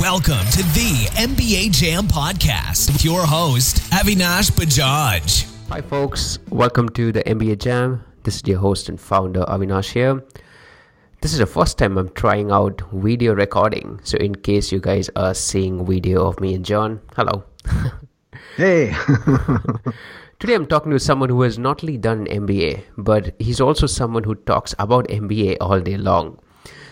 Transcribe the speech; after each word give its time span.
Welcome 0.00 0.46
to 0.52 0.62
the 0.74 1.08
MBA 1.16 1.72
Jam 1.72 2.06
Podcast 2.06 2.92
with 2.92 3.04
your 3.04 3.26
host, 3.26 3.78
Avinash 3.90 4.52
Bajaj. 4.52 5.50
Hi, 5.70 5.80
folks. 5.80 6.38
Welcome 6.50 6.88
to 6.90 7.10
the 7.10 7.24
MBA 7.24 7.58
Jam. 7.58 8.04
This 8.22 8.36
is 8.36 8.46
your 8.46 8.60
host 8.60 8.88
and 8.88 9.00
founder, 9.00 9.44
Avinash 9.48 9.90
here. 9.90 10.24
This 11.20 11.32
is 11.32 11.40
the 11.40 11.46
first 11.46 11.78
time 11.78 11.98
I'm 11.98 12.10
trying 12.10 12.52
out 12.52 12.80
video 12.92 13.34
recording. 13.34 13.98
So, 14.04 14.16
in 14.18 14.36
case 14.36 14.70
you 14.70 14.78
guys 14.78 15.10
are 15.16 15.34
seeing 15.34 15.84
video 15.84 16.28
of 16.28 16.38
me 16.38 16.54
and 16.54 16.64
John, 16.64 17.00
hello. 17.16 17.42
hey. 18.56 18.94
Today, 20.38 20.54
I'm 20.54 20.66
talking 20.66 20.92
to 20.92 21.00
someone 21.00 21.28
who 21.28 21.42
has 21.42 21.58
not 21.58 21.82
only 21.82 21.96
done 21.96 22.28
an 22.28 22.46
MBA, 22.46 22.84
but 22.96 23.34
he's 23.40 23.60
also 23.60 23.86
someone 23.86 24.22
who 24.22 24.36
talks 24.36 24.76
about 24.78 25.08
MBA 25.08 25.56
all 25.60 25.80
day 25.80 25.96
long. 25.96 26.38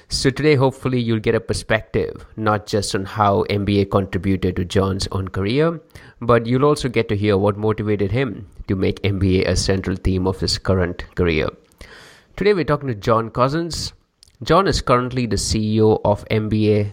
So, 0.08 0.30
today, 0.30 0.54
hopefully, 0.54 1.00
you'll 1.00 1.18
get 1.18 1.34
a 1.34 1.40
perspective 1.40 2.24
not 2.36 2.66
just 2.66 2.94
on 2.94 3.04
how 3.04 3.42
MBA 3.50 3.90
contributed 3.90 4.54
to 4.54 4.64
John's 4.64 5.08
own 5.10 5.28
career, 5.28 5.80
but 6.20 6.46
you'll 6.46 6.64
also 6.64 6.88
get 6.88 7.08
to 7.08 7.16
hear 7.16 7.36
what 7.36 7.56
motivated 7.56 8.12
him 8.12 8.46
to 8.68 8.76
make 8.76 9.02
MBA 9.02 9.48
a 9.48 9.56
central 9.56 9.96
theme 9.96 10.28
of 10.28 10.38
his 10.38 10.58
current 10.58 11.04
career. 11.16 11.48
Today, 12.36 12.54
we're 12.54 12.64
talking 12.64 12.86
to 12.86 12.94
John 12.94 13.30
Cousins. 13.30 13.94
John 14.44 14.68
is 14.68 14.80
currently 14.80 15.26
the 15.26 15.36
CEO 15.36 16.00
of 16.04 16.24
MBA 16.28 16.92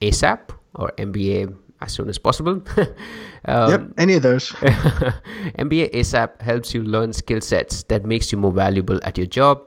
ASAP 0.00 0.50
or 0.76 0.92
MBA 0.98 1.56
as 1.80 1.92
soon 1.92 2.08
as 2.08 2.18
possible. 2.18 2.62
um, 3.46 3.70
yep, 3.70 3.82
any 3.98 4.14
of 4.14 4.22
those. 4.22 4.50
MBA 5.58 5.92
ASAP 5.94 6.40
helps 6.42 6.74
you 6.74 6.84
learn 6.84 7.12
skill 7.12 7.40
sets 7.40 7.82
that 7.84 8.04
makes 8.04 8.30
you 8.30 8.38
more 8.38 8.52
valuable 8.52 9.00
at 9.02 9.18
your 9.18 9.26
job 9.26 9.66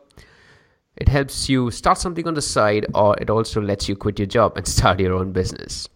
it 0.98 1.10
helps 1.10 1.50
you 1.50 1.72
start 1.72 1.98
something 1.98 2.28
on 2.28 2.36
the 2.36 2.42
side, 2.42 2.86
or 2.94 3.16
it 3.20 3.30
also 3.30 3.62
lets 3.62 3.90
you 3.90 3.96
quit 3.96 4.20
your 4.20 4.28
job 4.28 4.58
and 4.58 4.68
start 4.76 5.00
your 5.00 5.14
own 5.14 5.32
business. 5.32 5.90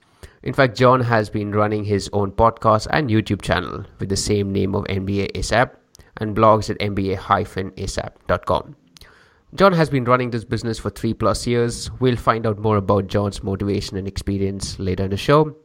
In 0.44 0.54
fact, 0.54 0.78
John 0.78 1.02
has 1.02 1.30
been 1.30 1.52
running 1.52 1.84
his 1.84 2.10
own 2.14 2.32
podcast 2.32 2.88
and 2.92 3.10
YouTube 3.10 3.42
channel 3.42 3.86
with 4.00 4.10
the 4.10 4.16
same 4.16 4.52
name 4.52 4.76
of 4.76 4.86
MBA 4.86 5.34
ASAP 5.34 5.72
and 6.18 6.36
blogs 6.36 6.70
at 6.70 6.80
mba-asap.com. 6.80 8.76
John 9.56 9.74
has 9.74 9.90
been 9.90 10.04
running 10.04 10.30
this 10.30 10.44
business 10.44 10.78
for 10.78 10.90
three 10.90 11.14
plus 11.14 11.48
years. 11.48 11.90
We'll 12.00 12.18
find 12.18 12.46
out 12.46 12.60
more 12.60 12.78
about 12.78 13.08
John's 13.08 13.44
motivation 13.44 13.98
and 13.98 14.08
experience 14.08 14.78
later 14.78 15.06
in 15.06 15.12
the 15.12 15.18
show. 15.18 15.56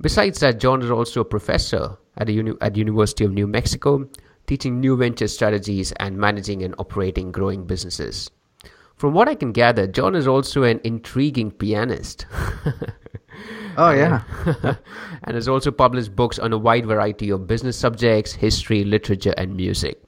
Besides 0.00 0.40
that, 0.40 0.60
John 0.60 0.82
is 0.82 0.90
also 0.90 1.22
a 1.22 1.24
professor 1.24 1.96
at 2.18 2.26
the 2.26 2.34
uni- 2.34 2.56
at 2.60 2.76
University 2.76 3.24
of 3.24 3.32
New 3.32 3.46
Mexico, 3.46 4.08
teaching 4.46 4.80
new 4.80 4.96
venture 4.96 5.28
strategies 5.28 5.92
and 5.92 6.18
managing 6.18 6.62
and 6.62 6.74
operating 6.78 7.32
growing 7.32 7.66
businesses. 7.66 8.30
From 8.96 9.12
what 9.12 9.28
I 9.28 9.34
can 9.34 9.52
gather, 9.52 9.86
John 9.86 10.14
is 10.14 10.26
also 10.26 10.62
an 10.62 10.80
intriguing 10.82 11.50
pianist. 11.50 12.24
oh, 13.76 13.90
yeah. 13.90 14.22
and 15.24 15.34
has 15.34 15.48
also 15.48 15.70
published 15.70 16.16
books 16.16 16.38
on 16.38 16.54
a 16.54 16.58
wide 16.58 16.86
variety 16.86 17.28
of 17.28 17.46
business 17.46 17.76
subjects, 17.76 18.32
history, 18.32 18.84
literature, 18.84 19.34
and 19.36 19.54
music. 19.54 20.02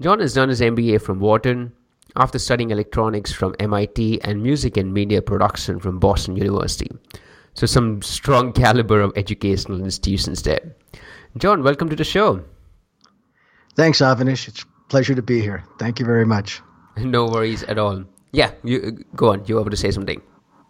John 0.00 0.18
has 0.18 0.34
done 0.34 0.48
his 0.48 0.60
MBA 0.60 1.00
from 1.00 1.20
Wharton 1.20 1.72
after 2.16 2.40
studying 2.40 2.70
electronics 2.70 3.32
from 3.32 3.54
MIT 3.60 4.20
and 4.22 4.42
music 4.42 4.76
and 4.76 4.92
media 4.92 5.22
production 5.22 5.78
from 5.78 6.00
Boston 6.00 6.36
University. 6.36 6.90
So, 7.54 7.66
some 7.66 8.02
strong 8.02 8.52
caliber 8.52 9.00
of 9.00 9.12
educational 9.14 9.80
institutions 9.80 10.42
there. 10.42 10.74
John, 11.36 11.62
welcome 11.62 11.88
to 11.88 11.96
the 11.96 12.04
show. 12.04 12.42
Thanks, 13.76 13.98
Avinash. 13.98 14.48
It's 14.48 14.62
a 14.62 14.66
pleasure 14.88 15.14
to 15.14 15.22
be 15.22 15.40
here. 15.40 15.64
Thank 15.78 16.00
you 16.00 16.06
very 16.06 16.26
much. 16.26 16.60
no 17.04 17.26
worries 17.26 17.62
at 17.64 17.78
all. 17.78 18.04
Yeah, 18.32 18.52
you 18.62 19.04
go 19.16 19.32
on. 19.32 19.44
You 19.46 19.56
were 19.56 19.70
to 19.70 19.76
say 19.76 19.90
something. 19.90 20.20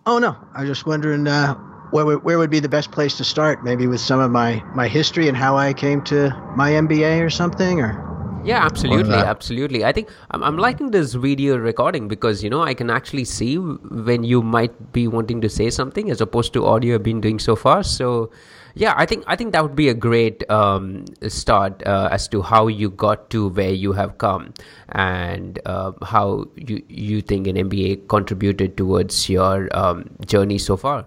Oh 0.07 0.19
no, 0.19 0.37
I 0.55 0.61
was 0.61 0.71
just 0.71 0.87
wondering 0.87 1.27
uh, 1.27 1.55
where 1.91 2.19
where 2.19 2.39
would 2.39 2.51
be 2.51 2.61
the 2.61 2.69
best 2.69 2.93
place 2.93 3.17
to 3.19 3.25
start? 3.25 3.65
Maybe 3.65 3.87
with 3.87 4.01
some 4.01 4.21
of 4.21 4.31
my 4.31 4.63
my 4.75 4.89
history 4.89 5.29
and 5.29 5.37
how 5.37 5.57
I 5.57 5.73
came 5.73 6.03
to 6.05 6.31
my 6.57 6.73
MBA 6.73 7.25
or 7.25 7.31
something, 7.31 7.81
or. 7.81 8.05
Yeah, 8.45 8.65
absolutely, 8.65 9.17
absolutely. 9.17 9.85
I 9.85 9.93
think 9.93 10.09
I'm, 10.31 10.43
I'm 10.45 10.57
liking 10.57 10.93
this 10.93 11.15
video 11.15 11.57
recording 11.59 12.07
because 12.07 12.43
you 12.43 12.49
know 12.49 12.63
I 12.63 12.73
can 12.73 12.89
actually 12.89 13.25
see 13.25 13.57
when 13.57 14.23
you 14.23 14.43
might 14.43 14.93
be 14.93 15.09
wanting 15.09 15.41
to 15.41 15.49
say 15.49 15.71
something 15.71 16.09
as 16.11 16.21
opposed 16.21 16.53
to 16.53 16.65
audio 16.65 16.95
I've 16.95 17.03
been 17.03 17.21
doing 17.21 17.41
so 17.41 17.57
far. 17.57 17.83
So 17.83 18.31
yeah, 18.79 18.95
I 18.97 19.07
think 19.07 19.25
I 19.27 19.35
think 19.35 19.53
that 19.53 19.63
would 19.63 19.75
be 19.75 19.89
a 19.89 19.95
great 19.95 20.49
um, 20.49 21.05
start 21.27 21.83
uh, 21.85 22.09
as 22.13 22.29
to 22.29 22.43
how 22.43 22.69
you 22.69 22.91
got 22.91 23.29
to 23.31 23.49
where 23.49 23.73
you 23.73 23.93
have 23.93 24.19
come 24.19 24.55
and 24.91 25.59
uh, 25.67 25.93
how 26.03 26.47
you 26.55 26.83
you 26.89 27.21
think 27.21 27.49
an 27.49 27.57
MBA 27.57 28.07
contributed 28.09 28.77
towards 28.77 29.29
your 29.29 29.69
um, 29.77 30.09
journey 30.27 30.59
so 30.59 30.77
far. 30.77 31.07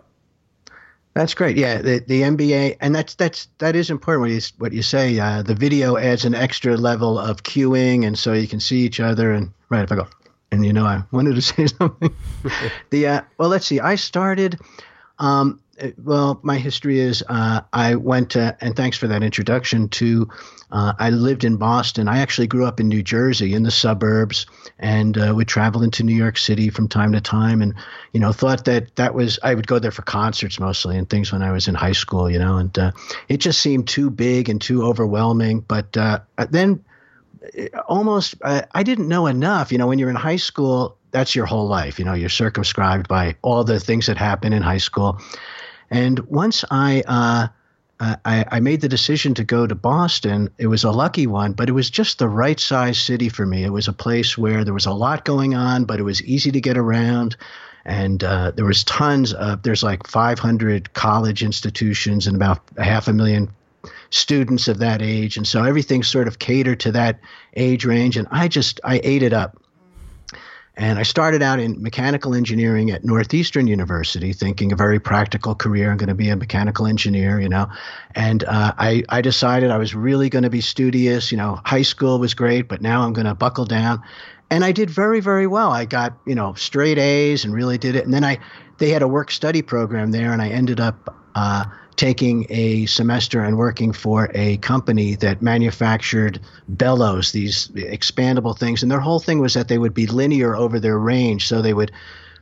That's 1.13 1.33
great. 1.33 1.55
Yeah, 1.55 1.81
the 1.81 1.99
the 1.99 2.21
MBA, 2.23 2.75
and 2.81 2.93
that's 2.93 3.15
that's 3.15 3.47
that 3.59 3.75
is 3.75 3.89
important. 3.89 4.21
What 4.21 4.31
you 4.31 4.41
what 4.57 4.73
you 4.73 4.81
say, 4.81 5.17
uh, 5.17 5.41
the 5.41 5.55
video 5.55 5.95
adds 5.95 6.25
an 6.25 6.35
extra 6.35 6.75
level 6.75 7.17
of 7.17 7.43
cueing, 7.43 8.05
and 8.05 8.19
so 8.19 8.33
you 8.33 8.49
can 8.49 8.59
see 8.59 8.79
each 8.79 8.99
other. 8.99 9.31
And 9.31 9.51
right, 9.69 9.83
if 9.83 9.91
I 9.91 9.95
go, 9.95 10.07
and 10.51 10.65
you 10.65 10.73
know, 10.73 10.85
I 10.85 11.03
wanted 11.11 11.35
to 11.35 11.41
say 11.53 11.67
something. 11.67 12.13
the 12.89 13.07
uh, 13.07 13.21
well, 13.37 13.47
let's 13.47 13.65
see. 13.65 13.79
I 13.79 13.95
started. 13.95 14.59
Um, 15.19 15.59
well, 16.03 16.39
my 16.43 16.57
history 16.57 16.99
is 16.99 17.23
uh, 17.27 17.61
I 17.73 17.95
went 17.95 18.31
to, 18.31 18.57
and 18.61 18.75
thanks 18.75 18.97
for 18.97 19.07
that 19.07 19.23
introduction, 19.23 19.89
to 19.89 20.29
uh, 20.71 20.93
I 20.97 21.09
lived 21.09 21.43
in 21.43 21.57
Boston. 21.57 22.07
I 22.07 22.19
actually 22.19 22.47
grew 22.47 22.65
up 22.65 22.79
in 22.79 22.87
New 22.87 23.03
Jersey 23.03 23.53
in 23.53 23.63
the 23.63 23.71
suburbs 23.71 24.45
and 24.79 25.17
uh, 25.17 25.33
would 25.35 25.47
travel 25.47 25.83
into 25.83 26.03
New 26.03 26.15
York 26.15 26.37
City 26.37 26.69
from 26.69 26.87
time 26.87 27.11
to 27.11 27.21
time 27.21 27.61
and, 27.61 27.73
you 28.13 28.19
know, 28.19 28.31
thought 28.31 28.65
that 28.65 28.95
that 28.95 29.13
was, 29.13 29.39
I 29.43 29.53
would 29.53 29.67
go 29.67 29.79
there 29.79 29.91
for 29.91 30.03
concerts 30.03 30.59
mostly 30.59 30.97
and 30.97 31.09
things 31.09 31.31
when 31.31 31.41
I 31.41 31.51
was 31.51 31.67
in 31.67 31.75
high 31.75 31.91
school, 31.91 32.29
you 32.29 32.39
know, 32.39 32.57
and 32.57 32.77
uh, 32.79 32.91
it 33.27 33.37
just 33.37 33.59
seemed 33.59 33.87
too 33.87 34.09
big 34.09 34.49
and 34.49 34.61
too 34.61 34.83
overwhelming. 34.83 35.59
But 35.61 35.97
uh, 35.97 36.19
then 36.49 36.83
almost, 37.87 38.35
I 38.43 38.83
didn't 38.83 39.07
know 39.07 39.27
enough. 39.27 39.71
You 39.71 39.77
know, 39.77 39.87
when 39.87 39.99
you're 39.99 40.09
in 40.09 40.15
high 40.15 40.37
school, 40.37 40.97
that's 41.11 41.35
your 41.35 41.45
whole 41.45 41.67
life. 41.67 41.99
You 41.99 42.05
know, 42.05 42.13
you're 42.13 42.29
circumscribed 42.29 43.07
by 43.07 43.35
all 43.41 43.63
the 43.63 43.79
things 43.79 44.05
that 44.05 44.17
happen 44.17 44.53
in 44.53 44.61
high 44.61 44.77
school. 44.77 45.19
And 45.91 46.19
once 46.21 46.65
I, 46.71 47.03
uh, 47.05 47.47
I, 48.01 48.45
I 48.51 48.59
made 48.61 48.81
the 48.81 48.89
decision 48.89 49.35
to 49.35 49.43
go 49.43 49.67
to 49.67 49.75
Boston. 49.75 50.49
It 50.57 50.65
was 50.65 50.83
a 50.83 50.91
lucky 50.91 51.27
one, 51.27 51.53
but 51.53 51.69
it 51.69 51.73
was 51.73 51.89
just 51.89 52.17
the 52.17 52.27
right 52.27 52.59
size 52.59 52.99
city 52.99 53.29
for 53.29 53.45
me. 53.45 53.63
It 53.63 53.69
was 53.69 53.87
a 53.87 53.93
place 53.93 54.35
where 54.35 54.63
there 54.63 54.73
was 54.73 54.87
a 54.87 54.91
lot 54.91 55.23
going 55.23 55.53
on, 55.53 55.85
but 55.85 55.99
it 55.99 56.03
was 56.03 56.23
easy 56.23 56.51
to 56.51 56.61
get 56.61 56.77
around. 56.77 57.35
And 57.85 58.23
uh, 58.23 58.51
there 58.51 58.65
was 58.65 58.83
tons 58.83 59.33
of, 59.33 59.61
there's 59.61 59.83
like 59.83 60.07
500 60.07 60.93
college 60.93 61.43
institutions 61.43 62.25
and 62.25 62.35
about 62.35 62.61
half 62.77 63.07
a 63.07 63.13
million 63.13 63.49
students 64.09 64.67
of 64.67 64.79
that 64.79 65.03
age. 65.03 65.37
And 65.37 65.47
so 65.47 65.63
everything 65.63 66.01
sort 66.01 66.27
of 66.27 66.39
catered 66.39 66.79
to 66.81 66.91
that 66.93 67.19
age 67.55 67.85
range. 67.85 68.17
And 68.17 68.27
I 68.31 68.47
just, 68.47 68.79
I 68.83 68.99
ate 69.03 69.21
it 69.21 69.33
up. 69.33 69.60
And 70.77 70.97
I 70.97 71.03
started 71.03 71.41
out 71.41 71.59
in 71.59 71.81
mechanical 71.81 72.33
engineering 72.33 72.91
at 72.91 73.03
Northeastern 73.03 73.67
University, 73.67 74.31
thinking 74.31 74.71
a 74.71 74.75
very 74.75 74.99
practical 74.99 75.53
career. 75.53 75.91
I'm 75.91 75.97
going 75.97 76.07
to 76.07 76.15
be 76.15 76.29
a 76.29 76.35
mechanical 76.35 76.87
engineer, 76.87 77.41
you 77.41 77.49
know. 77.49 77.67
And 78.15 78.43
uh, 78.45 78.73
I, 78.77 79.03
I 79.09 79.21
decided 79.21 79.69
I 79.69 79.77
was 79.77 79.93
really 79.93 80.29
going 80.29 80.43
to 80.43 80.49
be 80.49 80.61
studious. 80.61 81.31
You 81.31 81.37
know, 81.37 81.59
high 81.65 81.81
school 81.81 82.19
was 82.19 82.33
great, 82.33 82.69
but 82.69 82.81
now 82.81 83.03
I'm 83.03 83.11
going 83.11 83.27
to 83.27 83.35
buckle 83.35 83.65
down. 83.65 84.01
And 84.49 84.63
I 84.63 84.71
did 84.71 84.89
very, 84.89 85.19
very 85.19 85.47
well. 85.47 85.71
I 85.71 85.85
got, 85.85 86.17
you 86.25 86.35
know, 86.35 86.53
straight 86.53 86.97
A's 86.97 87.43
and 87.43 87.53
really 87.53 87.77
did 87.77 87.95
it. 87.95 88.05
And 88.05 88.13
then 88.13 88.23
I, 88.23 88.39
they 88.77 88.89
had 88.89 89.01
a 89.01 89.07
work 89.07 89.29
study 89.29 89.61
program 89.61 90.11
there, 90.11 90.31
and 90.31 90.41
I 90.41 90.49
ended 90.49 90.79
up 90.79 91.15
uh, 91.35 91.65
taking 92.01 92.47
a 92.49 92.83
semester 92.87 93.43
and 93.43 93.59
working 93.59 93.93
for 93.93 94.31
a 94.33 94.57
company 94.57 95.13
that 95.13 95.39
manufactured 95.39 96.39
bellows, 96.67 97.31
these 97.31 97.67
expandable 97.75 98.57
things. 98.57 98.81
And 98.81 98.91
their 98.91 98.99
whole 98.99 99.19
thing 99.19 99.37
was 99.37 99.53
that 99.53 99.67
they 99.67 99.77
would 99.77 99.93
be 99.93 100.07
linear 100.07 100.55
over 100.55 100.79
their 100.79 100.97
range. 100.97 101.47
So 101.47 101.61
they 101.61 101.75
would 101.75 101.91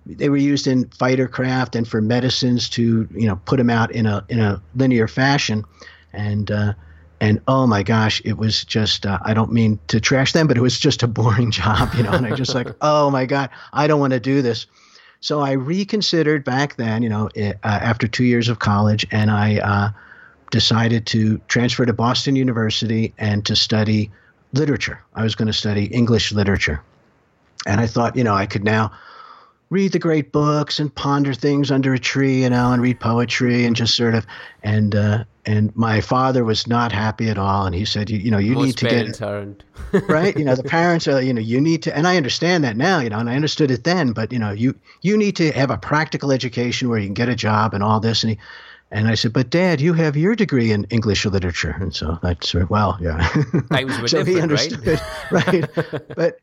they 0.05 0.29
were 0.29 0.37
used 0.37 0.65
in 0.65 0.87
fighter 0.91 1.27
craft 1.27 1.75
and 1.75 1.85
for 1.85 1.99
medicines 1.99 2.69
to 2.69 3.05
you 3.13 3.27
know 3.27 3.35
put 3.43 3.57
them 3.57 3.69
out 3.69 3.91
in 3.91 4.05
a 4.05 4.23
in 4.29 4.39
a 4.39 4.61
linear 4.77 5.09
fashion. 5.09 5.65
And 6.13 6.49
uh, 6.49 6.73
and 7.19 7.41
oh 7.49 7.67
my 7.67 7.83
gosh, 7.83 8.21
it 8.23 8.37
was 8.37 8.63
just 8.63 9.05
uh, 9.05 9.19
I 9.23 9.33
don't 9.33 9.51
mean 9.51 9.77
to 9.89 9.99
trash 9.99 10.31
them, 10.31 10.47
but 10.47 10.55
it 10.55 10.61
was 10.61 10.79
just 10.79 11.03
a 11.03 11.07
boring 11.07 11.51
job, 11.61 11.93
you 11.95 12.03
know. 12.03 12.11
And 12.11 12.25
I 12.25 12.33
just 12.33 12.55
like 12.55 12.69
oh 12.79 13.09
my 13.09 13.25
god, 13.25 13.49
I 13.73 13.87
don't 13.87 13.99
want 13.99 14.13
to 14.13 14.21
do 14.21 14.41
this. 14.41 14.67
So 15.21 15.41
I 15.41 15.53
reconsidered 15.53 16.43
back 16.45 16.77
then, 16.77 17.03
you 17.03 17.09
know, 17.09 17.29
it, 17.35 17.57
uh, 17.63 17.67
after 17.67 18.07
two 18.07 18.23
years 18.23 18.47
of 18.47 18.59
college, 18.59 19.05
and 19.11 19.29
I 19.29 19.57
uh, 19.57 19.89
decided 20.51 21.05
to 21.07 21.39
transfer 21.47 21.85
to 21.85 21.93
Boston 21.93 22.35
University 22.35 23.13
and 23.17 23.45
to 23.45 23.55
study 23.55 24.11
literature. 24.53 25.03
I 25.13 25.23
was 25.23 25.35
going 25.35 25.47
to 25.47 25.53
study 25.53 25.85
English 25.85 26.31
literature. 26.31 26.81
And 27.67 27.81
I 27.81 27.87
thought, 27.87 28.15
you 28.15 28.23
know, 28.23 28.33
I 28.33 28.45
could 28.45 28.63
now 28.63 28.91
read 29.69 29.91
the 29.91 29.99
great 29.99 30.31
books 30.31 30.79
and 30.79 30.93
ponder 30.93 31.33
things 31.33 31.69
under 31.71 31.93
a 31.93 31.99
tree, 31.99 32.43
you 32.43 32.49
know, 32.49 32.71
and 32.71 32.81
read 32.81 32.99
poetry 32.99 33.65
and 33.65 33.75
just 33.75 33.95
sort 33.95 34.15
of 34.15 34.25
and 34.63 34.95
uh, 34.95 35.23
and 35.45 35.75
my 35.75 36.01
father 36.01 36.43
was 36.43 36.67
not 36.67 36.91
happy 36.91 37.29
at 37.29 37.37
all, 37.37 37.65
and 37.65 37.73
he 37.73 37.85
said, 37.85 38.09
you, 38.09 38.19
you 38.19 38.29
know, 38.29 38.37
you 38.37 38.53
Most 38.53 38.65
need 38.65 38.77
to 38.77 38.89
get 38.89 39.21
aren't. 39.21 39.63
right. 40.07 40.37
You 40.37 40.45
know, 40.45 40.55
the 40.55 40.63
parents 40.77 41.07
are, 41.07 41.21
you 41.21 41.33
know, 41.33 41.41
you 41.41 41.61
need 41.61 41.83
to, 41.83 41.95
and 41.95 42.07
I 42.07 42.17
understand 42.17 42.63
that 42.63 42.77
now, 42.77 42.99
you 42.99 43.09
know, 43.09 43.19
and 43.19 43.29
I 43.29 43.35
understood 43.35 43.71
it 43.71 43.83
then, 43.83 44.11
but 44.11 44.31
you 44.31 44.39
know, 44.39 44.51
you 44.51 44.75
you 45.01 45.17
need 45.17 45.35
to 45.37 45.51
have 45.51 45.71
a 45.71 45.77
practical 45.77 46.31
education 46.31 46.89
where 46.89 46.99
you 46.99 47.07
can 47.07 47.13
get 47.13 47.29
a 47.29 47.35
job 47.35 47.73
and 47.73 47.83
all 47.83 47.99
this, 47.99 48.23
and 48.23 48.31
he. 48.31 48.39
And 48.91 49.07
I 49.07 49.13
said, 49.13 49.33
"But 49.33 49.51
Dad, 49.51 49.79
you 49.81 49.93
have 49.93 50.17
your 50.17 50.35
degree 50.35 50.71
in 50.71 50.85
English 50.85 51.23
literature." 51.23 51.77
And 51.79 51.95
so 51.95 52.17
that's 52.23 52.55
well, 52.55 52.97
yeah. 52.99 53.19
Times 53.71 54.01
were 54.01 54.07
so 54.07 54.25
he 54.25 54.33
different, 54.33 54.51
right? 54.51 54.73
understood, 54.73 55.01
right? 55.29 56.15
but 56.15 56.39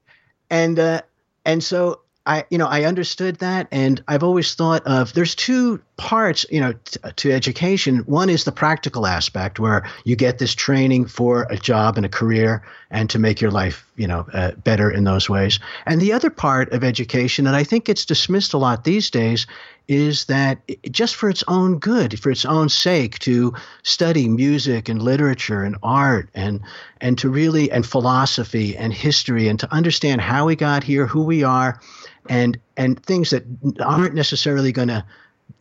and 0.48 0.78
uh, 0.78 1.02
and 1.44 1.64
so 1.64 2.02
I, 2.26 2.44
you 2.50 2.58
know, 2.58 2.66
I 2.66 2.84
understood 2.84 3.36
that, 3.36 3.68
and 3.70 4.02
I've 4.08 4.24
always 4.24 4.54
thought 4.54 4.84
of 4.84 5.12
there's 5.14 5.36
two 5.36 5.80
parts, 5.96 6.44
you 6.50 6.60
know, 6.60 6.72
t- 6.72 6.98
to 7.14 7.32
education. 7.32 7.98
One 7.98 8.28
is 8.28 8.42
the 8.42 8.52
practical 8.52 9.06
aspect, 9.06 9.60
where 9.60 9.88
you 10.04 10.16
get 10.16 10.38
this 10.38 10.54
training 10.54 11.06
for 11.06 11.46
a 11.48 11.56
job 11.56 11.96
and 11.96 12.04
a 12.04 12.08
career, 12.08 12.64
and 12.90 13.08
to 13.10 13.20
make 13.20 13.40
your 13.40 13.52
life, 13.52 13.86
you 13.94 14.08
know, 14.08 14.26
uh, 14.32 14.52
better 14.52 14.90
in 14.90 15.04
those 15.04 15.30
ways. 15.30 15.60
And 15.86 16.00
the 16.00 16.12
other 16.12 16.28
part 16.30 16.72
of 16.72 16.82
education, 16.82 17.46
and 17.46 17.54
I 17.54 17.62
think 17.62 17.88
it's 17.88 18.04
dismissed 18.04 18.52
a 18.54 18.58
lot 18.58 18.82
these 18.82 19.08
days, 19.08 19.46
is 19.86 20.24
that 20.24 20.58
it, 20.66 20.90
just 20.90 21.14
for 21.14 21.30
its 21.30 21.44
own 21.46 21.78
good, 21.78 22.18
for 22.18 22.30
its 22.30 22.44
own 22.44 22.68
sake, 22.68 23.20
to 23.20 23.54
study 23.84 24.28
music 24.28 24.88
and 24.88 25.00
literature 25.00 25.62
and 25.62 25.76
art 25.82 26.28
and 26.34 26.60
and 27.00 27.18
to 27.18 27.28
really 27.28 27.70
and 27.70 27.86
philosophy 27.86 28.76
and 28.76 28.92
history 28.92 29.46
and 29.46 29.60
to 29.60 29.72
understand 29.72 30.20
how 30.20 30.46
we 30.46 30.56
got 30.56 30.82
here, 30.82 31.06
who 31.06 31.22
we 31.22 31.44
are 31.44 31.80
and 32.28 32.58
and 32.76 33.02
things 33.02 33.30
that 33.30 33.44
aren't 33.80 34.14
necessarily 34.14 34.72
going 34.72 34.88
to, 34.88 35.04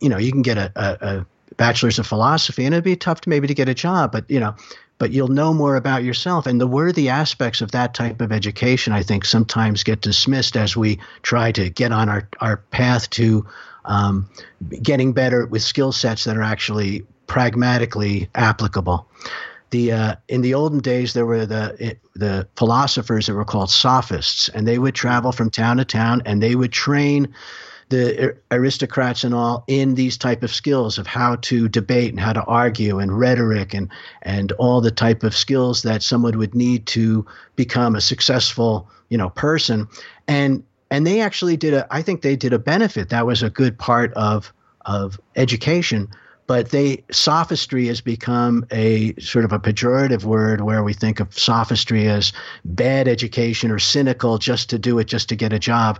you 0.00 0.08
know, 0.08 0.18
you 0.18 0.32
can 0.32 0.42
get 0.42 0.58
a, 0.58 0.72
a, 0.76 1.18
a 1.18 1.26
bachelor's 1.56 1.98
of 1.98 2.06
philosophy, 2.06 2.64
and 2.64 2.74
it'd 2.74 2.84
be 2.84 2.96
tough 2.96 3.20
to 3.22 3.28
maybe 3.28 3.46
to 3.46 3.54
get 3.54 3.68
a 3.68 3.74
job, 3.74 4.12
but 4.12 4.28
you 4.30 4.40
know, 4.40 4.54
but 4.98 5.12
you'll 5.12 5.28
know 5.28 5.52
more 5.52 5.76
about 5.76 6.04
yourself. 6.04 6.46
And 6.46 6.60
the 6.60 6.66
worthy 6.66 7.08
aspects 7.08 7.60
of 7.60 7.72
that 7.72 7.94
type 7.94 8.20
of 8.20 8.32
education, 8.32 8.92
I 8.92 9.02
think, 9.02 9.24
sometimes 9.24 9.82
get 9.82 10.00
dismissed 10.00 10.56
as 10.56 10.76
we 10.76 10.98
try 11.22 11.52
to 11.52 11.70
get 11.70 11.92
on 11.92 12.08
our 12.08 12.28
our 12.40 12.58
path 12.58 13.10
to 13.10 13.46
um, 13.84 14.28
getting 14.82 15.12
better 15.12 15.46
with 15.46 15.62
skill 15.62 15.92
sets 15.92 16.24
that 16.24 16.36
are 16.36 16.42
actually 16.42 17.06
pragmatically 17.26 18.28
applicable 18.34 19.08
the 19.70 19.92
uh, 19.92 20.14
in 20.28 20.42
the 20.42 20.54
olden 20.54 20.80
days 20.80 21.12
there 21.12 21.26
were 21.26 21.46
the 21.46 21.96
the 22.14 22.48
philosophers 22.56 23.26
that 23.26 23.34
were 23.34 23.44
called 23.44 23.70
sophists, 23.70 24.48
and 24.48 24.66
they 24.66 24.78
would 24.78 24.94
travel 24.94 25.32
from 25.32 25.50
town 25.50 25.78
to 25.78 25.84
town, 25.84 26.22
and 26.24 26.42
they 26.42 26.54
would 26.54 26.72
train 26.72 27.34
the 27.88 28.36
aristocrats 28.50 29.22
and 29.22 29.32
all 29.32 29.64
in 29.68 29.94
these 29.94 30.16
type 30.16 30.42
of 30.42 30.52
skills 30.52 30.98
of 30.98 31.06
how 31.06 31.36
to 31.36 31.68
debate 31.68 32.10
and 32.10 32.18
how 32.18 32.32
to 32.32 32.42
argue 32.44 32.98
and 32.98 33.16
rhetoric 33.16 33.74
and 33.74 33.90
and 34.22 34.52
all 34.52 34.80
the 34.80 34.90
type 34.90 35.22
of 35.22 35.36
skills 35.36 35.82
that 35.82 36.02
someone 36.02 36.36
would 36.36 36.54
need 36.54 36.86
to 36.86 37.24
become 37.54 37.94
a 37.94 38.00
successful 38.00 38.88
you 39.08 39.18
know 39.18 39.30
person. 39.30 39.88
And 40.26 40.64
and 40.90 41.06
they 41.06 41.20
actually 41.20 41.56
did 41.56 41.74
a 41.74 41.86
I 41.90 42.02
think 42.02 42.22
they 42.22 42.36
did 42.36 42.52
a 42.52 42.58
benefit. 42.58 43.08
That 43.08 43.26
was 43.26 43.42
a 43.42 43.50
good 43.50 43.78
part 43.78 44.12
of 44.14 44.52
of 44.84 45.20
education 45.36 46.08
but 46.46 46.70
they 46.70 47.04
sophistry 47.10 47.86
has 47.86 48.00
become 48.00 48.64
a 48.70 49.14
sort 49.20 49.44
of 49.44 49.52
a 49.52 49.58
pejorative 49.58 50.24
word 50.24 50.60
where 50.60 50.82
we 50.82 50.92
think 50.92 51.20
of 51.20 51.36
sophistry 51.36 52.08
as 52.08 52.32
bad 52.64 53.08
education 53.08 53.70
or 53.70 53.78
cynical 53.78 54.38
just 54.38 54.70
to 54.70 54.78
do 54.78 54.98
it 54.98 55.04
just 55.04 55.28
to 55.28 55.36
get 55.36 55.52
a 55.52 55.58
job. 55.58 55.98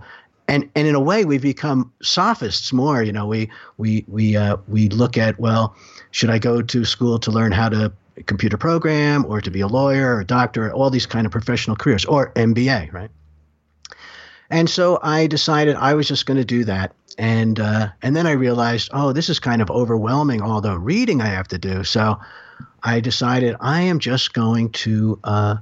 And 0.48 0.68
and 0.76 0.86
in 0.86 0.94
a 0.94 1.00
way 1.00 1.24
we've 1.24 1.42
become 1.42 1.92
sophists 2.02 2.72
more. 2.72 3.02
You 3.02 3.12
know 3.12 3.26
we 3.26 3.50
we 3.78 4.04
we 4.06 4.36
uh, 4.36 4.56
we 4.68 4.88
look 4.88 5.18
at 5.18 5.38
well 5.40 5.74
should 6.12 6.30
i 6.30 6.38
go 6.38 6.62
to 6.62 6.84
school 6.84 7.18
to 7.18 7.30
learn 7.30 7.52
how 7.52 7.68
to 7.68 7.92
computer 8.24 8.56
program 8.56 9.26
or 9.26 9.40
to 9.40 9.50
be 9.50 9.60
a 9.60 9.66
lawyer 9.66 10.16
or 10.16 10.20
a 10.20 10.24
doctor 10.24 10.72
all 10.72 10.88
these 10.88 11.04
kind 11.04 11.26
of 11.26 11.32
professional 11.32 11.76
careers 11.76 12.04
or 12.06 12.32
mba 12.32 12.90
right 12.92 13.10
and 14.50 14.68
so 14.68 14.98
i 15.02 15.26
decided 15.26 15.76
i 15.76 15.94
was 15.94 16.08
just 16.08 16.26
going 16.26 16.36
to 16.36 16.44
do 16.44 16.64
that 16.64 16.92
and 17.18 17.58
uh, 17.60 17.88
and 18.02 18.14
then 18.14 18.26
I 18.26 18.32
realized, 18.32 18.90
oh, 18.92 19.12
this 19.12 19.28
is 19.28 19.38
kind 19.38 19.62
of 19.62 19.70
overwhelming, 19.70 20.42
all 20.42 20.60
the 20.60 20.78
reading 20.78 21.22
I 21.22 21.26
have 21.26 21.48
to 21.48 21.58
do. 21.58 21.84
So 21.84 22.20
I 22.82 23.00
decided 23.00 23.56
I 23.60 23.82
am 23.82 23.98
just 23.98 24.34
going 24.34 24.70
to 24.72 25.18
uh, 25.24 25.56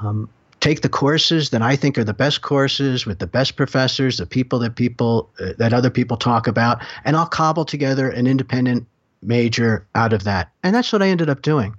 um, 0.00 0.28
take 0.60 0.80
the 0.80 0.88
courses 0.88 1.50
that 1.50 1.62
I 1.62 1.76
think 1.76 1.98
are 1.98 2.04
the 2.04 2.14
best 2.14 2.42
courses 2.42 3.06
with 3.06 3.18
the 3.18 3.26
best 3.26 3.56
professors, 3.56 4.16
the 4.16 4.26
people 4.26 4.58
that 4.60 4.76
people 4.76 5.30
uh, 5.40 5.52
that 5.58 5.72
other 5.72 5.90
people 5.90 6.16
talk 6.16 6.46
about, 6.46 6.82
and 7.04 7.16
I'll 7.16 7.26
cobble 7.26 7.64
together 7.64 8.08
an 8.08 8.26
independent 8.26 8.86
major 9.20 9.86
out 9.94 10.12
of 10.12 10.24
that. 10.24 10.50
And 10.62 10.74
that's 10.74 10.92
what 10.92 11.02
I 11.02 11.08
ended 11.08 11.28
up 11.28 11.42
doing. 11.42 11.76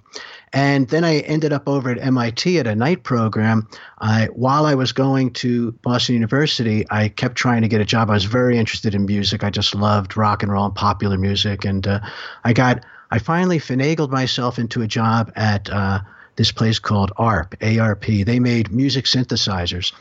And 0.52 0.88
then 0.88 1.04
I 1.04 1.18
ended 1.20 1.52
up 1.52 1.68
over 1.68 1.90
at 1.90 1.98
MIT 1.98 2.58
at 2.58 2.66
a 2.66 2.74
night 2.74 3.04
program. 3.04 3.68
I, 4.00 4.26
while 4.26 4.66
I 4.66 4.74
was 4.74 4.92
going 4.92 5.32
to 5.34 5.72
Boston 5.82 6.14
University, 6.14 6.84
I 6.90 7.08
kept 7.08 7.36
trying 7.36 7.62
to 7.62 7.68
get 7.68 7.80
a 7.80 7.84
job. 7.84 8.10
I 8.10 8.14
was 8.14 8.24
very 8.24 8.58
interested 8.58 8.94
in 8.94 9.06
music. 9.06 9.44
I 9.44 9.50
just 9.50 9.74
loved 9.74 10.16
rock 10.16 10.42
and 10.42 10.50
roll 10.50 10.64
and 10.64 10.74
popular 10.74 11.18
music. 11.18 11.64
And 11.64 11.86
uh, 11.86 12.00
I 12.44 12.52
got, 12.52 12.84
I 13.12 13.20
finally 13.20 13.58
finagled 13.58 14.10
myself 14.10 14.58
into 14.58 14.82
a 14.82 14.88
job 14.88 15.32
at 15.36 15.70
uh, 15.70 16.00
this 16.34 16.50
place 16.50 16.80
called 16.80 17.12
ARP, 17.16 17.54
ARP. 17.62 18.06
They 18.06 18.40
made 18.40 18.72
music 18.72 19.04
synthesizers 19.04 19.92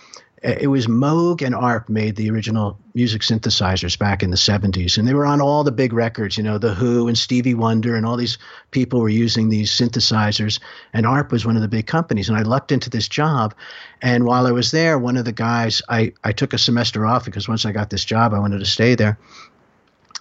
it 0.41 0.69
was 0.69 0.87
Moog 0.87 1.45
and 1.45 1.53
ARP 1.53 1.89
made 1.89 2.15
the 2.15 2.29
original 2.29 2.79
music 2.93 3.21
synthesizers 3.23 3.99
back 3.99 4.23
in 4.23 4.29
the 4.29 4.37
70s, 4.37 4.97
and 4.97 5.07
they 5.07 5.13
were 5.13 5.25
on 5.25 5.41
all 5.41 5.63
the 5.63 5.71
big 5.71 5.91
records. 5.91 6.37
You 6.37 6.43
know, 6.43 6.57
The 6.57 6.73
Who 6.73 7.07
and 7.07 7.17
Stevie 7.17 7.53
Wonder, 7.53 7.95
and 7.95 8.05
all 8.05 8.15
these 8.15 8.37
people 8.71 9.01
were 9.01 9.09
using 9.09 9.49
these 9.49 9.71
synthesizers. 9.71 10.59
And 10.93 11.05
ARP 11.05 11.31
was 11.31 11.45
one 11.45 11.55
of 11.57 11.61
the 11.61 11.67
big 11.67 11.87
companies. 11.87 12.29
And 12.29 12.37
I 12.37 12.43
lucked 12.43 12.71
into 12.71 12.89
this 12.89 13.07
job. 13.07 13.53
And 14.01 14.25
while 14.25 14.47
I 14.47 14.51
was 14.51 14.71
there, 14.71 14.97
one 14.97 15.17
of 15.17 15.25
the 15.25 15.33
guys, 15.33 15.81
I, 15.89 16.13
I 16.23 16.31
took 16.31 16.53
a 16.53 16.57
semester 16.57 17.05
off 17.05 17.25
because 17.25 17.49
once 17.49 17.65
I 17.65 17.71
got 17.73 17.89
this 17.89 18.05
job, 18.05 18.33
I 18.33 18.39
wanted 18.39 18.59
to 18.59 18.65
stay 18.65 18.95
there. 18.95 19.19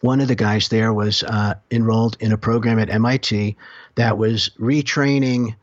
One 0.01 0.21
of 0.21 0.29
the 0.29 0.35
guys 0.35 0.69
there 0.69 0.93
was 0.93 1.23
uh, 1.23 1.55
enrolled 1.71 2.17
in 2.21 2.33
a 2.33 2.39
program 2.39 2.79
at 2.79 2.91
MIT 2.91 3.57
that 3.97 4.19
was 4.19 4.51
retraining 4.59 5.55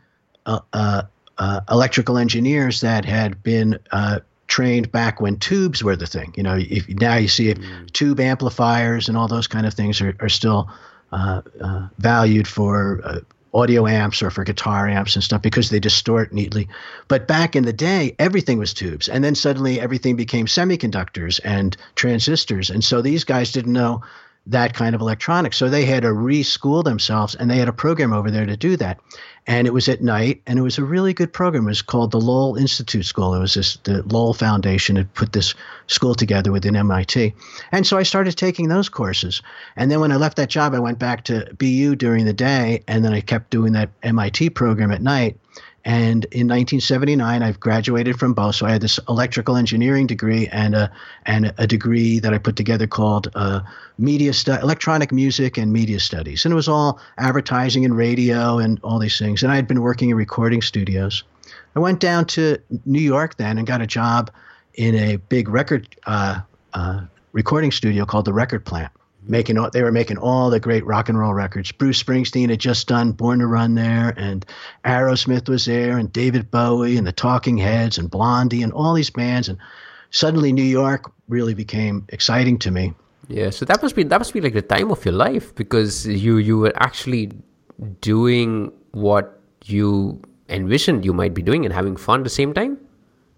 uh, 0.46 0.60
uh, 0.72 1.04
uh, 1.38 1.62
electrical 1.70 2.18
engineers 2.18 2.82
that 2.82 3.06
had 3.06 3.44
been 3.44 3.80
uh, 3.92 4.20
trained 4.48 4.92
back 4.92 5.20
when 5.22 5.38
tubes 5.38 5.84
were 5.84 5.96
the 5.96 6.08
thing. 6.08 6.34
You 6.36 6.44
know, 6.44 6.58
if, 6.58 6.88
now 6.90 7.16
you 7.16 7.28
see 7.28 7.54
mm. 7.54 7.92
tube 7.92 8.20
amplifiers 8.20 9.10
and 9.10 9.18
all 9.18 9.28
those 9.28 9.48
kind 9.48 9.66
of 9.66 9.74
things 9.74 10.02
are, 10.02 10.16
are 10.20 10.30
still 10.30 10.70
uh, 11.12 11.42
uh, 11.62 11.88
valued 11.98 12.48
for 12.48 13.02
uh, 13.04 13.20
audio 13.56 13.88
amps 13.88 14.22
or 14.22 14.30
for 14.30 14.44
guitar 14.44 14.88
amps 14.88 15.16
and 15.16 15.24
stuff 15.24 15.42
because 15.42 15.70
they 15.70 15.80
distort 15.80 16.34
neatly. 16.34 16.68
But 17.08 17.28
back 17.28 17.56
in 17.56 17.64
the 17.64 17.74
day, 17.74 18.16
everything 18.20 18.60
was 18.60 18.74
tubes. 18.74 19.08
And 19.08 19.24
then 19.24 19.34
suddenly 19.34 19.80
everything 19.80 20.18
became 20.18 20.46
semiconductors 20.46 21.40
and 21.44 21.76
transistors. 21.96 22.70
And 22.70 22.84
so 22.84 23.02
these 23.02 23.24
guys 23.24 23.52
didn't 23.54 23.74
know 23.74 24.02
that 24.48 24.74
kind 24.74 24.96
of 24.96 25.02
electronics. 25.02 25.58
So 25.58 25.70
they 25.70 25.86
had 25.86 26.04
to 26.04 26.10
reschool 26.10 26.84
themselves 26.84 27.36
and 27.36 27.50
they 27.50 27.58
had 27.58 27.68
a 27.68 27.74
program 27.74 28.14
over 28.14 28.30
there 28.30 28.46
to 28.46 28.58
do 28.58 28.78
that 28.78 29.00
and 29.48 29.68
it 29.68 29.74
was 29.74 29.88
at 29.88 30.02
night, 30.02 30.42
and 30.48 30.58
it 30.58 30.64
was 30.64 30.78
a 30.78 30.84
really 30.84 31.14
good 31.14 31.32
program. 31.32 31.66
It 31.66 31.68
was 31.68 31.82
called 31.82 32.12
the 32.12 32.20
Lowell 32.20 32.56
Institute 32.56 33.06
School. 33.06 33.34
It 33.36 33.40
was 33.40 33.54
this 33.54 33.78
the 33.84 34.02
Lowell 34.04 34.34
Foundation 34.34 34.96
had 34.96 35.14
put 35.14 35.34
this 35.34 35.54
school 35.88 36.16
together 36.16 36.52
within 36.52 36.76
MIT, 36.76 37.34
and 37.72 37.86
so 37.86 37.98
I 37.98 38.04
started 38.04 38.36
taking 38.38 38.70
those 38.70 38.90
courses. 38.90 39.42
And 39.76 39.92
then 39.92 40.00
when 40.00 40.12
I 40.12 40.16
left 40.16 40.38
that 40.38 40.50
job, 40.50 40.74
I 40.74 40.80
went 40.80 41.00
back 41.00 41.26
to 41.26 41.48
BU 41.58 41.96
during 41.96 42.26
the 42.26 42.34
day, 42.34 42.84
and 42.88 43.06
then 43.06 43.14
I 43.14 43.22
kept 43.22 43.52
doing 43.52 43.74
that 43.74 43.90
MIT 44.02 44.50
program 44.52 44.92
at 44.92 45.02
night. 45.02 45.38
And 45.86 46.26
in 46.26 46.48
1979, 46.48 47.44
I've 47.44 47.60
graduated 47.60 48.18
from 48.18 48.34
both. 48.34 48.56
So 48.56 48.66
I 48.66 48.72
had 48.72 48.82
this 48.82 49.00
electrical 49.08 49.56
engineering 49.56 50.08
degree 50.08 50.48
and 50.48 50.74
a 50.74 50.92
and 51.28 51.54
a 51.60 51.68
degree 51.68 52.18
that 52.20 52.34
I 52.34 52.40
put 52.40 52.56
together 52.56 52.88
called 52.88 53.30
uh, 53.36 53.62
media 54.00 54.34
stu- 54.34 54.54
electronic 54.54 55.12
music 55.12 55.60
and 55.60 55.72
media 55.72 56.00
studies. 56.00 56.44
And 56.44 56.52
it 56.52 56.56
was 56.56 56.68
all 56.68 57.00
advertising 57.20 57.86
and 57.86 57.96
radio 57.96 58.58
and 58.58 58.80
all 58.84 58.98
these 58.98 59.20
things. 59.20 59.44
And 59.44 59.52
I 59.52 59.56
had 59.56 59.68
been 59.68 59.82
working 59.82 60.10
in 60.10 60.18
recording 60.18 60.64
studios. 60.64 61.24
I 61.76 61.80
went 61.80 62.00
down 62.00 62.26
to 62.26 62.58
New 62.86 63.02
York 63.02 63.38
then 63.38 63.60
and 63.60 63.68
got 63.68 63.82
a 63.82 63.88
job 63.88 64.32
in 64.74 64.96
a 64.96 65.18
big 65.18 65.48
record 65.50 65.88
uh, 66.08 66.40
uh, 66.74 67.02
recording 67.32 67.72
studio 67.72 68.06
called 68.06 68.26
the 68.26 68.34
Record 68.34 68.66
Plant 68.66 68.92
making 69.28 69.58
all, 69.58 69.70
they 69.70 69.84
were 69.84 69.92
making 69.92 70.18
all 70.18 70.50
the 70.50 70.60
great 70.60 70.86
rock 70.86 71.10
and 71.10 71.18
roll 71.18 71.34
records. 71.34 71.72
Bruce 71.72 72.02
Springsteen 72.02 72.50
had 72.50 72.60
just 72.60 72.88
done 72.88 73.12
Born 73.12 73.40
to 73.40 73.48
Run 73.48 73.76
there, 73.76 74.14
and 74.18 74.46
Aerosmith 74.84 75.50
was 75.50 75.66
there, 75.66 75.98
and 75.98 76.12
David 76.12 76.52
Bowie, 76.52 76.98
and 76.98 77.06
the 77.06 77.12
Talking 77.12 77.58
Heads, 77.58 77.98
and 77.98 78.10
Blondie, 78.10 78.64
and 78.64 78.72
all 78.74 78.94
these 78.94 79.10
bands. 79.10 79.50
And 79.50 79.58
suddenly, 80.12 80.54
New 80.54 80.64
York 80.64 81.12
really 81.28 81.54
became 81.54 82.06
exciting 82.10 82.60
to 82.60 82.72
me. 82.72 82.94
Yeah, 83.28 83.50
so 83.50 83.66
that 83.66 83.82
must 83.82 83.96
be 83.96 84.04
that 84.04 84.20
must 84.20 84.34
be 84.34 84.42
like 84.42 84.54
the 84.54 84.62
time 84.62 84.92
of 84.92 85.04
your 85.04 85.16
life 85.16 85.54
because 85.56 86.06
you 86.06 86.38
you 86.38 86.60
were 86.60 86.74
actually 86.76 87.32
doing 88.02 88.72
what 88.92 89.40
you 89.66 90.22
envisioned 90.48 91.04
you 91.04 91.12
might 91.12 91.34
be 91.34 91.42
doing 91.42 91.66
and 91.66 91.74
having 91.74 91.98
fun 91.98 92.20
at 92.20 92.24
the 92.24 92.30
same 92.30 92.54
time. 92.54 92.78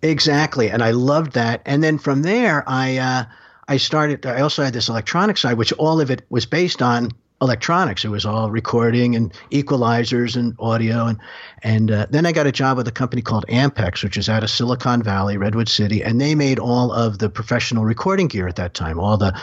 Exactly, 0.01 0.69
and 0.69 0.83
I 0.83 0.91
loved 0.91 1.31
that. 1.33 1.61
And 1.65 1.81
then 1.83 1.97
from 1.97 2.23
there, 2.23 2.63
I. 2.67 2.97
Uh, 2.97 3.25
I 3.67 3.77
started. 3.77 4.25
I 4.25 4.41
also 4.41 4.63
had 4.63 4.73
this 4.73 4.89
electronic 4.89 5.37
side, 5.37 5.57
which 5.57 5.73
all 5.73 5.99
of 5.99 6.09
it 6.09 6.25
was 6.29 6.45
based 6.45 6.81
on 6.81 7.11
electronics. 7.41 8.03
It 8.03 8.09
was 8.09 8.25
all 8.25 8.49
recording 8.49 9.15
and 9.15 9.31
equalizers 9.51 10.35
and 10.35 10.55
audio, 10.59 11.05
and 11.05 11.19
and 11.63 11.91
uh, 11.91 12.07
then 12.09 12.25
I 12.25 12.31
got 12.31 12.47
a 12.47 12.51
job 12.51 12.77
with 12.77 12.87
a 12.87 12.91
company 12.91 13.21
called 13.21 13.45
Ampex, 13.49 14.03
which 14.03 14.17
is 14.17 14.29
out 14.29 14.43
of 14.43 14.49
Silicon 14.49 15.03
Valley, 15.03 15.37
Redwood 15.37 15.69
City, 15.69 16.03
and 16.03 16.19
they 16.19 16.33
made 16.33 16.59
all 16.59 16.91
of 16.91 17.19
the 17.19 17.29
professional 17.29 17.83
recording 17.83 18.27
gear 18.27 18.47
at 18.47 18.55
that 18.55 18.73
time, 18.73 18.99
all 18.99 19.17
the 19.17 19.37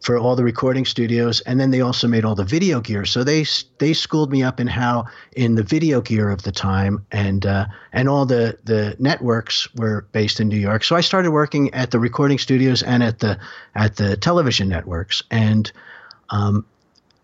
for 0.00 0.18
all 0.18 0.34
the 0.34 0.44
recording 0.44 0.84
studios, 0.84 1.40
and 1.42 1.60
then 1.60 1.70
they 1.70 1.80
also 1.80 2.08
made 2.08 2.24
all 2.24 2.34
the 2.34 2.44
video 2.44 2.80
gear. 2.80 3.04
So 3.04 3.22
they 3.22 3.44
they 3.78 3.92
schooled 3.92 4.30
me 4.32 4.42
up 4.42 4.58
in 4.58 4.66
how 4.66 5.06
in 5.36 5.54
the 5.54 5.62
video 5.62 6.00
gear 6.00 6.30
of 6.30 6.42
the 6.42 6.52
time, 6.52 7.04
and 7.12 7.44
uh, 7.44 7.66
and 7.92 8.08
all 8.08 8.24
the 8.24 8.58
the 8.64 8.96
networks 8.98 9.72
were 9.74 10.06
based 10.12 10.40
in 10.40 10.48
New 10.48 10.58
York. 10.58 10.84
So 10.84 10.96
I 10.96 11.02
started 11.02 11.30
working 11.30 11.72
at 11.74 11.90
the 11.90 11.98
recording 11.98 12.38
studios 12.38 12.82
and 12.82 13.02
at 13.02 13.18
the 13.18 13.38
at 13.74 13.96
the 13.96 14.16
television 14.16 14.68
networks, 14.68 15.22
and 15.30 15.70
um, 16.30 16.64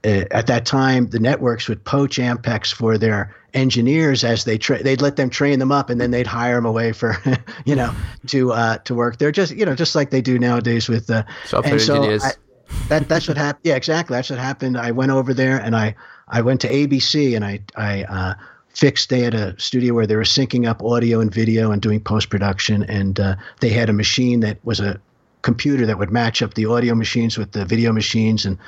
at 0.04 0.46
that 0.46 0.66
time 0.66 1.08
the 1.08 1.18
networks 1.18 1.68
would 1.68 1.82
poach 1.84 2.18
Ampex 2.18 2.72
for 2.72 2.98
their 2.98 3.34
engineers 3.54 4.22
as 4.22 4.44
they 4.44 4.58
tra- 4.58 4.82
they'd 4.82 5.00
let 5.00 5.16
them 5.16 5.30
train 5.30 5.58
them 5.58 5.72
up 5.72 5.88
and 5.88 5.98
then 5.98 6.10
they'd 6.10 6.26
hire 6.26 6.56
them 6.56 6.66
away 6.66 6.92
for 6.92 7.16
you 7.64 7.74
know 7.74 7.92
to 8.26 8.52
uh, 8.52 8.76
to 8.78 8.94
work. 8.94 9.16
They're 9.18 9.32
just 9.32 9.52
you 9.52 9.64
know 9.64 9.74
just 9.74 9.94
like 9.94 10.10
they 10.10 10.20
do 10.20 10.38
nowadays 10.38 10.88
with 10.88 11.08
uh, 11.08 11.24
software 11.46 11.78
so 11.78 11.94
engineers. 11.94 12.22
I, 12.22 12.32
that 12.88 13.08
that's 13.08 13.28
what 13.28 13.36
happened. 13.36 13.62
Yeah, 13.64 13.76
exactly. 13.76 14.16
That's 14.16 14.30
what 14.30 14.38
happened. 14.38 14.76
I 14.76 14.90
went 14.90 15.12
over 15.12 15.34
there 15.34 15.58
and 15.58 15.74
I 15.74 15.94
I 16.28 16.42
went 16.42 16.60
to 16.62 16.68
ABC 16.68 17.34
and 17.34 17.44
I 17.44 17.60
I 17.76 18.04
uh, 18.04 18.34
fixed. 18.68 19.08
They 19.08 19.20
had 19.20 19.34
a 19.34 19.58
studio 19.58 19.94
where 19.94 20.06
they 20.06 20.16
were 20.16 20.22
syncing 20.22 20.68
up 20.68 20.82
audio 20.82 21.20
and 21.20 21.32
video 21.32 21.72
and 21.72 21.80
doing 21.80 22.00
post 22.00 22.30
production, 22.30 22.82
and 22.84 23.18
uh, 23.18 23.36
they 23.60 23.70
had 23.70 23.88
a 23.88 23.92
machine 23.92 24.40
that 24.40 24.58
was 24.64 24.80
a 24.80 25.00
computer 25.42 25.86
that 25.86 25.98
would 25.98 26.10
match 26.10 26.42
up 26.42 26.54
the 26.54 26.66
audio 26.66 26.94
machines 26.94 27.38
with 27.38 27.52
the 27.52 27.64
video 27.64 27.92
machines, 27.92 28.44
and 28.44 28.58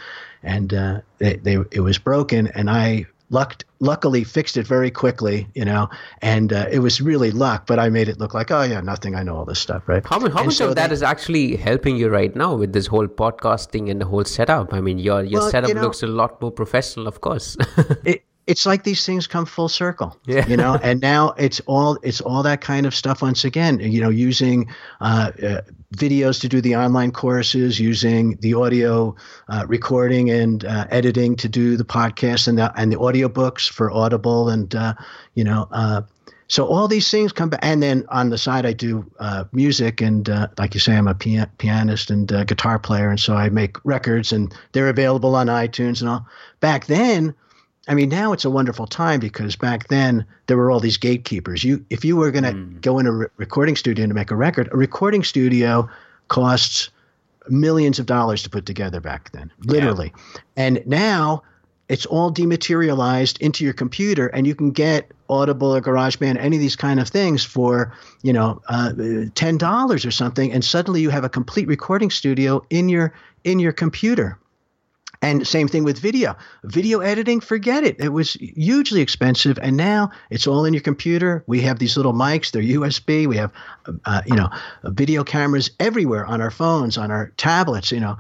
and 0.43 0.75
uh, 0.75 1.01
they, 1.19 1.37
they 1.37 1.57
it 1.73 1.81
was 1.81 1.99
broken, 1.99 2.49
and 2.49 2.71
I 2.71 3.07
lucked, 3.31 3.65
luckily 3.81 4.25
fixed 4.25 4.57
it 4.57 4.67
very 4.67 4.91
quickly, 4.91 5.49
you 5.55 5.65
know, 5.65 5.89
and 6.23 6.53
uh, 6.53 6.67
it 6.71 6.81
was 6.81 7.01
really 7.01 7.31
luck, 7.31 7.67
but 7.67 7.79
I 7.79 7.89
made 7.89 8.09
it 8.09 8.19
look 8.19 8.35
like, 8.35 8.51
oh 8.51 8.63
yeah, 8.63 8.81
nothing. 8.81 9.15
I 9.15 9.23
know 9.23 9.37
all 9.37 9.45
this 9.45 9.59
stuff, 9.59 9.89
right? 9.89 10.05
How, 10.05 10.21
how 10.31 10.45
much 10.45 10.55
so 10.55 10.71
of 10.71 10.77
that 10.77 10.89
they, 10.89 10.95
is 10.95 11.03
actually 11.03 11.57
helping 11.57 11.97
you 11.97 12.09
right 12.09 12.35
now 12.35 12.55
with 12.55 12.73
this 12.73 12.87
whole 12.87 13.07
podcasting 13.07 13.91
and 13.91 14.01
the 14.01 14.07
whole 14.07 14.25
setup? 14.25 14.73
I 14.73 14.81
mean, 14.81 14.99
your 14.99 15.23
your 15.23 15.41
well, 15.41 15.51
setup 15.51 15.69
you 15.69 15.75
know, 15.75 15.83
looks 15.83 16.03
a 16.03 16.07
lot 16.07 16.41
more 16.41 16.51
professional, 16.51 17.07
of 17.07 17.21
course. 17.21 17.57
it, 18.05 18.25
it's 18.49 18.65
like 18.65 18.83
these 18.83 19.05
things 19.05 19.27
come 19.27 19.45
full 19.45 19.69
circle 19.69 20.19
yeah. 20.25 20.45
you 20.49 20.57
know 20.57 20.75
and 20.83 21.01
now 21.01 21.35
it's 21.37 21.61
all 21.67 21.99
it's 22.03 22.21
all 22.23 22.43
that 22.43 22.61
kind 22.61 22.87
of 22.87 22.95
stuff 22.95 23.23
once 23.23 23.45
again 23.45 23.79
you 23.79 24.01
know 24.01 24.09
using 24.09 24.67
uh, 25.01 25.31
uh, 25.43 25.61
videos 25.95 26.41
to 26.41 26.49
do 26.49 26.61
the 26.61 26.75
online 26.75 27.13
courses 27.13 27.79
using 27.79 28.37
the 28.41 28.55
audio 28.55 29.15
uh, 29.49 29.65
recording 29.69 30.31
and 30.31 30.65
uh, 30.65 30.87
editing 30.91 31.37
to 31.37 31.49
do 31.49 31.77
the 31.77 31.85
podcast 31.85 32.49
and 32.49 32.59
the 32.59 32.73
and 32.81 32.91
the 32.91 32.97
audiobooks 32.97 33.69
for 33.69 33.91
audible 33.91 34.49
and 34.49 34.75
uh, 34.75 34.95
you 35.35 35.45
know 35.45 35.69
uh, 35.71 36.01
so 36.51 36.67
all 36.67 36.89
these 36.89 37.11
things 37.11 37.31
come 37.31 37.51
back, 37.51 37.61
and 37.63 37.83
then 37.83 38.07
on 38.09 38.31
the 38.31 38.39
side 38.39 38.65
I 38.65 38.73
do 38.73 39.05
music, 39.53 40.01
and 40.01 40.27
like 40.57 40.73
you 40.73 40.81
say, 40.81 40.97
I'm 40.97 41.07
a 41.07 41.15
pia- 41.15 41.51
pianist 41.59 42.09
and 42.11 42.27
guitar 42.27 42.79
player, 42.79 43.11
and 43.11 43.21
so 43.21 43.37
I 43.37 43.51
make 43.51 43.77
records, 43.85 44.33
and 44.33 44.55
they're 44.73 44.89
available 44.89 45.37
on 45.37 45.49
iTunes 45.49 46.01
and 46.01 46.09
all. 46.09 46.27
Back 46.61 46.87
then, 46.87 47.35
I 47.89 47.95
mean, 47.95 48.11
now 48.11 48.33
it's 48.33 48.45
a 48.45 48.51
wonderful 48.51 48.87
time 48.87 49.19
because 49.19 49.57
back 49.57 49.89
then 49.89 50.27
there 50.47 50.57
were 50.57 50.71
all 50.71 50.79
these 50.81 50.99
gatekeepers. 50.99 51.65
You, 51.65 51.85
if 51.89 52.05
you 52.05 52.17
were 52.17 52.31
going 52.31 52.45
to 52.45 52.53
mm. 52.53 52.81
go 52.83 52.99
in 52.99 53.07
a 53.07 53.13
re- 53.13 53.27
recording 53.39 53.77
studio 53.77 54.07
to 54.07 54.15
make 54.15 54.31
a 54.31 54.37
record, 54.37 54.69
a 54.73 54.77
recording 54.77 55.25
studio 55.25 55.89
costs 56.29 56.91
millions 57.49 57.99
of 57.99 58.05
dollars 58.07 58.43
to 58.43 58.51
put 58.51 58.67
together 58.67 59.01
back 59.01 59.33
then, 59.33 59.51
literally. 59.65 60.13
Yeah. 60.15 60.41
And 60.57 60.83
now 60.87 61.43
it's 61.89 62.05
all 62.05 62.31
dematerialized 62.31 63.41
into 63.41 63.65
your 63.65 63.73
computer, 63.73 64.27
and 64.29 64.47
you 64.47 64.55
can 64.55 64.71
get 64.71 65.11
Audible 65.31 65.75
or 65.75 65.81
GarageBand, 65.81 66.39
any 66.39 66.57
of 66.57 66.61
these 66.61 66.77
kind 66.77 67.01
of 67.01 67.09
things 67.09 67.45
for 67.45 67.95
you 68.23 68.33
know 68.33 68.61
uh, 68.69 68.93
ten 69.35 69.57
dollars 69.57 70.05
or 70.05 70.11
something, 70.11 70.53
and 70.53 70.65
suddenly 70.65 71.01
you 71.01 71.11
have 71.11 71.25
a 71.25 71.29
complete 71.29 71.67
recording 71.67 72.11
studio 72.11 72.65
in 72.71 72.89
your 72.89 73.15
in 73.45 73.59
your 73.59 73.73
computer. 73.73 74.39
And 75.21 75.47
same 75.47 75.67
thing 75.67 75.83
with 75.83 75.99
video. 75.99 76.37
Video 76.63 77.01
editing, 77.01 77.41
forget 77.41 77.83
it. 77.83 77.97
It 77.99 78.11
was 78.11 78.35
hugely 78.35 79.01
expensive, 79.01 79.59
and 79.61 79.77
now 79.77 80.13
it's 80.31 80.47
all 80.47 80.65
in 80.65 80.73
your 80.73 80.83
computer. 80.83 81.43
We 81.49 81.61
have 81.63 81.81
these 81.81 81.97
little 81.97 82.13
mics; 82.13 82.53
they're 82.53 82.63
USB. 82.63 83.27
We 83.27 83.37
have, 83.37 83.53
uh, 84.05 84.23
you 84.27 84.37
know, 84.37 84.49
video 84.85 85.25
cameras 85.25 85.73
everywhere 85.81 86.25
on 86.25 86.41
our 86.41 86.53
phones, 86.53 86.97
on 86.97 87.11
our 87.11 87.33
tablets. 87.37 87.91
You 87.91 87.99
know, 87.99 88.17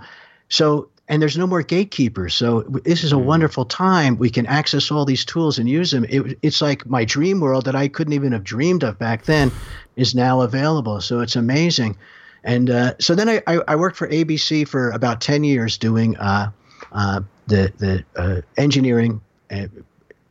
so 0.48 0.88
and 1.08 1.22
there's 1.22 1.38
no 1.38 1.46
more 1.46 1.62
gatekeepers. 1.62 2.34
So 2.34 2.62
this 2.62 3.02
is 3.02 3.12
a 3.12 3.16
mm. 3.16 3.24
wonderful 3.24 3.64
time. 3.64 4.18
We 4.18 4.30
can 4.30 4.46
access 4.46 4.90
all 4.90 5.04
these 5.04 5.24
tools 5.24 5.58
and 5.58 5.68
use 5.68 5.90
them. 5.90 6.04
It, 6.08 6.38
it's 6.42 6.60
like 6.60 6.86
my 6.86 7.04
dream 7.04 7.40
world 7.40 7.64
that 7.64 7.74
I 7.74 7.88
couldn't 7.88 8.12
even 8.12 8.32
have 8.32 8.44
dreamed 8.44 8.82
of 8.82 8.98
back 8.98 9.24
then 9.24 9.50
is 9.96 10.14
now 10.14 10.42
available. 10.42 11.00
So 11.00 11.20
it's 11.20 11.36
amazing. 11.36 11.96
And 12.44 12.70
uh, 12.70 12.94
so 12.98 13.14
then 13.14 13.28
I, 13.28 13.42
I, 13.46 13.60
I, 13.68 13.76
worked 13.76 13.96
for 13.96 14.06
ABC 14.06 14.66
for 14.68 14.90
about 14.90 15.20
10 15.20 15.42
years 15.42 15.76
doing 15.76 16.16
uh, 16.16 16.52
uh, 16.92 17.20
the 17.46 17.72
the 17.78 18.04
uh, 18.16 18.40
engineering, 18.56 19.20
uh, 19.50 19.66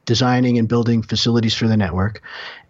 designing 0.06 0.58
and 0.58 0.68
building 0.68 1.02
facilities 1.02 1.54
for 1.54 1.68
the 1.68 1.78
network, 1.78 2.22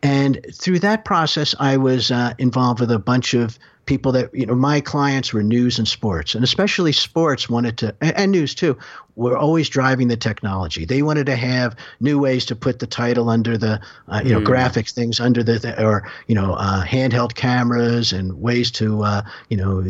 and 0.03 0.39
through 0.53 0.79
that 0.79 1.06
process, 1.06 1.56
I 1.60 1.77
was 1.77 2.12
uh, 2.12 2.34
involved 2.38 2.79
with 2.79 2.91
a 2.91 3.00
bunch 3.00 3.34
of 3.34 3.58
people 3.88 4.12
that 4.12 4.34
you 4.34 4.46
know 4.46 4.56
my 4.56 4.79
clients 4.79 5.34
were 5.34 5.41
news 5.41 5.79
and 5.79 5.88
sports 5.88 6.36
and 6.36 6.44
especially 6.44 6.91
sports 6.91 7.50
wanted 7.50 7.77
to 7.77 7.96
and 8.01 8.32
news 8.32 8.53
too 8.53 8.77
were 9.17 9.36
always 9.36 9.67
driving 9.67 10.08
the 10.08 10.15
technology. 10.15 10.86
They 10.86 11.01
wanted 11.01 11.25
to 11.25 11.36
have 11.36 11.75
new 12.00 12.20
ways 12.20 12.46
to 12.46 12.56
put 12.56 12.77
the 12.77 12.86
title 12.86 13.29
under 13.29 13.58
the 13.58 13.82
uh, 14.08 14.22
you 14.24 14.32
know 14.32 14.39
mm. 14.39 14.46
graphics 14.46 14.91
things 14.91 15.20
under 15.20 15.44
the 15.44 15.84
or 15.84 16.10
you 16.27 16.36
know 16.36 16.53
uh, 16.53 16.86
handheld 16.86 17.34
cameras 17.34 18.13
and 18.13 18.39
ways 18.39 18.70
to 18.72 19.03
uh, 19.03 19.24
you 19.50 19.58
know 19.58 19.84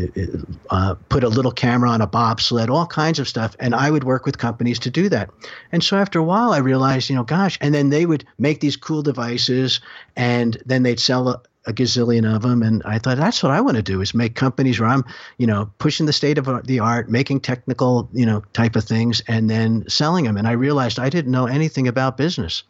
uh, 0.69 0.95
put 1.09 1.23
a 1.25 1.29
little 1.29 1.51
camera 1.51 1.89
on 1.89 2.01
a 2.01 2.07
bobsled 2.07 2.69
all 2.69 2.87
kinds 2.87 3.19
of 3.19 3.27
stuff. 3.27 3.55
And 3.59 3.75
i 3.75 3.91
would 3.91 4.05
work 4.05 4.25
with 4.25 4.37
companies 4.37 4.79
to 4.79 4.89
do 4.89 5.09
that. 5.09 5.29
And 5.71 5.83
so 5.83 5.97
after 5.97 6.19
a 6.19 6.23
while 6.23 6.53
i 6.53 6.57
realized 6.57 7.09
you 7.09 7.15
know 7.15 7.23
gosh 7.23 7.57
and 7.59 7.73
then 7.73 7.89
they 7.89 8.05
would 8.05 8.25
make 8.39 8.61
these 8.61 8.77
cool 8.77 9.01
devices 9.01 9.81
and 10.15 10.57
then 10.65 10.83
they'd 10.83 10.99
sell 10.99 11.43
a 11.67 11.73
gazillion 11.73 12.33
of 12.33 12.41
them. 12.41 12.63
And 12.63 12.81
I 12.85 12.97
thought 12.97 13.17
that's 13.17 13.43
what 13.43 13.51
I 13.51 13.61
want 13.61 13.77
to 13.77 13.83
do 13.83 14.01
is 14.01 14.13
make 14.13 14.35
companies 14.35 14.79
where 14.79 14.89
I'm, 14.89 15.03
you 15.37 15.45
know, 15.45 15.69
pushing 15.77 16.05
the 16.05 16.13
state 16.13 16.37
of 16.37 16.65
the 16.65 16.79
art, 16.79 17.09
making 17.09 17.41
technical, 17.41 18.09
you 18.13 18.25
know, 18.25 18.41
type 18.53 18.75
of 18.75 18.85
things, 18.85 19.21
and 19.27 19.49
then 19.49 19.87
selling 19.87 20.25
them. 20.25 20.37
And 20.37 20.47
I 20.47 20.53
realized 20.53 20.97
I 20.97 21.09
didn't 21.09 21.31
know 21.31 21.45
anything 21.45 21.87
about 21.87 22.17
business. 22.17 22.63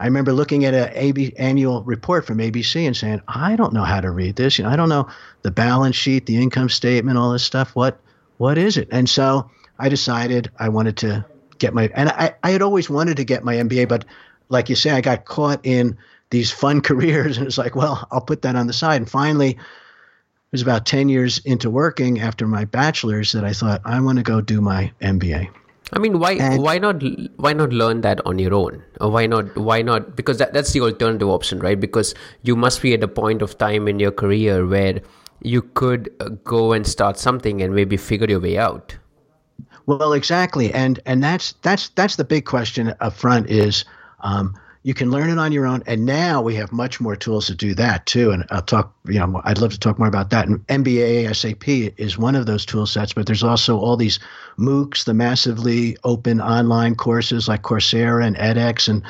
I 0.00 0.04
remember 0.04 0.32
looking 0.32 0.64
at 0.64 0.74
an 0.74 0.92
AB, 0.94 1.34
annual 1.36 1.82
report 1.82 2.24
from 2.24 2.38
ABC 2.38 2.86
and 2.86 2.96
saying, 2.96 3.20
I 3.26 3.56
don't 3.56 3.72
know 3.72 3.82
how 3.82 4.00
to 4.00 4.10
read 4.10 4.36
this. 4.36 4.56
You 4.56 4.64
know, 4.64 4.70
I 4.70 4.76
don't 4.76 4.88
know 4.88 5.08
the 5.42 5.50
balance 5.50 5.96
sheet, 5.96 6.26
the 6.26 6.40
income 6.40 6.68
statement, 6.68 7.18
all 7.18 7.32
this 7.32 7.42
stuff. 7.42 7.74
What, 7.74 8.00
what 8.36 8.56
is 8.56 8.76
it? 8.76 8.88
And 8.92 9.08
so 9.08 9.50
I 9.76 9.88
decided 9.88 10.52
I 10.56 10.68
wanted 10.68 10.98
to 10.98 11.26
get 11.58 11.74
my, 11.74 11.90
and 11.94 12.10
I, 12.10 12.36
I 12.44 12.50
had 12.52 12.62
always 12.62 12.88
wanted 12.88 13.16
to 13.16 13.24
get 13.24 13.42
my 13.42 13.56
MBA, 13.56 13.88
but 13.88 14.04
like 14.48 14.68
you 14.68 14.76
say, 14.76 14.90
I 14.90 15.00
got 15.00 15.24
caught 15.24 15.60
in 15.64 15.98
these 16.30 16.50
fun 16.50 16.80
careers. 16.88 17.38
And 17.38 17.46
it's 17.46 17.58
like, 17.58 17.74
well, 17.74 18.06
I'll 18.10 18.20
put 18.20 18.42
that 18.42 18.56
on 18.56 18.66
the 18.66 18.72
side. 18.72 18.96
And 18.96 19.10
finally, 19.10 19.50
it 19.50 20.52
was 20.52 20.62
about 20.62 20.86
10 20.86 21.08
years 21.08 21.38
into 21.44 21.70
working 21.70 22.20
after 22.20 22.46
my 22.46 22.64
bachelor's 22.64 23.32
that 23.32 23.44
I 23.44 23.52
thought, 23.52 23.82
I 23.84 24.00
want 24.00 24.18
to 24.18 24.24
go 24.24 24.40
do 24.40 24.60
my 24.60 24.92
MBA. 25.02 25.50
I 25.92 25.98
mean, 25.98 26.18
why 26.18 26.32
and, 26.32 26.62
why 26.62 26.78
not 26.78 27.02
why 27.36 27.54
not 27.54 27.72
learn 27.72 28.02
that 28.02 28.20
on 28.26 28.38
your 28.38 28.52
own? 28.52 28.82
Or 29.00 29.10
why 29.10 29.26
not 29.26 29.56
why 29.56 29.80
not 29.80 30.16
because 30.16 30.36
that, 30.36 30.52
that's 30.52 30.72
the 30.72 30.82
alternative 30.82 31.28
option, 31.28 31.60
right? 31.60 31.80
Because 31.80 32.14
you 32.42 32.56
must 32.56 32.82
be 32.82 32.92
at 32.92 33.02
a 33.02 33.08
point 33.08 33.40
of 33.40 33.56
time 33.56 33.88
in 33.88 33.98
your 33.98 34.10
career 34.10 34.66
where 34.66 35.00
you 35.42 35.62
could 35.62 36.14
uh, 36.20 36.28
go 36.44 36.72
and 36.72 36.86
start 36.86 37.18
something 37.18 37.62
and 37.62 37.74
maybe 37.74 37.96
figure 37.96 38.28
your 38.28 38.40
way 38.40 38.58
out. 38.58 38.96
Well, 39.86 40.12
exactly, 40.12 40.72
and 40.74 41.00
and 41.06 41.22
that's 41.22 41.52
that's 41.62 41.88
that's 41.90 42.16
the 42.16 42.24
big 42.24 42.44
question 42.44 42.94
up 43.00 43.14
front 43.14 43.48
is 43.48 43.86
um, 44.20 44.54
you 44.88 44.94
can 44.94 45.10
learn 45.10 45.28
it 45.28 45.36
on 45.36 45.52
your 45.52 45.66
own. 45.66 45.82
And 45.86 46.06
now 46.06 46.40
we 46.40 46.54
have 46.54 46.72
much 46.72 46.98
more 46.98 47.14
tools 47.14 47.48
to 47.48 47.54
do 47.54 47.74
that 47.74 48.06
too. 48.06 48.30
And 48.30 48.46
I'll 48.48 48.62
talk, 48.62 48.94
you 49.04 49.18
know, 49.18 49.42
I'd 49.44 49.58
love 49.58 49.72
to 49.72 49.78
talk 49.78 49.98
more 49.98 50.08
about 50.08 50.30
that. 50.30 50.48
And 50.48 50.66
MBA 50.68 51.28
ASAP 51.28 51.92
is 51.98 52.16
one 52.16 52.34
of 52.34 52.46
those 52.46 52.64
tool 52.64 52.86
sets, 52.86 53.12
but 53.12 53.26
there's 53.26 53.42
also 53.42 53.78
all 53.78 53.98
these 53.98 54.18
MOOCs, 54.58 55.04
the 55.04 55.12
massively 55.12 55.98
open 56.04 56.40
online 56.40 56.94
courses 56.94 57.48
like 57.48 57.60
Coursera 57.60 58.26
and 58.26 58.34
edX 58.36 58.88
and 58.88 59.02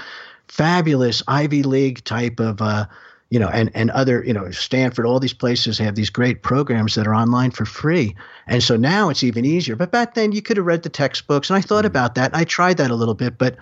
fabulous 0.49 1.23
Ivy 1.28 1.62
League 1.62 2.02
type 2.02 2.40
of, 2.40 2.61
uh, 2.61 2.87
you 3.30 3.38
know, 3.38 3.49
and, 3.49 3.70
and 3.73 3.92
other, 3.92 4.25
you 4.25 4.32
know, 4.32 4.50
Stanford, 4.50 5.06
all 5.06 5.20
these 5.20 5.32
places 5.32 5.78
have 5.78 5.94
these 5.94 6.11
great 6.11 6.42
programs 6.42 6.97
that 6.97 7.06
are 7.06 7.14
online 7.14 7.52
for 7.52 7.64
free. 7.64 8.16
And 8.49 8.64
so 8.64 8.76
now 8.76 9.11
it's 9.11 9.23
even 9.23 9.44
easier. 9.44 9.76
But 9.76 9.92
back 9.92 10.14
then 10.14 10.32
you 10.32 10.42
could 10.42 10.56
have 10.56 10.66
read 10.66 10.82
the 10.82 10.88
textbooks. 10.88 11.50
And 11.50 11.56
I 11.56 11.61
thought 11.61 11.85
mm-hmm. 11.85 11.87
about 11.87 12.16
that. 12.16 12.35
I 12.35 12.42
tried 12.42 12.78
that 12.78 12.90
a 12.90 12.97
little 12.97 13.14
bit, 13.14 13.38
but 13.38 13.54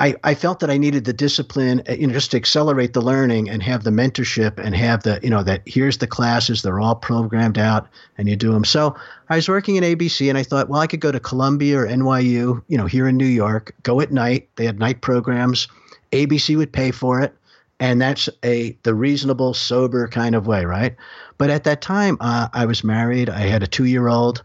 I, 0.00 0.14
I 0.24 0.34
felt 0.34 0.60
that 0.60 0.70
I 0.70 0.78
needed 0.78 1.04
the 1.04 1.12
discipline, 1.12 1.82
uh, 1.86 1.92
you 1.92 2.06
know, 2.06 2.14
just 2.14 2.30
to 2.30 2.38
accelerate 2.38 2.94
the 2.94 3.02
learning 3.02 3.50
and 3.50 3.62
have 3.62 3.84
the 3.84 3.90
mentorship 3.90 4.58
and 4.58 4.74
have 4.74 5.02
the, 5.02 5.20
you 5.22 5.28
know, 5.28 5.42
that 5.42 5.60
here's 5.66 5.98
the 5.98 6.06
classes, 6.06 6.62
they're 6.62 6.80
all 6.80 6.94
programmed 6.94 7.58
out 7.58 7.86
and 8.16 8.26
you 8.26 8.34
do 8.34 8.50
them. 8.50 8.64
So 8.64 8.96
I 9.28 9.36
was 9.36 9.46
working 9.46 9.76
in 9.76 9.84
ABC 9.84 10.30
and 10.30 10.38
I 10.38 10.42
thought, 10.42 10.70
well, 10.70 10.80
I 10.80 10.86
could 10.86 11.00
go 11.00 11.12
to 11.12 11.20
Columbia 11.20 11.80
or 11.80 11.86
NYU, 11.86 12.62
you 12.66 12.78
know, 12.78 12.86
here 12.86 13.08
in 13.08 13.18
New 13.18 13.26
York, 13.26 13.74
go 13.82 14.00
at 14.00 14.10
night. 14.10 14.48
They 14.56 14.64
had 14.64 14.78
night 14.78 15.02
programs. 15.02 15.68
ABC 16.12 16.56
would 16.56 16.72
pay 16.72 16.92
for 16.92 17.20
it. 17.20 17.36
And 17.78 18.00
that's 18.00 18.28
a 18.42 18.76
the 18.82 18.94
reasonable, 18.94 19.54
sober 19.54 20.08
kind 20.08 20.34
of 20.34 20.46
way, 20.46 20.64
right? 20.64 20.96
But 21.36 21.50
at 21.50 21.64
that 21.64 21.82
time, 21.82 22.16
uh, 22.20 22.48
I 22.52 22.64
was 22.66 22.84
married. 22.84 23.28
I 23.28 23.40
had 23.40 23.62
a 23.62 23.66
two 23.66 23.84
year 23.84 24.08
old 24.08 24.42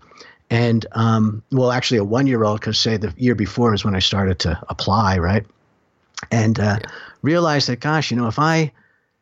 and 0.49 0.85
um, 0.91 1.43
well, 1.51 1.71
actually 1.71 1.97
a 1.97 2.03
one 2.03 2.27
year 2.27 2.43
old 2.43 2.59
because 2.59 2.77
say 2.77 2.97
the 2.97 3.13
year 3.17 3.35
before 3.35 3.73
is 3.73 3.83
when 3.83 3.95
I 3.95 3.99
started 3.99 4.39
to 4.39 4.59
apply, 4.69 5.17
right? 5.17 5.45
And 6.31 6.59
uh, 6.59 6.79
yeah. 6.81 6.89
realized 7.21 7.67
that, 7.69 7.79
gosh, 7.79 8.11
you 8.11 8.17
know, 8.17 8.27
if 8.27 8.39
I 8.39 8.71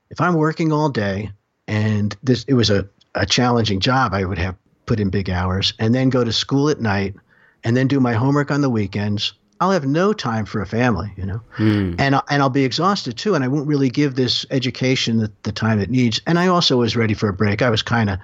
if 0.09 0.19
I'm 0.21 0.35
working 0.35 0.71
all 0.71 0.89
day 0.89 1.31
and 1.67 2.15
this 2.23 2.43
it 2.45 2.53
was 2.53 2.69
a, 2.69 2.87
a 3.15 3.25
challenging 3.25 3.79
job, 3.79 4.13
I 4.13 4.25
would 4.25 4.37
have 4.37 4.55
put 4.85 4.99
in 4.99 5.09
big 5.09 5.29
hours 5.29 5.73
and 5.79 5.95
then 5.95 6.09
go 6.09 6.23
to 6.23 6.33
school 6.33 6.69
at 6.69 6.81
night 6.81 7.15
and 7.63 7.75
then 7.77 7.87
do 7.87 7.99
my 7.99 8.13
homework 8.13 8.51
on 8.51 8.61
the 8.61 8.69
weekends. 8.69 9.33
I'll 9.61 9.71
have 9.71 9.85
no 9.85 10.11
time 10.11 10.45
for 10.45 10.61
a 10.61 10.65
family, 10.65 11.13
you 11.15 11.25
know, 11.25 11.41
mm. 11.57 11.95
and 11.97 12.15
and 12.29 12.41
I'll 12.41 12.49
be 12.49 12.65
exhausted 12.65 13.17
too, 13.17 13.33
and 13.33 13.45
I 13.45 13.47
won't 13.47 13.67
really 13.67 13.89
give 13.89 14.15
this 14.15 14.45
education 14.51 15.17
the, 15.17 15.31
the 15.43 15.53
time 15.53 15.79
it 15.79 15.89
needs. 15.89 16.19
And 16.27 16.37
I 16.37 16.47
also 16.47 16.77
was 16.77 16.97
ready 16.97 17.13
for 17.13 17.29
a 17.29 17.33
break. 17.33 17.61
I 17.61 17.69
was 17.69 17.81
kind 17.81 18.09
of 18.09 18.19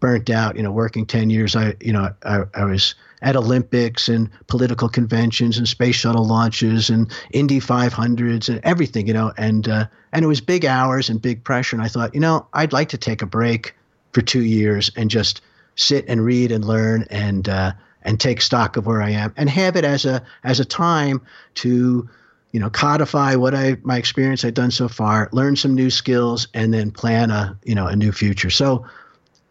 burnt 0.00 0.30
out, 0.30 0.56
you 0.56 0.62
know, 0.62 0.72
working 0.72 1.06
10 1.06 1.30
years. 1.30 1.56
I, 1.56 1.74
you 1.80 1.92
know, 1.92 2.12
I, 2.24 2.42
I 2.54 2.64
was 2.64 2.94
at 3.22 3.36
Olympics 3.36 4.08
and 4.08 4.30
political 4.46 4.88
conventions 4.88 5.58
and 5.58 5.66
space 5.66 5.96
shuttle 5.96 6.26
launches 6.26 6.90
and 6.90 7.10
Indy 7.30 7.60
500s 7.60 8.48
and 8.48 8.60
everything, 8.62 9.06
you 9.06 9.14
know, 9.14 9.32
and, 9.36 9.68
uh, 9.68 9.86
and 10.12 10.24
it 10.24 10.28
was 10.28 10.40
big 10.40 10.64
hours 10.64 11.08
and 11.08 11.20
big 11.20 11.42
pressure. 11.44 11.76
And 11.76 11.84
I 11.84 11.88
thought, 11.88 12.14
you 12.14 12.20
know, 12.20 12.46
I'd 12.52 12.72
like 12.72 12.90
to 12.90 12.98
take 12.98 13.22
a 13.22 13.26
break 13.26 13.74
for 14.12 14.20
two 14.20 14.44
years 14.44 14.90
and 14.96 15.10
just 15.10 15.40
sit 15.76 16.04
and 16.08 16.24
read 16.24 16.52
and 16.52 16.64
learn 16.64 17.06
and, 17.10 17.48
uh, 17.48 17.72
and 18.02 18.20
take 18.20 18.40
stock 18.40 18.76
of 18.76 18.86
where 18.86 19.02
I 19.02 19.10
am 19.10 19.32
and 19.36 19.48
have 19.50 19.76
it 19.76 19.84
as 19.84 20.04
a, 20.04 20.22
as 20.44 20.60
a 20.60 20.64
time 20.64 21.22
to, 21.56 22.08
you 22.52 22.60
know, 22.60 22.70
codify 22.70 23.34
what 23.34 23.54
I, 23.54 23.78
my 23.82 23.96
experience 23.96 24.44
I've 24.44 24.54
done 24.54 24.70
so 24.70 24.88
far, 24.88 25.28
learn 25.32 25.56
some 25.56 25.74
new 25.74 25.90
skills 25.90 26.48
and 26.54 26.72
then 26.72 26.90
plan 26.90 27.30
a, 27.30 27.58
you 27.64 27.74
know, 27.74 27.86
a 27.86 27.96
new 27.96 28.12
future. 28.12 28.50
So, 28.50 28.86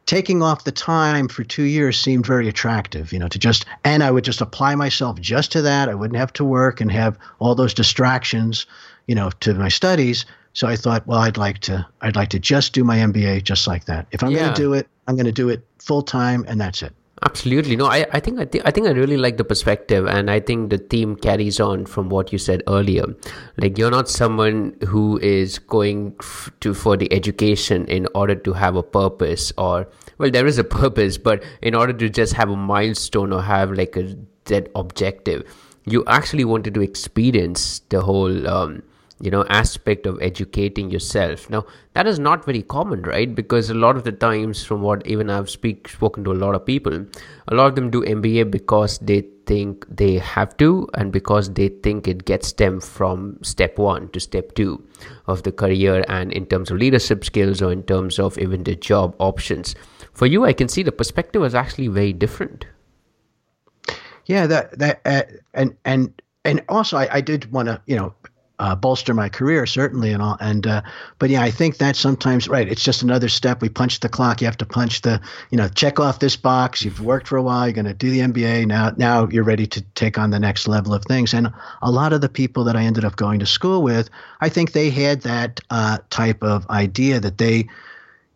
taking 0.06 0.44
off 0.44 0.64
the 0.64 0.72
time 0.72 1.28
for 1.28 1.44
two 1.44 1.64
years 1.64 2.00
seemed 2.00 2.26
very 2.26 2.48
attractive, 2.48 3.12
you 3.12 3.20
know, 3.20 3.28
to 3.28 3.40
just, 3.40 3.66
and 3.84 4.04
I 4.04 4.12
would 4.12 4.24
just 4.24 4.42
apply 4.42 4.76
myself 4.76 5.20
just 5.20 5.52
to 5.54 5.62
that. 5.64 5.90
I 5.90 5.96
wouldn't 5.96 6.20
have 6.20 6.34
to 6.34 6.44
work 6.44 6.80
and 6.80 6.92
have 6.92 7.18
all 7.40 7.56
those 7.56 7.74
distractions, 7.74 8.66
you 9.08 9.16
know, 9.16 9.32
to 9.42 9.54
my 9.56 9.70
studies. 9.70 10.26
So 10.54 10.68
I 10.68 10.76
thought, 10.76 11.06
well, 11.08 11.20
I'd 11.20 11.38
like 11.38 11.60
to, 11.60 11.86
I'd 12.02 12.16
like 12.16 12.30
to 12.30 12.40
just 12.40 12.74
do 12.74 12.84
my 12.84 12.98
MBA 12.98 13.44
just 13.44 13.68
like 13.68 13.86
that. 13.86 14.08
If 14.12 14.24
I'm 14.24 14.32
yeah. 14.32 14.40
going 14.40 14.54
to 14.54 14.62
do 14.62 14.74
it, 14.74 14.88
I'm 15.08 15.16
going 15.16 15.26
to 15.26 15.32
do 15.32 15.50
it 15.50 15.66
full 15.80 16.02
time 16.02 16.46
and 16.48 16.62
that's 16.62 16.82
it. 16.82 16.94
Absolutely. 17.26 17.76
No, 17.76 17.88
I, 17.88 18.06
I 18.12 18.20
think 18.20 18.40
I 18.40 18.46
think 18.46 18.68
I 18.68 18.72
think 18.72 18.86
I 18.88 18.92
really 18.92 19.18
like 19.18 19.38
the 19.38 19.44
perspective 19.44 20.06
and 20.06 20.30
I 20.30 20.40
think 20.40 20.70
the 20.70 20.78
theme 20.78 21.16
carries 21.16 21.60
on 21.60 21.88
from 21.88 22.10
what 22.10 22.32
you 22.32 22.38
said 22.38 22.62
earlier. 22.68 23.04
Like 23.58 23.80
you're 23.80 23.90
not 23.90 24.08
someone 24.08 24.76
who 24.88 25.18
is 25.18 25.58
going 25.58 26.16
f- 26.20 26.52
to 26.60 26.76
for 26.76 26.96
the 26.96 27.12
education 27.12 27.86
in 27.88 28.08
order 28.14 28.36
to 28.36 28.54
have 28.54 28.76
a 28.76 28.84
purpose 28.84 29.52
or 29.58 29.88
well 30.20 30.30
there 30.30 30.46
is 30.46 30.60
a 30.60 30.64
purpose, 30.82 31.18
but 31.18 31.44
in 31.64 31.74
order 31.74 31.94
to 31.94 32.10
just 32.10 32.34
have 32.34 32.50
a 32.52 32.56
milestone 32.56 33.34
or 33.34 33.42
have 33.42 33.72
like 33.72 33.96
a 33.96 34.04
dead 34.46 34.70
objective, 34.76 35.44
you 35.86 36.04
actually 36.06 36.46
wanted 36.46 36.76
to 36.76 36.82
experience 36.82 37.80
the 37.90 38.02
whole 38.02 38.48
um, 38.48 38.84
you 39.20 39.32
know 39.32 39.46
aspect 39.50 40.06
of 40.06 40.22
educating 40.22 40.92
yourself. 40.92 41.50
Now 41.50 41.66
that 41.94 42.08
is 42.08 42.20
not 42.20 42.46
very 42.46 42.62
common 42.62 43.04
right? 43.04 43.34
Because 43.34 43.70
a 43.70 43.74
lot 43.74 43.96
of 43.96 44.04
the 44.04 44.12
times 44.12 44.64
from 44.64 44.82
what 44.82 45.06
even 45.06 45.30
i've 45.30 45.50
speak 45.50 45.88
spoken 45.90 46.24
to 46.24 46.32
a 46.32 46.40
lot 46.44 46.56
of 46.56 46.66
people 46.66 47.06
a 47.48 47.56
lot 47.56 47.68
of 47.68 47.76
them 47.76 47.90
do 47.90 48.02
mba 48.02 48.50
because 48.50 48.98
they 49.00 49.22
think 49.46 49.86
they 49.90 50.18
have 50.18 50.56
to 50.58 50.88
and 50.96 51.12
because 51.12 51.52
they 51.54 51.68
think 51.70 52.08
it 52.08 52.26
gets 52.26 52.54
them 52.54 52.80
from 52.82 53.38
step 53.44 53.78
1 53.78 54.10
to 54.10 54.20
step 54.20 54.54
2 54.56 54.84
of 55.28 55.44
the 55.44 55.52
career 55.52 56.04
and 56.08 56.32
in 56.32 56.46
terms 56.46 56.72
of 56.72 56.78
leadership 56.78 57.24
skills 57.24 57.62
or 57.62 57.72
in 57.72 57.84
terms 57.84 58.20
of 58.20 58.38
even 58.38 58.64
the 58.64 58.76
job 58.76 59.16
options. 59.20 59.76
For 60.14 60.26
you 60.26 60.46
i 60.46 60.54
can 60.54 60.68
see 60.68 60.84
the 60.84 60.92
perspective 60.92 61.44
is 61.44 61.56
actually 61.56 61.88
very 61.88 62.14
different. 62.14 62.66
Yeah 64.26 64.48
that 64.48 64.80
that 64.80 65.02
uh, 65.06 65.24
and 65.54 65.76
and 65.86 66.22
and 66.44 66.64
also 66.68 66.98
I, 66.98 67.18
I 67.18 67.22
did 67.22 67.52
want 67.52 67.68
to 67.68 67.82
you 67.86 67.96
know 67.96 68.14
uh, 68.60 68.76
bolster 68.76 69.14
my 69.14 69.30
career 69.30 69.66
certainly 69.66 70.12
and 70.12 70.22
all 70.22 70.38
and 70.40 70.66
uh, 70.66 70.82
but 71.20 71.30
yeah 71.30 71.42
i 71.42 71.52
think 71.52 71.78
that 71.78 71.96
sometimes 71.96 72.48
right 72.48 72.68
it's 72.68 72.84
just 72.84 73.02
another 73.02 73.30
step. 73.30 73.62
We 73.62 73.70
punch 73.70 74.00
the 74.00 74.10
clock. 74.10 74.42
You 74.42 74.48
have 74.48 74.58
to 74.58 74.66
punch 74.66 75.02
the 75.02 75.22
you 75.50 75.58
know 75.58 75.68
check 75.68 76.00
off 76.00 76.20
this 76.20 76.36
box. 76.36 76.84
You've 76.84 77.02
worked 77.02 77.28
for 77.28 77.38
a 77.38 77.44
while. 77.44 77.68
You're 77.68 77.74
going 77.74 77.86
to 77.86 77.94
do 77.94 78.10
the 78.10 78.20
mba 78.20 78.66
now 78.66 78.92
now 78.98 79.28
you're 79.30 79.44
ready 79.44 79.68
to 79.68 79.82
take 79.96 80.18
on 80.18 80.32
the 80.32 80.40
next 80.40 80.68
level 80.68 80.94
of 80.94 81.04
things. 81.06 81.34
And 81.34 81.52
a 81.82 81.92
lot 81.92 82.14
of 82.14 82.22
the 82.22 82.30
people 82.30 82.64
that 82.66 82.76
i 82.76 82.84
ended 82.84 83.06
up 83.06 83.16
going 83.16 83.40
to 83.40 83.46
school 83.46 83.82
with 83.82 84.10
i 84.42 84.50
think 84.50 84.72
they 84.72 84.90
had 84.90 85.22
that 85.22 85.62
uh, 85.70 85.98
type 86.10 86.44
of 86.44 86.68
idea 86.70 87.20
that 87.20 87.38
they 87.38 87.68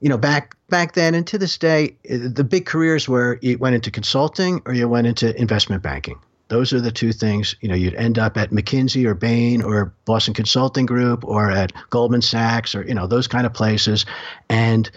you 0.02 0.10
know 0.10 0.18
back 0.18 0.56
back 0.70 0.94
then 0.94 1.14
and 1.14 1.28
to 1.28 1.38
this 1.38 1.58
day 1.58 1.96
the 2.04 2.44
big 2.44 2.66
careers 2.66 3.08
were 3.08 3.40
you 3.42 3.58
went 3.58 3.76
into 3.76 3.92
consulting 3.92 4.62
or 4.66 4.74
you 4.74 4.88
went 4.88 5.08
into 5.08 5.36
investment 5.40 5.84
banking 5.84 6.20
those 6.50 6.74
are 6.74 6.82
the 6.82 6.92
two 6.92 7.14
things. 7.14 7.56
You 7.62 7.70
know, 7.70 7.76
you'd 7.76 7.96
end 7.96 8.20
up 8.20 8.38
at 8.38 8.50
McKinsey 8.50 9.06
or 9.06 9.14
Bain 9.14 9.62
or 9.62 9.94
Boston 10.06 10.34
Consulting 10.34 10.86
Group 10.86 11.24
or 11.24 11.50
at 11.50 11.72
Goldman 11.90 12.22
Sachs 12.22 12.76
or 12.76 12.84
you 12.84 12.94
know 12.94 13.08
those 13.08 13.28
kind 13.28 13.46
of 13.46 13.54
places, 13.54 14.06
and 14.50 14.90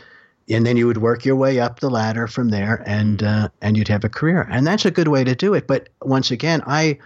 and 0.49 0.67
then 0.67 0.77
you 0.77 0.87
would 0.87 0.99
work 0.99 1.25
your 1.25 1.37
way 1.37 1.61
up 1.61 1.81
the 1.81 1.91
ladder 1.91 2.27
from 2.27 2.49
there, 2.49 2.83
and 2.87 3.19
mm-hmm. 3.19 3.45
uh, 3.45 3.49
and 3.61 3.77
you'd 3.77 3.89
have 3.89 4.05
a 4.05 4.09
career, 4.09 4.47
and 4.51 4.67
that's 4.67 4.85
a 4.85 4.91
good 4.91 5.09
way 5.09 5.25
to 5.25 5.35
do 5.35 5.55
it. 5.55 5.67
But 5.67 5.89
once 6.03 6.31
again, 6.31 6.63
I 6.67 6.99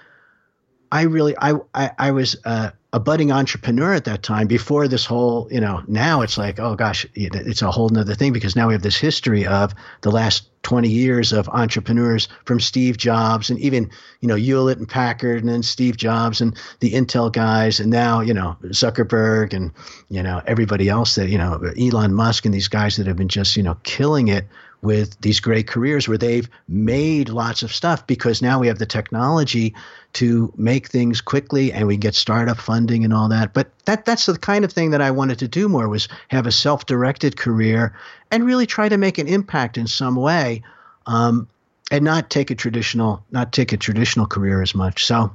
I 0.91 1.03
really 1.03 1.35
I 1.39 1.55
I, 1.75 1.91
I 1.99 2.11
was 2.13 2.37
uh, 2.45 2.71
a 2.93 3.01
budding 3.01 3.33
entrepreneur 3.33 3.95
at 3.95 4.05
that 4.05 4.23
time 4.23 4.47
before 4.47 4.89
this 4.89 5.05
whole 5.05 5.49
you 5.51 5.61
know 5.61 5.83
now 5.87 6.23
it's 6.23 6.39
like 6.39 6.59
oh 6.59 6.75
gosh 6.77 7.05
it's 7.15 7.63
a 7.63 7.71
whole 7.71 7.89
nother 7.89 8.15
thing 8.15 8.33
because 8.33 8.57
now 8.57 8.69
we 8.69 8.75
have 8.75 8.83
this 8.83 8.97
history 8.97 9.45
of 9.45 9.75
the 10.01 10.11
last 10.11 10.49
20 10.67 10.89
years 10.89 11.33
of 11.33 11.49
entrepreneurs 11.51 12.27
from 12.45 12.59
Steve 12.59 12.97
Jobs 12.97 13.51
and 13.51 13.61
even 13.61 13.89
you 14.21 14.27
know 14.27 14.35
Hewlett 14.35 14.79
and 14.79 14.89
Packard 14.89 15.39
and 15.39 15.49
then 15.49 15.63
Steve 15.63 15.97
Jobs 15.97 16.41
and 16.41 16.59
the 16.81 16.91
Intel 16.91 17.31
guys 17.31 17.79
and 17.79 17.89
now 17.89 18.21
you 18.21 18.35
know 18.35 18.57
Zuckerberg 18.65 19.55
and 19.55 19.71
you 20.09 20.25
know 20.25 20.43
everybody 20.45 20.89
else 20.89 21.15
that 21.15 21.29
you 21.29 21.39
know 21.39 21.63
Elon 21.81 22.13
Musk 22.13 22.47
and 22.47 22.53
these 22.53 22.67
guys 22.67 22.97
that 22.97 23.07
have 23.07 23.17
been 23.17 23.29
just 23.29 23.57
you 23.57 23.63
know 23.63 23.77
killing 23.85 24.27
it 24.27 24.45
with 24.83 25.21
these 25.21 25.41
great 25.41 25.67
careers 25.67 26.09
where 26.09 26.19
they've 26.19 26.49
made 26.69 27.29
lots 27.29 27.63
of 27.63 27.73
stuff 27.73 28.07
because 28.07 28.43
now 28.43 28.59
we 28.59 28.69
have 28.69 28.79
the 28.79 28.87
technology 28.87 29.75
to 30.13 30.53
make 30.57 30.89
things 30.89 31.21
quickly 31.21 31.73
and 31.73 31.87
we 31.87 31.97
get 31.97 32.15
startup 32.15 32.57
funding 32.57 33.05
and 33.05 33.13
all 33.13 33.29
that. 33.29 33.53
But 33.53 33.71
that 33.85 34.05
that's 34.05 34.27
the 34.27 34.39
kind 34.39 34.65
of 34.65 34.73
thing 34.73 34.91
that 34.91 35.03
I 35.03 35.11
wanted 35.11 35.39
to 35.41 35.49
do 35.49 35.69
more 35.69 35.89
was 35.89 36.09
have 36.29 36.47
a 36.47 36.53
self-directed 36.53 37.37
career 37.37 37.95
and 38.31 38.45
really 38.45 38.67
try 38.67 38.89
to 38.89 38.97
make 38.97 39.19
an 39.19 39.27
impact 39.27 39.77
in 39.77 39.87
some 39.87 40.17
way, 40.17 40.63
um, 41.07 41.49
and 41.91 42.05
not 42.05 42.31
take 42.31 42.51
a 42.51 42.55
traditional 42.55 43.25
not 43.31 43.53
take 43.53 43.73
a 43.73 43.77
traditional 43.77 44.27
career 44.27 44.63
as 44.63 44.75
much. 44.75 45.05
So 45.05 45.35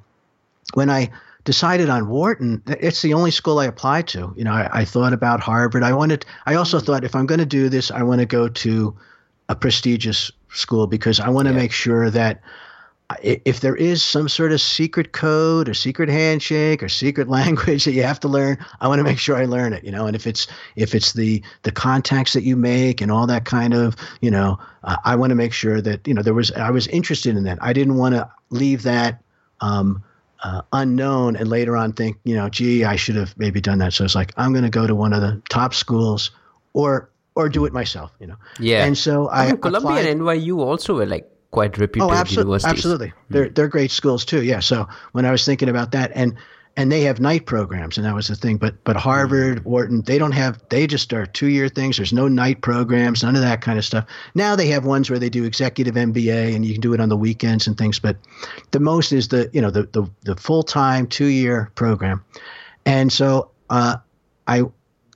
when 0.73 0.89
I 0.89 1.12
decided 1.43 1.89
on 1.89 2.08
Wharton, 2.08 2.62
it's 2.67 3.01
the 3.01 3.13
only 3.13 3.32
school 3.32 3.60
I 3.60 3.65
applied 3.65 4.08
to. 4.10 4.34
You 4.36 4.43
know, 4.43 4.54
I, 4.54 4.82
I 4.82 4.86
thought 4.86 5.13
about 5.13 5.39
Harvard. 5.39 5.84
I 5.84 5.93
wanted. 5.93 6.25
I 6.45 6.56
also 6.56 6.80
thought 6.80 7.04
if 7.04 7.15
I'm 7.15 7.25
going 7.25 7.39
to 7.39 7.45
do 7.45 7.69
this, 7.69 7.91
I 7.91 8.04
want 8.04 8.19
to 8.19 8.25
go 8.25 8.47
to 8.47 8.95
a 9.51 9.55
prestigious 9.55 10.31
school 10.53 10.87
because 10.87 11.19
I 11.19 11.29
want 11.29 11.47
to 11.47 11.53
yeah. 11.53 11.59
make 11.59 11.73
sure 11.73 12.09
that 12.09 12.41
if 13.21 13.59
there 13.59 13.75
is 13.75 14.01
some 14.01 14.29
sort 14.29 14.53
of 14.53 14.61
secret 14.61 15.11
code 15.11 15.67
or 15.67 15.73
secret 15.73 16.07
handshake 16.07 16.81
or 16.81 16.87
secret 16.87 17.27
language 17.37 17.83
that 17.83 17.91
you 17.91 18.03
have 18.03 18.21
to 18.21 18.29
learn 18.29 18.57
i 18.79 18.87
want 18.87 18.99
to 18.99 19.03
make 19.03 19.19
sure 19.19 19.35
i 19.35 19.43
learn 19.43 19.73
it 19.73 19.83
you 19.83 19.91
know? 19.91 20.07
And 20.07 20.15
if 20.15 20.25
it's 20.25 20.47
if 20.77 20.95
it's 20.95 21.11
the 21.11 21.43
the 21.63 21.71
contacts 21.73 22.31
that 22.31 22.43
you 22.43 22.55
make 22.55 23.01
and 23.01 23.11
all 23.11 23.27
that 23.27 23.43
kind 23.43 23.73
of 23.73 23.97
you 24.21 24.31
know 24.31 24.57
uh, 24.85 24.95
i 25.03 25.13
want 25.15 25.31
to 25.31 25.35
make 25.35 25.51
sure 25.51 25.81
that 25.81 26.07
you 26.07 26.13
know 26.13 26.21
there 26.21 26.33
was 26.33 26.53
i 26.53 26.71
was 26.71 26.87
interested 26.87 27.35
in 27.35 27.43
that. 27.43 27.57
I 27.61 27.73
didn't 27.73 27.97
want 27.97 28.15
to 28.15 28.31
leave 28.49 28.83
that 28.83 29.21
um, 29.59 30.01
uh, 30.43 30.61
unknown 30.71 31.35
and 31.35 31.49
later 31.49 31.75
on 31.75 31.91
think 31.91 32.17
you 32.23 32.35
know 32.35 32.47
gee 32.47 32.85
i 32.85 32.95
should 32.95 33.17
have 33.17 33.37
maybe 33.37 33.59
done 33.59 33.79
that. 33.79 33.91
So 33.91 34.05
it's 34.05 34.15
like 34.15 34.33
i'm 34.37 34.53
going 34.53 34.63
to 34.63 34.69
go 34.69 34.87
to 34.87 34.95
one 34.95 35.11
of 35.11 35.21
the 35.21 35.41
top 35.49 35.73
schools 35.73 36.31
or 36.73 37.11
or 37.36 37.50
do 37.50 37.65
it 37.65 37.74
myself, 37.74 38.12
you 38.20 38.28
know. 38.28 38.38
Yeah. 38.60 38.86
And 38.86 38.98
so 38.98 39.28
I, 39.28 39.44
I 39.44 39.48
mean, 39.48 39.58
Columbia 39.58 39.91
applied, 39.91 40.06
and 40.08 40.22
NYU 40.22 40.58
also 40.58 40.96
were 40.96 41.06
like 41.06 41.30
quite 41.52 41.78
reputed 41.78 42.10
oh, 42.10 42.13
absolutely, 42.13 42.50
universities. 42.50 42.72
Absolutely, 42.72 43.13
they're 43.30 43.50
they're 43.50 43.67
great 43.67 43.91
schools 43.91 44.26
too. 44.26 44.44
Yeah. 44.44 44.60
So 44.60 44.88
when 45.12 45.26
I 45.26 45.32
was 45.32 45.46
thinking 45.46 45.70
about 45.70 45.91
that, 45.91 46.12
and 46.15 46.36
and 46.78 46.91
they 46.91 47.02
have 47.02 47.20
night 47.20 47.46
programs, 47.46 47.98
and 47.98 48.06
that 48.06 48.15
was 48.15 48.28
the 48.28 48.36
thing. 48.36 48.58
But 48.58 48.82
but 48.84 48.96
Harvard, 48.96 49.65
Wharton, 49.65 50.02
they 50.02 50.17
don't 50.17 50.32
have. 50.32 50.62
They 50.70 50.88
just 50.88 51.12
are 51.13 51.26
two 51.26 51.48
year 51.48 51.67
things. 51.70 51.98
There's 51.98 52.13
no 52.13 52.28
night 52.28 52.62
programs, 52.62 53.24
none 53.24 53.36
of 53.36 53.41
that 53.41 53.62
kind 53.62 53.78
of 53.78 53.86
stuff. 53.86 54.06
Now 54.36 54.56
they 54.56 54.67
have 54.67 54.86
ones 54.86 55.10
where 55.10 55.20
they 55.20 55.30
do 55.30 55.44
executive 55.44 55.96
MBA, 55.96 56.56
and 56.56 56.65
you 56.65 56.74
can 56.74 56.82
do 56.82 56.94
it 56.94 57.02
on 57.02 57.10
the 57.10 57.17
weekends 57.17 57.67
and 57.67 57.78
things. 57.78 58.00
But 58.00 58.17
the 58.72 58.80
most 58.80 59.12
is 59.12 59.28
the 59.30 59.50
you 59.54 59.62
know 59.62 59.72
the 59.72 59.84
the, 59.84 60.10
the 60.24 60.36
full 60.36 60.63
time 60.63 61.08
two 61.08 61.28
year 61.28 61.72
program, 61.76 62.24
and 62.86 63.12
so 63.12 63.52
uh, 63.70 63.98
I 64.48 64.63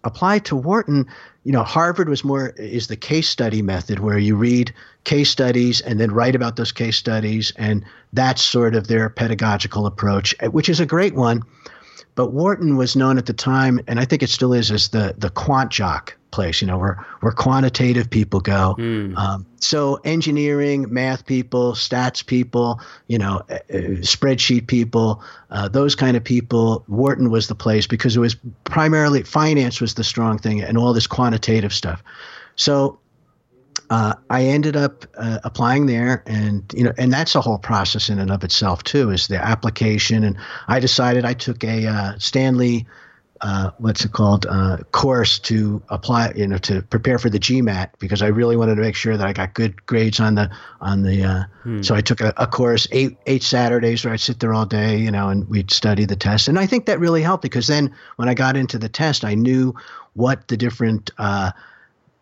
applied 0.06 0.46
to 0.46 0.56
Wharton. 0.56 1.08
You 1.44 1.52
know, 1.52 1.64
Harvard 1.64 2.08
was 2.08 2.24
more 2.24 2.50
is 2.58 2.88
the 2.88 2.96
case 2.96 3.28
study 3.28 3.62
method 3.62 4.00
where 4.00 4.18
you 4.18 4.36
read 4.36 4.74
case 5.04 5.30
studies 5.30 5.82
and 5.82 6.00
then 6.00 6.12
write 6.12 6.36
about 6.36 6.56
those 6.56 6.72
case 6.72 6.98
studies. 6.98 7.52
And 7.58 7.84
that's 8.14 8.42
sort 8.42 8.76
of 8.76 8.88
their 8.88 9.10
pedagogical 9.10 9.86
approach, 9.86 10.34
which 10.52 10.70
is 10.70 10.80
a 10.80 10.86
great 10.86 11.16
one. 11.16 11.44
But 12.16 12.32
Wharton 12.32 12.78
was 12.78 12.96
known 12.96 13.18
at 13.18 13.26
the 13.26 13.34
time, 13.34 13.80
and 13.88 14.00
I 14.00 14.06
think 14.06 14.24
it 14.24 14.30
still 14.30 14.54
is, 14.54 14.72
as 14.72 14.90
the, 14.90 15.14
the 15.18 15.30
quant 15.30 15.70
jock 15.70 16.16
place, 16.32 16.62
you 16.62 16.68
know, 16.68 16.78
where, 16.78 17.06
where 17.22 17.32
quantitative 17.32 18.10
people 18.10 18.40
go. 18.40 18.76
Mm. 18.78 19.18
Um, 19.18 19.46
so 19.60 19.96
engineering, 20.04 20.86
math 20.90 21.26
people, 21.26 21.74
stats 21.74 22.26
people, 22.26 22.82
you 23.08 23.18
know, 23.18 23.42
uh, 23.50 23.60
spreadsheet 24.04 24.68
people, 24.68 25.24
uh, 25.50 25.70
those 25.70 25.96
kind 25.96 26.16
of 26.18 26.24
people, 26.24 26.84
Wharton 26.88 27.30
was 27.30 27.48
the 27.48 27.56
place 27.56 27.88
because 27.88 28.16
it 28.16 28.20
was 28.20 28.36
primarily 28.66 29.24
finance 29.24 29.80
was 29.82 29.94
the 29.94 30.04
strong 30.04 30.38
thing 30.38 30.62
and 30.62 30.78
all 30.78 30.94
this 30.94 31.08
quantitative 31.08 31.74
stuff. 31.74 32.04
So 32.56 33.00
uh, 33.90 34.16
I 34.30 34.44
ended 34.44 34.76
up 34.76 35.06
uh, 35.18 35.40
applying 35.44 35.86
there, 35.86 36.24
and 36.26 36.64
you 36.76 36.84
know, 36.84 36.94
and 36.98 37.12
that's 37.12 37.36
a 37.36 37.42
whole 37.42 37.60
process 37.60 38.10
in 38.10 38.20
and 38.20 38.32
of 38.32 38.44
itself 38.44 38.84
too, 38.84 39.12
is 39.12 39.28
the 39.28 39.38
application. 39.38 40.24
And 40.24 40.38
I 40.68 40.80
decided 40.80 41.26
I 41.26 41.34
took 41.34 41.64
a 41.64 41.86
uh, 41.86 42.14
Stanley, 42.18 42.88
uh, 43.42 43.72
what's 43.78 44.04
it 44.04 44.12
called, 44.12 44.48
uh, 44.50 44.78
course 44.92 45.40
to 45.40 45.84
apply, 45.90 46.34
you 46.36 46.48
know, 46.48 46.58
to 46.60 46.82
prepare 46.84 47.20
for 47.20 47.30
the 47.30 47.40
GMAT 47.40 47.92
because 48.00 48.22
I 48.22 48.28
really 48.28 48.56
wanted 48.56 48.76
to 48.76 48.82
make 48.82 48.96
sure 48.96 49.18
that 49.18 49.28
I 49.28 49.34
got 49.34 49.54
good 49.54 49.86
grades 49.86 50.20
on 50.20 50.36
the 50.36 50.50
on 50.82 51.04
the. 51.04 51.24
Uh, 51.24 51.44
hmm. 51.64 51.82
So 51.82 51.94
I 51.94 52.02
took 52.02 52.22
a, 52.22 52.34
a, 52.38 52.48
course 52.48 52.88
eight 52.92 53.18
eight 53.28 53.44
Saturdays 53.44 54.04
where 54.04 54.14
I'd 54.14 54.20
sit 54.20 54.40
there 54.40 54.54
all 54.54 54.66
day, 54.66 54.98
you 54.98 55.12
know, 55.12 55.30
and 55.30 55.48
we'd 55.48 55.70
study 55.72 56.06
the 56.06 56.16
test, 56.16 56.48
and 56.48 56.58
I 56.58 56.66
think 56.66 56.88
that 56.88 57.00
really 57.00 57.22
helped 57.22 57.44
because 57.44 57.68
then 57.68 57.94
when 58.16 58.30
I 58.30 58.34
got 58.34 58.58
into 58.58 58.80
the 58.80 58.90
test, 58.90 59.24
I 59.24 59.36
knew 59.36 59.76
what 60.14 60.48
the 60.48 60.58
different 60.58 61.12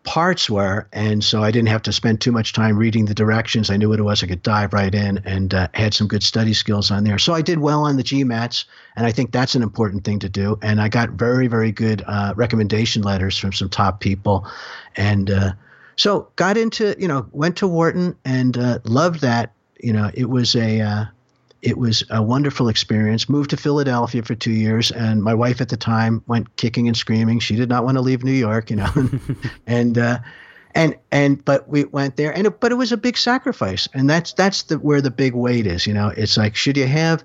parts 0.04 0.48
were. 0.50 0.86
And 0.92 1.24
so 1.24 1.42
I 1.42 1.50
didn't 1.50 1.68
have 1.68 1.82
to 1.82 1.92
spend 1.92 2.20
too 2.20 2.30
much 2.30 2.52
time 2.52 2.76
reading 2.76 3.06
the 3.06 3.14
directions. 3.14 3.70
I 3.70 3.76
knew 3.76 3.88
what 3.88 3.98
it 3.98 4.02
was. 4.02 4.22
I 4.22 4.26
could 4.26 4.42
dive 4.42 4.72
right 4.72 4.94
in 4.94 5.18
and 5.24 5.52
uh, 5.52 5.68
had 5.74 5.94
some 5.94 6.06
good 6.06 6.22
study 6.22 6.52
skills 6.52 6.90
on 6.90 7.04
there. 7.04 7.18
So 7.18 7.32
I 7.32 7.40
did 7.40 7.58
well 7.58 7.84
on 7.84 7.96
the 7.96 8.02
GMATs. 8.02 8.66
And 8.96 9.06
I 9.06 9.12
think 9.12 9.32
that's 9.32 9.54
an 9.54 9.62
important 9.62 10.04
thing 10.04 10.18
to 10.20 10.28
do. 10.28 10.58
And 10.62 10.80
I 10.80 10.88
got 10.88 11.10
very, 11.10 11.46
very 11.46 11.72
good 11.72 12.04
uh, 12.06 12.34
recommendation 12.36 13.02
letters 13.02 13.36
from 13.38 13.52
some 13.52 13.70
top 13.70 14.00
people. 14.00 14.46
And 14.94 15.30
uh, 15.30 15.52
so 15.96 16.28
got 16.36 16.56
into, 16.56 16.94
you 16.98 17.08
know, 17.08 17.26
went 17.32 17.56
to 17.56 17.68
Wharton 17.68 18.14
and 18.24 18.56
uh, 18.56 18.78
loved 18.84 19.22
that. 19.22 19.52
You 19.80 19.94
know, 19.94 20.10
it 20.14 20.28
was 20.28 20.54
a, 20.54 20.80
uh, 20.80 21.04
it 21.64 21.78
was 21.78 22.04
a 22.10 22.22
wonderful 22.22 22.68
experience. 22.68 23.28
Moved 23.28 23.50
to 23.50 23.56
Philadelphia 23.56 24.22
for 24.22 24.34
two 24.34 24.52
years, 24.52 24.90
and 24.90 25.22
my 25.22 25.32
wife 25.32 25.62
at 25.62 25.70
the 25.70 25.78
time 25.78 26.22
went 26.26 26.54
kicking 26.56 26.86
and 26.86 26.96
screaming. 26.96 27.40
She 27.40 27.56
did 27.56 27.70
not 27.70 27.84
want 27.84 27.96
to 27.96 28.02
leave 28.02 28.22
New 28.22 28.32
York, 28.32 28.70
you 28.70 28.76
know, 28.76 28.90
and 29.66 29.96
uh, 29.96 30.18
and 30.74 30.94
and 31.10 31.42
but 31.42 31.66
we 31.66 31.84
went 31.84 32.16
there, 32.16 32.36
and 32.36 32.46
it, 32.46 32.60
but 32.60 32.70
it 32.70 32.74
was 32.74 32.92
a 32.92 32.98
big 32.98 33.16
sacrifice, 33.16 33.88
and 33.94 34.08
that's 34.08 34.34
that's 34.34 34.64
the 34.64 34.78
where 34.78 35.00
the 35.00 35.10
big 35.10 35.34
weight 35.34 35.66
is. 35.66 35.86
You 35.86 35.94
know, 35.94 36.08
it's 36.08 36.36
like 36.36 36.54
should 36.54 36.76
you 36.76 36.86
have 36.86 37.24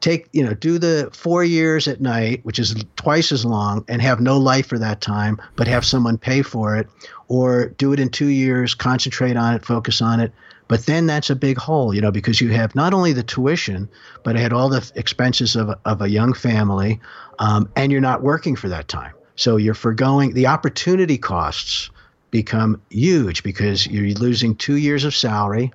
take 0.00 0.28
you 0.32 0.44
know 0.44 0.54
do 0.54 0.78
the 0.78 1.10
four 1.12 1.44
years 1.44 1.86
at 1.86 2.00
night 2.00 2.40
which 2.44 2.58
is 2.58 2.74
twice 2.96 3.32
as 3.32 3.44
long 3.44 3.84
and 3.86 4.00
have 4.00 4.18
no 4.18 4.38
life 4.38 4.66
for 4.66 4.78
that 4.78 5.02
time 5.02 5.38
but 5.56 5.68
have 5.68 5.84
someone 5.84 6.16
pay 6.16 6.40
for 6.40 6.74
it 6.74 6.88
or 7.28 7.68
do 7.76 7.92
it 7.92 8.00
in 8.00 8.08
two 8.08 8.28
years 8.28 8.74
concentrate 8.74 9.36
on 9.36 9.54
it 9.54 9.62
focus 9.62 10.00
on 10.00 10.18
it 10.18 10.32
but 10.70 10.86
then 10.86 11.06
that's 11.06 11.30
a 11.30 11.34
big 11.34 11.58
hole, 11.58 11.92
you 11.92 12.00
know, 12.00 12.12
because 12.12 12.40
you 12.40 12.50
have 12.50 12.76
not 12.76 12.94
only 12.94 13.12
the 13.12 13.24
tuition, 13.24 13.88
but 14.22 14.36
it 14.36 14.38
had 14.38 14.52
all 14.52 14.68
the 14.68 14.88
expenses 14.94 15.56
of, 15.56 15.76
of 15.84 16.00
a 16.00 16.08
young 16.08 16.32
family, 16.32 17.00
um, 17.40 17.68
and 17.74 17.90
you're 17.90 18.00
not 18.00 18.22
working 18.22 18.54
for 18.54 18.68
that 18.68 18.86
time. 18.86 19.12
So 19.34 19.56
you're 19.56 19.74
foregoing 19.74 20.32
the 20.32 20.46
opportunity 20.46 21.18
costs 21.18 21.90
become 22.30 22.80
huge 22.88 23.42
because 23.42 23.84
you're 23.84 24.14
losing 24.14 24.54
two 24.54 24.76
years 24.76 25.02
of 25.02 25.12
salary 25.12 25.72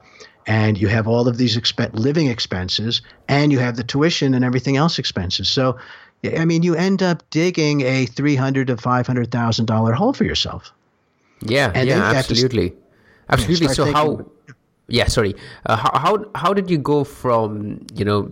and 0.47 0.77
you 0.77 0.87
have 0.87 1.09
all 1.09 1.27
of 1.27 1.35
these 1.35 1.57
exp- 1.57 1.93
living 1.93 2.27
expenses 2.27 3.01
and 3.27 3.51
you 3.51 3.59
have 3.59 3.75
the 3.75 3.83
tuition 3.83 4.33
and 4.33 4.45
everything 4.45 4.77
else 4.77 4.97
expenses. 4.97 5.49
So, 5.49 5.77
I 6.23 6.45
mean, 6.45 6.63
you 6.63 6.73
end 6.73 7.03
up 7.03 7.29
digging 7.31 7.81
a 7.81 8.05
three 8.05 8.37
hundred 8.37 8.67
to 8.67 8.77
five 8.77 9.07
hundred 9.07 9.29
thousand 9.29 9.65
dollar 9.65 9.91
hole 9.91 10.13
for 10.13 10.23
yourself. 10.23 10.71
Yeah, 11.41 11.69
and 11.75 11.85
yeah, 11.85 12.13
absolutely, 12.15 12.73
absolutely. 13.27 13.67
So 13.73 13.83
thinking, 13.83 13.93
how 13.93 14.25
yeah 14.87 15.07
sorry. 15.07 15.35
Uh, 15.65 15.75
how, 15.77 15.91
how 15.99 16.25
how 16.35 16.53
did 16.53 16.69
you 16.69 16.77
go 16.77 17.03
from 17.03 17.85
you 17.93 18.05
know 18.05 18.31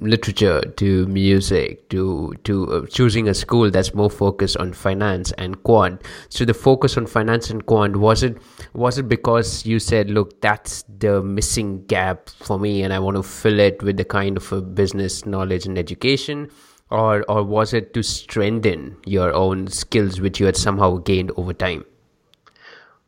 literature 0.00 0.60
to 0.76 1.06
music 1.06 1.88
to 1.90 2.32
to 2.44 2.72
uh, 2.72 2.86
choosing 2.86 3.28
a 3.28 3.34
school 3.34 3.70
that's 3.70 3.92
more 3.94 4.10
focused 4.10 4.56
on 4.56 4.72
finance 4.72 5.32
and 5.32 5.62
quant? 5.62 6.02
So 6.28 6.44
the 6.44 6.54
focus 6.54 6.96
on 6.96 7.06
finance 7.06 7.50
and 7.50 7.64
quant 7.66 7.96
was 7.96 8.22
it 8.22 8.38
was 8.74 8.98
it 8.98 9.08
because 9.08 9.64
you 9.66 9.78
said 9.78 10.10
look 10.10 10.40
that's 10.40 10.84
the 10.98 11.22
missing 11.22 11.84
gap 11.86 12.28
for 12.28 12.58
me 12.58 12.82
and 12.82 12.92
i 12.92 12.98
want 12.98 13.16
to 13.16 13.22
fill 13.22 13.58
it 13.58 13.82
with 13.82 13.96
the 13.96 14.04
kind 14.04 14.36
of 14.36 14.52
a 14.52 14.60
business 14.60 15.26
knowledge 15.26 15.66
and 15.66 15.78
education? 15.78 16.50
Or 16.90 17.24
or 17.28 17.44
was 17.44 17.72
it 17.72 17.94
to 17.94 18.02
strengthen 18.02 18.96
your 19.06 19.32
own 19.32 19.68
skills 19.68 20.20
which 20.20 20.40
you 20.40 20.46
had 20.46 20.56
somehow 20.56 20.96
gained 20.96 21.30
over 21.36 21.52
time 21.52 21.84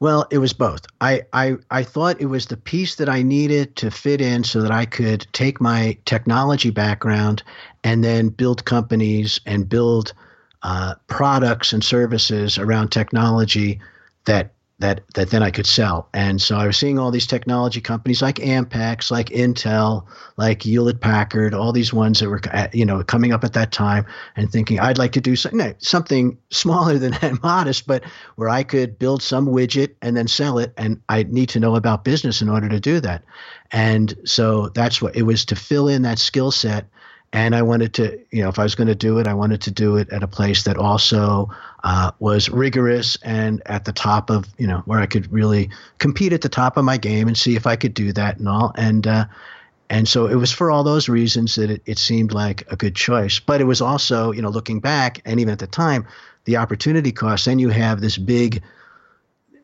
well, 0.02 0.26
it 0.32 0.38
was 0.38 0.52
both. 0.52 0.84
I, 1.00 1.22
I, 1.32 1.54
I 1.70 1.84
thought 1.84 2.20
it 2.20 2.26
was 2.26 2.46
the 2.46 2.56
piece 2.56 2.96
that 2.96 3.08
I 3.08 3.22
needed 3.22 3.76
to 3.76 3.88
fit 3.88 4.20
in 4.20 4.42
so 4.42 4.60
that 4.60 4.72
I 4.72 4.84
could 4.84 5.28
take 5.32 5.60
my 5.60 5.96
technology 6.06 6.70
background 6.70 7.44
and 7.84 8.02
then 8.02 8.28
build 8.28 8.64
companies 8.64 9.38
and 9.46 9.68
build 9.68 10.12
uh, 10.64 10.96
products 11.06 11.72
and 11.72 11.84
services 11.84 12.58
around 12.58 12.88
technology 12.88 13.80
that 14.24 14.52
that 14.82 15.02
that 15.14 15.30
then 15.30 15.42
I 15.42 15.50
could 15.50 15.66
sell. 15.66 16.08
And 16.12 16.42
so 16.42 16.56
I 16.56 16.66
was 16.66 16.76
seeing 16.76 16.98
all 16.98 17.10
these 17.10 17.26
technology 17.26 17.80
companies 17.80 18.20
like 18.20 18.36
Ampex, 18.36 19.10
like 19.10 19.30
Intel, 19.30 20.04
like 20.36 20.62
Hewlett 20.62 21.00
Packard, 21.00 21.54
all 21.54 21.72
these 21.72 21.92
ones 21.92 22.20
that 22.20 22.28
were 22.28 22.40
uh, 22.52 22.68
you 22.72 22.84
know 22.84 23.02
coming 23.02 23.32
up 23.32 23.44
at 23.44 23.54
that 23.54 23.72
time, 23.72 24.04
and 24.36 24.50
thinking 24.50 24.78
I'd 24.78 24.98
like 24.98 25.12
to 25.12 25.20
do 25.20 25.34
something, 25.36 25.74
something 25.78 26.36
smaller 26.50 26.98
than 26.98 27.12
that, 27.12 27.42
modest, 27.42 27.86
but 27.86 28.04
where 28.36 28.48
I 28.48 28.62
could 28.62 28.98
build 28.98 29.22
some 29.22 29.46
widget 29.46 29.94
and 30.02 30.16
then 30.16 30.28
sell 30.28 30.58
it. 30.58 30.74
And 30.76 31.00
I 31.08 31.22
need 31.22 31.48
to 31.50 31.60
know 31.60 31.76
about 31.76 32.04
business 32.04 32.42
in 32.42 32.48
order 32.48 32.68
to 32.68 32.80
do 32.80 33.00
that. 33.00 33.24
And 33.70 34.14
so 34.24 34.68
that's 34.68 35.00
what 35.00 35.16
it 35.16 35.22
was 35.22 35.44
to 35.46 35.56
fill 35.56 35.88
in 35.88 36.02
that 36.02 36.18
skill 36.18 36.50
set 36.50 36.86
and 37.32 37.54
I 37.54 37.62
wanted 37.62 37.94
to, 37.94 38.18
you 38.30 38.42
know, 38.42 38.50
if 38.50 38.58
I 38.58 38.62
was 38.62 38.74
going 38.74 38.88
to 38.88 38.94
do 38.94 39.18
it, 39.18 39.26
I 39.26 39.32
wanted 39.32 39.62
to 39.62 39.70
do 39.70 39.96
it 39.96 40.10
at 40.10 40.22
a 40.22 40.28
place 40.28 40.64
that 40.64 40.76
also 40.76 41.48
uh, 41.84 42.12
was 42.20 42.48
rigorous 42.48 43.16
and 43.22 43.62
at 43.66 43.84
the 43.84 43.92
top 43.92 44.30
of, 44.30 44.46
you 44.58 44.66
know, 44.66 44.82
where 44.86 45.00
I 45.00 45.06
could 45.06 45.30
really 45.32 45.70
compete 45.98 46.32
at 46.32 46.42
the 46.42 46.48
top 46.48 46.76
of 46.76 46.84
my 46.84 46.96
game 46.96 47.26
and 47.28 47.36
see 47.36 47.56
if 47.56 47.66
I 47.66 47.76
could 47.76 47.94
do 47.94 48.12
that 48.12 48.38
and 48.38 48.48
all. 48.48 48.72
And 48.76 49.06
uh, 49.06 49.24
and 49.90 50.08
so 50.08 50.26
it 50.26 50.36
was 50.36 50.52
for 50.52 50.70
all 50.70 50.84
those 50.84 51.08
reasons 51.08 51.56
that 51.56 51.70
it, 51.70 51.82
it 51.84 51.98
seemed 51.98 52.32
like 52.32 52.64
a 52.70 52.76
good 52.76 52.94
choice. 52.94 53.40
But 53.40 53.60
it 53.60 53.64
was 53.64 53.80
also, 53.80 54.32
you 54.32 54.40
know, 54.40 54.48
looking 54.48 54.80
back 54.80 55.20
and 55.24 55.38
even 55.38 55.52
at 55.52 55.58
the 55.58 55.66
time, 55.66 56.06
the 56.44 56.56
opportunity 56.56 57.12
cost. 57.12 57.44
Then 57.44 57.58
you 57.58 57.68
have 57.68 58.00
this 58.00 58.16
big 58.16 58.62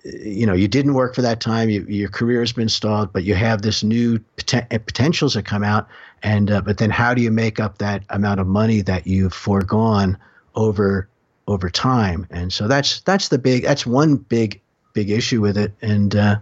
you 0.05 0.47
know 0.47 0.55
you 0.55 0.69
didn't 0.69 0.95
work 0.95 1.15
for 1.15 1.23
that 1.23 1.41
time 1.41 1.69
you, 1.69 1.85
your 1.89 2.09
career 2.09 2.41
has 2.41 2.53
been 2.53 2.69
stalled 2.69 3.13
but 3.13 3.25
you 3.25 3.35
have 3.35 3.63
this 3.63 3.83
new 3.83 4.19
poten- 4.37 4.69
potentials 4.87 5.35
that 5.35 5.45
come 5.45 5.65
out 5.65 5.89
and 6.23 6.51
uh, 6.51 6.61
but 6.61 6.79
then 6.79 6.89
how 6.89 7.13
do 7.13 7.21
you 7.21 7.31
make 7.31 7.59
up 7.59 7.79
that 7.79 8.05
amount 8.11 8.41
of 8.41 8.47
money 8.47 8.81
that 8.81 9.07
you've 9.07 9.35
foregone 9.35 10.17
over 10.55 11.09
over 11.49 11.69
time 11.71 12.27
and 12.31 12.53
so 12.53 12.69
that's 12.69 13.01
that's 13.01 13.29
the 13.29 13.39
big 13.39 13.65
that's 13.65 13.87
one 13.87 14.17
big 14.17 14.61
big 14.93 15.11
issue 15.11 15.41
with 15.41 15.57
it 15.57 15.73
and 15.83 16.15
uh, 16.15 16.37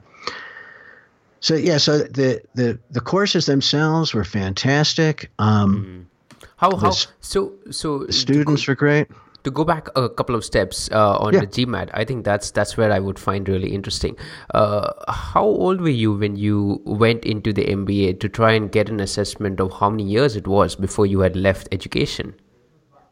so 1.40 1.54
yeah 1.54 1.78
so 1.78 1.98
the 1.98 2.42
the 2.54 2.78
the 2.90 3.00
courses 3.00 3.46
themselves 3.46 4.12
were 4.12 4.24
fantastic 4.24 5.30
um, 5.38 6.06
mm. 6.30 6.46
how 6.56 6.76
how 6.76 6.90
so 7.20 7.52
so 7.70 8.04
the 8.04 8.12
students 8.12 8.66
were 8.66 8.74
great 8.74 9.06
to 9.46 9.50
go 9.52 9.64
back 9.64 9.88
a 9.94 10.08
couple 10.08 10.34
of 10.34 10.44
steps 10.44 10.90
uh, 10.90 11.16
on 11.18 11.32
yeah. 11.32 11.38
the 11.38 11.46
GMAT, 11.46 11.88
I 11.94 12.04
think 12.04 12.24
that's 12.24 12.50
that's 12.50 12.76
where 12.76 12.90
I 12.90 12.98
would 12.98 13.16
find 13.16 13.48
really 13.48 13.72
interesting. 13.72 14.16
Uh, 14.52 14.92
how 15.06 15.44
old 15.44 15.80
were 15.80 15.88
you 15.88 16.14
when 16.14 16.34
you 16.34 16.82
went 16.84 17.24
into 17.24 17.52
the 17.52 17.64
MBA 17.64 18.18
to 18.18 18.28
try 18.28 18.54
and 18.54 18.72
get 18.72 18.88
an 18.88 18.98
assessment 18.98 19.60
of 19.60 19.72
how 19.74 19.88
many 19.88 20.02
years 20.02 20.34
it 20.34 20.48
was 20.48 20.74
before 20.74 21.06
you 21.06 21.20
had 21.20 21.36
left 21.36 21.68
education? 21.70 22.34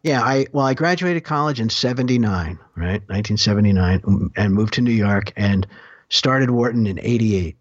Yeah, 0.04 0.22
I 0.22 0.46
well, 0.52 0.66
I 0.66 0.74
graduated 0.74 1.24
college 1.24 1.60
in 1.60 1.70
'79, 1.70 2.58
right, 2.76 3.00
1979, 3.08 4.02
um, 4.06 4.30
and 4.36 4.52
moved 4.52 4.74
to 4.74 4.82
New 4.82 4.92
York 4.92 5.32
and 5.34 5.66
started 6.10 6.50
Wharton 6.50 6.86
in 6.86 7.00
'88. 7.00 7.56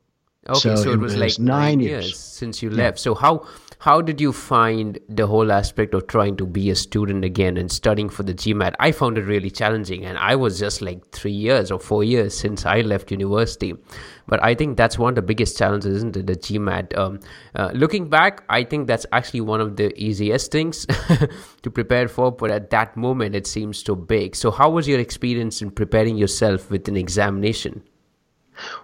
Okay, 0.49 0.59
so, 0.59 0.75
so 0.75 0.91
it, 0.91 0.99
was, 0.99 1.13
was, 1.13 1.21
like 1.21 1.39
nine 1.39 1.79
years, 1.79 2.05
years 2.05 2.19
since 2.19 2.61
you 2.61 2.69
yeah. 2.69 2.75
left. 2.75 2.99
So 2.99 3.15
how 3.15 3.47
how 3.83 3.99
did 3.99 4.21
you 4.21 4.31
find 4.31 4.97
the 5.09 5.27
whole 5.27 5.51
aspect 5.51 5.93
of 5.93 6.07
trying 6.07 6.37
to 6.37 6.45
be 6.45 6.69
a 6.69 6.75
student 6.75 7.25
again 7.25 7.57
and 7.57 7.69
studying 7.69 8.07
for 8.07 8.23
the 8.23 8.33
GMAT? 8.33 8.75
I 8.79 8.93
found 8.93 9.17
it 9.17 9.25
really 9.25 9.51
challenging, 9.51 10.05
and 10.05 10.17
I 10.17 10.37
was 10.37 10.57
just 10.57 10.81
like 10.81 11.05
three 11.11 11.33
years 11.33 11.69
or 11.69 11.79
four 11.79 12.01
years 12.01 12.33
since 12.33 12.65
I 12.65 12.79
left 12.79 13.11
university. 13.11 13.73
But 14.25 14.41
I 14.41 14.55
think 14.55 14.77
that's 14.77 14.97
one 14.97 15.09
of 15.09 15.15
the 15.15 15.21
biggest 15.21 15.57
challenges, 15.57 15.97
isn't 15.97 16.15
it? 16.15 16.27
The 16.27 16.35
GMAT. 16.37 16.97
Um, 16.97 17.19
uh, 17.55 17.71
looking 17.73 18.09
back, 18.09 18.45
I 18.47 18.63
think 18.63 18.87
that's 18.87 19.05
actually 19.11 19.41
one 19.41 19.59
of 19.59 19.75
the 19.75 19.93
easiest 20.01 20.49
things 20.49 20.85
to 21.63 21.69
prepare 21.69 22.07
for, 22.07 22.31
but 22.31 22.51
at 22.51 22.69
that 22.69 22.95
moment, 22.95 23.35
it 23.35 23.45
seems 23.45 23.83
so 23.83 23.95
big. 23.95 24.37
So, 24.37 24.49
how 24.49 24.69
was 24.69 24.87
your 24.87 25.01
experience 25.01 25.61
in 25.61 25.71
preparing 25.71 26.15
yourself 26.15 26.71
with 26.71 26.87
an 26.87 26.95
examination? 26.95 27.83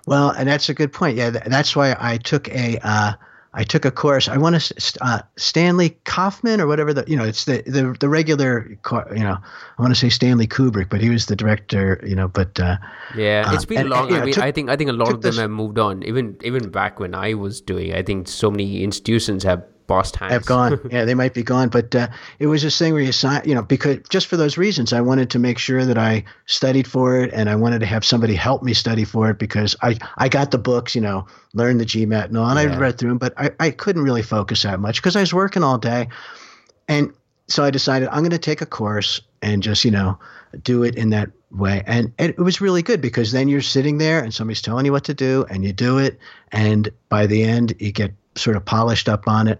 Well, 0.08 0.32
and 0.32 0.50
that's 0.50 0.68
a 0.68 0.74
good 0.74 0.92
point. 0.92 1.16
Yeah, 1.16 1.30
that's 1.30 1.74
why 1.74 1.96
I 1.98 2.18
took 2.18 2.50
a. 2.50 2.78
Uh, 2.84 3.14
I 3.54 3.64
took 3.64 3.84
a 3.84 3.92
course. 3.92 4.28
I 4.28 4.38
want 4.38 4.62
to 4.62 4.98
uh, 5.02 5.22
Stanley 5.36 5.98
Kaufman 6.06 6.62
or 6.62 6.68
whatever 6.68 6.94
the 6.94 7.04
you 7.08 7.18
know 7.18 7.26
it's 7.26 7.46
the 7.46 7.64
the, 7.66 7.96
the 8.00 8.08
regular 8.08 8.70
you 8.70 9.24
know 9.24 9.38
I 9.78 9.82
want 9.82 9.92
to 9.92 10.00
say 10.00 10.10
Stanley 10.10 10.48
Kubrick, 10.48 10.90
but 10.90 11.02
he 11.02 11.10
was 11.10 11.26
the 11.26 11.36
director. 11.36 12.00
You 12.06 12.16
know, 12.16 12.28
but 12.28 12.60
uh, 12.60 12.78
yeah, 13.16 13.52
it's 13.54 13.66
been 13.66 13.88
uh, 13.88 13.96
long. 13.96 14.08
And, 14.10 14.18
I 14.18 14.26
mean, 14.26 14.34
took, 14.36 14.44
I 14.44 14.52
think 14.52 14.70
I 14.70 14.76
think 14.76 14.92
a 14.92 14.94
lot 14.94 15.10
of 15.10 15.22
them 15.22 15.32
this, 15.32 15.40
have 15.40 15.50
moved 15.50 15.80
on. 15.80 16.04
Even 16.04 16.38
even 16.44 16.70
back 16.70 17.00
when 17.00 17.16
I 17.16 17.34
was 17.34 17.60
doing, 17.60 17.94
I 17.94 18.04
think 18.04 18.28
so 18.28 18.52
many 18.52 18.84
institutions 18.84 19.44
have 19.44 19.64
boss 19.89 20.12
times 20.12 20.32
have 20.32 20.45
gone. 20.45 20.80
yeah, 20.91 21.04
they 21.04 21.15
might 21.15 21.34
be 21.34 21.43
gone, 21.43 21.67
but 21.67 21.93
uh, 21.93 22.08
it 22.38 22.47
was 22.47 22.62
this 22.62 22.78
thing 22.80 22.93
where 22.93 23.02
you 23.02 23.12
sign, 23.12 23.41
you 23.43 23.54
know, 23.54 23.62
because 23.62 23.97
just 24.08 24.28
for 24.28 24.38
those 24.38 24.58
reasons, 24.58 24.93
I 24.93 25.02
wanted 25.02 25.30
to 25.32 25.39
make 25.39 25.58
sure 25.58 25.84
that 25.84 25.97
I 25.97 26.23
studied 26.45 26.88
for 26.88 27.19
it, 27.19 27.34
and 27.34 27.49
I 27.49 27.56
wanted 27.56 27.80
to 27.80 27.86
have 27.88 28.06
somebody 28.06 28.36
help 28.36 28.63
me 28.63 28.73
study 28.73 29.04
for 29.04 29.30
it 29.30 29.39
because 29.39 29.75
I 29.82 29.97
I 30.17 30.30
got 30.30 30.52
the 30.52 30.58
books, 30.58 30.95
you 30.95 31.02
know, 31.02 31.28
learned 31.54 31.82
the 31.82 31.86
GMAT 31.86 32.25
and 32.25 32.38
all, 32.38 32.47
and 32.47 32.69
yeah. 32.69 32.78
I 32.78 32.80
read 32.80 32.97
through 32.97 33.10
them, 33.10 33.17
but 33.17 33.34
I 33.36 33.52
I 33.60 33.71
couldn't 33.71 34.04
really 34.04 34.23
focus 34.23 34.63
that 34.63 34.80
much 34.80 35.02
because 35.02 35.17
I 35.17 35.21
was 35.21 35.34
working 35.34 35.63
all 35.63 35.78
day, 35.78 36.08
and 36.88 37.12
so 37.47 37.63
I 37.63 37.71
decided 37.71 38.08
I'm 38.10 38.19
going 38.19 38.30
to 38.30 38.38
take 38.38 38.62
a 38.62 38.65
course 38.65 39.19
and 39.41 39.62
just 39.63 39.84
you 39.84 39.91
know 39.91 40.17
do 40.63 40.84
it 40.84 40.95
in 40.95 41.10
that 41.10 41.30
way 41.52 41.84
and, 41.88 42.13
and, 42.17 42.30
it 42.32 42.39
was 42.39 42.62
really 42.62 42.82
good 42.82 43.02
because 43.02 43.32
then 43.32 43.47
you're 43.47 43.62
sitting 43.62 43.97
there 43.97 44.19
and 44.23 44.34
somebody's 44.34 44.62
telling 44.62 44.86
you 44.86 44.91
what 44.91 45.04
to 45.04 45.13
do 45.13 45.45
and 45.49 45.63
you 45.63 45.73
do 45.73 45.97
it 45.97 46.19
and 46.52 46.89
by 47.10 47.25
the 47.25 47.43
end 47.43 47.73
you 47.80 47.91
get 47.91 48.13
sort 48.36 48.56
of 48.56 48.63
polished 48.63 49.10
up 49.10 49.28
on 49.28 49.48
it. 49.48 49.60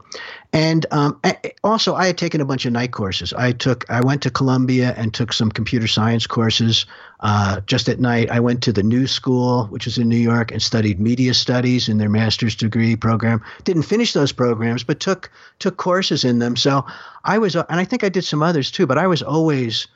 And 0.52 0.86
um, 0.92 1.20
also, 1.64 1.96
I 1.96 2.08
had 2.08 2.18
taken 2.18 2.42
a 2.42 2.46
bunch 2.46 2.66
of 2.66 2.72
night 2.72 2.92
courses. 2.92 3.34
I 3.34 3.52
took, 3.52 3.90
I 3.90 4.02
went 4.02 4.24
to 4.24 4.32
Columbia 4.32 4.94
and 4.98 5.14
took 5.14 5.34
some 5.34 5.52
computer 5.52 5.88
science 5.88 6.26
courses 6.26 6.86
uh, 7.20 7.62
just 7.62 7.88
at 7.90 8.00
night. 8.00 8.32
I 8.32 8.40
went 8.40 8.64
to 8.64 8.74
the 8.74 8.82
New 8.82 9.06
School, 9.06 9.66
which 9.66 9.86
is 9.86 9.98
in 9.98 10.10
New 10.10 10.18
York, 10.18 10.52
and 10.52 10.62
studied 10.62 11.00
media 11.00 11.34
studies 11.34 11.90
in 11.90 11.98
their 11.98 12.10
master's 12.10 12.56
degree 12.56 12.96
program. 12.96 13.44
Didn't 13.64 13.84
finish 13.84 14.14
those 14.14 14.32
programs, 14.32 14.84
but 14.84 15.00
took 15.00 15.30
took 15.60 15.78
courses 15.78 16.24
in 16.24 16.40
them. 16.40 16.56
So 16.56 16.86
I 17.24 17.38
was, 17.38 17.56
and 17.56 17.66
I 17.70 17.86
think 17.86 18.04
I 18.04 18.10
did 18.10 18.24
some 18.24 18.42
others 18.42 18.72
too. 18.72 18.88
But 18.88 18.98
I 18.98 19.08
was 19.08 19.22
always 19.22 19.88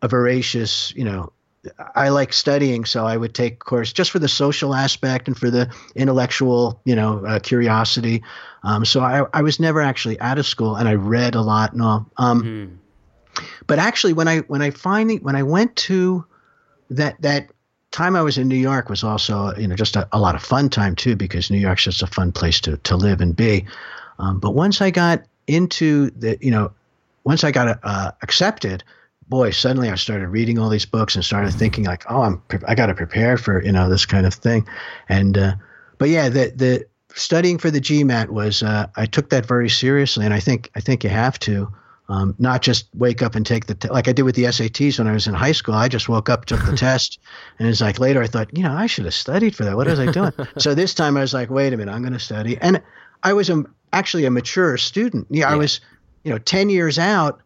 a 0.00 0.08
voracious, 0.08 0.92
you 0.96 1.04
know, 1.04 1.32
I 1.94 2.08
like 2.08 2.32
studying, 2.32 2.84
so 2.84 3.06
I 3.06 3.16
would 3.16 3.34
take 3.34 3.60
course 3.60 3.92
just 3.92 4.10
for 4.10 4.18
the 4.18 4.28
social 4.28 4.74
aspect 4.74 5.28
and 5.28 5.36
for 5.36 5.50
the 5.50 5.72
intellectual, 5.94 6.80
you 6.84 6.96
know, 6.96 7.24
uh, 7.24 7.38
curiosity. 7.38 8.24
Um, 8.64 8.84
so 8.84 9.00
I, 9.00 9.24
I 9.32 9.42
was 9.42 9.60
never 9.60 9.80
actually 9.80 10.18
out 10.20 10.38
of 10.38 10.46
school, 10.46 10.76
and 10.76 10.88
I 10.88 10.94
read 10.94 11.34
a 11.34 11.40
lot 11.40 11.72
and 11.72 11.82
all. 11.82 12.06
Um, 12.16 12.42
mm-hmm. 12.42 13.44
But 13.66 13.78
actually, 13.78 14.12
when 14.12 14.28
I 14.28 14.38
when 14.40 14.60
I 14.60 14.70
finally 14.70 15.18
when 15.18 15.36
I 15.36 15.44
went 15.44 15.76
to 15.76 16.24
that 16.90 17.20
that 17.22 17.50
time 17.92 18.16
I 18.16 18.22
was 18.22 18.38
in 18.38 18.48
New 18.48 18.56
York 18.56 18.88
was 18.88 19.04
also 19.04 19.54
you 19.56 19.68
know 19.68 19.76
just 19.76 19.96
a, 19.96 20.08
a 20.12 20.18
lot 20.18 20.34
of 20.34 20.42
fun 20.42 20.68
time 20.68 20.96
too 20.96 21.14
because 21.14 21.50
New 21.50 21.58
York's 21.58 21.84
just 21.84 22.02
a 22.02 22.06
fun 22.06 22.32
place 22.32 22.60
to 22.62 22.76
to 22.78 22.96
live 22.96 23.20
and 23.20 23.36
be. 23.36 23.66
Um, 24.18 24.40
but 24.40 24.50
once 24.50 24.80
I 24.80 24.90
got 24.90 25.22
into 25.46 26.10
the 26.10 26.38
you 26.40 26.50
know 26.50 26.72
once 27.24 27.44
I 27.44 27.52
got 27.52 27.78
uh, 27.82 28.12
accepted 28.22 28.82
boy, 29.28 29.50
suddenly 29.50 29.88
I 29.90 29.94
started 29.94 30.28
reading 30.28 30.58
all 30.58 30.68
these 30.68 30.86
books 30.86 31.14
and 31.14 31.24
started 31.24 31.52
thinking 31.52 31.84
like, 31.84 32.04
oh, 32.10 32.22
I'm 32.22 32.42
I 32.66 32.74
got 32.74 32.86
to 32.86 32.94
prepare 32.94 33.36
for 33.36 33.62
you 33.62 33.72
know 33.72 33.88
this 33.88 34.06
kind 34.06 34.26
of 34.26 34.34
thing, 34.34 34.66
and 35.08 35.36
uh, 35.38 35.54
but 35.98 36.08
yeah, 36.08 36.28
the 36.28 36.52
the 36.54 36.86
studying 37.14 37.58
for 37.58 37.70
the 37.70 37.80
GMAT 37.80 38.28
was 38.28 38.62
uh, 38.62 38.86
I 38.96 39.06
took 39.06 39.30
that 39.30 39.46
very 39.46 39.68
seriously, 39.68 40.24
and 40.24 40.34
I 40.34 40.40
think 40.40 40.70
I 40.74 40.80
think 40.80 41.04
you 41.04 41.10
have 41.10 41.38
to. 41.40 41.72
Um, 42.08 42.34
not 42.38 42.60
just 42.60 42.88
wake 42.94 43.22
up 43.22 43.36
and 43.36 43.46
take 43.46 43.66
the 43.66 43.74
te- 43.74 43.88
like 43.88 44.06
I 44.06 44.12
did 44.12 44.24
with 44.24 44.34
the 44.34 44.44
SATs 44.44 44.98
when 44.98 45.06
I 45.06 45.12
was 45.12 45.26
in 45.26 45.34
high 45.34 45.52
school. 45.52 45.74
I 45.74 45.88
just 45.88 46.08
woke 46.08 46.28
up, 46.28 46.44
took 46.44 46.62
the 46.66 46.76
test, 46.76 47.18
and 47.58 47.68
it's 47.68 47.80
like 47.80 48.00
later 48.00 48.22
I 48.22 48.26
thought, 48.26 48.54
you 48.54 48.64
know, 48.64 48.72
I 48.72 48.86
should 48.86 49.04
have 49.04 49.14
studied 49.14 49.54
for 49.54 49.64
that. 49.64 49.76
What 49.76 49.86
was 49.86 50.00
I 50.00 50.10
doing? 50.10 50.32
so 50.58 50.74
this 50.74 50.94
time 50.94 51.16
I 51.16 51.20
was 51.20 51.32
like, 51.32 51.48
wait 51.48 51.72
a 51.72 51.76
minute, 51.76 51.92
I'm 51.92 52.02
going 52.02 52.12
to 52.12 52.18
study. 52.18 52.58
And 52.60 52.82
I 53.22 53.32
was 53.32 53.48
a, 53.48 53.64
actually 53.92 54.24
a 54.26 54.30
mature 54.30 54.76
student. 54.76 55.28
Yeah, 55.30 55.48
yeah, 55.48 55.54
I 55.54 55.56
was, 55.56 55.80
you 56.24 56.32
know, 56.32 56.38
ten 56.38 56.68
years 56.68 56.98
out. 56.98 57.40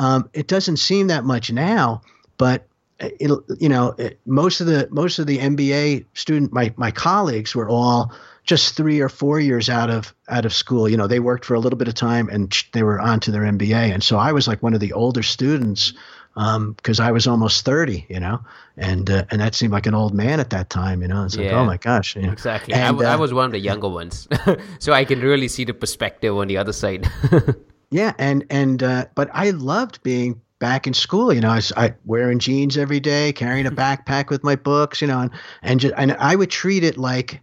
Um, 0.00 0.30
it 0.32 0.48
doesn't 0.48 0.78
seem 0.78 1.08
that 1.08 1.24
much 1.24 1.52
now, 1.52 2.00
but 2.38 2.66
it, 2.98 3.30
you 3.58 3.68
know, 3.68 3.94
it, 3.98 4.18
most 4.24 4.62
of 4.62 4.66
the 4.66 4.88
most 4.90 5.18
of 5.18 5.26
the 5.26 5.38
MBA 5.38 6.06
student, 6.14 6.54
my 6.54 6.72
my 6.78 6.90
colleagues 6.90 7.54
were 7.54 7.68
all 7.68 8.10
just 8.44 8.74
three 8.74 9.00
or 9.00 9.10
four 9.10 9.38
years 9.38 9.68
out 9.68 9.90
of 9.90 10.14
out 10.30 10.46
of 10.46 10.54
school. 10.54 10.88
You 10.88 10.96
know, 10.96 11.06
they 11.06 11.20
worked 11.20 11.44
for 11.44 11.52
a 11.52 11.60
little 11.60 11.78
bit 11.78 11.86
of 11.86 11.94
time 11.94 12.30
and 12.30 12.50
they 12.72 12.82
were 12.82 12.98
on 12.98 13.20
to 13.20 13.30
their 13.30 13.42
MBA, 13.42 13.92
and 13.92 14.02
so 14.02 14.16
I 14.16 14.32
was 14.32 14.48
like 14.48 14.62
one 14.62 14.72
of 14.72 14.80
the 14.80 14.94
older 14.94 15.22
students 15.22 15.92
because 16.34 17.00
um, 17.00 17.06
I 17.06 17.12
was 17.12 17.26
almost 17.26 17.66
thirty. 17.66 18.06
You 18.08 18.20
know, 18.20 18.40
and 18.78 19.10
uh, 19.10 19.24
and 19.30 19.38
that 19.42 19.54
seemed 19.54 19.74
like 19.74 19.84
an 19.84 19.94
old 19.94 20.14
man 20.14 20.40
at 20.40 20.48
that 20.48 20.70
time. 20.70 21.02
You 21.02 21.08
know, 21.08 21.24
it's 21.24 21.36
yeah, 21.36 21.44
like 21.44 21.52
oh 21.52 21.64
my 21.66 21.76
gosh, 21.76 22.16
you 22.16 22.22
know? 22.22 22.32
exactly. 22.32 22.72
And, 22.72 23.02
I, 23.02 23.04
uh, 23.04 23.12
I 23.12 23.16
was 23.16 23.34
one 23.34 23.44
of 23.44 23.52
the 23.52 23.60
younger 23.60 23.90
ones, 23.90 24.26
so 24.78 24.94
I 24.94 25.04
can 25.04 25.20
really 25.20 25.48
see 25.48 25.64
the 25.64 25.74
perspective 25.74 26.34
on 26.34 26.48
the 26.48 26.56
other 26.56 26.72
side. 26.72 27.06
Yeah, 27.90 28.12
and 28.18 28.44
and 28.50 28.82
uh, 28.82 29.06
but 29.14 29.30
I 29.32 29.50
loved 29.50 30.02
being 30.02 30.40
back 30.60 30.86
in 30.86 30.94
school. 30.94 31.32
You 31.32 31.40
know, 31.40 31.50
I 31.50 31.56
was 31.56 31.72
I, 31.76 31.94
wearing 32.04 32.38
jeans 32.38 32.76
every 32.78 33.00
day, 33.00 33.32
carrying 33.32 33.66
a 33.66 33.70
backpack 33.82 34.30
with 34.30 34.44
my 34.44 34.56
books. 34.56 35.00
You 35.00 35.08
know, 35.08 35.20
and 35.20 35.30
and 35.62 35.80
just, 35.80 35.94
and 35.96 36.12
I 36.12 36.36
would 36.36 36.50
treat 36.50 36.84
it 36.84 36.96
like 36.96 37.40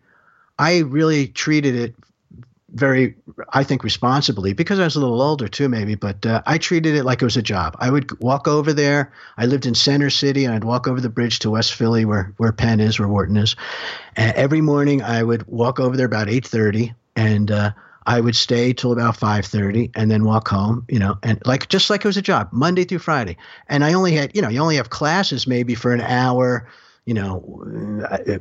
I 0.57 0.79
really 0.79 1.27
treated 1.27 1.75
it 1.75 1.95
very, 2.71 3.15
I 3.53 3.63
think, 3.63 3.83
responsibly 3.83 4.53
because 4.53 4.79
I 4.79 4.83
was 4.83 4.95
a 4.95 4.99
little 4.99 5.21
older 5.21 5.47
too, 5.47 5.67
maybe. 5.67 5.95
But 5.95 6.25
uh, 6.25 6.41
I 6.45 6.57
treated 6.57 6.95
it 6.95 7.03
like 7.03 7.21
it 7.21 7.25
was 7.25 7.37
a 7.37 7.41
job. 7.41 7.75
I 7.79 7.89
would 7.89 8.19
walk 8.21 8.47
over 8.47 8.71
there. 8.71 9.11
I 9.37 9.45
lived 9.45 9.65
in 9.65 9.75
Center 9.75 10.09
City, 10.09 10.45
and 10.45 10.53
I'd 10.53 10.63
walk 10.63 10.87
over 10.87 11.01
the 11.01 11.09
bridge 11.09 11.39
to 11.39 11.49
West 11.49 11.73
Philly, 11.73 12.05
where 12.05 12.33
where 12.37 12.53
Penn 12.53 12.79
is, 12.79 12.99
where 12.99 13.07
Wharton 13.07 13.35
is. 13.35 13.55
And 14.15 14.33
every 14.37 14.61
morning, 14.61 15.01
I 15.01 15.23
would 15.23 15.45
walk 15.47 15.79
over 15.79 15.97
there 15.97 16.05
about 16.05 16.29
eight 16.29 16.47
thirty, 16.47 16.93
and 17.17 17.51
uh, 17.51 17.71
I 18.07 18.21
would 18.21 18.37
stay 18.37 18.71
till 18.71 18.93
about 18.93 19.17
5:30 19.17 19.91
and 19.93 20.09
then 20.09 20.23
walk 20.23 20.47
home, 20.47 20.85
you 20.87 20.97
know, 20.97 21.17
and 21.21 21.41
like 21.45 21.67
just 21.67 21.89
like 21.89 22.05
it 22.05 22.07
was 22.07 22.15
a 22.15 22.21
job, 22.21 22.47
Monday 22.53 22.85
through 22.85 22.99
Friday. 22.99 23.35
And 23.67 23.83
I 23.83 23.93
only 23.93 24.13
had, 24.13 24.33
you 24.33 24.41
know, 24.41 24.47
you 24.47 24.61
only 24.61 24.77
have 24.77 24.89
classes 24.89 25.45
maybe 25.45 25.75
for 25.75 25.91
an 25.93 25.99
hour, 25.99 26.69
you 27.03 27.13
know, 27.13 27.39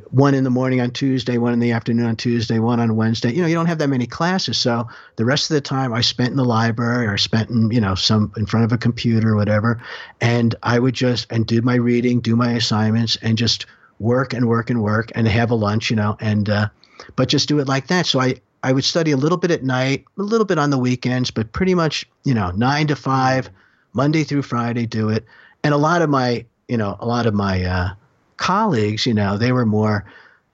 one 0.09 0.33
in 0.33 0.45
the 0.45 0.49
morning 0.49 0.79
on 0.79 0.91
Tuesday, 0.91 1.37
one 1.37 1.51
in 1.51 1.59
the 1.59 1.73
afternoon 1.73 2.05
on 2.05 2.15
Tuesday, 2.15 2.59
one 2.59 2.79
on 2.79 2.95
Wednesday. 2.95 3.33
You 3.33 3.41
know, 3.41 3.47
you 3.47 3.55
don't 3.55 3.65
have 3.65 3.79
that 3.79 3.89
many 3.89 4.07
classes, 4.07 4.57
so 4.57 4.87
the 5.17 5.25
rest 5.25 5.51
of 5.51 5.55
the 5.55 5.61
time 5.61 5.93
I 5.93 5.99
spent 5.99 6.31
in 6.31 6.37
the 6.37 6.45
library 6.45 7.05
or 7.05 7.17
spent 7.17 7.49
in, 7.49 7.69
you 7.69 7.81
know, 7.81 7.95
some 7.95 8.31
in 8.37 8.45
front 8.45 8.63
of 8.63 8.71
a 8.71 8.77
computer 8.77 9.33
or 9.33 9.35
whatever, 9.35 9.81
and 10.21 10.55
I 10.63 10.79
would 10.79 10.95
just 10.95 11.29
and 11.29 11.45
do 11.45 11.61
my 11.61 11.75
reading, 11.75 12.21
do 12.21 12.37
my 12.37 12.53
assignments 12.53 13.17
and 13.21 13.37
just 13.37 13.65
work 13.99 14.33
and 14.33 14.47
work 14.47 14.69
and 14.69 14.81
work 14.81 15.11
and 15.13 15.27
have 15.27 15.51
a 15.51 15.55
lunch, 15.55 15.89
you 15.89 15.97
know, 15.97 16.15
and 16.21 16.49
uh 16.49 16.69
but 17.15 17.27
just 17.27 17.47
do 17.49 17.59
it 17.59 17.67
like 17.67 17.87
that. 17.87 18.05
So 18.05 18.19
I 18.19 18.35
I 18.63 18.71
would 18.71 18.83
study 18.83 19.11
a 19.11 19.17
little 19.17 19.37
bit 19.37 19.51
at 19.51 19.63
night, 19.63 20.05
a 20.17 20.23
little 20.23 20.45
bit 20.45 20.57
on 20.57 20.69
the 20.69 20.77
weekends, 20.77 21.31
but 21.31 21.51
pretty 21.51 21.75
much, 21.75 22.05
you 22.23 22.33
know, 22.33 22.51
nine 22.51 22.87
to 22.87 22.95
five, 22.95 23.49
Monday 23.93 24.23
through 24.23 24.41
Friday, 24.41 24.85
do 24.85 25.09
it. 25.09 25.25
And 25.63 25.73
a 25.73 25.77
lot 25.77 26.01
of 26.01 26.09
my, 26.09 26.45
you 26.67 26.77
know, 26.77 26.97
a 26.99 27.05
lot 27.05 27.25
of 27.25 27.33
my 27.33 27.63
uh, 27.63 27.89
colleagues, 28.37 29.05
you 29.05 29.13
know, 29.13 29.37
they 29.37 29.51
were 29.51 29.65
more, 29.65 30.05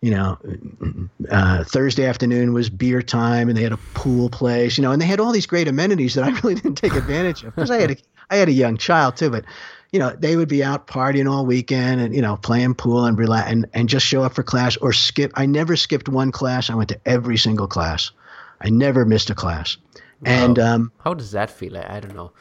you 0.01 0.11
know, 0.11 0.37
uh, 1.31 1.63
Thursday 1.63 2.05
afternoon 2.05 2.53
was 2.53 2.69
beer 2.69 3.01
time, 3.01 3.47
and 3.47 3.57
they 3.57 3.63
had 3.63 3.71
a 3.71 3.79
pool 3.93 4.29
place, 4.29 4.77
you 4.77 4.81
know, 4.81 4.91
and 4.91 5.01
they 5.01 5.05
had 5.05 5.19
all 5.19 5.31
these 5.31 5.45
great 5.45 5.67
amenities 5.67 6.15
that 6.15 6.25
I 6.25 6.29
really 6.41 6.55
didn't 6.61 6.75
take 6.75 6.93
advantage 6.93 7.43
of 7.43 7.55
because 7.55 7.71
I 7.71 7.79
had 7.79 7.91
a 7.91 7.95
I 8.29 8.37
had 8.37 8.49
a 8.49 8.53
young 8.53 8.77
child 8.77 9.17
too, 9.17 9.29
but 9.29 9.45
you 9.93 9.99
know, 9.99 10.09
they 10.09 10.35
would 10.35 10.49
be 10.49 10.63
out 10.63 10.87
partying 10.87 11.31
all 11.31 11.45
weekend 11.45 12.01
and, 12.01 12.15
you 12.15 12.21
know, 12.21 12.35
playing 12.35 12.73
pool 12.73 13.05
and 13.05 13.15
relax 13.15 13.49
and, 13.51 13.67
and 13.73 13.87
just 13.87 14.05
show 14.05 14.23
up 14.23 14.33
for 14.33 14.41
class 14.41 14.75
or 14.77 14.91
skip. 14.91 15.31
I 15.35 15.45
never 15.45 15.75
skipped 15.75 16.09
one 16.09 16.31
class. 16.31 16.71
I 16.71 16.73
went 16.73 16.89
to 16.89 16.99
every 17.05 17.37
single 17.37 17.67
class. 17.67 18.11
I 18.59 18.71
never 18.71 19.05
missed 19.05 19.29
a 19.29 19.35
class. 19.35 19.77
And 20.25 20.57
um, 20.57 20.91
how 21.03 21.13
does 21.13 21.31
that 21.31 21.51
feel? 21.51 21.77
I, 21.77 21.97
I 21.97 21.99
don't 21.99 22.15
know. 22.15 22.31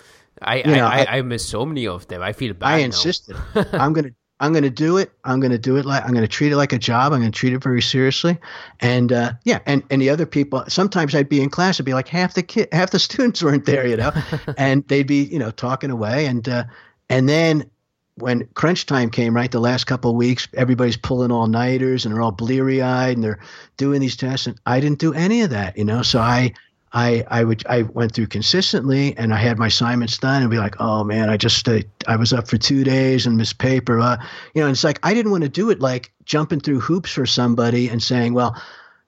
I, 0.40 0.56
you 0.56 0.76
know, 0.76 0.86
I, 0.86 1.00
I, 1.00 1.18
I, 1.18 1.22
miss 1.22 1.46
so 1.46 1.66
many 1.66 1.86
of 1.86 2.08
them. 2.08 2.22
I 2.22 2.32
feel 2.32 2.54
bad. 2.54 2.68
I 2.68 2.78
insisted. 2.78 3.36
I'm 3.72 3.92
gonna 3.92 4.10
I'm 4.40 4.52
gonna 4.52 4.70
do 4.70 4.96
it. 4.96 5.12
I'm 5.24 5.38
gonna 5.38 5.58
do 5.58 5.76
it 5.76 5.84
like 5.84 6.04
I'm 6.04 6.12
gonna 6.14 6.26
treat 6.26 6.52
it 6.52 6.56
like 6.56 6.72
a 6.72 6.78
job. 6.78 7.12
I'm 7.12 7.20
gonna 7.20 7.30
treat 7.30 7.52
it 7.52 7.62
very 7.62 7.82
seriously. 7.82 8.38
And 8.80 9.12
uh, 9.12 9.34
yeah, 9.44 9.60
and, 9.66 9.84
and 9.90 10.02
the 10.02 10.10
other 10.10 10.26
people 10.26 10.64
sometimes 10.68 11.14
I'd 11.14 11.28
be 11.28 11.40
in 11.40 11.50
class, 11.50 11.76
it'd 11.76 11.86
be 11.86 11.94
like 11.94 12.08
half 12.08 12.34
the 12.34 12.42
kid 12.42 12.68
half 12.72 12.90
the 12.90 12.98
students 13.08 13.42
weren't 13.42 13.66
there, 13.66 13.86
you 13.86 13.96
know, 13.96 14.10
and 14.58 14.86
they'd 14.88 15.06
be, 15.06 15.22
you 15.22 15.38
know, 15.38 15.52
talking 15.52 15.90
away 15.90 16.26
and 16.26 16.48
uh, 16.48 16.64
and 17.12 17.28
then 17.28 17.70
when 18.16 18.46
crunch 18.54 18.86
time 18.86 19.10
came, 19.10 19.34
right, 19.34 19.50
the 19.50 19.60
last 19.60 19.84
couple 19.84 20.10
of 20.10 20.16
weeks, 20.16 20.48
everybody's 20.54 20.96
pulling 20.96 21.30
all 21.30 21.46
nighters 21.46 22.04
and 22.04 22.14
they're 22.14 22.22
all 22.22 22.32
bleary 22.32 22.80
eyed 22.80 23.16
and 23.16 23.24
they're 23.24 23.40
doing 23.76 24.00
these 24.00 24.16
tests. 24.16 24.46
And 24.46 24.58
I 24.64 24.80
didn't 24.80 24.98
do 24.98 25.12
any 25.12 25.42
of 25.42 25.50
that, 25.50 25.76
you 25.76 25.84
know. 25.84 26.02
So 26.02 26.20
I, 26.20 26.52
I, 26.92 27.24
I 27.28 27.44
would 27.44 27.66
I 27.66 27.82
went 27.82 28.14
through 28.14 28.28
consistently 28.28 29.16
and 29.16 29.32
I 29.32 29.36
had 29.36 29.58
my 29.58 29.66
assignments 29.66 30.18
done 30.18 30.42
and 30.42 30.50
be 30.50 30.58
like, 30.58 30.76
oh 30.78 31.04
man, 31.04 31.28
I 31.28 31.36
just 31.36 31.68
uh, 31.68 31.80
I 32.06 32.16
was 32.16 32.32
up 32.32 32.48
for 32.48 32.58
two 32.58 32.84
days 32.84 33.26
and 33.26 33.36
missed 33.36 33.58
paper. 33.58 34.00
Uh, 34.00 34.16
you 34.54 34.60
know, 34.60 34.68
and 34.68 34.74
it's 34.74 34.84
like 34.84 34.98
I 35.02 35.12
didn't 35.12 35.32
want 35.32 35.42
to 35.42 35.50
do 35.50 35.70
it 35.70 35.80
like 35.80 36.12
jumping 36.24 36.60
through 36.60 36.80
hoops 36.80 37.12
for 37.12 37.26
somebody 37.26 37.88
and 37.88 38.02
saying, 38.02 38.34
well, 38.34 38.60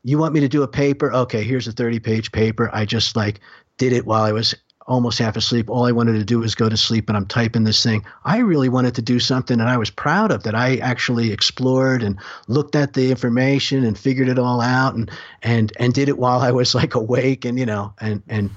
you 0.03 0.19
want 0.19 0.35
me 0.35 0.41
to 0.41 0.49
do 0.49 0.63
a 0.63 0.69
paper? 0.69 1.13
Okay, 1.13 1.43
here's 1.43 1.69
a 1.69 1.73
30 1.73 2.01
page 2.01 2.33
paper. 2.33 2.71
I 2.73 2.85
just 2.85 3.17
like 3.17 3.41
did 3.77 3.93
it 3.93 4.07
while 4.07 4.23
I 4.23 4.33
was 4.33 4.55
almost 4.87 5.19
half 5.19 5.37
asleep. 5.37 5.71
All 5.71 5.87
I 5.87 5.93
wanted 5.93 6.15
to 6.15 6.25
do 6.25 6.41
was 6.41 6.55
go 6.55 6.69
to 6.69 6.77
sleep 6.77 7.09
and 7.09 7.17
I'm 7.17 7.27
typing 7.27 7.65
this 7.65 7.83
thing. 7.83 8.05
I 8.25 8.39
really 8.39 8.69
wanted 8.69 8.95
to 8.97 9.03
do 9.03 9.19
something 9.19 9.59
that 9.59 9.69
I 9.69 9.77
was 9.77 9.91
proud 9.91 10.31
of 10.31 10.43
that 10.43 10.55
I 10.55 10.77
actually 10.77 11.33
explored 11.33 12.03
and 12.03 12.19
looked 12.49 12.77
at 12.77 12.93
the 12.93 13.11
information 13.11 13.85
and 13.85 13.99
figured 13.99 14.29
it 14.29 14.39
all 14.39 14.61
out 14.61 14.95
and 14.95 15.11
and 15.43 15.73
and 15.79 15.95
did 15.95 16.09
it 16.09 16.19
while 16.19 16.41
I 16.41 16.51
was 16.51 16.75
like 16.75 16.95
awake 16.95 17.45
and 17.45 17.59
you 17.59 17.67
know 17.67 17.95
and 17.99 18.23
and 18.29 18.51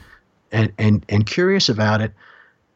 and 0.52 0.74
and, 0.78 1.06
and 1.10 1.26
curious 1.26 1.70
about 1.70 2.02
it. 2.02 2.14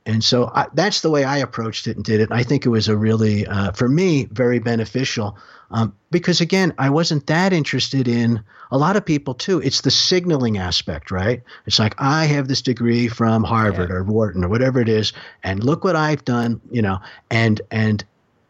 And 0.05 0.23
so 0.23 0.47
I, 0.53 0.67
that's 0.73 1.01
the 1.01 1.11
way 1.11 1.23
I 1.23 1.37
approached 1.37 1.87
it 1.87 1.95
and 1.95 2.03
did 2.03 2.21
it. 2.21 2.29
I 2.31 2.43
think 2.43 2.65
it 2.65 2.69
was 2.69 2.87
a 2.87 2.97
really, 2.97 3.45
uh, 3.45 3.71
for 3.71 3.87
me, 3.87 4.25
very 4.31 4.57
beneficial 4.57 5.37
um, 5.71 5.95
because 6.11 6.41
again, 6.41 6.73
I 6.77 6.89
wasn't 6.89 7.27
that 7.27 7.53
interested 7.53 8.07
in 8.07 8.43
a 8.71 8.77
lot 8.77 8.95
of 8.95 9.05
people 9.05 9.33
too. 9.33 9.59
It's 9.61 9.81
the 9.81 9.91
signaling 9.91 10.57
aspect, 10.57 11.11
right? 11.11 11.41
It's 11.65 11.79
like 11.79 11.95
I 11.97 12.25
have 12.25 12.47
this 12.47 12.61
degree 12.61 13.07
from 13.07 13.43
Harvard 13.43 13.89
yeah. 13.89 13.95
or 13.95 14.03
Wharton 14.03 14.43
or 14.43 14.49
whatever 14.49 14.81
it 14.81 14.89
is, 14.89 15.13
and 15.43 15.63
look 15.63 15.83
what 15.83 15.95
I've 15.95 16.25
done, 16.25 16.61
you 16.71 16.81
know, 16.81 16.99
and 17.29 17.61
and 17.71 18.03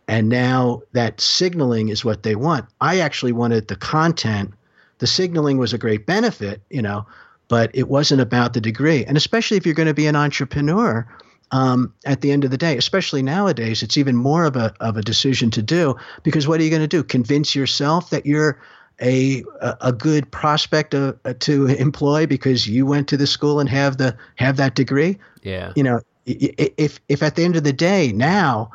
and 0.07 0.29
now 0.29 0.81
that 0.93 1.21
signaling 1.21 1.89
is 1.89 2.03
what 2.03 2.23
they 2.23 2.35
want. 2.35 2.65
I 2.81 2.99
actually 2.99 3.31
wanted 3.31 3.67
the 3.67 3.75
content. 3.75 4.53
The 4.97 5.07
signaling 5.07 5.57
was 5.57 5.73
a 5.73 5.77
great 5.77 6.05
benefit, 6.05 6.61
you 6.69 6.81
know, 6.81 7.05
but 7.47 7.71
it 7.73 7.87
wasn't 7.87 8.21
about 8.21 8.53
the 8.53 8.61
degree. 8.61 9.05
And 9.05 9.17
especially 9.17 9.57
if 9.57 9.65
you're 9.65 9.75
going 9.75 9.87
to 9.87 9.93
be 9.93 10.07
an 10.07 10.15
entrepreneur, 10.15 11.07
um, 11.51 11.93
at 12.05 12.21
the 12.21 12.31
end 12.31 12.43
of 12.43 12.51
the 12.51 12.57
day, 12.57 12.77
especially 12.77 13.21
nowadays, 13.21 13.83
it's 13.83 13.97
even 13.97 14.15
more 14.15 14.45
of 14.45 14.55
a 14.55 14.73
of 14.79 14.97
a 14.97 15.01
decision 15.01 15.51
to 15.51 15.61
do 15.61 15.95
because 16.23 16.47
what 16.47 16.59
are 16.59 16.63
you 16.63 16.69
going 16.69 16.81
to 16.81 16.87
do? 16.87 17.03
Convince 17.03 17.55
yourself 17.55 18.09
that 18.09 18.25
you're 18.25 18.59
a 19.01 19.43
a 19.81 19.91
good 19.91 20.31
prospect 20.31 20.91
to, 20.91 21.17
uh, 21.25 21.33
to 21.39 21.67
employ 21.67 22.25
because 22.25 22.67
you 22.67 22.85
went 22.85 23.07
to 23.09 23.17
the 23.17 23.27
school 23.27 23.59
and 23.59 23.69
have 23.69 23.97
the 23.97 24.15
have 24.35 24.57
that 24.57 24.75
degree. 24.75 25.17
Yeah, 25.43 25.73
you 25.75 25.83
know, 25.83 26.01
if 26.25 26.99
if 27.09 27.21
at 27.21 27.35
the 27.35 27.43
end 27.43 27.55
of 27.55 27.63
the 27.63 27.73
day 27.73 28.11
now 28.13 28.71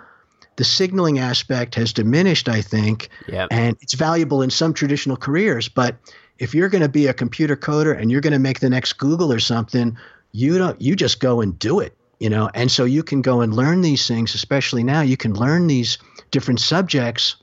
the 0.56 0.64
signaling 0.64 1.18
aspect 1.18 1.74
has 1.74 1.92
diminished, 1.92 2.48
I 2.48 2.62
think, 2.62 3.10
yep. 3.28 3.48
and 3.50 3.76
it's 3.82 3.92
valuable 3.92 4.40
in 4.40 4.48
some 4.48 4.72
traditional 4.72 5.18
careers, 5.18 5.68
but 5.68 5.96
if 6.38 6.54
you're 6.54 6.70
going 6.70 6.82
to 6.82 6.88
be 6.88 7.06
a 7.06 7.12
computer 7.12 7.56
coder 7.56 7.98
and 7.98 8.10
you're 8.10 8.22
going 8.22 8.32
to 8.32 8.38
make 8.38 8.60
the 8.60 8.70
next 8.70 8.94
Google 8.94 9.30
or 9.30 9.38
something, 9.38 9.96
you 10.32 10.56
don't 10.58 10.80
you 10.80 10.96
just 10.96 11.20
go 11.20 11.40
and 11.40 11.58
do 11.58 11.80
it 11.80 11.94
you 12.18 12.30
know 12.30 12.50
and 12.54 12.70
so 12.70 12.84
you 12.84 13.02
can 13.02 13.22
go 13.22 13.40
and 13.40 13.54
learn 13.54 13.80
these 13.80 14.06
things 14.06 14.34
especially 14.34 14.82
now 14.82 15.00
you 15.00 15.16
can 15.16 15.34
learn 15.34 15.66
these 15.66 15.98
different 16.30 16.60
subjects 16.60 17.36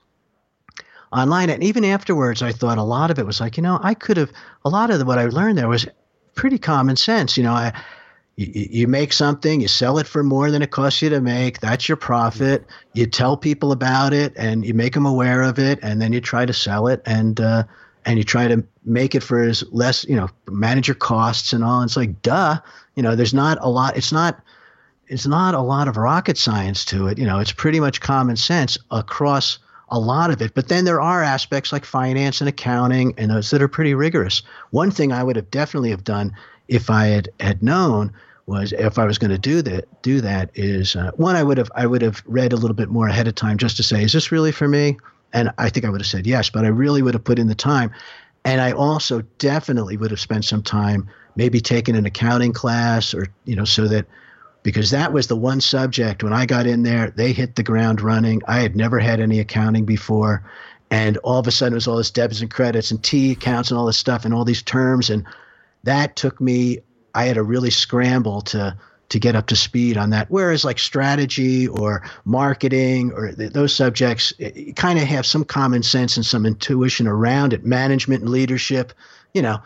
online. 1.12 1.50
And 1.50 1.64
even 1.64 1.86
afterwards 1.86 2.42
i 2.42 2.52
thought 2.52 2.78
a 2.78 2.84
lot 2.84 3.12
of 3.12 3.20
it 3.20 3.26
was 3.26 3.40
like 3.40 3.58
you 3.58 3.64
know 3.64 3.80
i 3.84 3.94
could 3.94 4.18
have 4.18 4.32
a 4.66 4.70
lot 4.70 4.90
of 4.90 5.06
what 5.06 5.20
i 5.20 5.26
learned 5.26 5.58
there 5.58 5.68
was 5.68 5.88
pretty 6.36 6.58
common 6.58 6.96
sense 6.96 7.38
you 7.38 7.44
know 7.44 7.54
i 7.54 7.72
you, 8.36 8.88
make 8.88 9.14
something 9.14 9.62
you 9.62 9.68
sell 9.68 10.00
it 10.00 10.08
for 10.08 10.24
more 10.24 10.50
than 10.50 10.62
it 10.62 10.72
costs 10.72 11.02
you 11.02 11.10
to 11.10 11.22
make 11.22 11.60
that's 11.60 11.88
your 11.88 11.98
profit. 11.98 12.66
You 12.94 13.06
tell 13.06 13.38
people 13.38 13.72
about 13.72 14.14
it 14.14 14.34
and 14.36 14.66
you 14.66 14.74
make 14.74 14.94
them 14.94 15.06
aware 15.06 15.44
of 15.44 15.60
it 15.60 15.80
and 15.84 16.02
then 16.02 16.14
you 16.14 16.22
try 16.22 16.46
to 16.46 16.54
sell 16.54 16.88
it 16.88 17.02
and 17.06 17.40
uh, 17.40 17.64
and 18.06 18.18
you 18.18 18.24
try 18.24 18.48
to 18.48 18.64
make 18.84 19.14
it 19.16 19.22
for 19.22 19.42
as 19.44 19.64
less 19.72 20.04
you 20.06 20.16
know 20.16 20.30
manage 20.50 20.88
your 20.88 20.96
costs 20.96 21.54
and 21.54 21.64
all. 21.64 21.84
It's 21.84 21.96
like 21.96 22.22
duh 22.24 22.60
you 22.96 23.04
know 23.04 23.16
there's 23.16 23.34
not 23.34 23.60
a 23.62 23.70
lot 23.70 23.98
it's 23.98 24.12
not 24.12 24.42
it's 25.14 25.28
not 25.28 25.54
a 25.54 25.62
lot 25.62 25.88
of 25.88 25.96
rocket 25.96 26.40
science 26.40 26.84
to 26.86 27.08
it. 27.08 27.20
You 27.20 27.26
know, 27.28 27.38
it's 27.38 27.52
pretty 27.52 27.80
much 27.80 28.02
common 28.02 28.36
sense 28.36 28.80
across 28.90 29.60
a 29.90 30.00
lot 30.00 30.32
of 30.32 30.42
it. 30.42 30.56
But 30.56 30.70
then 30.70 30.86
there 30.86 31.00
are 31.00 31.22
aspects 31.22 31.72
like 31.72 31.86
finance 31.86 32.42
and 32.42 32.50
accounting 32.50 33.14
and 33.20 33.30
those 33.30 33.52
that 33.52 33.62
are 33.62 33.68
pretty 33.68 33.94
rigorous. 33.94 34.42
One 34.72 34.90
thing 34.90 35.12
I 35.12 35.24
would 35.24 35.36
have 35.36 35.52
definitely 35.52 35.92
have 35.92 36.04
done 36.04 36.36
if 36.68 36.90
I 36.90 37.06
had, 37.08 37.30
had 37.40 37.62
known 37.62 38.12
was 38.48 38.74
if 38.74 38.98
I 38.98 39.06
was 39.06 39.20
going 39.20 39.30
to 39.30 39.38
do 39.38 39.62
that 39.62 40.02
do 40.02 40.20
that 40.20 40.50
is 40.56 40.96
uh, 40.96 41.12
one 41.16 41.36
I 41.36 41.44
would 41.44 41.58
have 41.60 41.72
I 41.76 41.86
would 41.86 42.02
have 42.02 42.22
read 42.26 42.52
a 42.52 42.58
little 42.58 42.76
bit 42.76 42.90
more 42.90 43.08
ahead 43.08 43.28
of 43.28 43.36
time 43.36 43.58
just 43.58 43.78
to 43.78 43.84
say 43.84 44.04
is 44.04 44.12
this 44.12 44.34
really 44.34 44.52
for 44.52 44.68
me 44.68 44.98
and 45.32 45.50
I 45.58 45.70
think 45.70 45.86
I 45.86 45.90
would 45.90 46.02
have 46.02 46.08
said 46.08 46.28
yes 46.28 46.50
but 46.50 46.66
I 46.66 46.68
really 46.68 47.02
would 47.02 47.14
have 47.14 47.24
put 47.24 47.40
in 47.40 47.48
the 47.48 47.56
time 47.56 47.92
and 48.44 48.60
I 48.60 48.74
also 48.74 49.22
definitely 49.38 49.96
would 49.96 50.12
have 50.12 50.20
spent 50.20 50.44
some 50.44 50.62
time 50.62 51.10
maybe 51.38 51.62
taking 51.62 51.96
an 51.96 52.06
accounting 52.06 52.52
class 52.52 53.14
or 53.14 53.28
you 53.46 53.56
know 53.56 53.64
so 53.64 53.88
that 53.88 54.08
because 54.64 54.92
that 54.92 55.12
was 55.14 55.28
the 55.28 55.36
one 55.36 55.62
subject 55.62 56.24
when 56.24 56.34
I 56.34 56.46
got 56.46 56.66
in 56.66 56.84
there, 56.84 57.12
they 57.12 57.34
hit 57.34 57.56
the 57.56 57.64
ground 57.64 58.02
running. 58.02 58.42
I 58.48 58.62
had 58.62 58.76
never 58.76 58.98
had 58.98 59.20
any 59.20 59.40
accounting 59.40 59.86
before. 59.86 60.44
And 60.90 61.18
all 61.18 61.40
of 61.40 61.48
a 61.48 61.52
sudden, 61.52 61.74
it 61.74 61.76
was 61.76 61.88
all 61.88 61.98
this 61.98 62.12
debits 62.12 62.42
and 62.42 62.50
credits 62.50 62.92
and 62.92 63.04
T 63.04 63.32
accounts 63.32 63.72
and 63.72 63.78
all 63.78 63.86
this 63.86 63.98
stuff 63.98 64.26
and 64.26 64.34
all 64.34 64.46
these 64.46 64.62
terms. 64.62 65.10
And 65.10 65.26
that 65.84 66.16
took 66.16 66.40
me, 66.40 66.80
I 67.14 67.26
had 67.26 67.36
to 67.36 67.44
really 67.44 67.72
scramble 67.72 68.42
to, 68.44 68.78
to 69.10 69.20
get 69.20 69.36
up 69.36 69.48
to 69.48 69.56
speed 69.56 69.98
on 69.98 70.12
that. 70.12 70.32
Whereas, 70.32 70.64
like 70.64 70.80
strategy 70.80 71.68
or 71.68 72.04
marketing 72.26 73.12
or 73.12 73.34
th- 73.34 73.52
those 73.52 73.76
subjects, 73.76 74.34
kind 74.76 74.98
of 74.98 75.06
have 75.06 75.26
some 75.26 75.44
common 75.44 75.84
sense 75.84 76.16
and 76.16 76.26
some 76.26 76.46
intuition 76.46 77.08
around 77.08 77.54
it. 77.54 77.66
Management 77.66 78.22
and 78.22 78.32
leadership, 78.32 78.94
you 79.34 79.42
know, 79.42 79.62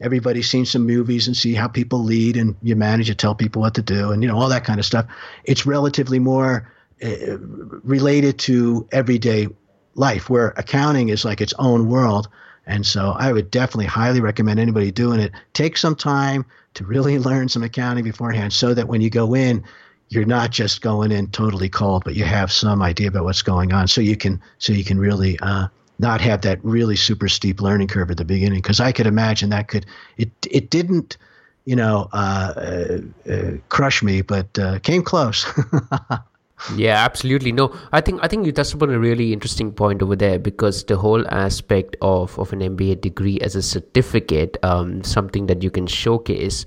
everybody's 0.00 0.48
seen 0.48 0.64
some 0.64 0.86
movies 0.86 1.26
and 1.26 1.36
see 1.36 1.54
how 1.54 1.68
people 1.68 2.02
lead 2.02 2.36
and 2.36 2.54
you 2.62 2.76
manage 2.76 3.08
to 3.08 3.14
tell 3.14 3.34
people 3.34 3.62
what 3.62 3.74
to 3.74 3.82
do 3.82 4.12
and 4.12 4.22
you 4.22 4.28
know 4.28 4.38
all 4.38 4.48
that 4.48 4.64
kind 4.64 4.78
of 4.78 4.86
stuff. 4.86 5.06
It's 5.44 5.66
relatively 5.66 6.18
more 6.18 6.70
uh, 7.02 7.38
related 7.38 8.38
to 8.40 8.88
everyday 8.92 9.48
life 9.94 10.30
where 10.30 10.54
accounting 10.56 11.08
is 11.08 11.24
like 11.24 11.40
its 11.40 11.54
own 11.58 11.88
world. 11.88 12.28
And 12.66 12.86
so 12.86 13.14
i 13.18 13.32
would 13.32 13.50
definitely 13.50 13.86
highly 13.86 14.20
recommend 14.20 14.60
anybody 14.60 14.90
doing 14.90 15.20
it. 15.20 15.32
Take 15.52 15.76
some 15.76 15.96
time 15.96 16.44
to 16.74 16.84
really 16.84 17.18
learn 17.18 17.48
some 17.48 17.62
accounting 17.62 18.04
beforehand 18.04 18.52
so 18.52 18.74
that 18.74 18.88
when 18.88 19.00
you 19.00 19.10
go 19.10 19.34
in 19.34 19.64
you're 20.10 20.24
not 20.24 20.50
just 20.50 20.80
going 20.80 21.12
in 21.12 21.28
totally 21.28 21.68
cold 21.68 22.02
but 22.04 22.14
you 22.14 22.24
have 22.24 22.50
some 22.50 22.82
idea 22.82 23.08
about 23.08 23.24
what's 23.24 23.42
going 23.42 23.72
on 23.72 23.88
so 23.88 24.00
you 24.00 24.16
can 24.16 24.40
so 24.58 24.72
you 24.72 24.84
can 24.84 24.98
really 24.98 25.38
uh, 25.40 25.66
not 25.98 26.20
have 26.20 26.42
that 26.42 26.62
really 26.64 26.96
super 26.96 27.28
steep 27.28 27.60
learning 27.60 27.88
curve 27.88 28.10
at 28.10 28.16
the 28.16 28.24
beginning 28.24 28.60
because 28.60 28.80
I 28.80 28.92
could 28.92 29.06
imagine 29.06 29.50
that 29.50 29.68
could 29.68 29.86
it 30.16 30.30
it 30.50 30.70
didn't 30.70 31.16
you 31.64 31.76
know 31.76 32.08
uh, 32.12 32.52
uh, 32.56 32.98
uh, 33.30 33.52
crush 33.68 34.02
me 34.02 34.22
but 34.22 34.58
uh, 34.58 34.78
came 34.80 35.02
close. 35.02 35.46
yeah 36.76 37.04
absolutely 37.04 37.52
no 37.52 37.72
i 37.92 38.00
think 38.00 38.18
i 38.20 38.26
think 38.26 38.44
you 38.44 38.50
touched 38.50 38.74
upon 38.74 38.90
a 38.90 38.98
really 38.98 39.32
interesting 39.32 39.70
point 39.70 40.02
over 40.02 40.16
there 40.16 40.40
because 40.40 40.82
the 40.86 40.96
whole 40.96 41.24
aspect 41.28 41.94
of 42.02 42.36
of 42.36 42.52
an 42.52 42.60
mba 42.60 43.00
degree 43.00 43.38
as 43.40 43.54
a 43.54 43.62
certificate 43.62 44.56
um, 44.64 45.04
something 45.04 45.46
that 45.46 45.62
you 45.62 45.70
can 45.70 45.86
showcase 45.86 46.66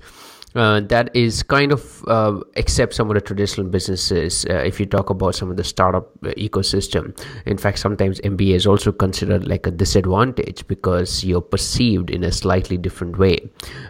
uh, 0.54 0.80
that 0.80 1.14
is 1.14 1.42
kind 1.42 1.72
of 1.72 2.04
uh, 2.08 2.40
except 2.54 2.94
some 2.94 3.08
of 3.08 3.14
the 3.14 3.20
traditional 3.20 3.66
businesses 3.66 4.44
uh, 4.50 4.54
if 4.54 4.78
you 4.78 4.86
talk 4.86 5.10
about 5.10 5.34
some 5.34 5.50
of 5.50 5.56
the 5.56 5.64
startup 5.64 6.10
uh, 6.24 6.28
ecosystem. 6.30 7.18
In 7.46 7.56
fact 7.56 7.78
sometimes 7.78 8.20
mba 8.20 8.54
is 8.54 8.66
also 8.66 8.92
considered 8.92 9.48
like 9.48 9.66
a 9.66 9.70
disadvantage 9.70 10.66
because 10.66 11.24
you're 11.24 11.40
perceived 11.40 12.10
in 12.10 12.24
a 12.24 12.32
slightly 12.32 12.76
different 12.76 13.18
way 13.18 13.38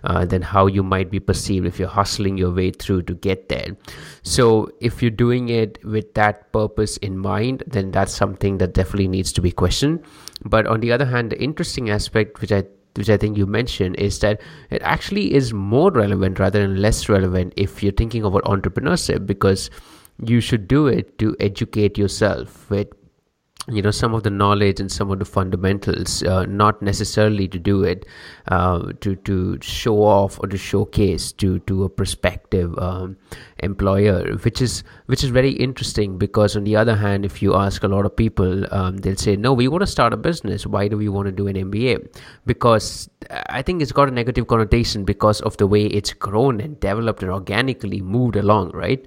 uh, 0.04 0.24
than 0.24 0.42
how 0.42 0.66
you 0.66 0.82
might 0.82 1.10
be 1.10 1.20
perceived 1.20 1.66
if 1.66 1.78
you're 1.78 1.88
hustling 1.88 2.38
your 2.38 2.52
way 2.52 2.70
through 2.70 3.02
to 3.02 3.14
get 3.14 3.48
there. 3.48 3.76
So 4.22 4.70
if 4.80 5.02
you're 5.02 5.10
doing 5.10 5.48
it 5.48 5.84
with 5.84 6.14
that 6.14 6.52
purpose 6.52 6.96
in 6.98 7.18
mind 7.18 7.64
then 7.66 7.90
that's 7.90 8.14
something 8.14 8.58
that 8.58 8.74
definitely 8.74 9.08
needs 9.08 9.32
to 9.32 9.40
be 9.40 9.50
questioned. 9.50 10.04
But 10.44 10.66
on 10.66 10.80
the 10.80 10.92
other 10.92 11.06
hand 11.06 11.30
the 11.30 11.40
interesting 11.42 11.90
aspect 11.90 12.40
which 12.40 12.52
i 12.52 12.64
which 12.94 13.10
I 13.10 13.16
think 13.16 13.36
you 13.36 13.46
mentioned, 13.46 13.96
is 13.96 14.18
that 14.20 14.40
it 14.70 14.82
actually 14.82 15.34
is 15.34 15.52
more 15.52 15.90
relevant 15.90 16.38
rather 16.38 16.60
than 16.60 16.80
less 16.80 17.08
relevant 17.08 17.54
if 17.56 17.82
you're 17.82 17.92
thinking 17.92 18.24
about 18.24 18.44
entrepreneurship 18.44 19.26
because 19.26 19.70
you 20.22 20.40
should 20.40 20.68
do 20.68 20.86
it 20.86 21.18
to 21.18 21.36
educate 21.40 21.98
yourself 21.98 22.70
with 22.70 22.88
you 23.68 23.80
know 23.80 23.92
some 23.92 24.12
of 24.12 24.24
the 24.24 24.30
knowledge 24.30 24.80
and 24.80 24.90
some 24.90 25.10
of 25.10 25.18
the 25.20 25.24
fundamentals 25.24 26.22
uh, 26.24 26.44
not 26.46 26.82
necessarily 26.82 27.46
to 27.46 27.58
do 27.58 27.84
it 27.84 28.04
uh, 28.48 28.92
to 29.00 29.14
to 29.16 29.56
show 29.60 30.02
off 30.02 30.38
or 30.40 30.48
to 30.48 30.58
showcase 30.58 31.30
to 31.30 31.60
to 31.60 31.84
a 31.84 31.88
prospective 31.88 32.76
um, 32.78 33.16
employer 33.60 34.34
which 34.38 34.60
is 34.60 34.82
which 35.06 35.22
is 35.22 35.30
very 35.30 35.52
interesting 35.52 36.18
because 36.18 36.56
on 36.56 36.64
the 36.64 36.74
other 36.74 36.96
hand 36.96 37.24
if 37.24 37.40
you 37.40 37.54
ask 37.54 37.84
a 37.84 37.88
lot 37.88 38.04
of 38.04 38.16
people 38.16 38.66
um, 38.74 38.96
they'll 38.98 39.16
say 39.16 39.36
no 39.36 39.52
we 39.52 39.68
want 39.68 39.82
to 39.82 39.86
start 39.86 40.12
a 40.12 40.16
business. 40.16 40.66
Why 40.66 40.88
do 40.88 40.96
we 40.96 41.08
want 41.08 41.26
to 41.26 41.32
do 41.32 41.46
an 41.46 41.54
mba 41.54 42.08
because 42.46 43.08
i 43.48 43.62
think 43.62 43.80
it's 43.80 43.92
got 43.92 44.08
a 44.08 44.10
negative 44.10 44.46
connotation 44.46 45.04
because 45.04 45.40
of 45.42 45.56
the 45.58 45.66
way 45.66 45.86
it's 45.86 46.12
grown 46.12 46.60
and 46.60 46.80
developed 46.80 47.22
and 47.22 47.30
organically 47.30 48.00
moved 48.00 48.36
along 48.36 48.70
right 48.72 49.06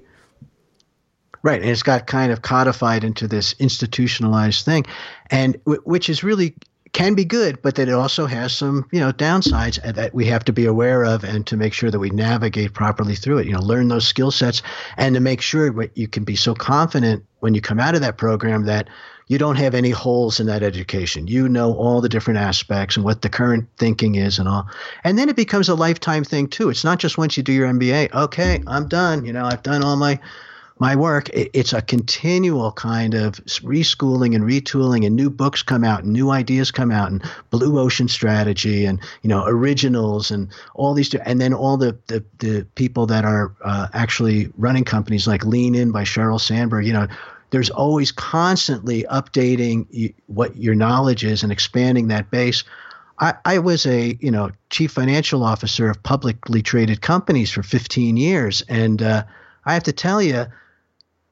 Right, 1.46 1.60
and 1.60 1.70
it's 1.70 1.84
got 1.84 2.08
kind 2.08 2.32
of 2.32 2.42
codified 2.42 3.04
into 3.04 3.28
this 3.28 3.54
institutionalized 3.60 4.64
thing, 4.64 4.84
and 5.30 5.56
w- 5.64 5.80
which 5.84 6.10
is 6.10 6.24
really 6.24 6.56
can 6.92 7.14
be 7.14 7.24
good, 7.24 7.62
but 7.62 7.76
that 7.76 7.88
it 7.88 7.94
also 7.94 8.26
has 8.26 8.52
some, 8.52 8.88
you 8.90 8.98
know, 8.98 9.12
downsides 9.12 9.78
uh, 9.86 9.92
that 9.92 10.12
we 10.12 10.26
have 10.26 10.44
to 10.46 10.52
be 10.52 10.66
aware 10.66 11.04
of 11.04 11.22
and 11.22 11.46
to 11.46 11.56
make 11.56 11.72
sure 11.72 11.88
that 11.88 12.00
we 12.00 12.10
navigate 12.10 12.72
properly 12.74 13.14
through 13.14 13.38
it. 13.38 13.46
You 13.46 13.52
know, 13.52 13.60
learn 13.60 13.86
those 13.86 14.08
skill 14.08 14.32
sets 14.32 14.60
and 14.96 15.14
to 15.14 15.20
make 15.20 15.40
sure 15.40 15.70
that 15.70 15.96
you 15.96 16.08
can 16.08 16.24
be 16.24 16.34
so 16.34 16.52
confident 16.52 17.24
when 17.38 17.54
you 17.54 17.60
come 17.60 17.78
out 17.78 17.94
of 17.94 18.00
that 18.00 18.18
program 18.18 18.64
that 18.64 18.88
you 19.28 19.38
don't 19.38 19.54
have 19.54 19.76
any 19.76 19.90
holes 19.90 20.40
in 20.40 20.48
that 20.48 20.64
education. 20.64 21.28
You 21.28 21.48
know 21.48 21.74
all 21.74 22.00
the 22.00 22.08
different 22.08 22.40
aspects 22.40 22.96
and 22.96 23.04
what 23.04 23.22
the 23.22 23.28
current 23.28 23.68
thinking 23.76 24.16
is 24.16 24.40
and 24.40 24.48
all. 24.48 24.68
And 25.04 25.16
then 25.16 25.28
it 25.28 25.36
becomes 25.36 25.68
a 25.68 25.76
lifetime 25.76 26.24
thing 26.24 26.48
too. 26.48 26.70
It's 26.70 26.82
not 26.82 26.98
just 26.98 27.16
once 27.16 27.36
you 27.36 27.44
do 27.44 27.52
your 27.52 27.68
MBA, 27.68 28.12
okay, 28.12 28.64
I'm 28.66 28.88
done. 28.88 29.24
You 29.24 29.32
know, 29.32 29.44
I've 29.44 29.62
done 29.62 29.84
all 29.84 29.94
my 29.94 30.18
my 30.78 30.94
work, 30.94 31.30
it's 31.32 31.72
a 31.72 31.80
continual 31.80 32.70
kind 32.72 33.14
of 33.14 33.36
reschooling 33.62 34.34
and 34.34 34.44
retooling, 34.44 35.06
and 35.06 35.16
new 35.16 35.30
books 35.30 35.62
come 35.62 35.84
out, 35.84 36.04
and 36.04 36.12
new 36.12 36.30
ideas 36.30 36.70
come 36.70 36.90
out, 36.90 37.10
and 37.10 37.24
blue 37.48 37.78
ocean 37.78 38.08
strategy, 38.08 38.84
and 38.84 39.00
you 39.22 39.28
know 39.28 39.44
originals, 39.46 40.30
and 40.30 40.48
all 40.74 40.92
these, 40.92 41.14
and 41.14 41.40
then 41.40 41.54
all 41.54 41.78
the 41.78 41.96
the, 42.08 42.22
the 42.38 42.66
people 42.74 43.06
that 43.06 43.24
are 43.24 43.54
uh, 43.64 43.88
actually 43.94 44.52
running 44.58 44.84
companies 44.84 45.26
like 45.26 45.46
Lean 45.46 45.74
In 45.74 45.92
by 45.92 46.04
Sheryl 46.04 46.40
Sandberg, 46.40 46.86
you 46.86 46.92
know. 46.92 47.06
There's 47.50 47.70
always 47.70 48.10
constantly 48.10 49.04
updating 49.04 50.12
what 50.26 50.56
your 50.56 50.74
knowledge 50.74 51.24
is 51.24 51.44
and 51.44 51.52
expanding 51.52 52.08
that 52.08 52.28
base. 52.28 52.64
I, 53.20 53.34
I 53.44 53.58
was 53.60 53.86
a 53.86 54.18
you 54.20 54.32
know 54.32 54.50
chief 54.68 54.90
financial 54.90 55.42
officer 55.42 55.88
of 55.88 56.02
publicly 56.02 56.60
traded 56.60 57.00
companies 57.00 57.50
for 57.50 57.62
15 57.62 58.16
years, 58.16 58.62
and 58.68 59.00
uh, 59.00 59.24
I 59.64 59.74
have 59.74 59.84
to 59.84 59.92
tell 59.92 60.20
you, 60.20 60.46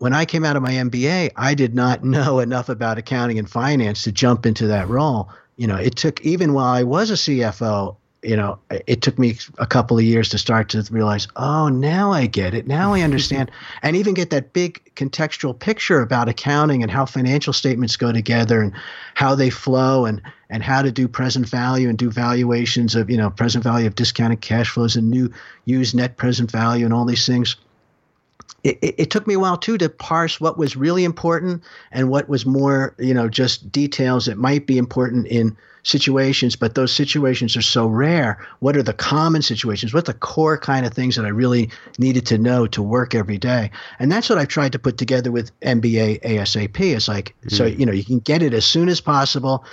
when 0.05 0.12
I 0.12 0.26
came 0.26 0.44
out 0.44 0.55
of 0.55 0.62
my 0.62 0.72
MBA, 0.72 1.30
I 1.34 1.55
did 1.55 1.74
not 1.74 2.05
know 2.16 2.38
enough 2.38 2.68
about 2.68 2.98
accounting 2.98 3.38
and 3.38 3.48
finance 3.48 4.02
to 4.02 4.12
jump 4.12 4.44
into 4.44 4.66
that 4.66 4.86
role. 4.86 5.30
You 5.57 5.66
know, 5.66 5.76
it 5.76 5.96
took 5.96 6.20
even 6.20 6.52
while 6.52 6.74
I 6.74 6.82
was 6.82 7.11
a 7.11 7.14
CFO, 7.14 7.96
you 8.22 8.36
know, 8.36 8.59
it 8.86 9.00
took 9.00 9.18
me 9.18 9.38
a 9.57 9.66
couple 9.66 9.96
of 9.96 10.05
years 10.05 10.28
to 10.30 10.38
start 10.38 10.68
to 10.70 10.86
realize, 10.90 11.26
oh, 11.36 11.68
now 11.68 12.12
I 12.12 12.26
get 12.26 12.52
it. 12.52 12.66
Now 12.66 12.92
I 12.92 13.00
understand. 13.00 13.50
and 13.82 13.96
even 13.96 14.12
get 14.12 14.28
that 14.28 14.52
big 14.52 14.82
contextual 14.94 15.59
picture 15.59 16.02
about 16.02 16.28
accounting 16.28 16.82
and 16.82 16.90
how 16.90 17.07
financial 17.07 17.55
statements 17.55 17.96
go 17.96 18.12
together 18.12 18.61
and 18.61 18.74
how 19.14 19.34
they 19.34 19.48
flow 19.48 20.05
and 20.05 20.20
and 20.50 20.62
how 20.62 20.82
to 20.82 20.92
do 20.92 21.09
present 21.09 21.48
value 21.48 21.88
and 21.88 21.96
do 21.96 22.11
valuations 22.11 22.94
of, 22.94 23.09
you 23.09 23.16
know, 23.16 23.30
present 23.30 23.64
value 23.64 23.86
of 23.86 23.94
discounted 23.94 24.42
cash 24.42 24.68
flows 24.68 24.96
and 24.96 25.11
new 25.11 25.32
use 25.64 25.94
net 25.94 26.18
present 26.18 26.50
value 26.50 26.84
and 26.84 26.92
all 26.92 27.07
these 27.07 27.26
things 27.26 27.57
it, 28.64 28.78
it, 28.82 29.11
took 29.11 29.26
me 29.26 29.34
a 29.34 29.38
while 29.38 29.59
too 29.59 29.76
to 29.78 29.88
parse 29.90 30.40
what 30.40 30.57
was 30.57 30.74
really 30.74 31.05
important 31.05 31.62
and 31.92 32.09
what 32.09 32.28
was 32.28 32.47
more, 32.47 32.95
you 32.99 33.12
know, 33.12 33.28
just 33.28 33.70
details 33.70 34.24
that 34.24 34.38
might 34.38 34.66
be 34.66 34.78
important 34.78 35.26
in 35.26 35.57
situations, 35.82 36.57
but 36.57 36.74
those 36.74 36.90
situations 36.90 37.57
are 37.57 37.62
so 37.62 37.86
rare. 37.86 38.45
What 38.61 38.74
are 38.76 38.82
the 38.82 38.95
common 38.95 39.42
situations? 39.42 39.92
What 39.92 40.09
are 40.09 40.12
the 40.12 40.18
core 40.18 40.57
kind 40.57 40.86
of 40.86 40.95
things 40.95 41.16
that 41.16 41.26
I 41.26 41.28
really 41.28 41.70
needed 41.99 42.26
to 42.26 42.38
know 42.38 42.66
to 42.68 42.82
work 42.82 43.14
every 43.14 43.36
day? 43.36 43.70
And 43.99 44.11
that's 44.11 44.30
what 44.30 44.38
I've 44.38 44.49
tried 44.49 44.72
to 44.72 44.78
put 44.78 44.97
together 44.97 45.30
with 45.30 45.59
MBA 45.61 46.22
ASAP. 46.22 46.80
It's 46.80 47.07
like, 47.07 47.34
mm-hmm. 47.40 47.51
so, 47.51 47.66
you 47.66 47.84
know, 47.84 47.92
you 47.92 48.05
can 48.05 48.20
get 48.20 48.42
it 48.42 48.55
as 48.55 48.64
soon 48.64 48.88
as 48.88 49.01
possible. 49.01 49.64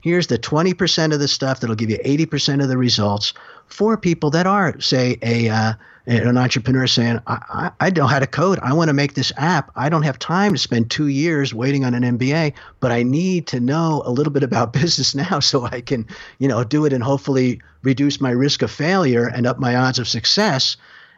Here's 0.00 0.28
the 0.28 0.38
20% 0.38 1.12
of 1.12 1.18
the 1.18 1.26
stuff 1.26 1.58
that'll 1.58 1.74
give 1.74 1.90
you 1.90 1.98
80% 1.98 2.62
of 2.62 2.68
the 2.68 2.78
results 2.78 3.34
for 3.66 3.96
people 3.96 4.30
that 4.30 4.46
are, 4.46 4.78
say, 4.78 5.18
a, 5.20 5.48
uh, 5.48 5.72
an 6.06 6.38
entrepreneur 6.38 6.86
saying, 6.86 7.20
I, 7.26 7.70
I, 7.80 7.86
I 7.86 7.90
know 7.90 8.06
how 8.06 8.18
to 8.18 8.26
code. 8.26 8.58
I 8.60 8.72
want 8.72 8.88
to 8.88 8.94
make 8.94 9.14
this 9.14 9.32
app. 9.36 9.70
I 9.74 9.88
don't 9.88 10.02
have 10.02 10.18
time 10.18 10.52
to 10.52 10.58
spend 10.58 10.90
two 10.90 11.08
years 11.08 11.52
waiting 11.52 11.84
on 11.84 11.94
an 11.94 12.18
MBA, 12.18 12.54
but 12.80 12.92
I 12.92 13.02
need 13.02 13.48
to 13.48 13.60
know 13.60 14.02
a 14.04 14.10
little 14.10 14.32
bit 14.32 14.42
about 14.42 14.72
business 14.72 15.14
now 15.14 15.40
so 15.40 15.64
I 15.64 15.80
can, 15.80 16.06
you 16.38 16.48
know, 16.48 16.62
do 16.64 16.84
it 16.84 16.92
and 16.92 17.02
hopefully 17.02 17.60
reduce 17.82 18.20
my 18.20 18.30
risk 18.30 18.62
of 18.62 18.70
failure 18.70 19.26
and 19.26 19.46
up 19.46 19.58
my 19.58 19.74
odds 19.74 19.98
of 19.98 20.06
success. 20.06 20.76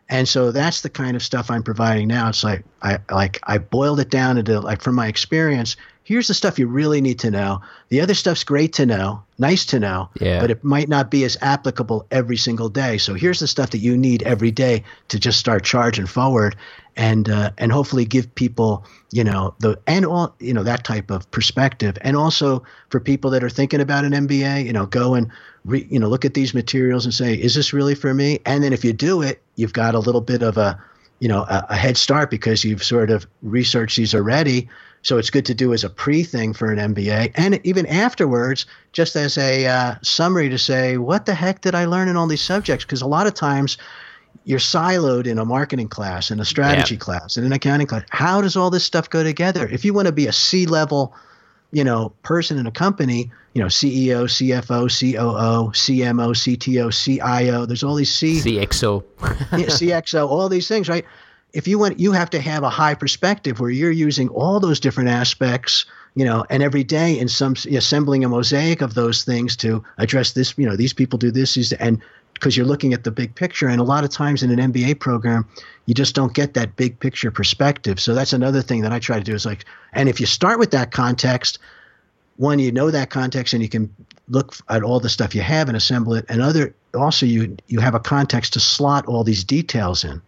And 0.09 0.27
so 0.27 0.53
that's 0.53 0.81
the 0.81 0.89
kind 0.89 1.17
of 1.17 1.23
stuff 1.23 1.51
I'm 1.51 1.63
providing 1.63 2.09
now. 2.09 2.31
It's 2.31 2.43
like 2.43 2.65
I 2.81 2.99
like 3.11 3.41
I 3.43 3.59
boiled 3.59 4.01
it 4.01 4.09
down 4.09 4.39
into 4.39 4.59
like 4.59 4.81
from 4.81 4.95
my 4.95 5.07
experience, 5.07 5.77
here's 6.09 6.27
the 6.27 6.33
stuff 6.33 6.59
you 6.59 6.67
really 6.67 7.03
need 7.03 7.19
to 7.19 7.31
know. 7.31 7.61
The 7.91 8.01
other 8.01 8.15
stuff's 8.15 8.43
great 8.43 8.73
to 8.75 8.87
know, 8.87 9.23
nice 9.37 9.67
to 9.67 9.79
know, 9.79 10.09
yeah. 10.19 10.41
but 10.41 10.51
it 10.51 10.65
might 10.65 10.89
not 10.89 11.11
be 11.11 11.23
as 11.25 11.37
applicable 11.43 12.07
every 12.11 12.39
single 12.39 12.71
day. 12.71 12.97
So 12.97 13.13
here's 13.13 13.41
the 13.41 13.47
stuff 13.47 13.71
that 13.71 13.79
you 13.79 13.95
need 13.95 14.23
every 14.23 14.51
day 14.51 14.85
to 15.09 15.21
just 15.21 15.39
start 15.39 15.65
charging 15.65 16.07
forward, 16.07 16.57
and 16.97 17.29
uh, 17.29 17.51
and 17.59 17.71
hopefully 17.71 18.07
give 18.07 18.35
people 18.35 18.87
you 19.13 19.23
know 19.23 19.55
the 19.59 19.79
and 19.87 20.07
all 20.07 20.35
you 20.41 20.55
know 20.55 20.63
that 20.63 20.83
type 20.83 21.11
of 21.11 21.31
perspective, 21.31 21.99
and 22.01 22.17
also 22.17 22.63
for 22.89 23.01
people 23.01 23.31
that 23.33 23.45
are 23.45 23.51
thinking 23.51 23.83
about 23.83 24.07
an 24.07 24.13
MBA, 24.13 24.65
you 24.65 24.73
know, 24.73 24.87
go 24.87 25.13
and 25.13 25.31
re, 25.67 25.87
you 25.91 25.99
know 25.99 26.09
look 26.09 26.25
at 26.25 26.33
these 26.33 26.55
materials 26.55 27.05
and 27.05 27.13
say, 27.13 27.35
is 27.35 27.55
this 27.55 27.75
really 27.75 27.95
for 27.95 28.15
me? 28.15 28.39
And 28.47 28.65
then 28.65 28.73
if 28.73 28.83
you 28.83 28.95
do 28.95 29.21
it, 29.21 29.43
you've 29.57 29.75
got 29.75 29.95
a 29.95 29.99
little 29.99 30.23
bit 30.23 30.43
of 30.43 30.57
a 30.57 30.83
you 31.19 31.29
know 31.29 31.43
a, 31.43 31.67
a 31.69 31.77
head 31.77 31.99
start 31.99 32.31
because 32.31 32.65
you've 32.65 32.83
sort 32.83 33.11
of 33.11 33.27
researched 33.43 33.99
these 33.99 34.15
already 34.15 34.71
so 35.03 35.19
it's 35.19 35.31
good 35.31 35.47
to 35.47 35.55
do 35.55 35.73
as 35.73 35.85
a 35.85 35.91
pre 35.91 36.23
thing 36.23 36.53
for 36.53 36.71
an 36.71 36.95
MBA, 36.95 37.33
and 37.35 37.61
even 37.65 37.87
afterwards, 37.87 38.67
just 38.93 39.17
as 39.17 39.39
a 39.39 39.67
uh, 39.67 39.95
summary 40.03 40.49
to 40.49 40.59
say, 40.59 40.97
what 40.97 41.27
the 41.27 41.35
heck 41.35 41.61
did 41.61 41.75
I 41.75 41.85
learn 41.85 42.09
in 42.09 42.17
all 42.17 42.27
these 42.27 42.43
subjects? 42.43 42.85
Because 42.85 43.03
a 43.03 43.07
lot 43.07 43.27
of 43.27 43.35
times 43.35 43.79
you're 44.45 44.59
siloed 44.59 45.27
in 45.27 45.39
a 45.39 45.45
marketing 45.45 45.89
class, 45.89 46.31
in 46.31 46.41
a 46.41 46.45
strategy 46.45 46.95
yeah. 46.95 47.01
class, 47.01 47.37
in 47.37 47.45
an 47.45 47.53
accounting 47.53 47.87
class. 47.87 48.05
How 48.11 48.41
does 48.41 48.57
all 48.57 48.71
this 48.71 48.85
stuff 48.85 49.11
go 49.11 49.23
together? 49.23 49.69
If 49.69 49.85
you 49.85 49.93
want 49.93 50.07
to 50.07 50.13
be 50.13 50.27
a 50.27 50.33
C 50.33 50.67
level, 50.67 51.15
you 51.71 51.85
know, 51.85 52.13
person 52.23 52.59
in 52.59 52.67
a 52.67 52.71
company, 52.71 53.31
you 53.53 53.63
know, 53.63 53.69
CEO, 53.69 54.25
CFO, 54.25 54.89
COO, 54.89 55.71
CMO, 55.73 56.31
CTO, 56.31 56.93
CIO. 56.93 57.67
There's 57.67 57.83
all 57.83 57.95
these 57.95 58.15
C 58.15 58.39
CXO, 58.39 59.05
yeah, 59.53 59.67
CXO, 59.67 60.29
all 60.29 60.49
these 60.49 60.69
things, 60.69 60.89
right? 60.89 61.05
If 61.53 61.67
you 61.67 61.79
want 61.79 61.99
you 61.99 62.13
have 62.13 62.31
to 62.31 62.41
have 62.41 62.63
a 62.63 62.71
high 62.71 62.95
perspective 62.95 63.61
where 63.61 63.71
you're 63.71 63.91
using 63.91 64.29
all 64.29 64.61
those 64.61 64.81
different 64.81 65.09
aspects 65.09 65.87
you 66.15 66.25
know 66.25 66.45
and 66.51 66.63
every 66.63 66.85
day 66.85 67.19
in 67.19 67.29
some 67.29 67.55
assembling 67.71 68.25
a 68.25 68.29
mosaic 68.29 68.81
of 68.81 68.95
those 68.95 69.25
things 69.25 69.57
to 69.57 69.83
address 69.99 70.33
this 70.33 70.57
you 70.59 70.67
know 70.67 70.77
these 70.77 70.93
people 70.93 71.19
do 71.19 71.31
this 71.31 71.73
and 71.73 72.01
because 72.39 72.57
you're 72.57 72.67
looking 72.67 72.95
at 72.95 73.03
the 73.03 73.11
big 73.11 73.35
picture. 73.35 73.67
And 73.67 73.81
a 73.81 73.85
lot 73.85 74.05
of 74.05 74.11
times 74.11 74.43
in 74.43 74.57
an 74.57 74.73
mba 74.73 74.99
program 74.99 75.47
you 75.87 75.95
just 75.95 76.15
don't 76.15 76.35
get 76.35 76.55
that 76.55 76.77
big 76.77 77.01
picture 77.01 77.31
perspective. 77.31 77.99
So 77.99 78.15
that's 78.15 78.33
another 78.33 78.63
thing 78.63 78.83
that 78.83 78.93
i 78.93 78.99
try 78.99 79.19
to 79.19 79.25
do 79.25 79.35
is 79.35 79.47
like 79.47 79.65
and 79.93 80.09
if 80.09 80.21
you 80.21 80.27
start 80.27 80.59
with 80.59 80.71
that 80.73 80.93
context 80.93 81.59
one 82.37 82.59
you 82.59 82.71
know 82.71 82.91
that 82.91 83.11
context 83.11 83.53
and 83.53 83.63
you 83.63 83.69
can 83.69 83.93
look 84.29 84.55
at 84.69 84.83
all 84.83 85.01
the 85.01 85.09
stuff 85.09 85.35
you 85.35 85.41
have 85.41 85.69
and 85.69 85.77
assemble 85.77 86.15
it. 86.15 86.25
And 86.29 86.41
other 86.41 86.75
also 86.95 87.27
you 87.27 87.57
you 87.67 87.81
have 87.81 87.95
a 87.95 88.01
context 88.01 88.53
to 88.55 88.61
slot 88.61 89.07
all 89.07 89.25
these 89.25 89.45
details 89.45 90.05
in 90.05 90.23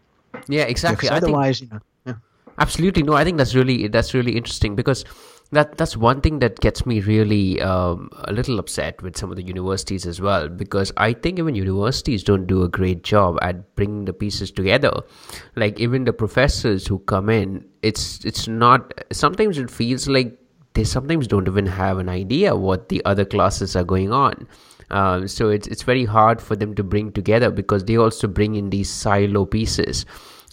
yeah, 0.49 0.63
exactly. 0.63 1.09
otherwise, 1.09 1.61
think, 1.61 1.73
you 1.73 1.77
know, 1.77 1.83
yeah. 2.07 2.15
absolutely 2.59 3.03
no. 3.03 3.15
I 3.15 3.25
think 3.25 3.39
that's 3.39 3.55
really 3.55 3.89
that's 3.89 4.15
really 4.15 4.37
interesting 4.37 4.75
because 4.75 5.05
that 5.53 5.77
that's 5.77 5.97
one 5.97 6.21
thing 6.21 6.39
that 6.39 6.61
gets 6.61 6.87
me 6.87 7.01
really 7.01 7.61
um, 7.61 8.09
a 8.25 8.33
little 8.33 8.59
upset 8.59 9.03
with 9.03 9.17
some 9.17 9.31
of 9.31 9.37
the 9.37 9.43
universities 9.43 10.07
as 10.07 10.21
well 10.21 10.49
because 10.49 10.93
I 10.97 11.13
think 11.13 11.39
even 11.39 11.55
universities 11.55 12.23
don't 12.23 12.47
do 12.47 12.63
a 12.63 12.69
great 12.69 13.03
job 13.03 13.39
at 13.43 13.75
bringing 13.75 14.05
the 14.05 14.13
pieces 14.13 14.51
together. 14.51 14.93
Like 15.57 15.81
even 15.81 16.05
the 16.05 16.13
professors 16.13 16.87
who 16.87 17.01
come 17.01 17.29
in, 17.29 17.67
it's 17.83 18.25
it's 18.25 18.47
not. 18.47 18.95
Sometimes 19.13 19.59
it 19.59 19.71
feels 19.71 20.09
like 20.09 20.39
they 20.75 20.85
sometimes 20.85 21.27
don't 21.27 21.49
even 21.49 21.67
have 21.67 21.99
an 21.99 22.09
idea 22.09 22.55
what 22.55 22.89
the 22.89 23.05
other 23.05 23.25
classes 23.25 23.75
are 23.75 23.85
going 23.85 24.13
on. 24.13 24.47
Um, 24.91 25.29
so 25.29 25.49
it's 25.49 25.67
it's 25.69 25.83
very 25.83 26.05
hard 26.05 26.41
for 26.41 26.57
them 26.57 26.75
to 26.75 26.83
bring 26.83 27.13
together 27.13 27.51
because 27.51 27.85
they 27.85 27.97
also 27.97 28.27
bring 28.27 28.55
in 28.55 28.71
these 28.71 28.91
silo 28.91 29.45
pieces. 29.45 30.07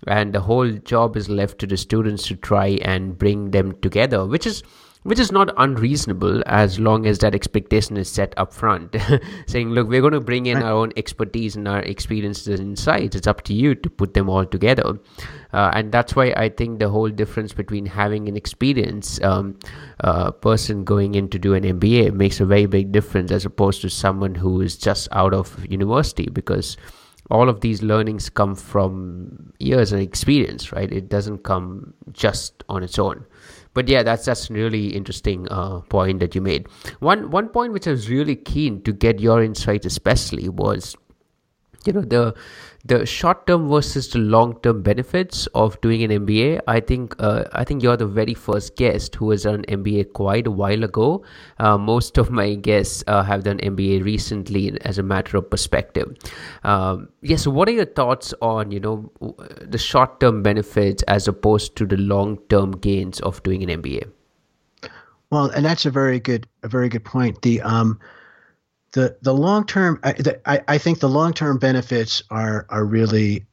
And 0.05 0.33
the 0.33 0.41
whole 0.41 0.71
job 0.71 1.17
is 1.17 1.27
left 1.27 1.59
to 1.59 1.67
the 1.67 1.77
students 1.77 2.27
to 2.27 2.35
try 2.35 2.77
and 2.83 3.17
bring 3.17 3.49
them 3.49 3.75
together 3.81 4.27
which 4.27 4.45
is 4.45 4.61
which 5.01 5.19
is 5.19 5.31
not 5.31 5.51
unreasonable 5.57 6.43
as 6.45 6.79
long 6.79 7.07
as 7.07 7.19
that 7.19 7.33
expectation 7.33 7.97
is 7.97 8.09
set 8.09 8.33
up 8.37 8.53
front. 8.53 8.95
Saying 9.47 9.71
look 9.71 9.87
we're 9.87 10.01
going 10.01 10.13
to 10.13 10.19
bring 10.19 10.45
in 10.45 10.61
our 10.61 10.73
own 10.73 10.91
expertise 10.97 11.55
and 11.55 11.67
our 11.67 11.79
experiences 11.79 12.47
and 12.47 12.59
insights. 12.59 13.15
It's 13.15 13.27
up 13.27 13.41
to 13.43 13.53
you 13.53 13.73
to 13.73 13.89
put 13.89 14.13
them 14.13 14.29
all 14.29 14.45
together 14.45 14.99
uh, 15.53 15.71
and 15.73 15.91
that's 15.91 16.15
why 16.15 16.33
i 16.37 16.49
think 16.49 16.79
the 16.79 16.89
whole 16.89 17.09
difference 17.09 17.53
between 17.53 17.85
having 17.85 18.27
an 18.27 18.35
experienced 18.35 19.21
um, 19.23 19.57
uh, 20.03 20.31
person 20.31 20.83
going 20.83 21.15
in 21.15 21.29
to 21.29 21.39
do 21.39 21.53
an 21.53 21.63
mba 21.63 22.13
makes 22.13 22.39
a 22.39 22.45
very 22.45 22.65
big 22.65 22.91
difference 22.91 23.31
as 23.31 23.45
opposed 23.45 23.81
to 23.81 23.89
someone 23.89 24.35
who 24.35 24.61
is 24.61 24.77
just 24.77 25.07
out 25.11 25.33
of 25.33 25.65
university 25.69 26.29
because 26.31 26.77
all 27.29 27.49
of 27.49 27.59
these 27.59 27.81
learnings 27.81 28.29
come 28.29 28.55
from 28.55 29.51
years 29.59 29.91
of 29.91 29.99
experience 29.99 30.71
right 30.71 30.91
it 30.91 31.09
doesn't 31.09 31.39
come 31.39 31.93
just 32.13 32.63
on 32.69 32.83
its 32.83 32.97
own 32.97 33.25
but 33.77 33.87
yeah, 33.87 34.01
that's 34.01 34.25
that's 34.25 34.49
really 34.49 34.87
interesting 34.87 35.47
uh, 35.51 35.81
point 35.81 36.19
that 36.21 36.33
you 36.33 36.41
made. 36.41 36.65
One 36.99 37.29
one 37.29 37.49
point 37.49 37.73
which 37.73 37.87
I 37.87 37.91
was 37.91 38.09
really 38.09 38.35
keen 38.35 38.81
to 38.81 38.91
get 38.91 39.19
your 39.19 39.43
insight, 39.43 39.85
especially, 39.85 40.49
was 40.49 40.95
you 41.87 41.93
know 41.93 42.01
the 42.01 42.35
the 42.85 43.05
short 43.05 43.45
term 43.47 43.67
versus 43.67 44.09
the 44.09 44.19
long 44.19 44.59
term 44.61 44.81
benefits 44.81 45.47
of 45.47 45.79
doing 45.81 46.03
an 46.03 46.11
MBA. 46.25 46.61
I 46.67 46.79
think 46.79 47.15
uh, 47.19 47.43
I 47.53 47.63
think 47.63 47.83
you're 47.83 47.97
the 47.97 48.07
very 48.07 48.33
first 48.33 48.75
guest 48.75 49.15
who 49.15 49.31
has 49.31 49.43
done 49.43 49.63
MBA 49.63 50.13
quite 50.13 50.47
a 50.47 50.51
while 50.51 50.83
ago. 50.83 51.23
Uh, 51.59 51.77
most 51.77 52.17
of 52.17 52.31
my 52.31 52.55
guests 52.55 53.03
uh, 53.07 53.23
have 53.23 53.43
done 53.43 53.57
MBA 53.59 54.03
recently 54.03 54.79
as 54.81 54.97
a 54.97 55.03
matter 55.03 55.37
of 55.37 55.49
perspective. 55.49 56.15
Um, 56.63 57.09
yes. 57.21 57.31
Yeah, 57.31 57.37
so 57.37 57.51
what 57.51 57.67
are 57.69 57.73
your 57.73 57.85
thoughts 57.85 58.33
on 58.41 58.71
you 58.71 58.79
know 58.79 59.11
the 59.61 59.77
short 59.77 60.19
term 60.19 60.43
benefits 60.43 61.03
as 61.03 61.27
opposed 61.27 61.75
to 61.77 61.85
the 61.85 61.97
long 61.97 62.37
term 62.49 62.71
gains 62.71 63.19
of 63.21 63.43
doing 63.43 63.69
an 63.69 63.81
MBA? 63.81 64.09
Well, 65.29 65.49
and 65.49 65.65
that's 65.65 65.85
a 65.85 65.91
very 65.91 66.19
good 66.19 66.47
a 66.63 66.69
very 66.69 66.89
good 66.89 67.03
point. 67.03 67.41
The 67.41 67.61
um 67.61 67.99
the 68.97 69.15
the 69.21 69.33
long 69.33 69.63
term 69.63 69.99
I, 70.03 70.61
I 70.67 70.79
think 70.79 70.99
the 70.99 71.07
long 71.07 71.31
term 71.31 71.59
benefits 71.59 72.23
are 72.31 72.65
are 72.67 72.83
really 72.83 73.45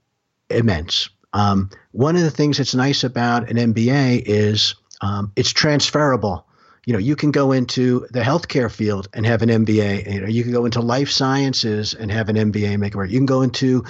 immense. 0.49 1.11
Um, 1.35 1.69
one 1.93 2.17
of 2.17 2.23
the 2.23 2.31
things 2.31 2.57
that's 2.57 2.75
nice 2.75 3.05
about 3.05 3.51
an 3.51 3.59
MBA 3.75 4.23
is 4.25 4.75
um, 5.03 5.33
it's 5.37 5.53
transferable. 5.53 6.47
You 6.87 6.95
know, 6.95 6.99
you 6.99 7.15
can 7.15 7.31
go 7.31 7.53
into 7.53 8.07
the 8.11 8.21
healthcare 8.21 8.71
field 8.71 9.09
and 9.13 9.27
have 9.27 9.43
an 9.43 9.51
MBA. 9.51 10.15
You 10.15 10.21
know, 10.23 10.29
you 10.29 10.43
can 10.45 10.53
go 10.53 10.65
into 10.65 10.81
life 10.81 11.11
sciences 11.11 11.93
and 11.93 12.11
have 12.11 12.31
an 12.31 12.37
MBA 12.37 12.79
make 12.79 12.95
work. 12.95 13.11
You 13.11 13.19
can 13.19 13.27
go 13.27 13.43
into 13.43 13.85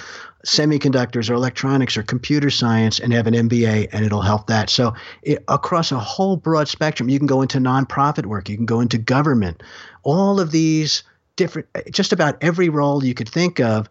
semiconductors 0.44 1.30
or 1.30 1.34
electronics 1.34 1.96
or 1.96 2.02
computer 2.02 2.50
science 2.50 2.98
and 2.98 3.12
have 3.12 3.26
an 3.26 3.34
MBA 3.34 3.90
and 3.92 4.04
it'll 4.04 4.22
help 4.22 4.48
that. 4.48 4.70
So 4.70 4.94
it, 5.22 5.42
across 5.48 5.92
a 5.92 5.98
whole 5.98 6.36
broad 6.36 6.68
spectrum, 6.68 7.08
you 7.08 7.18
can 7.18 7.26
go 7.26 7.42
into 7.42 7.58
nonprofit 7.58 8.26
work, 8.26 8.48
you 8.48 8.56
can 8.56 8.66
go 8.66 8.80
into 8.80 8.98
government. 8.98 9.62
All 10.02 10.38
of 10.40 10.50
these 10.50 11.02
different, 11.36 11.68
just 11.90 12.12
about 12.12 12.36
every 12.40 12.68
role 12.68 13.04
you 13.04 13.14
could 13.14 13.28
think 13.28 13.60
of 13.60 13.88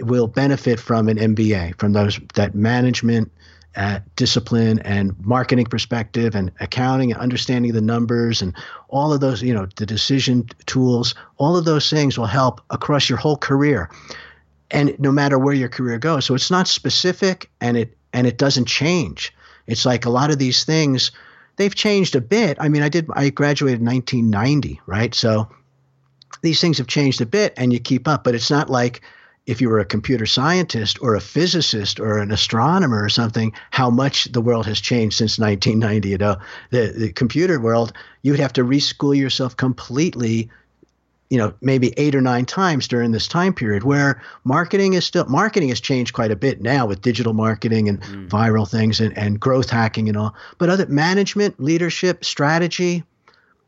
will 0.00 0.26
benefit 0.26 0.78
from 0.78 1.08
an 1.08 1.16
MBA, 1.16 1.78
from 1.78 1.92
those 1.92 2.20
that 2.34 2.54
management, 2.54 3.30
uh, 3.76 4.00
discipline 4.16 4.78
and 4.80 5.14
marketing 5.24 5.66
perspective 5.66 6.34
and 6.34 6.50
accounting 6.60 7.12
and 7.12 7.20
understanding 7.20 7.72
the 7.72 7.80
numbers 7.80 8.40
and 8.40 8.54
all 8.88 9.12
of 9.12 9.20
those, 9.20 9.42
you 9.42 9.52
know, 9.52 9.66
the 9.76 9.84
decision 9.84 10.48
tools, 10.64 11.14
all 11.36 11.56
of 11.56 11.66
those 11.66 11.90
things 11.90 12.18
will 12.18 12.26
help 12.26 12.62
across 12.70 13.08
your 13.08 13.18
whole 13.18 13.36
career. 13.36 13.90
And 14.70 14.98
no 14.98 15.12
matter 15.12 15.38
where 15.38 15.54
your 15.54 15.68
career 15.68 15.98
goes. 15.98 16.24
So 16.24 16.34
it's 16.34 16.50
not 16.50 16.68
specific 16.68 17.50
and 17.60 17.76
it 17.76 17.96
and 18.12 18.26
it 18.26 18.38
doesn't 18.38 18.64
change. 18.64 19.34
It's 19.66 19.84
like 19.84 20.06
a 20.06 20.10
lot 20.10 20.30
of 20.30 20.38
these 20.38 20.64
things, 20.64 21.10
they've 21.56 21.74
changed 21.74 22.16
a 22.16 22.20
bit. 22.20 22.56
I 22.58 22.68
mean, 22.68 22.82
I 22.82 22.88
did 22.88 23.08
I 23.12 23.28
graduated 23.28 23.80
in 23.80 23.86
1990, 23.86 24.80
right? 24.86 25.14
So 25.14 25.50
these 26.42 26.60
things 26.60 26.78
have 26.78 26.86
changed 26.86 27.20
a 27.20 27.26
bit 27.26 27.54
and 27.56 27.72
you 27.72 27.80
keep 27.80 28.06
up, 28.08 28.24
but 28.24 28.34
it's 28.34 28.50
not 28.50 28.70
like 28.70 29.02
if 29.46 29.60
you 29.60 29.68
were 29.68 29.78
a 29.78 29.84
computer 29.84 30.26
scientist 30.26 30.98
or 31.00 31.14
a 31.14 31.20
physicist 31.20 32.00
or 32.00 32.18
an 32.18 32.32
astronomer 32.32 33.02
or 33.02 33.08
something, 33.08 33.52
how 33.70 33.90
much 33.90 34.24
the 34.32 34.40
world 34.40 34.66
has 34.66 34.80
changed 34.80 35.16
since 35.16 35.38
1990. 35.38 36.08
You 36.08 36.18
know, 36.18 36.36
the, 36.70 36.92
the 36.96 37.12
computer 37.12 37.60
world, 37.60 37.92
you 38.22 38.32
would 38.32 38.40
have 38.40 38.52
to 38.54 38.64
reschool 38.64 39.16
yourself 39.16 39.56
completely 39.56 40.50
you 41.30 41.38
know 41.38 41.52
maybe 41.60 41.92
eight 41.96 42.14
or 42.14 42.20
nine 42.20 42.44
times 42.44 42.86
during 42.86 43.10
this 43.10 43.26
time 43.26 43.52
period 43.52 43.82
where 43.82 44.22
marketing 44.44 44.92
is 44.94 45.04
still 45.04 45.24
marketing 45.26 45.68
has 45.70 45.80
changed 45.80 46.12
quite 46.12 46.30
a 46.30 46.36
bit 46.36 46.60
now 46.60 46.86
with 46.86 47.02
digital 47.02 47.32
marketing 47.32 47.88
and 47.88 48.00
mm. 48.00 48.28
viral 48.28 48.68
things 48.68 49.00
and, 49.00 49.16
and 49.18 49.40
growth 49.40 49.68
hacking 49.68 50.08
and 50.08 50.16
all 50.16 50.34
but 50.58 50.68
other 50.68 50.86
management 50.86 51.58
leadership 51.60 52.24
strategy 52.24 53.02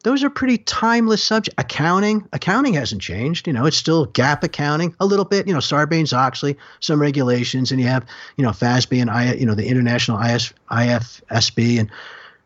those 0.05 0.23
are 0.23 0.31
pretty 0.31 0.59
timeless 0.59 1.23
subjects. 1.23 1.55
Accounting, 1.59 2.27
accounting 2.33 2.75
hasn't 2.75 3.03
changed. 3.03 3.47
You 3.47 3.53
know, 3.53 3.67
it's 3.67 3.77
still 3.77 4.07
GAAP 4.07 4.45
accounting 4.45 4.95
a 5.01 5.07
little 5.07 5.25
bit. 5.25 5.47
You 5.47 5.53
know, 5.53 5.59
Sarbanes 5.59 6.17
Oxley, 6.17 6.57
some 6.81 7.01
regulations, 7.01 7.73
and 7.73 7.81
you 7.81 7.87
have 7.87 8.07
you 8.37 8.45
know 8.45 8.51
FASB 8.51 9.01
and 9.01 9.11
I, 9.11 9.35
you 9.35 9.47
know, 9.47 9.55
the 9.55 9.67
international 9.67 10.21
IS, 10.21 10.53
IFSB, 10.71 11.81
and 11.81 11.91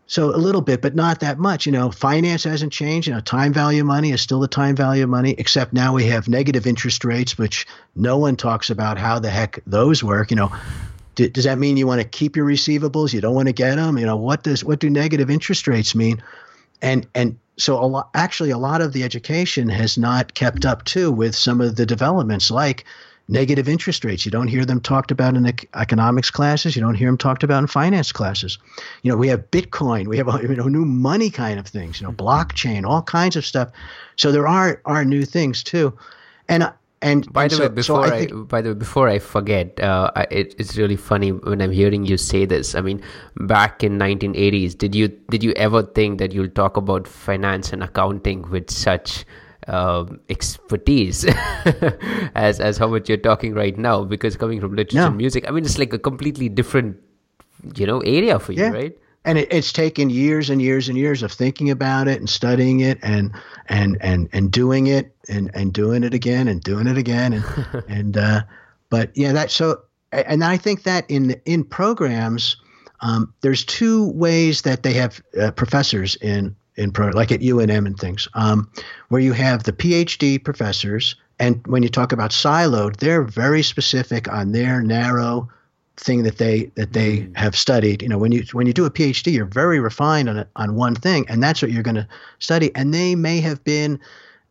so 0.06 0.34
a 0.34 0.36
little 0.36 0.60
bit, 0.60 0.82
but 0.82 0.94
not 0.94 1.20
that 1.20 1.38
much. 1.38 1.66
You 1.66 1.72
know, 1.72 1.90
finance 1.90 2.44
hasn't 2.44 2.72
changed. 2.72 3.08
You 3.08 3.14
know, 3.14 3.20
time 3.20 3.52
value 3.52 3.84
money 3.84 4.12
is 4.12 4.20
still 4.20 4.40
the 4.40 4.48
time 4.48 4.76
value 4.76 5.04
of 5.04 5.10
money, 5.10 5.34
except 5.38 5.72
now 5.72 5.94
we 5.94 6.04
have 6.04 6.28
negative 6.28 6.66
interest 6.66 7.04
rates, 7.04 7.38
which 7.38 7.66
no 7.96 8.18
one 8.18 8.36
talks 8.36 8.70
about 8.70 8.98
how 8.98 9.18
the 9.18 9.30
heck 9.30 9.60
those 9.66 10.02
work. 10.02 10.30
You 10.30 10.36
know, 10.36 10.52
does 11.14 11.44
that 11.44 11.58
mean 11.58 11.76
you 11.76 11.86
want 11.86 12.00
to 12.00 12.06
keep 12.08 12.36
your 12.36 12.46
receivables? 12.46 13.12
You 13.12 13.20
don't 13.20 13.34
want 13.34 13.48
to 13.48 13.52
get 13.52 13.76
them? 13.76 13.98
You 13.98 14.06
know, 14.06 14.16
what 14.16 14.42
does 14.42 14.64
what 14.64 14.80
do 14.80 14.88
negative 14.88 15.30
interest 15.30 15.66
rates 15.66 15.94
mean? 15.94 16.22
And 16.82 17.06
and 17.14 17.38
so 17.56 17.82
a 17.82 17.86
lot, 17.86 18.10
actually, 18.14 18.50
a 18.50 18.58
lot 18.58 18.80
of 18.80 18.92
the 18.92 19.04
education 19.04 19.68
has 19.68 19.96
not 19.96 20.34
kept 20.34 20.66
up 20.66 20.84
too 20.84 21.12
with 21.12 21.34
some 21.34 21.60
of 21.60 21.76
the 21.76 21.86
developments 21.86 22.50
like 22.50 22.84
negative 23.28 23.68
interest 23.68 24.04
rates. 24.04 24.24
You 24.24 24.30
don't 24.30 24.48
hear 24.48 24.64
them 24.64 24.80
talked 24.80 25.10
about 25.10 25.36
in 25.36 25.46
economics 25.74 26.30
classes. 26.30 26.74
You 26.74 26.82
don't 26.82 26.94
hear 26.94 27.08
them 27.08 27.18
talked 27.18 27.42
about 27.42 27.62
in 27.62 27.66
finance 27.66 28.12
classes. 28.12 28.58
You 29.02 29.12
know, 29.12 29.16
we 29.16 29.28
have 29.28 29.50
Bitcoin, 29.50 30.08
we 30.08 30.18
have 30.18 30.26
you 30.42 30.56
know 30.56 30.68
new 30.68 30.84
money 30.84 31.30
kind 31.30 31.58
of 31.58 31.66
things. 31.66 32.00
You 32.00 32.06
know, 32.06 32.12
mm-hmm. 32.12 32.26
blockchain, 32.26 32.84
all 32.84 33.02
kinds 33.02 33.36
of 33.36 33.46
stuff. 33.46 33.70
So 34.16 34.32
there 34.32 34.48
are 34.48 34.80
are 34.84 35.04
new 35.04 35.24
things 35.24 35.62
too, 35.62 35.96
and 36.48 36.64
uh, 36.64 36.72
and 37.02 37.30
by 37.32 37.48
the 37.48 37.56
so, 37.56 37.62
way, 37.62 37.68
before 37.68 38.06
so 38.06 38.14
I, 38.14 38.26
think, 38.26 38.48
by 38.48 38.62
the 38.62 38.70
way, 38.70 38.74
before 38.74 39.08
I 39.08 39.18
forget, 39.18 39.78
uh, 39.80 40.12
it, 40.30 40.54
it's 40.56 40.76
really 40.76 40.96
funny 40.96 41.32
when 41.32 41.60
I'm 41.60 41.72
hearing 41.72 42.06
you 42.06 42.16
say 42.16 42.44
this. 42.44 42.76
I 42.76 42.80
mean, 42.80 43.02
back 43.36 43.82
in 43.82 43.98
1980s, 43.98 44.78
did 44.78 44.94
you 44.94 45.08
did 45.28 45.42
you 45.42 45.52
ever 45.56 45.82
think 45.82 46.18
that 46.20 46.32
you'll 46.32 46.48
talk 46.48 46.76
about 46.76 47.08
finance 47.08 47.72
and 47.72 47.82
accounting 47.82 48.48
with 48.50 48.70
such 48.70 49.24
um, 49.66 50.20
expertise 50.30 51.24
as 52.36 52.60
as 52.60 52.78
how 52.78 52.86
much 52.86 53.08
you're 53.08 53.18
talking 53.18 53.52
right 53.52 53.76
now? 53.76 54.04
Because 54.04 54.36
coming 54.36 54.60
from 54.60 54.76
literature 54.76 54.98
no. 54.98 55.06
and 55.08 55.16
music, 55.16 55.44
I 55.48 55.50
mean, 55.50 55.64
it's 55.64 55.78
like 55.78 55.92
a 55.92 55.98
completely 55.98 56.48
different, 56.48 56.98
you 57.74 57.84
know, 57.84 57.98
area 58.00 58.38
for 58.38 58.52
you, 58.52 58.62
yeah. 58.62 58.70
right? 58.70 58.96
and 59.24 59.38
it, 59.38 59.52
it's 59.52 59.72
taken 59.72 60.10
years 60.10 60.50
and 60.50 60.60
years 60.60 60.88
and 60.88 60.98
years 60.98 61.22
of 61.22 61.32
thinking 61.32 61.70
about 61.70 62.08
it 62.08 62.18
and 62.18 62.28
studying 62.28 62.80
it 62.80 62.98
and 63.02 63.32
and 63.68 63.96
and 64.00 64.28
and 64.32 64.50
doing 64.50 64.86
it 64.86 65.11
and 65.28 65.50
and 65.54 65.72
doing 65.72 66.04
it 66.04 66.14
again 66.14 66.48
and 66.48 66.62
doing 66.62 66.86
it 66.86 66.96
again 66.96 67.32
and 67.32 67.84
and 67.88 68.16
uh, 68.16 68.42
but 68.90 69.10
yeah 69.16 69.32
that 69.32 69.50
so 69.50 69.82
and 70.12 70.44
I 70.44 70.56
think 70.56 70.82
that 70.82 71.04
in 71.08 71.40
in 71.44 71.64
programs 71.64 72.56
um, 73.00 73.32
there's 73.40 73.64
two 73.64 74.10
ways 74.12 74.62
that 74.62 74.82
they 74.82 74.92
have 74.94 75.20
uh, 75.40 75.50
professors 75.52 76.16
in 76.16 76.54
in 76.76 76.92
pro 76.92 77.08
like 77.08 77.32
at 77.32 77.40
UNM 77.40 77.86
and 77.86 77.98
things 77.98 78.28
um, 78.34 78.70
where 79.08 79.20
you 79.20 79.32
have 79.32 79.64
the 79.64 79.72
PhD 79.72 80.42
professors 80.42 81.16
and 81.38 81.66
when 81.66 81.82
you 81.82 81.88
talk 81.88 82.12
about 82.12 82.30
siloed 82.30 82.96
they're 82.96 83.22
very 83.22 83.62
specific 83.62 84.32
on 84.32 84.52
their 84.52 84.82
narrow 84.82 85.48
thing 85.96 86.22
that 86.22 86.38
they 86.38 86.70
that 86.74 86.92
they 86.92 87.18
mm. 87.18 87.36
have 87.36 87.56
studied. 87.56 88.02
You 88.02 88.08
know, 88.08 88.18
when 88.18 88.32
you 88.32 88.44
when 88.52 88.66
you 88.66 88.72
do 88.72 88.84
a 88.84 88.90
PhD, 88.90 89.32
you're 89.32 89.44
very 89.44 89.80
refined 89.80 90.28
on 90.28 90.36
it, 90.38 90.48
on 90.56 90.74
one 90.74 90.94
thing, 90.94 91.26
and 91.28 91.42
that's 91.42 91.62
what 91.62 91.70
you're 91.70 91.82
going 91.82 91.96
to 91.96 92.08
study. 92.38 92.74
And 92.74 92.92
they 92.92 93.14
may 93.14 93.40
have 93.40 93.62
been 93.64 94.00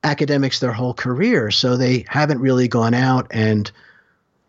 academics 0.04 0.60
their 0.60 0.74
whole 0.74 0.94
career, 0.94 1.52
so 1.52 1.78
they 1.78 2.06
haven't 2.08 2.40
really 2.40 2.68
gone 2.68 2.94
out 2.94 3.28
and 3.32 3.72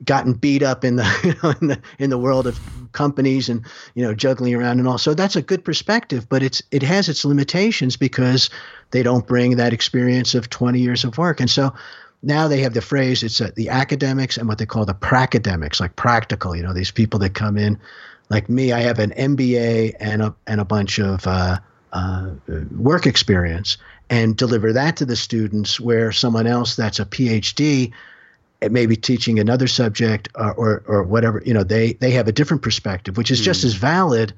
gotten 0.05 0.33
beat 0.33 0.63
up 0.63 0.85
in 0.85 0.97
the 0.97 1.21
you 1.25 1.35
know 1.43 1.55
in 1.61 1.69
the 1.69 1.81
in 1.99 2.11
the 2.11 2.19
world 2.19 2.47
of 2.47 2.61
companies 2.93 3.49
and 3.49 3.65
you 3.95 4.05
know 4.05 4.15
juggling 4.15 4.55
around 4.55 4.79
and 4.79 4.89
all. 4.89 4.99
So 4.99 5.15
that's 5.15 5.37
a 5.37 5.43
good 5.43 5.65
perspective, 5.65 6.29
but 6.29 6.43
it's 6.43 6.63
it 6.71 6.83
has 6.83 7.09
its 7.09 7.25
limitations 7.25 7.97
because 7.97 8.51
they 8.91 9.03
don't 9.03 9.27
bring 9.27 9.57
that 9.57 9.73
experience 9.73 10.35
of 10.35 10.51
20 10.51 10.79
years 10.79 11.05
of 11.05 11.19
work. 11.19 11.41
And 11.41 11.51
so 11.51 11.75
now 12.23 12.47
they 12.49 12.61
have 12.61 12.75
the 12.75 12.83
phrase 12.83 13.23
it's 13.23 13.41
uh, 13.41 13.51
the 13.57 13.69
academics 13.69 14.37
and 14.37 14.49
what 14.49 14.59
they 14.59 14.67
call 14.67 14.85
the 14.85 14.95
pracademics, 14.95 15.81
like 15.81 15.97
practical. 15.97 16.55
You 16.55 16.63
know, 16.63 16.73
these 16.73 16.91
people 16.91 17.19
that 17.21 17.35
come 17.35 17.59
in, 17.59 17.79
like 18.31 18.49
me, 18.49 18.73
I 18.73 18.81
have 18.81 18.99
an 18.99 19.11
MBA 19.11 19.95
and 19.99 20.23
a 20.23 20.35
and 20.47 20.61
a 20.61 20.65
bunch 20.65 20.99
of 20.99 21.27
uh, 21.27 21.59
uh, 21.93 22.31
work 22.77 23.07
experience, 23.07 23.77
and 24.13 24.37
deliver 24.37 24.75
that 24.75 24.99
to 24.99 25.07
the 25.07 25.17
students. 25.17 25.81
Where 25.81 26.13
someone 26.13 26.47
else 26.47 26.77
that's 26.77 27.01
a 27.01 27.07
PhD, 27.07 27.93
it 28.61 28.71
may 28.71 28.85
be 28.85 28.95
teaching 28.95 29.39
another 29.39 29.67
subject 29.67 30.29
or, 30.35 30.53
or, 30.53 30.83
or 30.87 31.03
whatever. 31.03 31.43
You 31.47 31.55
know, 31.55 31.65
they 31.65 31.95
they 31.95 32.11
have 32.11 32.29
a 32.29 32.33
different 32.33 32.63
perspective, 32.63 33.17
which 33.17 33.31
is 33.31 33.41
mm. 33.41 33.45
just 33.45 33.65
as 33.65 33.73
valid, 33.73 34.35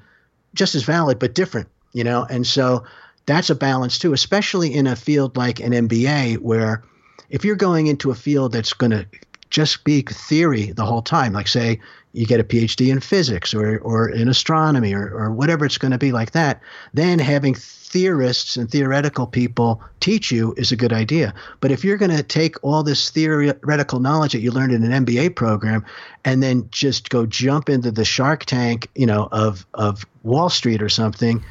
just 0.53 0.75
as 0.75 0.83
valid, 0.83 1.19
but 1.19 1.35
different. 1.35 1.67
You 1.91 2.05
know, 2.05 2.25
and 2.29 2.47
so 2.47 2.85
that's 3.25 3.49
a 3.49 3.55
balance 3.55 3.99
too, 3.99 4.13
especially 4.13 4.73
in 4.73 4.87
a 4.87 4.95
field 4.95 5.35
like 5.35 5.59
an 5.59 5.73
MBA 5.73 6.37
where 6.37 6.83
if 7.29 7.43
you're 7.43 7.55
going 7.55 7.87
into 7.87 8.11
a 8.11 8.15
field 8.15 8.53
that's 8.53 8.73
going 8.73 8.91
to 8.91 9.05
just 9.49 9.83
be 9.83 10.01
theory 10.01 10.71
the 10.71 10.85
whole 10.85 11.01
time, 11.01 11.33
like 11.33 11.47
say 11.47 11.79
you 12.13 12.25
get 12.25 12.39
a 12.39 12.43
PhD 12.43 12.91
in 12.91 12.99
physics 13.01 13.53
or, 13.53 13.79
or 13.79 14.09
in 14.09 14.29
astronomy 14.29 14.93
or, 14.93 15.07
or 15.07 15.31
whatever 15.31 15.65
it's 15.65 15.77
going 15.77 15.91
to 15.91 15.97
be 15.97 16.11
like 16.11 16.31
that, 16.31 16.61
then 16.93 17.19
having 17.19 17.55
theorists 17.95 18.57
and 18.57 18.69
theoretical 18.69 19.25
people 19.25 19.81
teach 20.01 20.29
you 20.29 20.53
is 20.57 20.73
a 20.73 20.75
good 20.75 20.91
idea. 20.91 21.33
But 21.61 21.71
if 21.71 21.85
you're 21.85 21.95
going 21.95 22.11
to 22.11 22.23
take 22.23 22.61
all 22.61 22.83
this 22.83 23.09
theoretical 23.09 24.01
knowledge 24.01 24.33
that 24.33 24.41
you 24.41 24.51
learned 24.51 24.73
in 24.73 24.83
an 24.83 25.05
MBA 25.05 25.37
program 25.37 25.85
and 26.25 26.43
then 26.43 26.67
just 26.71 27.09
go 27.09 27.25
jump 27.25 27.69
into 27.69 27.91
the 27.91 28.03
shark 28.03 28.43
tank, 28.43 28.89
you 28.95 29.05
know, 29.05 29.29
of 29.31 29.65
of 29.73 30.05
Wall 30.23 30.49
Street 30.49 30.81
or 30.81 30.89
something, 30.89 31.41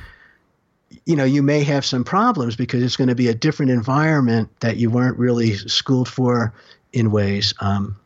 you 1.07 1.16
know, 1.16 1.24
you 1.24 1.42
may 1.42 1.64
have 1.64 1.82
some 1.82 2.05
problems 2.05 2.57
because 2.57 2.82
it's 2.82 2.97
going 2.97 3.09
to 3.09 3.14
be 3.14 3.28
a 3.28 3.34
different 3.34 3.72
environment 3.72 4.51
that 4.61 4.76
you 4.76 4.90
weren't 4.90 5.18
really 5.18 5.55
schooled 5.57 6.11
for 6.11 6.53
in 6.92 7.11
ways. 7.11 7.55
Um, 7.61 7.97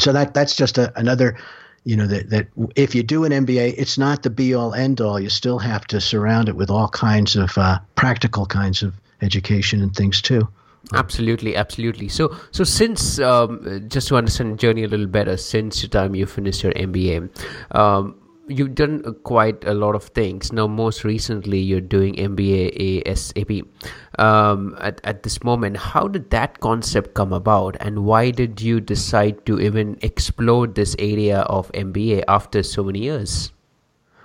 so 0.00 0.14
that 0.14 0.32
that's 0.32 0.56
just 0.56 0.78
a, 0.78 0.90
another 0.98 1.36
you 1.84 1.96
know 1.96 2.06
that, 2.06 2.30
that 2.30 2.48
if 2.76 2.94
you 2.94 3.02
do 3.02 3.24
an 3.24 3.32
MBA, 3.32 3.74
it's 3.76 3.98
not 3.98 4.22
the 4.22 4.30
be 4.30 4.54
all 4.54 4.74
end 4.74 5.00
all. 5.00 5.18
You 5.18 5.30
still 5.30 5.58
have 5.58 5.86
to 5.88 6.00
surround 6.00 6.48
it 6.48 6.56
with 6.56 6.70
all 6.70 6.88
kinds 6.88 7.36
of 7.36 7.56
uh, 7.56 7.78
practical 7.94 8.46
kinds 8.46 8.82
of 8.82 8.94
education 9.22 9.82
and 9.82 9.94
things 9.94 10.20
too. 10.20 10.48
Absolutely, 10.94 11.54
absolutely. 11.56 12.08
So, 12.08 12.34
so 12.50 12.64
since 12.64 13.18
um, 13.18 13.84
just 13.88 14.08
to 14.08 14.16
understand 14.16 14.58
journey 14.58 14.84
a 14.84 14.88
little 14.88 15.06
better, 15.06 15.36
since 15.36 15.82
the 15.82 15.88
time 15.88 16.14
you 16.14 16.24
finished 16.24 16.62
your 16.62 16.72
MBA, 16.72 17.28
um, 17.74 18.14
you've 18.48 18.74
done 18.74 19.14
quite 19.24 19.64
a 19.64 19.74
lot 19.74 19.94
of 19.94 20.04
things. 20.04 20.52
Now, 20.52 20.66
most 20.66 21.04
recently, 21.04 21.58
you're 21.58 21.80
doing 21.80 22.14
MBA 22.14 23.04
ASAP. 23.04 23.66
Um, 24.18 24.76
at 24.80 25.00
at 25.04 25.22
this 25.22 25.42
moment, 25.44 25.76
how 25.76 26.08
did 26.08 26.30
that 26.30 26.60
concept 26.60 27.14
come 27.14 27.32
about, 27.32 27.76
and 27.80 28.04
why 28.04 28.30
did 28.30 28.60
you 28.60 28.80
decide 28.80 29.44
to 29.46 29.60
even 29.60 29.98
explore 30.02 30.66
this 30.66 30.96
area 30.98 31.40
of 31.40 31.70
MBA 31.72 32.24
after 32.28 32.62
so 32.62 32.82
many 32.82 33.00
years? 33.00 33.52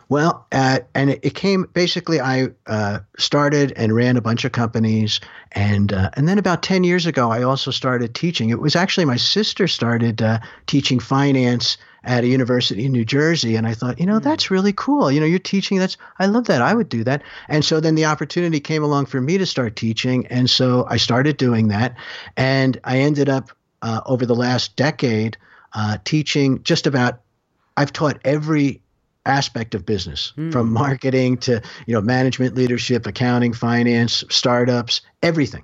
Well, 0.10 0.46
uh, 0.52 0.80
and 0.94 1.10
it, 1.10 1.34
came 1.34 1.66
basically. 1.74 2.20
I 2.20 2.50
uh, 2.68 3.00
started 3.18 3.74
and 3.76 3.96
ran 3.96 4.18
a 4.18 4.22
bunch 4.22 4.46
of 4.46 4.52
companies, 4.52 5.20
and 5.54 5.92
uh, 5.92 6.12
and 6.14 6.28
then 6.28 6.38
about 6.38 6.62
ten 6.62 6.84
years 6.84 7.06
ago, 7.06 7.32
I 7.32 7.44
also 7.44 7.72
started 7.72 8.14
teaching. 8.14 8.50
It 8.50 8.60
was 8.60 8.76
actually 8.76 9.06
my 9.06 9.16
sister 9.16 9.68
started 9.68 10.22
uh, 10.22 10.40
teaching 10.68 11.00
finance 11.00 11.78
at 12.04 12.24
a 12.24 12.28
university 12.28 12.86
in 12.86 12.92
New 12.92 13.06
Jersey, 13.06 13.56
and 13.56 13.66
I 13.66 13.74
thought, 13.74 14.00
you 14.00 14.06
know, 14.06 14.20
mm. 14.20 14.24
that's 14.24 14.52
really 14.52 14.74
cool. 14.74 15.12
You 15.12 15.20
know, 15.20 15.26
you're 15.26 15.40
teaching. 15.40 15.78
That's 15.78 15.98
I 16.20 16.26
love 16.26 16.46
that. 16.46 16.62
I 16.62 16.74
would 16.74 16.90
do 16.90 17.04
that. 17.04 17.24
And 17.48 17.64
so 17.64 17.80
then 17.80 17.96
the 17.96 18.06
opportunity 18.06 18.60
came 18.60 18.84
along 18.84 19.06
for 19.06 19.22
me 19.22 19.38
to 19.38 19.46
start 19.46 19.76
teaching, 19.76 20.28
and 20.28 20.50
so 20.50 20.86
I 20.90 20.98
started 20.98 21.38
doing 21.38 21.70
that, 21.70 21.96
and 22.36 22.80
I 22.84 23.00
ended 23.00 23.30
up 23.30 23.52
uh, 23.82 24.02
over 24.06 24.26
the 24.26 24.36
last 24.36 24.76
decade 24.76 25.38
uh, 25.74 25.98
teaching 26.04 26.62
just 26.64 26.88
about. 26.88 27.20
I've 27.76 27.92
taught 27.92 28.20
every 28.24 28.84
aspect 29.26 29.74
of 29.74 29.86
business 29.86 30.34
mm. 30.38 30.52
from 30.52 30.72
marketing 30.72 31.38
to 31.38 31.62
you 31.88 31.94
know 31.94 32.02
management 32.02 32.56
leadership 32.56 33.08
accounting 33.08 33.54
finance 33.54 34.24
startups 34.30 35.02
everything 35.22 35.64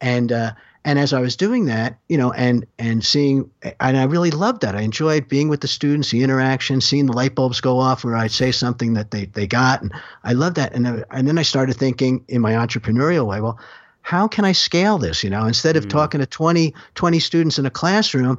and 0.00 0.32
uh, 0.32 0.52
and 0.84 0.98
as 0.98 1.12
I 1.12 1.20
was 1.20 1.36
doing 1.36 1.66
that, 1.66 1.98
you 2.08 2.16
know, 2.16 2.32
and 2.32 2.66
and 2.78 3.04
seeing, 3.04 3.50
and 3.80 3.96
I 3.96 4.04
really 4.04 4.30
loved 4.30 4.62
that. 4.62 4.74
I 4.74 4.80
enjoyed 4.80 5.28
being 5.28 5.48
with 5.48 5.60
the 5.60 5.68
students, 5.68 6.10
the 6.10 6.22
interaction, 6.22 6.80
seeing 6.80 7.06
the 7.06 7.12
light 7.12 7.34
bulbs 7.34 7.60
go 7.60 7.78
off 7.78 8.04
where 8.04 8.16
I'd 8.16 8.30
say 8.30 8.50
something 8.50 8.94
that 8.94 9.10
they 9.10 9.26
they 9.26 9.46
got, 9.46 9.82
and 9.82 9.92
I 10.24 10.32
loved 10.32 10.56
that. 10.56 10.72
And 10.72 11.04
and 11.10 11.28
then 11.28 11.38
I 11.38 11.42
started 11.42 11.74
thinking 11.74 12.24
in 12.28 12.40
my 12.40 12.52
entrepreneurial 12.52 13.26
way, 13.26 13.40
well, 13.40 13.58
how 14.02 14.26
can 14.28 14.44
I 14.44 14.52
scale 14.52 14.98
this? 14.98 15.22
You 15.22 15.30
know, 15.30 15.46
instead 15.46 15.76
of 15.76 15.84
mm. 15.84 15.90
talking 15.90 16.20
to 16.20 16.26
20, 16.26 16.74
20 16.94 17.18
students 17.20 17.58
in 17.58 17.66
a 17.66 17.70
classroom, 17.70 18.38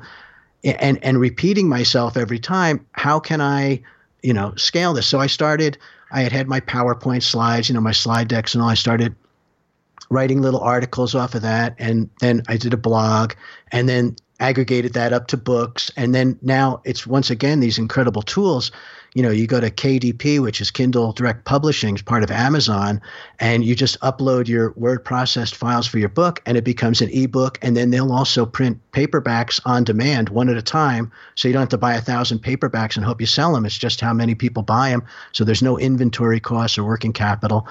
and 0.64 1.04
and 1.04 1.20
repeating 1.20 1.70
myself 1.70 2.18
every 2.18 2.40
time, 2.40 2.86
how 2.94 3.20
can 3.20 3.40
I 3.40 3.84
you 4.22 4.34
know, 4.34 4.54
scale 4.56 4.94
this. 4.94 5.08
So 5.08 5.20
I 5.20 5.28
started, 5.28 5.78
I 6.12 6.22
had 6.22 6.32
had 6.32 6.48
my 6.48 6.60
PowerPoint 6.60 7.24
slides, 7.24 7.70
you 7.70 7.76
know, 7.76 7.82
my 7.82 7.92
slide 7.92 8.28
decks 8.28 8.54
and 8.54 8.62
all. 8.62 8.70
I 8.70 8.76
started 8.76 9.16
writing 10.12 10.42
little 10.42 10.60
articles 10.60 11.16
off 11.16 11.34
of 11.34 11.42
that. 11.42 11.74
And 11.80 12.10
then 12.20 12.44
I 12.48 12.58
did 12.58 12.74
a 12.74 12.78
blog 12.78 13.34
and 13.72 13.90
then 13.90 14.18
aggregated 14.40 14.94
that 14.94 15.14
up 15.14 15.28
to 15.28 15.38
books. 15.38 15.90
And 15.96 16.14
then 16.14 16.38
now 16.42 16.82
it's 16.84 17.08
once 17.08 17.30
again 17.30 17.62
these 17.62 17.78
incredible 17.78 18.22
tools 18.22 18.72
you 19.14 19.22
know, 19.22 19.30
you 19.30 19.46
go 19.46 19.60
to 19.60 19.70
KDP, 19.70 20.40
which 20.40 20.62
is 20.62 20.72
Kindle 20.72 21.12
Direct 21.12 21.44
Publishing, 21.44 21.96
is 21.96 22.02
part 22.02 22.24
of 22.24 22.32
Amazon, 22.32 23.02
and 23.40 23.66
you 23.66 23.76
just 23.76 24.00
upload 24.00 24.48
your 24.48 24.72
word 24.78 25.04
processed 25.04 25.56
files 25.56 25.86
for 25.86 26.00
your 26.00 26.08
book, 26.10 26.42
and 26.46 26.58
it 26.58 26.64
becomes 26.64 27.02
an 27.02 27.10
ebook. 27.10 27.60
And 27.62 27.76
then 27.76 27.90
they'll 27.90 28.14
also 28.14 28.46
print 28.46 28.80
paperbacks 28.94 29.60
on 29.66 29.84
demand, 29.84 30.30
one 30.30 30.48
at 30.48 30.56
a 30.56 30.62
time, 30.62 31.12
so 31.36 31.48
you 31.50 31.54
don't 31.54 31.62
have 31.62 31.70
to 31.70 31.78
buy 31.78 31.94
a 31.94 32.02
thousand 32.02 32.40
paperbacks 32.40 32.96
and 32.96 33.04
hope 33.04 33.20
you 33.20 33.28
sell 33.28 33.54
them. 33.54 33.66
It's 33.66 33.78
just 33.78 34.00
how 34.00 34.14
many 34.14 34.34
people 34.34 34.64
buy 34.64 34.90
them. 34.90 35.04
So 35.34 35.44
there's 35.44 35.62
no 35.62 35.78
inventory 35.78 36.40
costs 36.40 36.78
or 36.78 36.86
working 36.86 37.12
capital. 37.12 37.68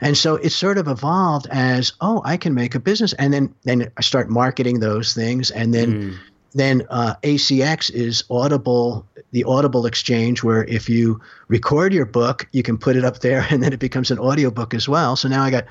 And 0.00 0.16
so 0.16 0.36
it 0.36 0.50
sort 0.50 0.78
of 0.78 0.86
evolved 0.86 1.48
as, 1.50 1.94
oh, 2.00 2.22
I 2.24 2.36
can 2.36 2.54
make 2.54 2.76
a 2.76 2.80
business, 2.80 3.12
and 3.14 3.34
then 3.34 3.52
then 3.64 3.90
I 3.96 4.02
start 4.02 4.30
marketing 4.30 4.78
those 4.78 5.14
things, 5.14 5.50
and 5.50 5.74
then. 5.74 5.92
Mm 5.92 6.18
then 6.56 6.86
uh, 6.88 7.14
ACX 7.22 7.90
is 7.90 8.24
Audible, 8.30 9.06
the 9.32 9.44
Audible 9.44 9.84
exchange, 9.84 10.42
where 10.42 10.64
if 10.64 10.88
you 10.88 11.20
record 11.48 11.92
your 11.92 12.06
book, 12.06 12.48
you 12.52 12.62
can 12.62 12.78
put 12.78 12.96
it 12.96 13.04
up 13.04 13.18
there, 13.20 13.46
and 13.50 13.62
then 13.62 13.72
it 13.72 13.78
becomes 13.78 14.10
an 14.10 14.18
audiobook 14.18 14.72
as 14.72 14.88
well. 14.88 15.16
So 15.16 15.28
now 15.28 15.42
I 15.42 15.50
got, 15.50 15.66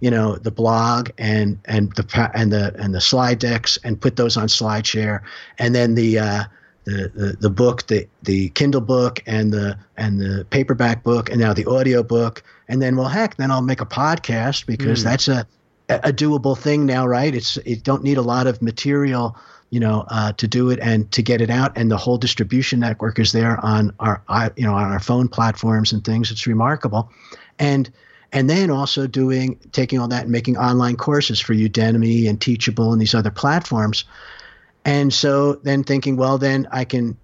you 0.00 0.10
know, 0.10 0.36
the 0.36 0.52
blog 0.52 1.10
and 1.18 1.58
and 1.64 1.92
the 1.96 2.30
and 2.34 2.52
the 2.52 2.74
and 2.78 2.94
the 2.94 3.00
slide 3.00 3.40
decks, 3.40 3.78
and 3.82 4.00
put 4.00 4.14
those 4.14 4.36
on 4.36 4.46
SlideShare, 4.46 5.22
and 5.58 5.74
then 5.74 5.96
the 5.96 6.18
uh, 6.20 6.44
the, 6.84 7.10
the, 7.14 7.36
the 7.40 7.50
book, 7.50 7.88
the 7.88 8.06
the 8.22 8.50
Kindle 8.50 8.80
book, 8.80 9.20
and 9.26 9.52
the 9.52 9.76
and 9.96 10.20
the 10.20 10.46
paperback 10.50 11.02
book, 11.02 11.30
and 11.30 11.40
now 11.40 11.52
the 11.52 11.66
audio 11.66 12.04
book, 12.04 12.44
and 12.68 12.80
then 12.80 12.96
well, 12.96 13.08
heck, 13.08 13.36
then 13.38 13.50
I'll 13.50 13.60
make 13.60 13.80
a 13.80 13.86
podcast 13.86 14.66
because 14.66 15.00
mm. 15.00 15.04
that's 15.04 15.26
a 15.26 15.46
a 15.88 16.12
doable 16.12 16.56
thing 16.56 16.86
now, 16.86 17.06
right? 17.06 17.34
It's 17.34 17.56
it 17.58 17.82
don't 17.82 18.04
need 18.04 18.18
a 18.18 18.22
lot 18.22 18.46
of 18.46 18.62
material 18.62 19.36
you 19.70 19.80
know, 19.80 20.04
uh, 20.08 20.32
to 20.32 20.48
do 20.48 20.70
it 20.70 20.78
and 20.80 21.10
to 21.12 21.22
get 21.22 21.40
it 21.40 21.50
out. 21.50 21.76
And 21.76 21.90
the 21.90 21.96
whole 21.96 22.18
distribution 22.18 22.80
network 22.80 23.18
is 23.18 23.32
there 23.32 23.58
on 23.64 23.92
our, 24.00 24.22
you 24.56 24.64
know, 24.64 24.74
on 24.74 24.90
our 24.90 25.00
phone 25.00 25.28
platforms 25.28 25.92
and 25.92 26.04
things. 26.04 26.30
It's 26.30 26.46
remarkable, 26.46 27.10
and 27.58 27.90
and 28.32 28.48
then 28.48 28.70
also 28.70 29.06
doing 29.06 29.58
taking 29.72 29.98
all 29.98 30.08
that 30.08 30.22
and 30.22 30.32
making 30.32 30.56
online 30.56 30.96
courses 30.96 31.40
for 31.40 31.54
Udemy 31.54 32.28
and 32.28 32.40
Teachable 32.40 32.92
and 32.92 33.00
these 33.00 33.14
other 33.14 33.30
platforms. 33.30 34.04
And 34.84 35.12
so 35.12 35.54
then 35.54 35.84
thinking, 35.84 36.16
well, 36.16 36.38
then 36.38 36.68
I 36.70 36.84
can 36.84 37.16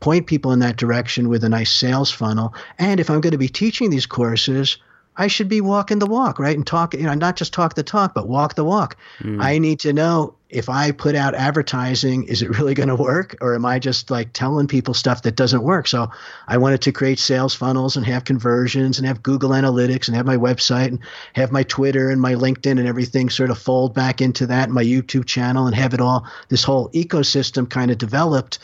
point 0.00 0.26
people 0.26 0.52
in 0.52 0.58
that 0.58 0.76
direction 0.76 1.28
with 1.28 1.44
a 1.44 1.48
nice 1.48 1.72
sales 1.72 2.10
funnel. 2.10 2.54
And 2.78 3.00
if 3.00 3.08
I'm 3.08 3.20
going 3.20 3.32
to 3.32 3.38
be 3.38 3.48
teaching 3.48 3.90
these 3.90 4.06
courses, 4.06 4.76
I 5.16 5.28
should 5.28 5.48
be 5.48 5.60
walking 5.60 5.98
the 5.98 6.06
walk, 6.06 6.38
right? 6.38 6.56
And 6.56 6.66
talk, 6.66 6.94
you 6.94 7.02
know, 7.02 7.14
not 7.14 7.36
just 7.36 7.52
talk 7.52 7.74
the 7.74 7.82
talk, 7.82 8.14
but 8.14 8.28
walk 8.28 8.54
the 8.54 8.64
walk. 8.64 8.96
Mm. 9.20 9.42
I 9.42 9.58
need 9.58 9.80
to 9.80 9.92
know 9.92 10.34
if 10.52 10.68
I 10.68 10.90
put 10.90 11.14
out 11.14 11.34
advertising, 11.34 12.24
is 12.24 12.42
it 12.42 12.50
really 12.58 12.74
going 12.74 12.90
to 12.90 12.94
work? 12.94 13.36
Or 13.40 13.54
am 13.54 13.64
I 13.64 13.78
just 13.78 14.10
like 14.10 14.34
telling 14.34 14.68
people 14.68 14.92
stuff 14.92 15.22
that 15.22 15.34
doesn't 15.34 15.62
work? 15.62 15.88
So 15.88 16.10
I 16.46 16.58
wanted 16.58 16.82
to 16.82 16.92
create 16.92 17.18
sales 17.18 17.54
funnels 17.54 17.96
and 17.96 18.04
have 18.04 18.26
conversions 18.26 18.98
and 18.98 19.06
have 19.06 19.22
Google 19.22 19.50
Analytics 19.50 20.08
and 20.08 20.16
have 20.16 20.26
my 20.26 20.36
website 20.36 20.88
and 20.88 20.98
have 21.32 21.52
my 21.52 21.62
Twitter 21.62 22.10
and 22.10 22.20
my 22.20 22.34
LinkedIn 22.34 22.78
and 22.78 22.86
everything 22.86 23.30
sort 23.30 23.50
of 23.50 23.58
fold 23.58 23.94
back 23.94 24.20
into 24.20 24.46
that, 24.46 24.68
my 24.68 24.84
YouTube 24.84 25.24
channel 25.24 25.66
and 25.66 25.74
have 25.74 25.94
it 25.94 26.00
all, 26.00 26.26
this 26.50 26.62
whole 26.62 26.90
ecosystem 26.90 27.68
kind 27.68 27.90
of 27.90 27.96
developed. 27.96 28.58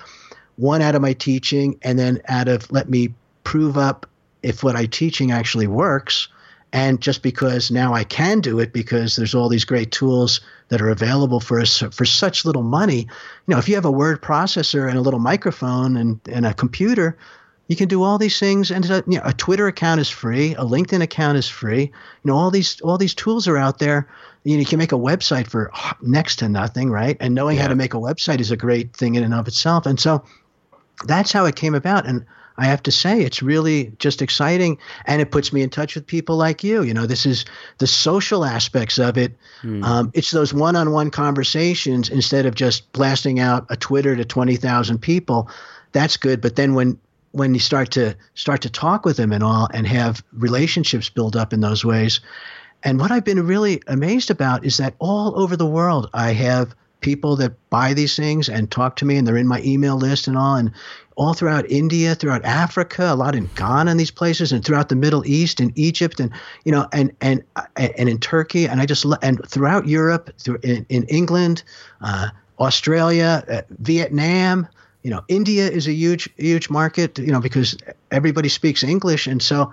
One 0.57 0.83
out 0.83 0.95
of 0.95 1.01
my 1.01 1.15
teaching 1.15 1.79
and 1.81 1.99
then 1.99 2.21
out 2.29 2.49
of 2.49 2.71
let 2.71 2.91
me 2.91 3.15
prove 3.45 3.79
up 3.79 4.05
if 4.43 4.63
what 4.63 4.77
I'm 4.77 4.89
teaching 4.89 5.33
actually 5.33 5.67
works 5.67 6.29
and 6.73 7.01
just 7.01 7.23
because 7.23 7.71
now 7.71 7.95
I 7.95 8.05
can 8.05 8.41
do 8.41 8.61
it 8.61 8.73
because 8.73 9.17
there's 9.17 9.35
all 9.35 9.49
these 9.49 9.65
great 9.65 9.91
tools 9.91 10.41
that 10.69 10.83
are 10.83 10.91
available 10.91 11.41
for 11.41 11.61
us 11.61 11.79
for 11.93 12.05
such 12.05 12.45
little 12.45 12.63
money. 12.63 13.01
You 13.47 13.55
know, 13.55 13.59
if 13.59 13.69
you 13.69 13.75
have 13.77 13.87
a 13.87 13.91
word 13.91 14.21
processor 14.21 14.89
and 14.89 14.99
a 14.99 15.01
little 15.01 15.21
microphone 15.21 15.97
and, 15.97 16.21
and 16.31 16.45
a 16.45 16.53
computer, 16.53 17.17
you 17.69 17.77
can 17.77 17.89
do 17.89 18.03
all 18.03 18.19
these 18.19 18.39
things. 18.39 18.71
And 18.71 18.91
uh, 18.91 19.03
you 19.07 19.19
know, 19.19 19.25
a 19.25 19.33
Twitter 19.33 19.67
account 19.67 20.01
is 20.01 20.11
free, 20.11 20.55
a 20.55 20.65
LinkedIn 20.65 21.03
account 21.03 21.39
is 21.39 21.49
free. 21.49 21.83
You 21.83 21.91
know, 22.25 22.37
all 22.37 22.51
these 22.51 22.81
all 22.83 22.99
these 22.99 23.15
tools 23.15 23.49
are 23.49 23.57
out 23.57 23.79
there. 23.79 24.09
You, 24.45 24.55
know, 24.55 24.61
you 24.61 24.67
can 24.67 24.79
make 24.79 24.93
a 24.93 24.97
website 24.97 25.47
for 25.47 25.71
next 26.03 26.37
to 26.37 26.49
nothing, 26.49 26.91
right? 26.91 27.17
And 27.21 27.35
knowing 27.35 27.57
yeah. 27.57 27.63
how 27.63 27.69
to 27.69 27.77
make 27.77 27.95
a 27.95 27.99
website 27.99 28.41
is 28.41 28.51
a 28.51 28.57
great 28.57 28.95
thing 28.95 29.15
in 29.15 29.23
and 29.23 29.35
of 29.35 29.49
itself. 29.49 29.85
And 29.85 30.01
so 30.01 30.25
that's 31.05 31.33
how 31.33 31.45
it 31.45 31.57
came 31.57 31.75
about. 31.75 32.07
And 32.07 32.25
I 32.59 32.67
have 32.67 32.83
to 32.83 32.93
say, 32.93 33.23
it's 33.23 33.43
really 33.43 33.93
just 33.99 34.21
exciting, 34.21 34.79
and 35.07 35.23
it 35.23 35.31
puts 35.31 35.53
me 35.53 35.63
in 35.63 35.71
touch 35.71 35.95
with 35.95 36.07
people 36.07 36.37
like 36.37 36.65
you. 36.65 36.83
You 36.83 36.93
know, 36.93 37.07
this 37.07 37.25
is 37.25 37.45
the 37.79 37.87
social 37.87 38.45
aspects 38.45 38.99
of 38.99 39.17
it. 39.17 39.37
Mm. 39.63 39.85
Um, 39.85 40.11
it's 40.13 40.33
those 40.33 40.53
one-on-one 40.53 41.11
conversations 41.11 42.09
instead 42.11 42.47
of 42.47 42.55
just 42.55 42.93
blasting 42.93 43.41
out 43.41 43.67
a 43.71 43.77
Twitter 43.77 44.17
to 44.17 44.25
twenty 44.25 44.57
thousand 44.57 44.99
people. 44.99 45.49
That's 45.93 46.17
good, 46.17 46.41
but 46.41 46.57
then 46.57 46.75
when 46.75 46.99
when 47.33 47.55
you 47.55 47.61
start 47.61 47.91
to 47.93 48.17
start 48.35 48.63
to 48.63 48.71
talk 48.71 49.05
with 49.05 49.17
them 49.17 49.33
and 49.33 49.45
all, 49.45 49.69
and 49.73 49.87
have 49.87 50.25
relationships 50.33 51.09
build 51.09 51.37
up 51.37 51.53
in 51.53 51.61
those 51.61 51.85
ways. 51.85 52.21
And 52.83 53.01
what 53.01 53.11
I've 53.11 53.25
been 53.25 53.47
really 53.47 53.83
amazed 53.87 54.31
about 54.31 54.65
is 54.65 54.77
that 54.77 54.95
all 54.99 55.41
over 55.41 55.57
the 55.57 55.67
world, 55.67 56.11
I 56.15 56.33
have 56.33 56.75
people 57.01 57.37
that 57.37 57.53
buy 57.71 57.95
these 57.95 58.17
things 58.17 58.49
and 58.49 58.71
talk 58.71 58.97
to 58.97 59.05
me 59.05 59.17
and 59.17 59.27
they're 59.27 59.37
in 59.37 59.47
my 59.47 59.61
email 59.63 59.97
list 59.97 60.27
and 60.27 60.37
all 60.37 60.57
and 60.57 60.73
all 61.19 61.35
throughout 61.35 61.69
India, 61.71 62.15
throughout 62.15 62.45
Africa, 62.45 63.13
a 63.13 63.17
lot 63.17 63.35
in 63.35 63.51
Ghana 63.57 63.91
and 63.91 64.01
these 64.01 64.11
places, 64.11 64.53
and 64.53 64.65
throughout 64.65 64.89
the 64.89 64.97
Middle 64.97 65.27
East 65.27 65.61
and 65.61 65.77
Egypt, 65.77 66.21
and 66.21 66.31
you 66.65 66.73
know, 66.73 66.87
and 66.93 67.13
and 67.21 67.43
and 67.77 68.09
in 68.09 68.19
Turkey, 68.19 68.67
and 68.67 68.81
I 68.81 68.87
just 68.87 69.05
and 69.21 69.41
throughout 69.47 69.89
Europe, 69.89 70.31
through 70.39 70.61
in, 70.63 70.87
in 70.89 71.03
England, 71.05 71.65
uh, 72.01 72.29
Australia, 72.59 73.45
uh, 73.51 73.63
Vietnam. 73.81 74.69
You 75.03 75.11
know, 75.11 75.23
India 75.29 75.69
is 75.69 75.87
a 75.87 75.93
huge 75.93 76.29
huge 76.37 76.71
market. 76.71 77.19
You 77.19 77.33
know, 77.33 77.41
because 77.41 77.77
everybody 78.11 78.49
speaks 78.49 78.83
English, 78.83 79.27
and 79.27 79.43
so 79.43 79.73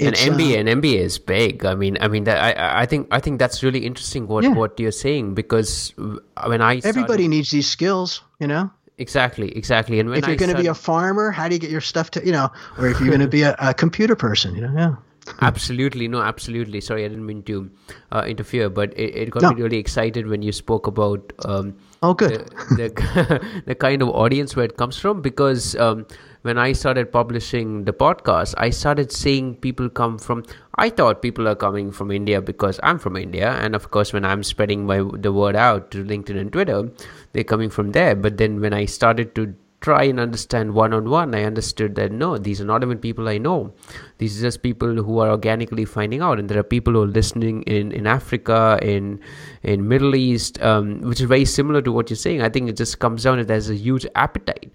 and 0.00 0.14
MBA 0.14 0.54
uh, 0.54 0.58
and 0.60 0.82
MBA 0.82 1.00
is 1.00 1.18
big. 1.18 1.64
I 1.64 1.74
mean, 1.74 1.98
I 2.00 2.08
mean 2.08 2.24
that 2.24 2.38
I 2.38 2.82
I 2.82 2.86
think 2.86 3.08
I 3.10 3.20
think 3.20 3.38
that's 3.38 3.62
really 3.62 3.84
interesting 3.84 4.26
what 4.26 4.44
yeah. 4.44 4.50
what 4.50 4.80
you're 4.80 4.90
saying 4.92 5.34
because 5.34 5.92
when 5.96 6.62
I 6.62 6.80
started, 6.80 6.88
everybody 6.88 7.28
needs 7.28 7.50
these 7.50 7.68
skills, 7.68 8.22
you 8.40 8.46
know. 8.46 8.70
Exactly, 8.98 9.56
exactly. 9.56 10.00
And 10.00 10.08
when 10.10 10.18
if 10.18 10.26
you're 10.26 10.36
going 10.36 10.54
to 10.54 10.60
be 10.60 10.66
a 10.66 10.74
farmer, 10.74 11.30
how 11.30 11.48
do 11.48 11.54
you 11.54 11.60
get 11.60 11.70
your 11.70 11.80
stuff 11.80 12.10
to 12.12 12.24
you 12.26 12.32
know? 12.32 12.50
Or 12.78 12.88
if 12.88 12.98
you're 13.00 13.08
going 13.08 13.20
to 13.20 13.28
be 13.28 13.42
a, 13.42 13.54
a 13.58 13.72
computer 13.74 14.16
person, 14.16 14.54
you 14.54 14.62
know? 14.62 14.72
Yeah. 14.76 14.94
absolutely 15.42 16.08
no 16.08 16.22
absolutely 16.22 16.80
sorry 16.80 17.04
i 17.04 17.08
didn't 17.08 17.26
mean 17.26 17.42
to 17.42 17.70
uh, 18.12 18.24
interfere 18.26 18.70
but 18.70 18.94
it, 18.98 19.14
it 19.14 19.30
got 19.30 19.42
No. 19.42 19.50
me 19.52 19.60
really 19.60 19.76
excited 19.76 20.26
when 20.26 20.40
you 20.40 20.52
spoke 20.52 20.86
about 20.86 21.34
um, 21.44 21.76
Oh, 22.02 22.14
good. 22.14 22.48
the, 22.78 22.88
the, 22.88 23.62
the 23.66 23.74
kind 23.74 24.00
of 24.02 24.08
audience 24.08 24.56
where 24.56 24.64
it 24.64 24.76
comes 24.78 24.96
from 24.96 25.20
because 25.20 25.74
um, 25.76 26.06
when 26.42 26.56
I 26.56 26.72
started 26.72 27.10
publishing 27.10 27.84
the 27.84 27.92
podcast, 27.92 28.54
I 28.56 28.70
started 28.70 29.10
seeing 29.10 29.56
people 29.56 29.88
come 29.88 30.16
from. 30.16 30.44
I 30.76 30.90
thought 30.90 31.22
people 31.22 31.48
are 31.48 31.56
coming 31.56 31.90
from 31.90 32.12
India 32.12 32.40
because 32.40 32.78
I'm 32.84 33.00
from 33.00 33.16
India, 33.16 33.50
and 33.50 33.74
of 33.74 33.90
course, 33.90 34.12
when 34.12 34.24
I'm 34.24 34.44
spreading 34.44 34.86
my 34.86 34.98
the 35.12 35.32
word 35.32 35.56
out 35.56 35.90
to 35.90 36.04
LinkedIn 36.04 36.38
and 36.38 36.52
Twitter, 36.52 36.88
they're 37.32 37.44
coming 37.44 37.70
from 37.70 37.92
there. 37.92 38.14
But 38.14 38.36
then 38.38 38.60
when 38.60 38.72
I 38.72 38.84
started 38.86 39.34
to 39.36 39.54
try 39.80 40.02
and 40.02 40.18
understand 40.18 40.74
one 40.74 40.92
on 40.92 41.08
one, 41.08 41.34
I 41.34 41.44
understood 41.44 41.94
that 41.94 42.10
no, 42.10 42.36
these 42.36 42.60
are 42.60 42.64
not 42.64 42.82
even 42.82 42.98
people 42.98 43.28
I 43.28 43.38
know. 43.38 43.72
These 44.18 44.38
are 44.38 44.46
just 44.48 44.62
people 44.62 44.94
who 45.04 45.18
are 45.20 45.30
organically 45.30 45.84
finding 45.84 46.20
out, 46.20 46.38
and 46.40 46.48
there 46.48 46.58
are 46.58 46.64
people 46.64 46.94
who 46.94 47.02
are 47.02 47.06
listening 47.06 47.62
in 47.62 47.92
in 47.92 48.06
Africa, 48.06 48.78
in 48.82 49.20
in 49.62 49.86
Middle 49.88 50.16
East, 50.16 50.60
um, 50.62 51.00
which 51.02 51.20
is 51.20 51.26
very 51.26 51.44
similar 51.44 51.80
to 51.82 51.92
what 51.92 52.10
you're 52.10 52.16
saying. 52.16 52.42
I 52.42 52.48
think 52.48 52.68
it 52.68 52.76
just 52.76 52.98
comes 52.98 53.22
down 53.22 53.38
to 53.38 53.44
there's 53.44 53.70
a 53.70 53.76
huge 53.76 54.06
appetite 54.16 54.72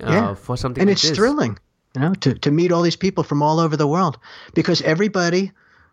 uh, 0.00 0.10
Yeah. 0.12 0.34
for 0.34 0.56
something, 0.56 0.80
and 0.82 0.88
like 0.90 0.96
it's 0.98 1.08
this. 1.08 1.16
thrilling 1.18 1.58
you 1.96 2.00
know 2.02 2.14
to, 2.14 2.34
to 2.34 2.50
meet 2.50 2.70
all 2.72 2.82
these 2.82 2.96
people 2.96 3.24
from 3.24 3.42
all 3.42 3.58
over 3.58 3.76
the 3.76 3.86
world 3.86 4.18
because 4.54 4.82
everybody 4.82 5.50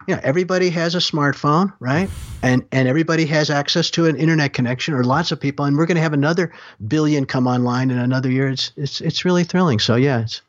know 0.07 0.19
everybody 0.23 0.69
has 0.69 0.95
a 0.95 0.99
smartphone 0.99 1.71
right 1.79 2.09
and 2.41 2.65
and 2.71 2.87
everybody 2.87 3.25
has 3.25 3.49
access 3.49 3.89
to 3.89 4.05
an 4.05 4.15
internet 4.15 4.53
connection 4.53 4.93
or 4.93 5.03
lots 5.03 5.31
of 5.31 5.39
people 5.39 5.65
and 5.65 5.77
we're 5.77 5.85
going 5.85 5.95
to 5.95 6.01
have 6.01 6.13
another 6.13 6.51
billion 6.87 7.25
come 7.25 7.47
online 7.47 7.91
in 7.91 7.97
another 7.97 8.29
year 8.29 8.49
it's 8.49 8.71
it's 8.75 9.01
it's 9.01 9.25
really 9.25 9.43
thrilling 9.43 9.79
so 9.79 9.95
yeah 9.95 10.21
it's 10.21 10.41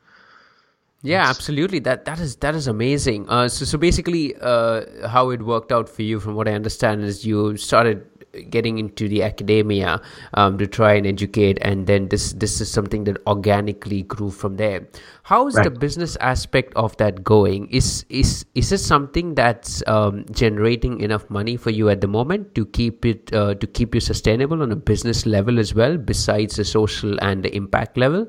Yeah, 1.05 1.29
absolutely. 1.29 1.81
That 1.81 2.07
that 2.07 2.19
is 2.19 2.37
that 2.37 2.55
is 2.55 2.67
amazing. 2.67 3.29
Uh, 3.29 3.47
so 3.49 3.67
so 3.67 3.77
basically, 3.77 4.35
uh, 4.41 5.07
how 5.07 5.29
it 5.29 5.43
worked 5.43 5.71
out 5.71 5.87
for 5.87 6.01
you, 6.01 6.19
from 6.19 6.35
what 6.35 6.49
I 6.49 6.55
understand, 6.55 7.05
is 7.05 7.27
you 7.27 7.59
started 7.59 8.07
getting 8.51 8.79
into 8.79 9.09
the 9.09 9.23
academia 9.23 10.01
um, 10.35 10.59
to 10.59 10.67
try 10.67 10.95
and 10.95 11.07
educate, 11.07 11.59
and 11.63 11.87
then 11.87 12.09
this 12.09 12.33
this 12.33 12.61
is 12.61 12.71
something 12.71 13.05
that 13.05 13.19
organically 13.27 14.03
grew 14.03 14.31
from 14.31 14.57
there. 14.57 14.87
How 15.25 15.47
is 15.49 15.55
the 15.55 15.71
business 15.71 16.17
aspect 16.21 16.73
of 16.77 16.97
that 16.99 17.25
going? 17.25 17.69
Is 17.69 18.05
is 18.09 18.45
is 18.55 18.71
this 18.71 18.85
something 18.85 19.35
that's 19.35 19.83
um, 19.87 20.25
generating 20.31 21.01
enough 21.01 21.29
money 21.31 21.57
for 21.57 21.71
you 21.71 21.89
at 21.89 22.01
the 22.01 22.09
moment 22.09 22.55
to 22.55 22.67
keep 22.67 23.05
it 23.05 23.33
uh, 23.33 23.55
to 23.55 23.67
keep 23.67 23.95
you 23.95 24.01
sustainable 24.01 24.63
on 24.63 24.73
a 24.73 24.77
business 24.77 25.27
level 25.27 25.59
as 25.59 25.75
well, 25.75 25.97
besides 25.97 26.57
the 26.57 26.65
social 26.65 27.19
and 27.21 27.43
the 27.43 27.55
impact 27.55 27.97
level? 27.97 28.27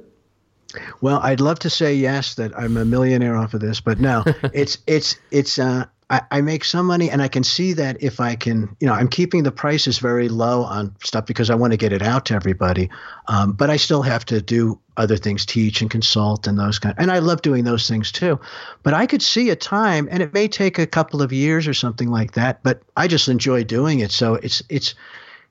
Well, 1.02 1.20
I'd 1.22 1.40
love 1.40 1.60
to 1.60 1.70
say 1.70 1.96
yes 1.96 2.36
that 2.36 2.58
I'm 2.58 2.78
a 2.78 2.86
millionaire 2.86 3.36
off 3.36 3.54
of 3.54 3.62
this, 3.62 3.80
but 3.80 4.00
no, 4.00 4.24
it's 4.54 4.78
it's 4.88 5.18
it's 5.32 5.60
uh 5.60 5.86
I, 6.10 6.22
I 6.30 6.42
make 6.42 6.64
some 6.64 6.86
money 6.86 7.10
and 7.10 7.22
I 7.22 7.28
can 7.28 7.44
see 7.44 7.74
that 7.74 7.98
if 8.02 8.20
I 8.20 8.36
can, 8.36 8.76
you 8.80 8.88
know, 8.88 8.94
I'm 8.94 9.08
keeping 9.08 9.44
the 9.44 9.52
prices 9.52 9.98
very 9.98 10.30
low 10.30 10.64
on 10.64 10.96
stuff 11.04 11.26
because 11.26 11.50
I 11.50 11.56
want 11.56 11.74
to 11.74 11.78
get 11.78 11.92
it 11.92 12.02
out 12.02 12.26
to 12.28 12.36
everybody. 12.36 12.90
Um, 13.28 13.54
but 13.54 13.70
I 13.70 13.78
still 13.78 14.04
have 14.04 14.24
to 14.26 14.42
do 14.42 14.80
other 14.98 15.18
things, 15.18 15.46
teach 15.46 15.82
and 15.82 15.90
consult 15.90 16.48
and 16.48 16.60
those 16.60 16.80
kind. 16.80 16.96
and 16.98 17.12
I 17.12 17.20
love 17.20 17.42
doing 17.42 17.64
those 17.64 17.88
things 17.88 18.12
too. 18.12 18.40
But 18.84 18.94
I 18.94 19.08
could 19.08 19.22
see 19.22 19.50
a 19.50 19.56
time, 19.56 20.08
and 20.12 20.22
it 20.22 20.34
may 20.34 20.48
take 20.48 20.78
a 20.80 20.88
couple 20.88 21.22
of 21.22 21.34
years 21.34 21.68
or 21.68 21.74
something 21.74 22.10
like 22.10 22.34
that. 22.34 22.62
But 22.64 22.82
I 22.96 23.08
just 23.08 23.28
enjoy 23.28 23.64
doing 23.64 24.00
it. 24.00 24.12
So 24.12 24.36
it's 24.36 24.62
it's 24.70 24.96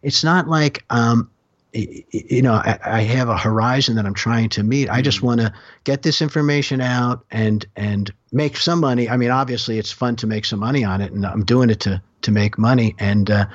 it's 0.03 0.23
not 0.23 0.49
like 0.49 0.85
um, 0.91 1.31
you 1.75 2.43
know 2.43 2.55
I, 2.55 2.79
I 2.85 3.01
have 3.03 3.29
a 3.29 3.37
horizon 3.37 3.97
that 3.97 4.07
I'm 4.07 4.15
trying 4.15 4.49
to 4.51 4.63
meet. 4.63 4.89
I 4.89 5.03
just 5.03 5.23
want 5.23 5.41
to 5.41 5.53
get 5.85 6.03
this 6.03 6.23
information 6.23 6.81
out 6.81 7.25
and 7.31 7.67
and 7.77 8.13
make 8.33 8.57
some 8.57 8.81
money. 8.81 9.09
I 9.09 9.17
mean, 9.17 9.31
obviously, 9.31 9.79
it's 9.79 9.93
fun 9.93 10.17
to 10.17 10.27
make 10.27 10.45
some 10.45 10.61
money 10.61 10.85
on 10.85 11.01
it, 11.01 11.13
and 11.13 11.27
I'm 11.27 11.45
doing 11.45 11.71
it 11.71 11.81
to 11.81 12.03
to 12.23 12.31
make 12.31 12.59
money. 12.59 12.95
And 12.99 13.31
uh, 13.31 13.47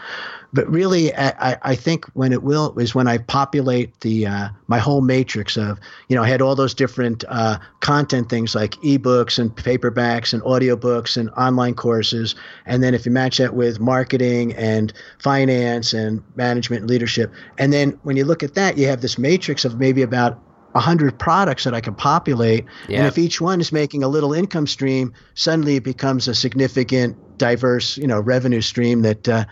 but 0.51 0.67
really, 0.69 1.13
I, 1.15 1.57
I- 1.61 1.75
think 1.75 2.05
when 2.13 2.33
it 2.33 2.43
will 2.43 2.77
is 2.77 2.93
when 2.95 3.07
I 3.07 3.19
populate 3.19 3.99
the 4.01 4.25
uh, 4.25 4.49
my 4.67 4.79
whole 4.79 5.01
matrix 5.01 5.57
of 5.57 5.79
you 6.07 6.15
know 6.15 6.23
I 6.23 6.27
had 6.27 6.41
all 6.41 6.55
those 6.55 6.73
different 6.73 7.23
uh, 7.29 7.59
content 7.79 8.29
things 8.29 8.55
like 8.55 8.71
ebooks 8.81 9.39
and 9.39 9.55
paperbacks 9.55 10.33
and 10.33 10.41
audiobooks 10.43 11.17
and 11.17 11.29
online 11.31 11.75
courses, 11.75 12.35
and 12.65 12.81
then 12.83 12.93
if 12.93 13.05
you 13.05 13.11
match 13.11 13.37
that 13.37 13.53
with 13.55 13.79
marketing 13.79 14.53
and 14.55 14.91
finance 15.19 15.93
and 15.93 16.23
management 16.35 16.81
and 16.81 16.89
leadership, 16.89 17.31
and 17.57 17.71
then 17.71 17.99
when 18.03 18.17
you 18.17 18.25
look 18.25 18.43
at 18.43 18.55
that, 18.55 18.77
you 18.77 18.87
have 18.87 19.01
this 19.01 19.17
matrix 19.17 19.65
of 19.65 19.79
maybe 19.79 20.01
about. 20.01 20.41
100 20.73 21.17
products 21.17 21.63
that 21.63 21.73
I 21.73 21.81
can 21.81 21.95
populate. 21.95 22.63
Yeah. 22.87 22.99
And 22.99 23.07
if 23.07 23.17
each 23.17 23.41
one 23.41 23.59
is 23.59 23.71
making 23.71 24.03
a 24.03 24.07
little 24.07 24.33
income 24.33 24.67
stream, 24.67 25.13
suddenly 25.33 25.77
it 25.77 25.83
becomes 25.83 26.27
a 26.27 26.35
significant, 26.35 27.17
diverse, 27.39 27.97
you 27.97 28.05
know, 28.05 28.19
revenue 28.19 28.61
stream 28.61 29.01
that, 29.01 29.27
uh, 29.27 29.45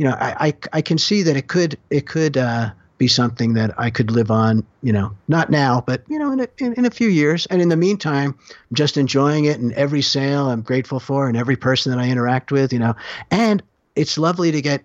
you 0.00 0.06
know, 0.06 0.16
I, 0.18 0.46
I, 0.46 0.54
I 0.78 0.80
can 0.80 0.96
see 0.96 1.20
that 1.24 1.36
it 1.36 1.48
could 1.48 1.76
it 1.90 2.06
could 2.06 2.38
uh, 2.38 2.70
be 2.96 3.06
something 3.06 3.52
that 3.52 3.78
I 3.78 3.90
could 3.90 4.10
live 4.10 4.30
on. 4.30 4.64
You 4.82 4.94
know, 4.94 5.14
not 5.28 5.50
now, 5.50 5.84
but 5.86 6.04
you 6.08 6.18
know, 6.18 6.32
in 6.32 6.40
a, 6.40 6.48
in, 6.56 6.72
in 6.72 6.86
a 6.86 6.90
few 6.90 7.08
years. 7.08 7.44
And 7.44 7.60
in 7.60 7.68
the 7.68 7.76
meantime, 7.76 8.34
I'm 8.48 8.74
just 8.74 8.96
enjoying 8.96 9.44
it. 9.44 9.60
And 9.60 9.74
every 9.74 10.00
sale 10.00 10.48
I'm 10.48 10.62
grateful 10.62 11.00
for, 11.00 11.28
and 11.28 11.36
every 11.36 11.56
person 11.56 11.92
that 11.92 12.00
I 12.00 12.08
interact 12.08 12.50
with. 12.50 12.72
You 12.72 12.78
know, 12.78 12.96
and 13.30 13.62
it's 13.94 14.16
lovely 14.16 14.50
to 14.52 14.62
get 14.62 14.84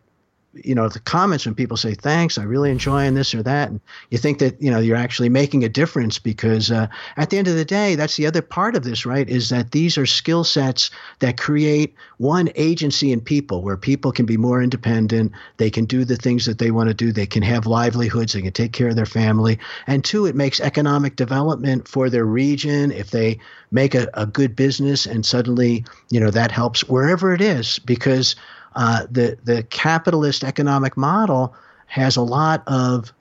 you 0.64 0.76
know 0.76 0.88
the 0.88 1.00
comments 1.00 1.46
when 1.46 1.56
people 1.56 1.78
say 1.78 1.94
thanks 1.94 2.38
i 2.38 2.44
really 2.44 2.72
enjoying 2.72 3.14
this 3.14 3.34
or 3.34 3.44
that 3.44 3.70
and 3.70 3.80
you 4.10 4.18
think 4.18 4.40
that 4.40 4.62
you 4.62 4.72
know 4.72 4.80
you're 4.80 4.96
actually 4.96 5.30
making 5.30 5.64
a 5.64 5.70
difference 5.70 6.20
because 6.20 6.72
uh, 6.72 6.88
at 7.18 7.30
the 7.30 7.38
end 7.38 7.48
of 7.48 7.56
the 7.56 7.66
day 7.66 7.96
that's 7.96 8.16
the 8.16 8.28
other 8.28 8.42
part 8.42 8.76
of 8.76 8.84
this 8.84 9.06
right 9.06 9.30
is 9.30 9.50
that 9.50 9.72
these 9.72 9.98
are 9.98 10.06
skill 10.06 10.44
sets 10.44 10.92
that 11.20 11.38
create 11.38 11.94
one 12.18 12.50
agency 12.56 13.12
in 13.12 13.20
people 13.20 13.62
where 13.62 13.78
people 13.78 14.12
can 14.12 14.26
be 14.26 14.38
more 14.38 14.62
independent 14.62 15.32
they 15.58 15.70
can 15.70 15.86
do 15.86 16.06
the 16.06 16.16
things 16.16 16.46
that 16.46 16.60
they 16.60 16.72
want 16.72 16.88
to 16.88 16.94
do 16.94 17.12
they 17.12 17.26
can 17.26 17.44
have 17.44 17.66
livelihoods 17.66 18.34
they 18.34 18.42
can 18.42 18.52
take 18.52 18.72
care 18.72 18.90
of 18.90 18.96
their 18.96 19.06
family 19.06 19.60
and 19.88 20.04
two 20.04 20.26
it 20.26 20.36
makes 20.36 20.60
economic 20.60 21.16
development 21.16 21.88
for 21.88 22.10
their 22.10 22.26
region. 22.26 22.92
If 22.92 23.12
they 23.12 23.40
make 23.72 23.96
a, 23.96 24.10
a 24.14 24.26
good 24.26 24.56
business 24.56 25.06
and 25.06 25.26
suddenly 25.26 25.86
you 26.10 26.20
know 26.20 26.32
that 26.32 26.52
helps 26.52 26.88
wherever 26.88 27.34
it 27.34 27.42
is 27.42 27.80
because 27.80 28.36
uh, 28.76 29.06
the 29.10 29.38
the 29.44 29.64
capitalist 29.64 30.44
economic 30.44 30.98
model 30.98 31.56
has 31.88 32.16
a 32.16 32.22
lot 32.22 32.64
of 32.68 33.14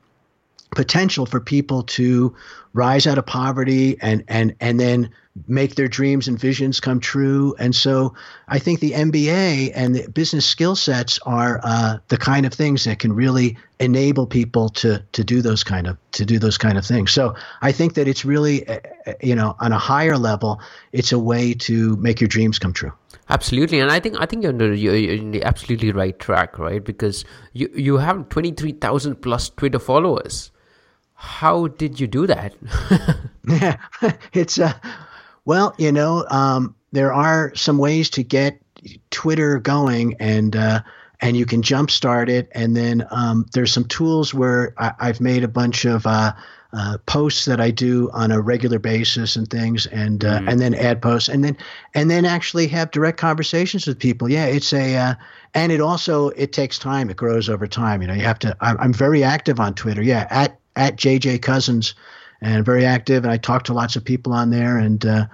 potential 0.74 1.26
for 1.26 1.40
people 1.40 1.82
to 1.84 2.34
rise 2.72 3.07
out 3.07 3.18
of 3.18 3.26
poverty 3.26 3.96
and 4.00 4.24
and 4.28 4.55
and 4.61 4.80
then 4.80 5.11
make 5.49 5.74
their 5.74 5.89
dreams 5.89 6.28
and 6.28 6.39
visions 6.39 6.78
come 6.78 7.01
true. 7.01 7.55
And 7.59 7.74
so 7.74 8.14
I 8.47 8.59
think 8.61 8.80
the 8.80 8.93
MBA 8.93 9.72
and 9.74 9.95
the 9.95 10.09
business 10.09 10.47
skill 10.47 10.76
sets 10.76 11.18
are 11.26 11.61
uh, 11.62 11.99
the 12.09 12.16
kind 12.16 12.47
of 12.47 12.55
things 12.55 12.85
that 12.85 13.01
can 13.01 13.12
really 13.12 13.59
enable 13.80 14.26
people 14.26 14.68
to 14.68 15.03
to 15.12 15.24
do 15.24 15.43
those 15.43 15.64
kind 15.64 15.89
of 15.89 15.99
to 16.12 16.24
do 16.24 16.39
those 16.39 16.57
kind 16.57 16.78
of 16.78 16.87
things. 16.87 17.11
So 17.11 17.35
I 17.62 17.72
think 17.72 17.95
that 17.95 18.07
it's 18.07 18.24
really 18.24 18.66
uh, 18.68 18.78
uh, 19.07 19.12
you 19.20 19.35
know 19.35 19.57
on 19.59 19.72
a 19.72 19.78
higher 19.78 20.16
level, 20.16 20.61
it's 20.93 21.11
a 21.11 21.18
way 21.18 21.55
to 21.55 21.97
make 21.97 22.20
your 22.20 22.28
dreams 22.28 22.59
come 22.59 22.72
true. 22.72 22.93
Absolutely, 23.28 23.80
and 23.80 23.91
I 23.91 24.01
think 24.01 24.16
I 24.20 24.26
think 24.26 24.43
you're 24.43 24.53
on 24.53 24.59
the, 24.59 24.76
you're 24.76 24.95
you're 24.95 25.14
in 25.14 25.32
the 25.32 25.43
absolutely 25.43 25.91
right 25.91 26.16
track, 26.18 26.59
right? 26.59 26.85
Because 26.85 27.24
you 27.53 27.68
you 27.74 27.97
have 27.97 28.28
twenty 28.28 28.53
three 28.53 28.72
thousand 28.72 29.20
plus 29.20 29.49
Twitter 29.49 29.80
followers. 29.80 30.53
How 31.14 31.68
did 31.68 31.99
you 31.99 32.07
do 32.07 32.26
that? 32.26 32.55
Yeah, 33.49 33.78
it's 34.32 34.59
uh, 34.59 34.74
well, 35.45 35.74
you 35.78 35.92
know, 35.92 36.26
um, 36.30 36.74
there 36.92 37.12
are 37.12 37.55
some 37.55 37.78
ways 37.78 38.11
to 38.11 38.22
get 38.22 38.61
Twitter 39.11 39.59
going, 39.59 40.16
and 40.20 40.57
uh, 40.57 40.80
and 41.20 41.36
you 41.36 41.47
can 41.47 41.62
jumpstart 41.62 42.28
it, 42.28 42.49
and 42.53 42.76
then 42.76 43.07
um, 43.11 43.47
there's 43.53 43.72
some 43.72 43.84
tools 43.84 44.34
where 44.34 44.74
I, 44.78 44.92
I've 45.01 45.20
made 45.20 45.45
a 45.45 45.49
bunch 45.49 45.84
of 45.84 46.07
uh, 46.07 46.32
uh, 46.72 46.99
posts 47.07 47.45
that 47.45 47.61
I 47.61 47.70
do 47.70 48.11
on 48.12 48.32
a 48.32 48.40
regular 48.40 48.78
basis 48.78 49.36
and 49.36 49.49
things, 49.49 49.86
and 49.86 50.24
uh, 50.24 50.42
and 50.47 50.61
then 50.61 50.74
add 50.74 51.01
posts, 51.01 51.28
and 51.28 51.45
then 51.45 51.57
and 51.95 52.11
then 52.11 52.24
actually 52.24 52.66
have 52.68 52.90
direct 52.90 53.18
conversations 53.18 53.86
with 53.86 53.99
people. 53.99 54.30
Yeah, 54.30 54.47
it's 54.47 54.72
a 54.72 54.97
uh, 54.97 55.14
and 55.55 55.72
it 55.72 55.80
also 55.80 56.28
it 56.30 56.53
takes 56.53 56.78
time. 56.78 57.11
It 57.11 57.16
grows 57.16 57.49
over 57.49 57.66
time. 57.66 58.03
You 58.03 58.09
know, 58.09 58.14
you 58.14 58.24
have 58.24 58.38
to. 58.40 58.57
I'm, 58.61 58.76
I'm 58.78 58.92
very 58.92 59.22
active 59.22 59.61
on 59.61 59.74
Twitter. 59.74 60.03
Yeah, 60.03 60.26
at 60.30 60.59
at 60.76 60.97
JJ 60.97 61.42
Cousins 61.42 61.95
and 62.45 62.64
very 62.64 62.84
active. 62.84 63.24
And 63.24 63.32
I 63.32 63.38
talk 63.38 63.64
to 63.64 63.72
lots 63.72 63.97
of 63.97 64.05
people 64.05 64.32
on 64.32 64.51
there. 64.51 64.76
And 64.78 65.05
uh, 65.05 65.26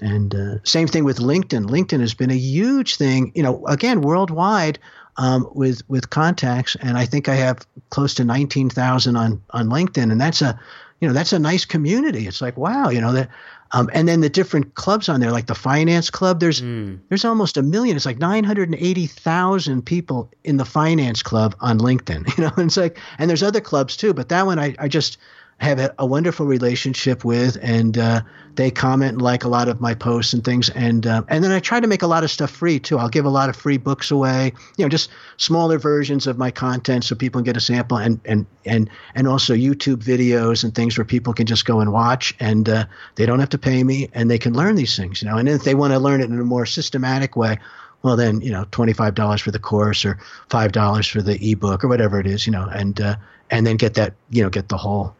and 0.00 0.34
uh, 0.34 0.54
same 0.64 0.86
thing 0.86 1.04
with 1.04 1.18
LinkedIn. 1.18 1.66
LinkedIn 1.66 2.00
has 2.00 2.14
been 2.14 2.30
a 2.30 2.36
huge 2.36 2.96
thing. 2.96 3.32
You 3.34 3.42
know, 3.42 3.66
again, 3.66 4.02
worldwide 4.02 4.78
um, 5.16 5.48
with 5.54 5.82
with 5.88 6.10
contacts. 6.10 6.76
And 6.80 6.96
I 6.96 7.06
think 7.06 7.28
I 7.28 7.34
have 7.34 7.66
close 7.90 8.14
to 8.14 8.24
nineteen 8.24 8.70
thousand 8.70 9.16
on 9.16 9.42
on 9.50 9.68
LinkedIn, 9.68 10.12
and 10.12 10.20
that's 10.20 10.42
a 10.42 10.58
you 11.00 11.08
know 11.08 11.14
that's 11.14 11.32
a 11.32 11.38
nice 11.38 11.64
community. 11.64 12.26
It's 12.26 12.40
like 12.40 12.56
wow, 12.56 12.90
you 12.90 13.00
know 13.00 13.12
that. 13.12 13.28
Um, 13.72 13.88
and 13.92 14.08
then 14.08 14.20
the 14.20 14.28
different 14.28 14.74
clubs 14.74 15.08
on 15.08 15.20
there, 15.20 15.30
like 15.30 15.46
the 15.46 15.54
finance 15.54 16.10
club, 16.10 16.40
there's 16.40 16.60
there's 17.08 17.24
almost 17.24 17.56
a 17.56 17.62
million. 17.62 17.94
It's 17.96 18.04
like 18.06 18.18
nine 18.18 18.42
hundred 18.42 18.68
and 18.68 18.76
eighty 18.80 19.06
thousand 19.06 19.86
people 19.86 20.28
in 20.42 20.56
the 20.56 20.64
finance 20.64 21.22
club 21.22 21.54
on 21.60 21.78
LinkedIn. 21.78 22.26
You 22.36 22.44
know, 22.44 22.50
and 22.56 22.66
it's 22.66 22.76
like, 22.76 22.98
and 23.18 23.30
there's 23.30 23.44
other 23.44 23.60
clubs 23.60 23.96
too, 23.96 24.12
but 24.12 24.28
that 24.30 24.44
one 24.44 24.58
I, 24.58 24.74
I 24.78 24.88
just 24.88 25.18
have 25.60 25.78
a, 25.98 26.06
wonderful 26.06 26.46
relationship 26.46 27.22
with, 27.22 27.58
and 27.60 27.98
uh, 27.98 28.22
they 28.54 28.70
comment 28.70 29.12
and 29.12 29.22
like 29.22 29.44
a 29.44 29.48
lot 29.48 29.68
of 29.68 29.80
my 29.80 29.94
posts 29.94 30.32
and 30.32 30.42
things. 30.42 30.70
And 30.70 31.06
uh, 31.06 31.22
and 31.28 31.44
then 31.44 31.52
I 31.52 31.60
try 31.60 31.80
to 31.80 31.86
make 31.86 32.02
a 32.02 32.06
lot 32.06 32.24
of 32.24 32.30
stuff 32.30 32.50
free 32.50 32.78
too. 32.78 32.98
I'll 32.98 33.10
give 33.10 33.26
a 33.26 33.30
lot 33.30 33.50
of 33.50 33.56
free 33.56 33.76
books 33.76 34.10
away, 34.10 34.52
you 34.78 34.84
know, 34.84 34.88
just 34.88 35.10
smaller 35.36 35.78
versions 35.78 36.26
of 36.26 36.38
my 36.38 36.50
content 36.50 37.04
so 37.04 37.14
people 37.14 37.40
can 37.40 37.44
get 37.44 37.56
a 37.58 37.60
sample, 37.60 37.98
and 37.98 38.20
and 38.24 38.46
and 38.64 38.88
and 39.14 39.28
also 39.28 39.54
YouTube 39.54 40.02
videos 40.02 40.64
and 40.64 40.74
things 40.74 40.96
where 40.96 41.04
people 41.04 41.34
can 41.34 41.46
just 41.46 41.66
go 41.66 41.80
and 41.80 41.92
watch, 41.92 42.34
and 42.40 42.68
uh, 42.68 42.86
they 43.16 43.26
don't 43.26 43.40
have 43.40 43.50
to 43.50 43.58
pay 43.58 43.84
me, 43.84 44.08
and 44.14 44.30
they 44.30 44.38
can 44.38 44.54
learn 44.54 44.76
these 44.76 44.96
things, 44.96 45.20
you 45.20 45.28
know. 45.28 45.36
And 45.36 45.48
if 45.48 45.64
they 45.64 45.74
want 45.74 45.92
to 45.92 45.98
learn 45.98 46.22
it 46.22 46.30
in 46.30 46.40
a 46.40 46.44
more 46.44 46.64
systematic 46.64 47.36
way, 47.36 47.58
well 48.02 48.16
then 48.16 48.40
you 48.40 48.50
know 48.50 48.64
$25 48.64 49.42
for 49.42 49.50
the 49.50 49.58
course 49.58 50.06
or 50.06 50.18
$5 50.48 51.10
for 51.10 51.20
the 51.20 51.52
ebook 51.52 51.84
or 51.84 51.88
whatever 51.88 52.18
it 52.18 52.26
is 52.26 52.46
you 52.46 52.52
know 52.52 52.66
and 52.72 52.98
uh, 52.98 53.16
and 53.50 53.66
then 53.66 53.76
get 53.76 53.92
that 53.92 54.14
you 54.30 54.42
know 54.42 54.48
get 54.48 54.70
the 54.70 54.78
whole 54.78 55.14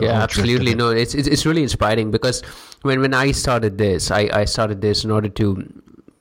yeah 0.00 0.22
absolutely 0.22 0.74
no 0.74 0.90
it's, 0.90 1.14
it's 1.14 1.26
it's 1.26 1.46
really 1.46 1.62
inspiring 1.62 2.10
because 2.10 2.42
when 2.82 3.00
when 3.00 3.14
i 3.14 3.30
started 3.32 3.78
this 3.78 4.10
i 4.10 4.28
i 4.32 4.44
started 4.44 4.80
this 4.80 5.04
in 5.04 5.10
order 5.10 5.28
to 5.28 5.66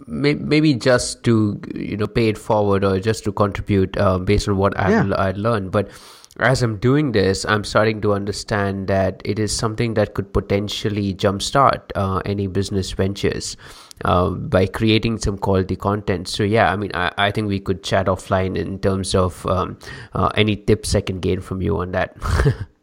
maybe 0.07 0.73
just 0.73 1.23
to 1.23 1.61
you 1.75 1.95
know 1.95 2.07
pay 2.07 2.29
it 2.29 2.37
forward 2.37 2.83
or 2.83 2.99
just 2.99 3.23
to 3.23 3.31
contribute 3.31 3.95
uh, 3.97 4.17
based 4.17 4.47
on 4.47 4.57
what 4.57 4.77
I 4.79 4.89
yeah. 4.89 5.13
I 5.15 5.31
learned 5.31 5.71
but 5.71 5.91
as 6.39 6.61
I'm 6.63 6.77
doing 6.77 7.11
this, 7.11 7.45
I'm 7.45 7.63
starting 7.63 8.01
to 8.01 8.13
understand 8.13 8.87
that 8.87 9.21
it 9.25 9.39
is 9.39 9.55
something 9.55 9.93
that 9.95 10.13
could 10.13 10.31
potentially 10.33 11.13
jumpstart 11.13 11.91
uh, 11.95 12.21
any 12.25 12.47
business 12.47 12.91
ventures 12.91 13.57
uh, 14.05 14.29
by 14.29 14.65
creating 14.65 15.19
some 15.19 15.37
quality 15.37 15.75
content. 15.75 16.29
So, 16.29 16.43
yeah, 16.43 16.71
I 16.71 16.77
mean, 16.77 16.91
I, 16.93 17.11
I 17.17 17.31
think 17.31 17.49
we 17.49 17.59
could 17.59 17.83
chat 17.83 18.05
offline 18.05 18.57
in 18.57 18.79
terms 18.79 19.15
of 19.15 19.45
um, 19.47 19.77
uh, 20.13 20.29
any 20.35 20.55
tips 20.55 20.95
I 20.95 21.01
can 21.01 21.19
gain 21.19 21.41
from 21.41 21.61
you 21.61 21.77
on 21.79 21.91
that. 21.91 22.15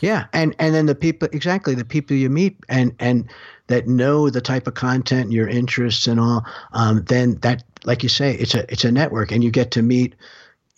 Yeah, 0.00 0.26
and 0.32 0.54
and 0.58 0.74
then 0.74 0.86
the 0.86 0.94
people 0.94 1.28
exactly 1.32 1.74
the 1.74 1.84
people 1.84 2.16
you 2.16 2.30
meet 2.30 2.56
and 2.68 2.94
and 2.98 3.30
that 3.68 3.86
know 3.86 4.30
the 4.30 4.40
type 4.40 4.66
of 4.66 4.74
content, 4.74 5.32
your 5.32 5.48
interests, 5.48 6.06
and 6.06 6.18
all. 6.18 6.44
Um, 6.72 7.04
then 7.04 7.36
that, 7.42 7.62
like 7.84 8.02
you 8.02 8.08
say, 8.08 8.34
it's 8.34 8.54
a 8.54 8.70
it's 8.70 8.84
a 8.84 8.92
network, 8.92 9.30
and 9.30 9.44
you 9.44 9.50
get 9.50 9.70
to 9.72 9.82
meet 9.82 10.14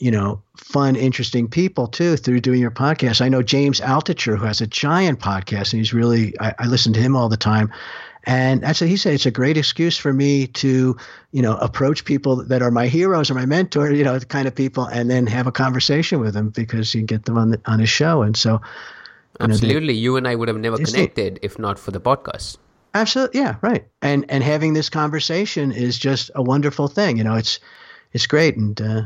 you 0.03 0.11
know, 0.11 0.43
fun, 0.57 0.97
interesting 0.97 1.47
people 1.47 1.86
too 1.86 2.16
through 2.16 2.40
doing 2.40 2.61
your 2.61 2.72
podcast. 2.72 3.20
I 3.20 3.28
know 3.28 3.40
James 3.40 3.80
Altucher, 3.80 4.36
who 4.36 4.45
has 4.47 4.61
a 4.61 4.66
giant 4.66 5.20
podcast, 5.20 5.72
and 5.72 5.80
he's 5.80 5.95
really, 5.95 6.34
I, 6.40 6.53
I 6.59 6.66
listen 6.66 6.93
to 6.95 7.01
him 7.01 7.14
all 7.14 7.28
the 7.28 7.36
time. 7.36 7.72
And 8.25 8.61
that's 8.62 8.81
what 8.81 8.89
he 8.89 8.97
said. 8.97 9.14
It's 9.14 9.27
a 9.27 9.33
great 9.33 9.57
excuse 9.57 9.97
for 9.99 10.12
me 10.12 10.47
to, 10.47 10.97
you 11.33 11.43
know, 11.43 11.57
approach 11.57 12.05
people 12.05 12.45
that 12.45 12.62
are 12.62 12.70
my 12.70 12.87
heroes 12.87 13.31
or 13.31 13.35
my 13.35 13.47
mentor, 13.47 13.91
you 13.91 14.05
know, 14.05 14.18
the 14.18 14.27
kind 14.27 14.47
of 14.47 14.55
people, 14.55 14.85
and 14.85 15.11
then 15.11 15.27
have 15.27 15.47
a 15.47 15.53
conversation 15.53 16.20
with 16.20 16.35
them 16.35 16.51
because 16.51 16.95
you 16.95 17.03
get 17.03 17.25
them 17.25 17.37
on 17.37 17.51
the, 17.51 17.61
on 17.66 17.81
his 17.81 17.89
show. 17.89 18.23
And 18.23 18.37
so, 18.37 18.61
you 19.41 19.47
absolutely, 19.47 19.81
know, 19.81 19.87
they, 19.87 19.93
you 19.95 20.16
and 20.16 20.29
I 20.29 20.37
would 20.37 20.49
have 20.49 20.59
never 20.59 20.77
connected 20.77 21.41
if 21.43 21.59
not 21.59 21.79
for 21.79 21.91
the 21.91 22.01
podcast. 22.01 22.59
Absolutely, 22.95 23.41
yeah, 23.41 23.57
right. 23.62 23.87
And 24.03 24.27
and 24.29 24.45
having 24.45 24.75
this 24.75 24.91
conversation 24.91 25.73
is 25.73 25.99
just 25.99 26.31
a 26.35 26.43
wonderful 26.43 26.89
thing. 26.89 27.16
You 27.16 27.25
know, 27.25 27.37
it's 27.37 27.59
it's 28.12 28.27
great, 28.27 28.57
and 28.57 28.81
uh, 28.81 29.03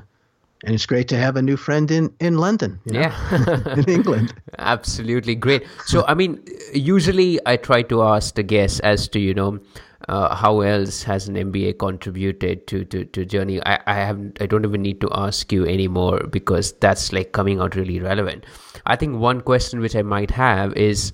and 0.64 0.74
it's 0.74 0.86
great 0.86 1.08
to 1.08 1.16
have 1.16 1.36
a 1.36 1.42
new 1.42 1.56
friend 1.56 1.90
in 1.90 2.12
in 2.20 2.38
London. 2.38 2.80
You 2.84 2.94
know, 2.94 3.00
yeah, 3.00 3.72
in 3.74 3.88
England. 3.88 4.34
Absolutely 4.58 5.34
great. 5.34 5.66
So, 5.86 6.04
I 6.06 6.14
mean, 6.14 6.42
usually 6.72 7.38
I 7.46 7.56
try 7.56 7.82
to 7.82 8.02
ask 8.02 8.34
the 8.34 8.42
guests 8.42 8.80
as 8.80 9.08
to 9.08 9.20
you 9.20 9.34
know. 9.34 9.60
Uh, 10.08 10.32
how 10.36 10.60
else 10.60 11.02
has 11.02 11.26
an 11.26 11.34
MBA 11.34 11.78
contributed 11.78 12.66
to 12.68 12.84
to, 12.84 13.04
to 13.06 13.24
journey? 13.24 13.60
I, 13.66 13.80
I 13.86 13.94
have 13.94 14.20
I 14.40 14.46
don't 14.46 14.64
even 14.64 14.82
need 14.82 15.00
to 15.00 15.08
ask 15.12 15.50
you 15.50 15.66
anymore 15.66 16.20
because 16.30 16.72
that's 16.74 17.12
like 17.12 17.32
coming 17.32 17.60
out 17.60 17.74
really 17.74 17.98
relevant. 17.98 18.44
I 18.84 18.94
think 18.94 19.16
one 19.16 19.40
question 19.40 19.80
which 19.80 19.96
I 19.96 20.02
might 20.02 20.30
have 20.30 20.74
is, 20.74 21.12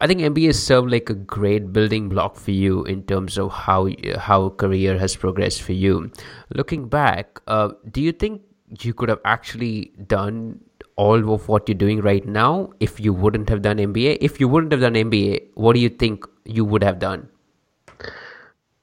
I 0.00 0.08
think 0.08 0.20
MBA 0.20 0.54
served 0.54 0.90
like 0.90 1.08
a 1.08 1.14
great 1.14 1.72
building 1.72 2.10
block 2.10 2.36
for 2.36 2.50
you 2.50 2.84
in 2.84 3.04
terms 3.04 3.38
of 3.38 3.50
how 3.52 3.88
how 4.18 4.50
career 4.50 4.98
has 4.98 5.16
progressed 5.16 5.62
for 5.62 5.72
you. 5.72 6.10
Looking 6.52 6.88
back, 6.88 7.40
uh, 7.46 7.70
do 7.90 8.02
you 8.02 8.12
think 8.12 8.42
you 8.80 8.94
could 8.94 9.08
have 9.08 9.20
actually 9.24 9.92
done 10.06 10.60
all 10.96 11.32
of 11.32 11.48
what 11.48 11.68
you're 11.68 11.76
doing 11.76 12.00
right 12.00 12.26
now 12.26 12.70
if 12.80 13.00
you 13.00 13.12
wouldn't 13.12 13.48
have 13.48 13.62
done 13.62 13.78
MBA? 13.78 14.18
If 14.20 14.40
you 14.40 14.48
wouldn't 14.48 14.72
have 14.72 14.80
done 14.80 14.94
MBA, 14.94 15.48
what 15.54 15.74
do 15.74 15.80
you 15.80 15.88
think 15.88 16.26
you 16.44 16.64
would 16.64 16.82
have 16.82 16.98
done? 16.98 17.28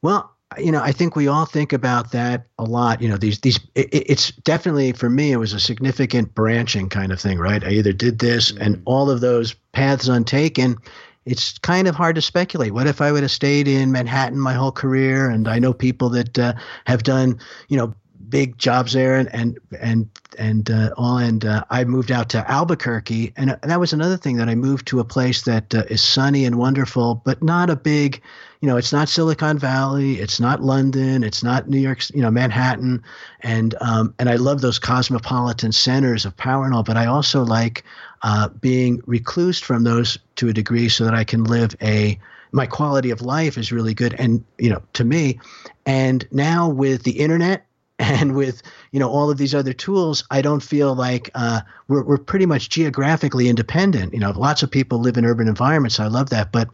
Well, 0.02 0.32
you 0.58 0.72
know, 0.72 0.82
I 0.82 0.92
think 0.92 1.16
we 1.16 1.28
all 1.28 1.46
think 1.46 1.74
about 1.74 2.12
that 2.12 2.48
a 2.58 2.64
lot. 2.64 3.02
You 3.02 3.10
know, 3.10 3.18
these 3.18 3.40
these 3.42 3.60
it, 3.76 3.90
it's 3.92 4.32
definitely 4.32 4.94
for 4.94 5.10
me 5.10 5.32
it 5.32 5.38
was 5.38 5.54
a 5.54 5.60
significant 5.60 6.34
branching 6.34 6.90
kind 6.90 7.12
of 7.12 7.20
thing, 7.20 7.38
right? 7.38 7.64
I 7.64 7.70
either 7.72 7.94
did 7.94 8.20
this 8.20 8.52
mm-hmm. 8.52 8.64
and 8.64 8.82
all 8.86 9.10
of 9.10 9.22
those 9.22 9.54
paths 9.74 10.08
untaken. 10.08 10.78
It's 11.26 11.60
kind 11.60 11.88
of 11.88 11.96
hard 11.96 12.16
to 12.16 12.22
speculate. 12.22 12.74
What 12.74 12.88
if 12.88 13.02
I 13.02 13.12
would 13.12 13.22
have 13.22 13.32
stayed 13.32 13.68
in 13.68 13.92
Manhattan 13.92 14.40
my 14.40 14.54
whole 14.54 14.72
career? 14.72 15.30
And 15.30 15.48
I 15.48 15.60
know 15.60 15.74
people 15.74 16.10
that 16.10 16.40
uh, 16.40 16.54
have 16.88 17.04
done, 17.04 17.40
you 17.68 17.78
know, 17.78 17.94
big 18.30 18.57
jobs 18.57 18.93
there 18.93 19.15
and 19.15 19.34
and 19.34 19.59
and 19.80 20.09
and 20.38 20.69
uh, 20.69 20.91
all 20.95 21.17
and 21.17 21.43
uh, 21.45 21.63
I 21.69 21.84
moved 21.84 22.11
out 22.11 22.30
to 22.30 22.49
Albuquerque. 22.49 23.34
And, 23.36 23.57
that 23.61 23.80
was 23.80 23.93
another 23.93 24.17
thing 24.17 24.38
that 24.38 24.47
I 24.47 24.55
moved 24.55 24.88
to 24.88 24.99
a 24.99 25.03
place 25.03 25.41
that 25.43 25.73
uh, 25.73 25.84
is 25.89 26.01
sunny 26.01 26.45
and 26.45 26.57
wonderful 26.57 27.21
but 27.25 27.43
not 27.43 27.69
a 27.69 27.75
big 27.75 28.21
you 28.61 28.67
know 28.67 28.77
it's 28.77 28.93
not 28.93 29.09
Silicon 29.09 29.57
Valley 29.57 30.19
it's 30.19 30.39
not 30.39 30.61
London 30.61 31.23
it's 31.23 31.43
not 31.43 31.67
New 31.67 31.80
York 31.80 32.09
you 32.13 32.21
know 32.21 32.32
Manhattan. 32.32 33.03
And 33.41 33.75
um, 33.82 34.13
and 34.19 34.30
I 34.30 34.36
love 34.36 34.61
those 34.61 34.80
cosmopolitan 34.80 35.71
centers 35.71 36.25
of 36.25 36.36
power 36.38 36.65
and 36.65 36.73
all 36.73 36.84
but 36.84 36.97
I 36.97 37.05
also 37.05 37.43
like 37.43 37.84
uh, 38.21 38.49
being 38.49 39.01
reclused 39.01 39.63
from 39.63 39.84
those 39.84 40.17
to 40.36 40.49
a 40.49 40.53
degree 40.53 40.89
so 40.89 41.05
that 41.05 41.13
I 41.13 41.23
can 41.23 41.43
live 41.43 41.75
a 41.82 42.19
my 42.51 42.65
quality 42.65 43.11
of 43.11 43.21
life 43.21 43.57
is 43.57 43.71
really 43.71 43.93
good 43.93 44.13
and 44.15 44.43
you 44.57 44.69
know 44.69 44.82
to 44.93 45.03
me. 45.03 45.39
And 45.86 46.27
now 46.32 46.69
with 46.69 47.03
the 47.03 47.19
internet 47.19 47.65
and 48.00 48.34
with 48.34 48.64
you 48.91 49.00
know 49.00 49.10
all 49.10 49.30
of 49.30 49.38
these 49.38 49.54
other 49.54 49.74
tools 49.74 50.24
i 50.32 50.41
don't 50.41 50.62
feel 50.62 50.95
like 50.95 51.30
uh, 51.36 51.60
we're, 51.89 52.04
we're 52.04 52.18
pretty 52.18 52.45
much 52.45 52.70
geographically 52.70 53.50
independent. 53.50 54.14
You 54.14 54.20
know 54.20 54.32
lots 54.32 54.64
of 54.64 54.72
people 54.72 55.00
live 55.00 55.18
in 55.18 55.26
urban 55.26 55.47
environments 55.47 56.00
i 56.00 56.08
love 56.08 56.30
that. 56.32 56.52
But 56.52 56.70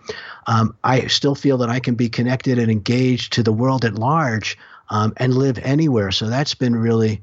um, 0.47 0.75
i 0.83 1.07
still 1.07 1.35
feel 1.35 1.57
that 1.57 1.69
i 1.69 1.79
can 1.79 1.95
be 1.95 2.07
connected 2.07 2.59
and 2.59 2.71
engaged 2.71 3.33
to 3.33 3.43
the 3.43 3.51
world 3.51 3.83
at 3.83 3.95
large 3.95 4.57
um, 4.89 5.13
and 5.17 5.33
live 5.33 5.57
anywhere. 5.59 6.11
So 6.11 6.29
that's 6.29 6.53
been 6.53 6.75
really 6.75 7.21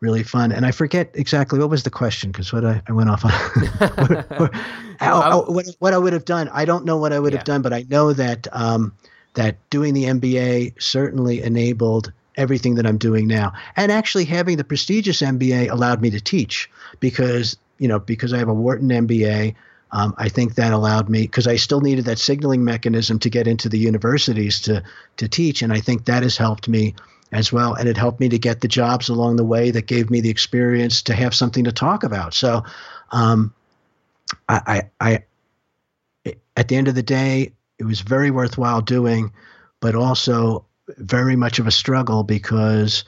really 0.00 0.24
fun. 0.24 0.52
And 0.52 0.66
i 0.66 0.72
forget 0.72 1.10
exactly 1.14 1.58
what 1.58 1.70
was 1.70 1.84
the 1.84 1.90
question? 1.90 2.32
Because 2.32 2.52
what 2.52 2.64
I, 2.64 2.82
I, 2.88 2.92
went 2.92 3.08
off 3.08 3.24
on. 3.24 3.32
Oh, 4.98 5.22
oh, 5.48 5.52
what, 5.52 5.66
what, 5.78 5.94
i 5.94 5.98
would 5.98 6.14
have 6.14 6.24
done 6.24 6.48
i 6.54 6.64
don't 6.64 6.86
know 6.86 6.96
what 6.96 7.12
i 7.12 7.18
would 7.18 7.32
yeah. 7.32 7.40
have 7.40 7.44
done 7.44 7.60
but 7.60 7.74
i 7.74 7.84
know 7.90 8.14
that 8.14 8.46
um, 8.52 8.94
that 9.34 9.56
doing 9.68 9.92
the 9.92 10.04
mba 10.04 10.72
certainly 10.82 11.42
enabled 11.42 12.12
everything 12.36 12.74
that 12.76 12.86
I'm 12.86 12.98
doing 12.98 13.26
now. 13.26 13.52
And 13.76 13.90
actually 13.90 14.24
having 14.24 14.56
the 14.56 14.64
prestigious 14.64 15.20
MBA 15.20 15.70
allowed 15.70 16.02
me 16.02 16.10
to 16.10 16.20
teach 16.20 16.70
because, 17.00 17.56
you 17.78 17.88
know, 17.88 17.98
because 17.98 18.32
I 18.32 18.38
have 18.38 18.48
a 18.48 18.54
Wharton 18.54 18.88
MBA, 18.88 19.54
um, 19.92 20.14
I 20.18 20.28
think 20.28 20.54
that 20.54 20.72
allowed 20.72 21.08
me 21.08 21.22
because 21.22 21.46
I 21.46 21.56
still 21.56 21.80
needed 21.80 22.04
that 22.06 22.18
signaling 22.18 22.64
mechanism 22.64 23.18
to 23.20 23.30
get 23.30 23.46
into 23.46 23.68
the 23.68 23.78
universities 23.78 24.60
to 24.62 24.82
to 25.16 25.28
teach, 25.28 25.62
and 25.62 25.72
I 25.72 25.80
think 25.80 26.04
that 26.04 26.22
has 26.22 26.36
helped 26.36 26.68
me 26.68 26.96
as 27.32 27.52
well. 27.52 27.74
And 27.74 27.88
it 27.88 27.96
helped 27.96 28.20
me 28.20 28.28
to 28.28 28.38
get 28.38 28.60
the 28.60 28.68
jobs 28.68 29.08
along 29.08 29.36
the 29.36 29.44
way 29.44 29.70
that 29.70 29.86
gave 29.86 30.10
me 30.10 30.20
the 30.20 30.28
experience 30.28 31.02
to 31.02 31.14
have 31.14 31.34
something 31.34 31.64
to 31.64 31.72
talk 31.72 32.02
about. 32.02 32.34
So, 32.34 32.64
um, 33.10 33.54
I, 34.48 34.82
I, 35.00 35.22
I, 36.26 36.34
at 36.56 36.68
the 36.68 36.76
end 36.76 36.88
of 36.88 36.94
the 36.94 37.02
day, 37.02 37.52
it 37.78 37.84
was 37.84 38.00
very 38.00 38.30
worthwhile 38.30 38.80
doing, 38.80 39.32
but 39.80 39.94
also 39.94 40.65
very 40.96 41.36
much 41.36 41.58
of 41.58 41.66
a 41.66 41.70
struggle 41.70 42.22
because 42.22 43.04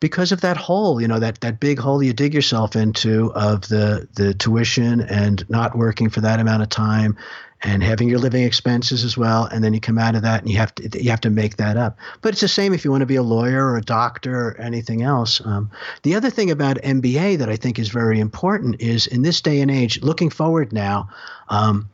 because 0.00 0.32
of 0.32 0.40
that 0.40 0.56
hole, 0.56 1.00
you 1.00 1.06
know, 1.06 1.18
that, 1.18 1.42
that 1.42 1.60
big 1.60 1.78
hole 1.78 2.02
you 2.02 2.14
dig 2.14 2.32
yourself 2.32 2.74
into 2.74 3.32
of 3.34 3.68
the 3.68 4.08
the 4.14 4.34
tuition 4.34 5.00
and 5.02 5.48
not 5.50 5.76
working 5.76 6.08
for 6.08 6.22
that 6.22 6.40
amount 6.40 6.62
of 6.62 6.70
time 6.70 7.16
and 7.62 7.82
having 7.82 8.08
your 8.08 8.18
living 8.18 8.42
expenses 8.42 9.04
as 9.04 9.18
well, 9.18 9.44
and 9.44 9.62
then 9.62 9.74
you 9.74 9.80
come 9.80 9.98
out 9.98 10.14
of 10.14 10.22
that 10.22 10.40
and 10.40 10.50
you 10.50 10.56
have 10.56 10.74
to 10.76 11.02
you 11.02 11.10
have 11.10 11.20
to 11.20 11.30
make 11.30 11.56
that 11.56 11.76
up. 11.76 11.98
But 12.22 12.32
it's 12.32 12.40
the 12.40 12.48
same 12.48 12.72
if 12.72 12.84
you 12.84 12.90
want 12.90 13.02
to 13.02 13.06
be 13.06 13.16
a 13.16 13.22
lawyer 13.22 13.66
or 13.66 13.76
a 13.76 13.82
doctor 13.82 14.48
or 14.48 14.56
anything 14.58 15.02
else. 15.02 15.44
Um, 15.44 15.70
the 16.02 16.14
other 16.14 16.30
thing 16.30 16.50
about 16.50 16.78
MBA 16.78 17.38
that 17.38 17.50
I 17.50 17.56
think 17.56 17.78
is 17.78 17.90
very 17.90 18.18
important 18.18 18.80
is 18.80 19.06
in 19.06 19.20
this 19.22 19.42
day 19.42 19.60
and 19.60 19.70
age, 19.70 20.00
looking 20.02 20.30
forward 20.30 20.72
now. 20.72 21.10
Um, 21.50 21.90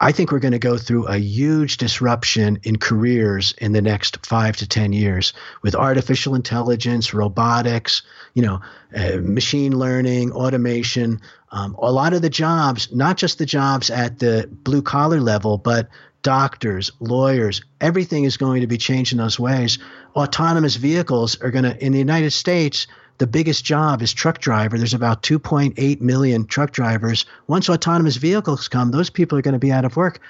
I 0.00 0.12
think 0.12 0.32
we're 0.32 0.38
going 0.40 0.52
to 0.52 0.58
go 0.58 0.76
through 0.76 1.06
a 1.06 1.18
huge 1.18 1.76
disruption 1.76 2.58
in 2.64 2.78
careers 2.78 3.54
in 3.58 3.72
the 3.72 3.82
next 3.82 4.24
five 4.26 4.56
to 4.56 4.66
10 4.66 4.92
years 4.92 5.32
with 5.62 5.74
artificial 5.74 6.34
intelligence, 6.34 7.14
robotics, 7.14 8.02
you 8.34 8.42
know, 8.42 8.60
uh, 8.96 9.18
machine 9.22 9.78
learning, 9.78 10.32
automation. 10.32 11.20
Um, 11.52 11.74
a 11.78 11.92
lot 11.92 12.12
of 12.12 12.22
the 12.22 12.30
jobs, 12.30 12.92
not 12.92 13.16
just 13.16 13.38
the 13.38 13.46
jobs 13.46 13.90
at 13.90 14.18
the 14.18 14.48
blue 14.50 14.82
collar 14.82 15.20
level, 15.20 15.58
but 15.58 15.88
doctors, 16.22 16.90
lawyers, 16.98 17.62
everything 17.80 18.24
is 18.24 18.36
going 18.36 18.60
to 18.62 18.66
be 18.66 18.78
changed 18.78 19.12
in 19.12 19.18
those 19.18 19.38
ways. 19.38 19.78
Autonomous 20.16 20.76
vehicles 20.76 21.40
are 21.40 21.50
going 21.50 21.64
to, 21.64 21.84
in 21.84 21.92
the 21.92 21.98
United 21.98 22.32
States, 22.32 22.86
the 23.18 23.26
biggest 23.26 23.64
job 23.64 24.00
is 24.00 24.12
truck 24.12 24.38
driver. 24.38 24.78
There's 24.78 24.94
about 24.94 25.22
2.8 25.22 26.00
million 26.00 26.46
truck 26.46 26.70
drivers. 26.70 27.26
Once 27.48 27.68
autonomous 27.68 28.16
vehicles 28.16 28.68
come, 28.68 28.90
those 28.90 29.10
people 29.10 29.36
are 29.38 29.42
going 29.42 29.52
to 29.52 29.58
be 29.58 29.72
out 29.72 29.84
of 29.84 29.96
work. 29.96 30.20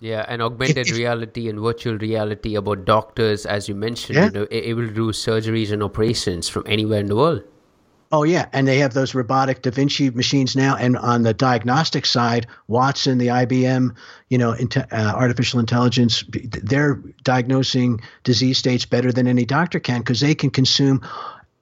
Yeah, 0.00 0.24
and 0.26 0.42
augmented 0.42 0.88
if, 0.88 0.96
reality 0.96 1.48
and 1.48 1.60
virtual 1.60 1.96
reality 1.96 2.56
about 2.56 2.84
doctors, 2.84 3.46
as 3.46 3.68
you 3.68 3.76
mentioned, 3.76 4.16
yeah. 4.16 4.24
you 4.24 4.30
know, 4.32 4.46
able 4.50 4.86
to 4.88 4.92
do 4.92 5.12
surgeries 5.12 5.70
and 5.70 5.80
operations 5.80 6.48
from 6.48 6.64
anywhere 6.66 6.98
in 6.98 7.06
the 7.06 7.14
world. 7.14 7.44
Oh 8.10 8.24
yeah, 8.24 8.46
and 8.52 8.68
they 8.68 8.78
have 8.78 8.92
those 8.92 9.14
robotic 9.14 9.62
Da 9.62 9.70
Vinci 9.70 10.10
machines 10.10 10.54
now, 10.54 10.76
and 10.76 10.98
on 10.98 11.22
the 11.22 11.32
diagnostic 11.32 12.04
side, 12.04 12.46
Watson, 12.66 13.16
the 13.16 13.28
IBM, 13.28 13.96
you 14.28 14.36
know, 14.36 14.54
uh, 14.76 14.84
artificial 14.92 15.60
intelligence, 15.60 16.22
they're 16.28 16.96
diagnosing 17.22 18.02
disease 18.24 18.58
states 18.58 18.84
better 18.84 19.12
than 19.12 19.26
any 19.26 19.46
doctor 19.46 19.80
can 19.80 20.00
because 20.00 20.20
they 20.20 20.34
can 20.34 20.50
consume 20.50 21.00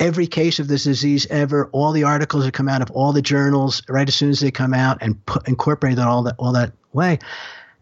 every 0.01 0.27
case 0.27 0.59
of 0.59 0.67
this 0.67 0.85
disease 0.85 1.27
ever, 1.31 1.69
all 1.73 1.93
the 1.93 2.05
articles 2.05 2.45
that 2.45 2.53
come 2.53 2.69
out 2.69 2.83
of 2.83 2.91
all 2.91 3.13
the 3.13 3.23
journals 3.23 3.83
right 3.89 4.09
as 4.09 4.15
soon 4.15 4.31
as 4.31 4.41
they 4.41 4.51
come 4.51 4.75
out, 4.75 4.99
and 5.01 5.25
put, 5.27 5.47
incorporate 5.47 5.97
that 5.97 6.09
all 6.09 6.25
that 6.25 6.35
all 6.39 6.53
that 6.53 6.73
way. 6.93 7.19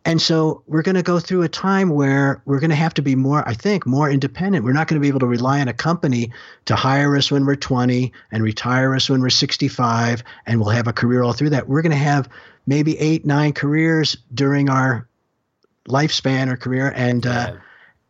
And 0.05 0.23
so 0.23 0.63
we're 0.67 0.83
going 0.83 0.95
to 0.95 1.03
go 1.03 1.21
through 1.21 1.43
a 1.43 1.49
time 1.49 1.91
where 1.91 2.41
we're 2.47 2.61
going 2.61 2.71
to 2.71 2.77
have 2.77 2.95
to 2.95 3.03
be 3.03 3.15
more, 3.15 3.47
I 3.47 3.53
think, 3.53 3.87
more 3.87 4.09
independent. 4.09 4.65
We're 4.65 4.73
not 4.73 4.89
going 4.89 4.99
to 4.99 5.05
be 5.05 5.09
able 5.09 5.21
to 5.21 5.27
rely 5.27 5.61
on 5.61 5.69
a 5.69 5.75
company 5.75 6.33
to 6.65 6.77
hire 6.77 7.15
us 7.15 7.31
when 7.31 7.45
we're 7.45 7.57
20 7.57 8.13
and 8.33 8.43
retire 8.43 8.95
us 8.95 9.11
when 9.11 9.21
we're 9.21 9.29
65 9.29 10.23
and 10.47 10.61
we'll 10.61 10.71
have 10.71 10.87
a 10.87 10.95
career 10.95 11.23
all 11.23 11.35
through 11.35 11.51
that. 11.51 11.69
We're 11.69 11.83
going 11.83 11.91
to 11.91 11.99
have 11.99 12.29
maybe 12.67 12.99
eight, 12.99 13.27
nine 13.27 13.53
careers 13.53 14.17
during 14.33 14.71
our 14.71 15.07
lifespan 15.89 16.49
or 16.49 16.57
career. 16.57 16.91
And, 16.95 17.27
uh, 17.27 17.57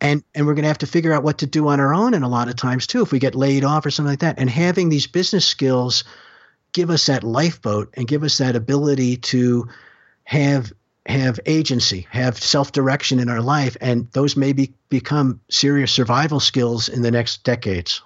and 0.00 0.22
and 0.34 0.46
we're 0.46 0.54
going 0.54 0.62
to 0.62 0.68
have 0.68 0.78
to 0.78 0.86
figure 0.86 1.12
out 1.12 1.22
what 1.22 1.38
to 1.38 1.46
do 1.46 1.68
on 1.68 1.80
our 1.80 1.94
own 1.94 2.14
and 2.14 2.24
a 2.24 2.28
lot 2.28 2.48
of 2.48 2.56
times 2.56 2.86
too 2.86 3.02
if 3.02 3.12
we 3.12 3.18
get 3.18 3.34
laid 3.34 3.64
off 3.64 3.84
or 3.84 3.90
something 3.90 4.12
like 4.12 4.20
that 4.20 4.38
and 4.38 4.48
having 4.48 4.88
these 4.88 5.06
business 5.06 5.46
skills 5.46 6.04
give 6.72 6.90
us 6.90 7.06
that 7.06 7.24
lifeboat 7.24 7.92
and 7.94 8.06
give 8.06 8.22
us 8.22 8.38
that 8.38 8.56
ability 8.56 9.16
to 9.16 9.68
have 10.24 10.72
have 11.08 11.40
agency, 11.46 12.06
have 12.10 12.36
self 12.38 12.72
direction 12.72 13.18
in 13.18 13.28
our 13.28 13.40
life, 13.40 13.76
and 13.80 14.10
those 14.12 14.36
may 14.36 14.52
be, 14.52 14.72
become 14.88 15.40
serious 15.50 15.90
survival 15.92 16.40
skills 16.40 16.88
in 16.88 17.02
the 17.02 17.10
next 17.10 17.44
decades. 17.44 18.02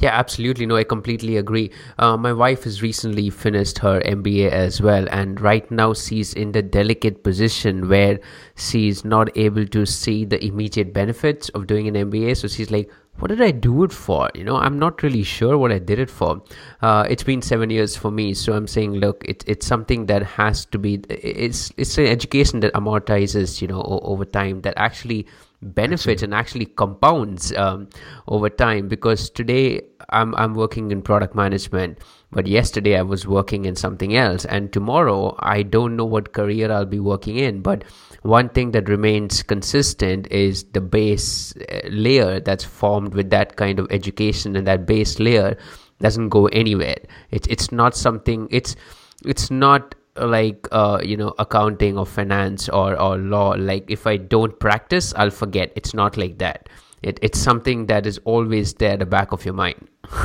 Yeah, 0.00 0.10
absolutely. 0.10 0.64
No, 0.64 0.76
I 0.76 0.84
completely 0.84 1.36
agree. 1.38 1.72
Uh, 1.98 2.16
my 2.16 2.32
wife 2.32 2.62
has 2.64 2.82
recently 2.82 3.30
finished 3.30 3.78
her 3.78 4.00
MBA 4.04 4.48
as 4.48 4.80
well, 4.80 5.08
and 5.10 5.40
right 5.40 5.68
now 5.72 5.92
she's 5.92 6.32
in 6.34 6.52
the 6.52 6.62
delicate 6.62 7.24
position 7.24 7.88
where 7.88 8.20
she's 8.54 9.04
not 9.04 9.36
able 9.36 9.66
to 9.66 9.84
see 9.86 10.24
the 10.24 10.42
immediate 10.44 10.92
benefits 10.94 11.48
of 11.48 11.66
doing 11.66 11.88
an 11.88 11.96
MBA. 11.96 12.34
So 12.36 12.46
she's 12.46 12.70
like, 12.70 12.88
what 13.18 13.28
did 13.30 13.40
I 13.42 13.50
do 13.50 13.82
it 13.82 13.92
for? 13.92 14.30
You 14.36 14.44
know, 14.44 14.54
I'm 14.56 14.78
not 14.78 15.02
really 15.02 15.24
sure 15.24 15.58
what 15.58 15.72
I 15.72 15.80
did 15.80 15.98
it 15.98 16.10
for. 16.10 16.40
Uh, 16.80 17.04
it's 17.10 17.24
been 17.24 17.42
seven 17.42 17.68
years 17.68 17.96
for 17.96 18.12
me, 18.12 18.34
so 18.34 18.52
I'm 18.52 18.68
saying, 18.68 18.92
look, 18.92 19.24
it, 19.26 19.42
it's 19.48 19.66
something 19.66 20.06
that 20.06 20.22
has 20.22 20.64
to 20.66 20.78
be. 20.78 21.00
It's 21.08 21.72
it's 21.76 21.98
an 21.98 22.06
education 22.06 22.60
that 22.60 22.72
amortizes, 22.74 23.60
you 23.60 23.66
know, 23.66 23.82
over 23.82 24.24
time 24.24 24.60
that 24.60 24.74
actually 24.76 25.26
benefits 25.62 26.22
and 26.22 26.32
actually 26.32 26.66
compounds 26.66 27.52
um, 27.54 27.88
over 28.26 28.48
time. 28.48 28.88
Because 28.88 29.30
today 29.30 29.82
I'm 30.10 30.34
I'm 30.36 30.54
working 30.54 30.90
in 30.90 31.02
product 31.02 31.34
management, 31.34 31.98
but 32.30 32.46
yesterday 32.46 32.96
I 32.96 33.02
was 33.02 33.26
working 33.26 33.64
in 33.64 33.76
something 33.76 34.16
else, 34.16 34.44
and 34.44 34.72
tomorrow 34.72 35.36
I 35.40 35.62
don't 35.62 35.96
know 35.96 36.04
what 36.04 36.32
career 36.32 36.70
I'll 36.70 36.86
be 36.86 37.00
working 37.00 37.36
in, 37.36 37.62
but 37.62 37.84
one 38.22 38.48
thing 38.48 38.72
that 38.72 38.88
remains 38.88 39.42
consistent 39.42 40.26
is 40.30 40.64
the 40.72 40.80
base 40.80 41.54
uh, 41.56 41.80
layer 41.88 42.40
that's 42.40 42.64
formed 42.64 43.14
with 43.14 43.30
that 43.30 43.56
kind 43.56 43.78
of 43.78 43.86
education 43.90 44.56
and 44.56 44.66
that 44.66 44.86
base 44.86 45.18
layer 45.18 45.56
doesn't 46.00 46.28
go 46.28 46.46
anywhere. 46.46 46.98
It's 47.30 47.46
it's 47.48 47.72
not 47.72 47.96
something 47.96 48.48
it's 48.50 48.76
it's 49.24 49.50
not 49.50 49.94
like 50.26 50.66
uh, 50.72 51.00
you 51.02 51.16
know 51.16 51.34
accounting 51.38 51.98
or 51.98 52.06
finance 52.06 52.68
or 52.68 53.00
or 53.00 53.16
law 53.18 53.50
like 53.58 53.90
if 53.90 54.06
i 54.06 54.16
don't 54.16 54.58
practice 54.58 55.12
i'll 55.16 55.30
forget. 55.30 55.72
It's 55.76 55.94
not 55.94 56.16
like 56.16 56.38
that. 56.38 56.68
It, 57.02 57.18
it's 57.22 57.38
something 57.38 57.86
that 57.86 58.06
is 58.06 58.18
always 58.24 58.74
there 58.74 58.92
at 58.92 58.98
the 58.98 59.06
back 59.06 59.32
of 59.32 59.44
your 59.44 59.54
mind. 59.54 59.88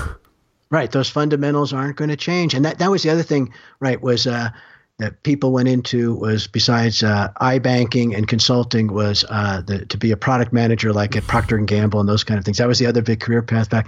Right. 0.72 0.92
Those 0.92 1.08
fundamentals 1.08 1.72
aren't 1.72 1.98
going 1.98 2.10
to 2.10 2.16
change. 2.18 2.56
And 2.56 2.66
that 2.66 2.80
that 2.80 2.90
was 2.90 3.04
the 3.04 3.12
other 3.12 3.22
thing 3.22 3.54
right 3.80 4.02
was 4.02 4.26
uh 4.26 4.50
that 4.98 5.22
people 5.24 5.52
went 5.52 5.68
into 5.68 6.16
was 6.16 6.48
besides 6.48 7.04
uh, 7.04 7.32
iBanking 7.42 8.16
and 8.16 8.28
consulting 8.28 8.94
was 8.94 9.26
uh, 9.30 9.62
the, 9.62 9.86
to 9.88 9.98
be 9.98 10.12
a 10.12 10.18
product 10.18 10.54
manager 10.54 10.94
like 10.94 11.16
at 11.16 11.24
Procter 11.24 11.58
and 11.58 11.68
Gamble 11.68 12.00
and 12.00 12.08
those 12.08 12.24
kind 12.24 12.38
of 12.38 12.46
things. 12.46 12.58
That 12.58 12.68
was 12.68 12.80
the 12.80 12.86
other 12.86 13.02
big 13.02 13.20
career 13.20 13.42
path 13.42 13.70
back. 13.70 13.88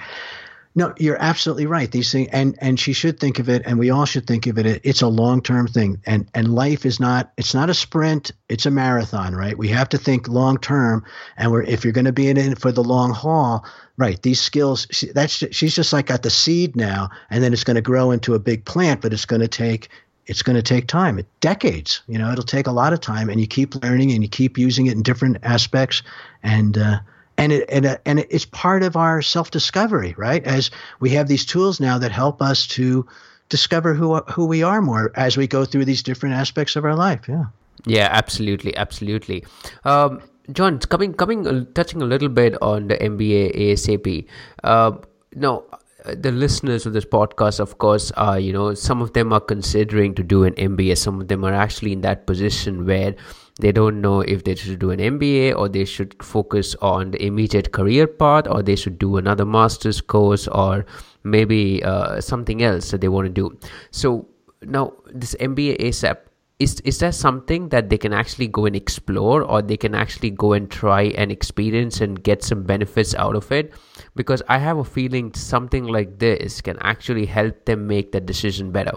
No, 0.77 0.93
you're 0.97 1.21
absolutely 1.21 1.67
right. 1.67 1.89
These 1.89 2.11
things, 2.11 2.27
and 2.33 2.57
and 2.59 2.77
she 2.77 2.91
should 2.91 3.17
think 3.17 3.39
of 3.39 3.47
it, 3.47 3.61
and 3.65 3.79
we 3.79 3.91
all 3.91 4.05
should 4.05 4.27
think 4.27 4.45
of 4.45 4.57
it. 4.57 4.81
It's 4.83 5.01
a 5.01 5.07
long 5.07 5.41
term 5.41 5.67
thing, 5.67 6.01
and 6.05 6.29
and 6.33 6.53
life 6.53 6.85
is 6.85 6.99
not. 6.99 7.31
It's 7.37 7.53
not 7.53 7.69
a 7.69 7.73
sprint. 7.73 8.31
It's 8.49 8.65
a 8.65 8.71
marathon, 8.71 9.33
right? 9.33 9.57
We 9.57 9.69
have 9.69 9.87
to 9.89 9.97
think 9.97 10.27
long 10.27 10.57
term, 10.57 11.05
and 11.37 11.49
we're 11.49 11.63
if 11.63 11.85
you're 11.85 11.93
going 11.93 12.05
to 12.05 12.11
be 12.11 12.27
in 12.27 12.35
it 12.35 12.59
for 12.59 12.73
the 12.73 12.83
long 12.83 13.13
haul, 13.13 13.65
right? 13.95 14.21
These 14.21 14.41
skills. 14.41 14.85
She, 14.91 15.13
that's 15.13 15.31
she's 15.31 15.73
just 15.73 15.93
like 15.93 16.07
got 16.07 16.23
the 16.23 16.29
seed 16.29 16.75
now, 16.75 17.09
and 17.29 17.41
then 17.41 17.53
it's 17.53 17.63
going 17.63 17.75
to 17.75 17.81
grow 17.81 18.11
into 18.11 18.33
a 18.33 18.39
big 18.39 18.65
plant, 18.65 18.99
but 18.99 19.13
it's 19.13 19.25
going 19.25 19.41
to 19.41 19.47
take 19.47 19.87
it's 20.27 20.41
going 20.41 20.55
to 20.55 20.63
take 20.63 20.87
time 20.87 21.23
decades 21.39 22.01
you 22.07 22.17
know 22.17 22.31
it'll 22.31 22.43
take 22.43 22.65
a 22.65 22.71
lot 22.71 22.93
of 22.93 22.99
time 22.99 23.29
and 23.29 23.39
you 23.39 23.45
keep 23.45 23.75
learning 23.83 24.11
and 24.11 24.23
you 24.23 24.27
keep 24.27 24.57
using 24.57 24.87
it 24.87 24.93
in 24.93 25.03
different 25.03 25.37
aspects 25.43 26.01
and 26.41 26.79
uh, 26.79 26.97
and 27.37 27.51
it 27.51 27.69
and, 27.69 27.85
uh, 27.85 27.97
and 28.05 28.19
it's 28.29 28.45
part 28.45 28.83
of 28.83 28.95
our 28.95 29.21
self 29.21 29.51
discovery 29.51 30.13
right? 30.17 30.43
As 30.43 30.71
we 30.99 31.11
have 31.11 31.27
these 31.27 31.45
tools 31.45 31.79
now 31.79 31.97
that 31.97 32.11
help 32.11 32.41
us 32.41 32.67
to 32.67 33.05
discover 33.49 33.93
who 33.93 34.15
who 34.21 34.45
we 34.45 34.63
are 34.63 34.81
more 34.81 35.11
as 35.15 35.37
we 35.37 35.47
go 35.47 35.65
through 35.65 35.85
these 35.85 36.03
different 36.03 36.35
aspects 36.35 36.75
of 36.75 36.85
our 36.85 36.95
life. 36.95 37.27
Yeah. 37.27 37.45
Yeah 37.85 38.09
absolutely 38.11 38.75
absolutely. 38.75 39.45
Um, 39.83 40.21
john 40.51 40.77
coming 40.77 41.13
coming 41.13 41.47
uh, 41.47 41.65
touching 41.73 42.03
a 42.03 42.05
little 42.05 42.29
bit 42.29 42.55
on 42.61 42.87
the 42.87 42.95
mba 42.97 43.51
asap 43.55 44.27
uh, 44.63 44.91
no 45.33 45.65
the 46.05 46.31
listeners 46.31 46.85
of 46.85 46.93
this 46.93 47.05
podcast, 47.05 47.59
of 47.59 47.77
course, 47.77 48.11
are 48.11 48.39
you 48.39 48.53
know 48.53 48.73
some 48.73 49.01
of 49.01 49.13
them 49.13 49.33
are 49.33 49.39
considering 49.39 50.13
to 50.15 50.23
do 50.23 50.43
an 50.43 50.53
MBA. 50.53 50.97
Some 50.97 51.21
of 51.21 51.27
them 51.27 51.43
are 51.43 51.53
actually 51.53 51.93
in 51.93 52.01
that 52.01 52.27
position 52.27 52.85
where 52.85 53.15
they 53.59 53.71
don't 53.71 54.01
know 54.01 54.19
if 54.21 54.43
they 54.43 54.55
should 54.55 54.79
do 54.79 54.91
an 54.91 54.99
MBA 54.99 55.55
or 55.55 55.69
they 55.69 55.85
should 55.85 56.21
focus 56.21 56.75
on 56.81 57.11
the 57.11 57.25
immediate 57.25 57.71
career 57.71 58.05
path 58.05 58.47
or 58.49 58.61
they 58.61 58.75
should 58.75 58.99
do 58.99 59.17
another 59.17 59.45
master's 59.45 60.01
course 60.01 60.47
or 60.47 60.85
maybe 61.23 61.83
uh, 61.83 62.19
something 62.19 62.63
else 62.63 62.91
that 62.91 63.01
they 63.01 63.07
want 63.07 63.27
to 63.27 63.31
do. 63.31 63.57
So 63.91 64.27
now 64.61 64.93
this 65.13 65.35
MBA 65.35 65.79
ASAP 65.79 66.17
is 66.59 66.79
is 66.81 66.99
that 66.99 67.13
something 67.13 67.67
that 67.69 67.89
they 67.89 67.97
can 67.97 68.13
actually 68.13 68.47
go 68.47 68.65
and 68.65 68.75
explore 68.75 69.41
or 69.43 69.61
they 69.61 69.75
can 69.75 69.93
actually 69.93 70.29
go 70.29 70.53
and 70.53 70.71
try 70.71 71.03
and 71.17 71.31
experience 71.31 71.99
and 71.99 72.23
get 72.23 72.43
some 72.43 72.63
benefits 72.63 73.13
out 73.15 73.35
of 73.35 73.51
it 73.51 73.73
because 74.15 74.41
i 74.47 74.57
have 74.57 74.77
a 74.77 74.83
feeling 74.83 75.33
something 75.33 75.83
like 75.83 76.17
this 76.17 76.61
can 76.61 76.77
actually 76.79 77.25
help 77.25 77.65
them 77.65 77.85
make 77.87 78.13
that 78.13 78.25
decision 78.25 78.71
better 78.71 78.93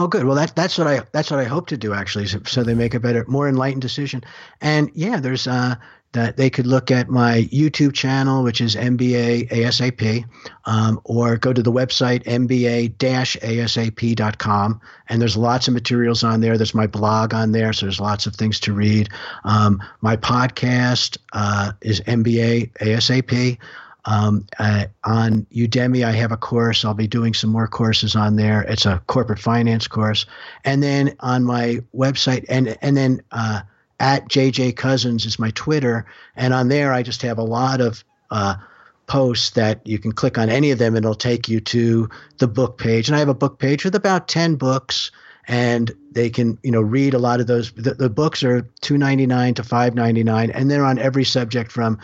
oh 0.00 0.08
good 0.08 0.24
well 0.24 0.34
that, 0.34 0.56
that's 0.56 0.78
what 0.78 0.86
i 0.86 1.00
that's 1.12 1.30
what 1.30 1.38
i 1.38 1.44
hope 1.44 1.66
to 1.66 1.76
do 1.76 1.92
actually 1.92 2.26
so, 2.26 2.40
so 2.44 2.62
they 2.62 2.74
make 2.74 2.94
a 2.94 3.00
better 3.00 3.24
more 3.28 3.48
enlightened 3.48 3.82
decision 3.82 4.22
and 4.60 4.90
yeah 4.94 5.20
there's 5.20 5.46
uh 5.46 5.74
that 6.12 6.36
they 6.36 6.50
could 6.50 6.66
look 6.66 6.90
at 6.90 7.08
my 7.08 7.48
YouTube 7.52 7.94
channel, 7.94 8.42
which 8.42 8.60
is 8.60 8.74
MBA 8.74 9.48
ASAP, 9.50 10.24
um, 10.64 11.00
or 11.04 11.36
go 11.36 11.52
to 11.52 11.62
the 11.62 11.70
website 11.70 12.24
MBA-ASAP.com, 12.24 12.90
and 15.08 15.22
there's 15.22 15.36
lots 15.36 15.68
of 15.68 15.74
materials 15.74 16.24
on 16.24 16.40
there. 16.40 16.56
There's 16.56 16.74
my 16.74 16.88
blog 16.88 17.32
on 17.32 17.52
there, 17.52 17.72
so 17.72 17.86
there's 17.86 18.00
lots 18.00 18.26
of 18.26 18.34
things 18.34 18.58
to 18.60 18.72
read. 18.72 19.08
Um, 19.44 19.80
my 20.00 20.16
podcast 20.16 21.18
uh, 21.32 21.70
is 21.80 22.00
MBA 22.00 22.72
ASAP. 22.78 23.56
Um, 24.04 24.46
uh, 24.58 24.86
on 25.04 25.46
Udemy, 25.52 26.04
I 26.04 26.12
have 26.12 26.32
a 26.32 26.36
course. 26.36 26.84
I'll 26.84 26.94
be 26.94 27.06
doing 27.06 27.34
some 27.34 27.50
more 27.50 27.68
courses 27.68 28.16
on 28.16 28.36
there. 28.36 28.62
It's 28.62 28.86
a 28.86 29.02
corporate 29.06 29.38
finance 29.38 29.88
course, 29.88 30.26
and 30.64 30.82
then 30.82 31.16
on 31.20 31.44
my 31.44 31.80
website, 31.94 32.44
and 32.48 32.76
and 32.82 32.96
then. 32.96 33.22
Uh, 33.30 33.62
at 34.00 34.28
JJ 34.28 34.76
Cousins 34.76 35.26
is 35.26 35.38
my 35.38 35.50
Twitter, 35.50 36.06
and 36.34 36.54
on 36.54 36.68
there 36.68 36.92
I 36.92 37.02
just 37.02 37.22
have 37.22 37.38
a 37.38 37.44
lot 37.44 37.82
of 37.82 38.02
uh, 38.30 38.54
posts 39.06 39.50
that 39.50 39.86
you 39.86 39.98
can 39.98 40.12
click 40.12 40.38
on 40.38 40.48
any 40.48 40.70
of 40.70 40.78
them, 40.78 40.96
and 40.96 41.04
it'll 41.04 41.14
take 41.14 41.48
you 41.48 41.60
to 41.60 42.08
the 42.38 42.48
book 42.48 42.78
page. 42.78 43.08
And 43.08 43.16
I 43.16 43.18
have 43.18 43.28
a 43.28 43.34
book 43.34 43.58
page 43.58 43.84
with 43.84 43.94
about 43.94 44.26
ten 44.26 44.56
books, 44.56 45.10
and 45.46 45.92
they 46.12 46.30
can 46.30 46.58
you 46.62 46.70
know 46.70 46.80
read 46.80 47.12
a 47.12 47.18
lot 47.18 47.40
of 47.40 47.46
those. 47.46 47.72
The, 47.72 47.94
the 47.94 48.08
books 48.08 48.42
are 48.42 48.62
two 48.80 48.96
ninety 48.96 49.26
nine 49.26 49.54
to 49.54 49.62
five 49.62 49.94
ninety 49.94 50.24
nine, 50.24 50.50
and 50.50 50.70
they're 50.70 50.84
on 50.84 50.98
every 50.98 51.24
subject 51.24 51.70
from 51.70 51.98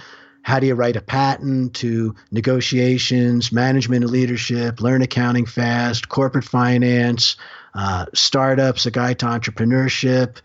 how 0.47 0.61
do 0.61 0.66
you 0.66 0.74
write 0.74 0.97
a 0.97 1.01
patent 1.01 1.74
to 1.74 2.14
negotiations, 2.30 3.51
management 3.51 4.05
and 4.05 4.12
leadership, 4.12 4.80
learn 4.80 5.03
accounting 5.03 5.44
fast, 5.44 6.09
corporate 6.09 6.44
finance, 6.44 7.36
uh, 7.74 8.07
startups, 8.14 8.86
a 8.86 8.90
guide 8.90 9.18
to 9.18 9.26
entrepreneurship 9.26 10.38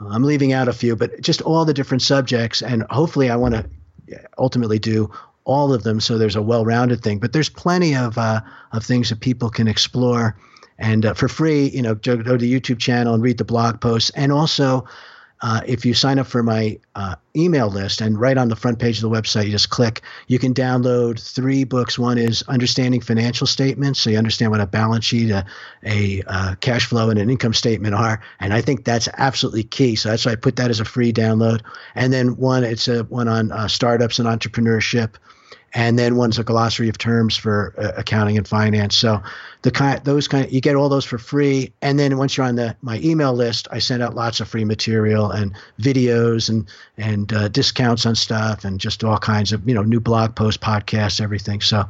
I'm 0.00 0.24
leaving 0.24 0.52
out 0.52 0.68
a 0.68 0.72
few, 0.72 0.96
but 0.96 1.20
just 1.20 1.42
all 1.42 1.64
the 1.64 1.74
different 1.74 2.02
subjects. 2.02 2.62
And 2.62 2.84
hopefully, 2.90 3.30
I 3.30 3.36
want 3.36 3.54
to 3.54 3.68
ultimately 4.38 4.78
do 4.78 5.10
all 5.44 5.72
of 5.72 5.82
them 5.82 6.00
so 6.00 6.16
there's 6.16 6.36
a 6.36 6.42
well-rounded 6.42 7.02
thing. 7.02 7.18
But 7.18 7.32
there's 7.32 7.48
plenty 7.48 7.94
of 7.94 8.18
uh, 8.18 8.40
of 8.72 8.84
things 8.84 9.10
that 9.10 9.20
people 9.20 9.50
can 9.50 9.68
explore, 9.68 10.36
and 10.78 11.06
uh, 11.06 11.14
for 11.14 11.28
free, 11.28 11.68
you 11.68 11.82
know, 11.82 11.94
go 11.94 12.16
to 12.16 12.36
the 12.36 12.52
YouTube 12.52 12.78
channel 12.78 13.14
and 13.14 13.22
read 13.22 13.38
the 13.38 13.44
blog 13.44 13.80
posts, 13.80 14.10
and 14.10 14.32
also 14.32 14.86
uh, 15.44 15.60
if 15.66 15.84
you 15.84 15.92
sign 15.92 16.18
up 16.18 16.26
for 16.26 16.42
my 16.42 16.78
uh, 16.94 17.14
email 17.36 17.68
list 17.68 18.00
and 18.00 18.18
right 18.18 18.38
on 18.38 18.48
the 18.48 18.56
front 18.56 18.78
page 18.78 18.96
of 18.96 19.02
the 19.02 19.14
website, 19.14 19.44
you 19.44 19.50
just 19.50 19.68
click, 19.68 20.00
you 20.26 20.38
can 20.38 20.54
download 20.54 21.20
three 21.20 21.64
books. 21.64 21.98
One 21.98 22.16
is 22.16 22.42
Understanding 22.48 23.02
Financial 23.02 23.46
Statements, 23.46 24.00
so 24.00 24.08
you 24.08 24.16
understand 24.16 24.52
what 24.52 24.62
a 24.62 24.66
balance 24.66 25.04
sheet, 25.04 25.30
a, 25.30 25.44
a 25.84 26.22
uh, 26.26 26.54
cash 26.62 26.86
flow, 26.86 27.10
and 27.10 27.18
an 27.18 27.28
income 27.28 27.52
statement 27.52 27.94
are. 27.94 28.22
And 28.40 28.54
I 28.54 28.62
think 28.62 28.86
that's 28.86 29.06
absolutely 29.18 29.64
key. 29.64 29.96
So 29.96 30.08
that's 30.08 30.24
why 30.24 30.32
I 30.32 30.36
put 30.36 30.56
that 30.56 30.70
as 30.70 30.80
a 30.80 30.84
free 30.86 31.12
download. 31.12 31.60
And 31.94 32.10
then 32.10 32.38
one, 32.38 32.64
it's 32.64 32.88
a 32.88 33.04
one 33.04 33.28
on 33.28 33.52
uh, 33.52 33.68
startups 33.68 34.18
and 34.18 34.26
entrepreneurship 34.26 35.16
and 35.74 35.98
then 35.98 36.14
one's 36.14 36.38
a 36.38 36.44
glossary 36.44 36.88
of 36.88 36.96
terms 36.96 37.36
for 37.36 37.74
uh, 37.76 37.92
accounting 37.96 38.38
and 38.38 38.46
finance. 38.46 38.96
So 38.96 39.20
the 39.62 39.72
kind, 39.72 40.02
those 40.04 40.28
kind, 40.28 40.50
you 40.50 40.60
get 40.60 40.76
all 40.76 40.88
those 40.88 41.04
for 41.04 41.18
free. 41.18 41.72
And 41.82 41.98
then 41.98 42.16
once 42.16 42.36
you're 42.36 42.46
on 42.46 42.54
the 42.54 42.76
my 42.80 43.00
email 43.00 43.32
list, 43.32 43.66
I 43.72 43.80
send 43.80 44.02
out 44.02 44.14
lots 44.14 44.40
of 44.40 44.48
free 44.48 44.64
material 44.64 45.30
and 45.30 45.54
videos 45.80 46.48
and 46.48 46.68
and 46.96 47.32
uh, 47.32 47.48
discounts 47.48 48.06
on 48.06 48.14
stuff 48.14 48.64
and 48.64 48.78
just 48.78 49.02
all 49.02 49.18
kinds 49.18 49.52
of 49.52 49.68
you 49.68 49.74
know 49.74 49.82
new 49.82 50.00
blog 50.00 50.36
posts, 50.36 50.62
podcasts, 50.62 51.20
everything. 51.20 51.60
So 51.60 51.84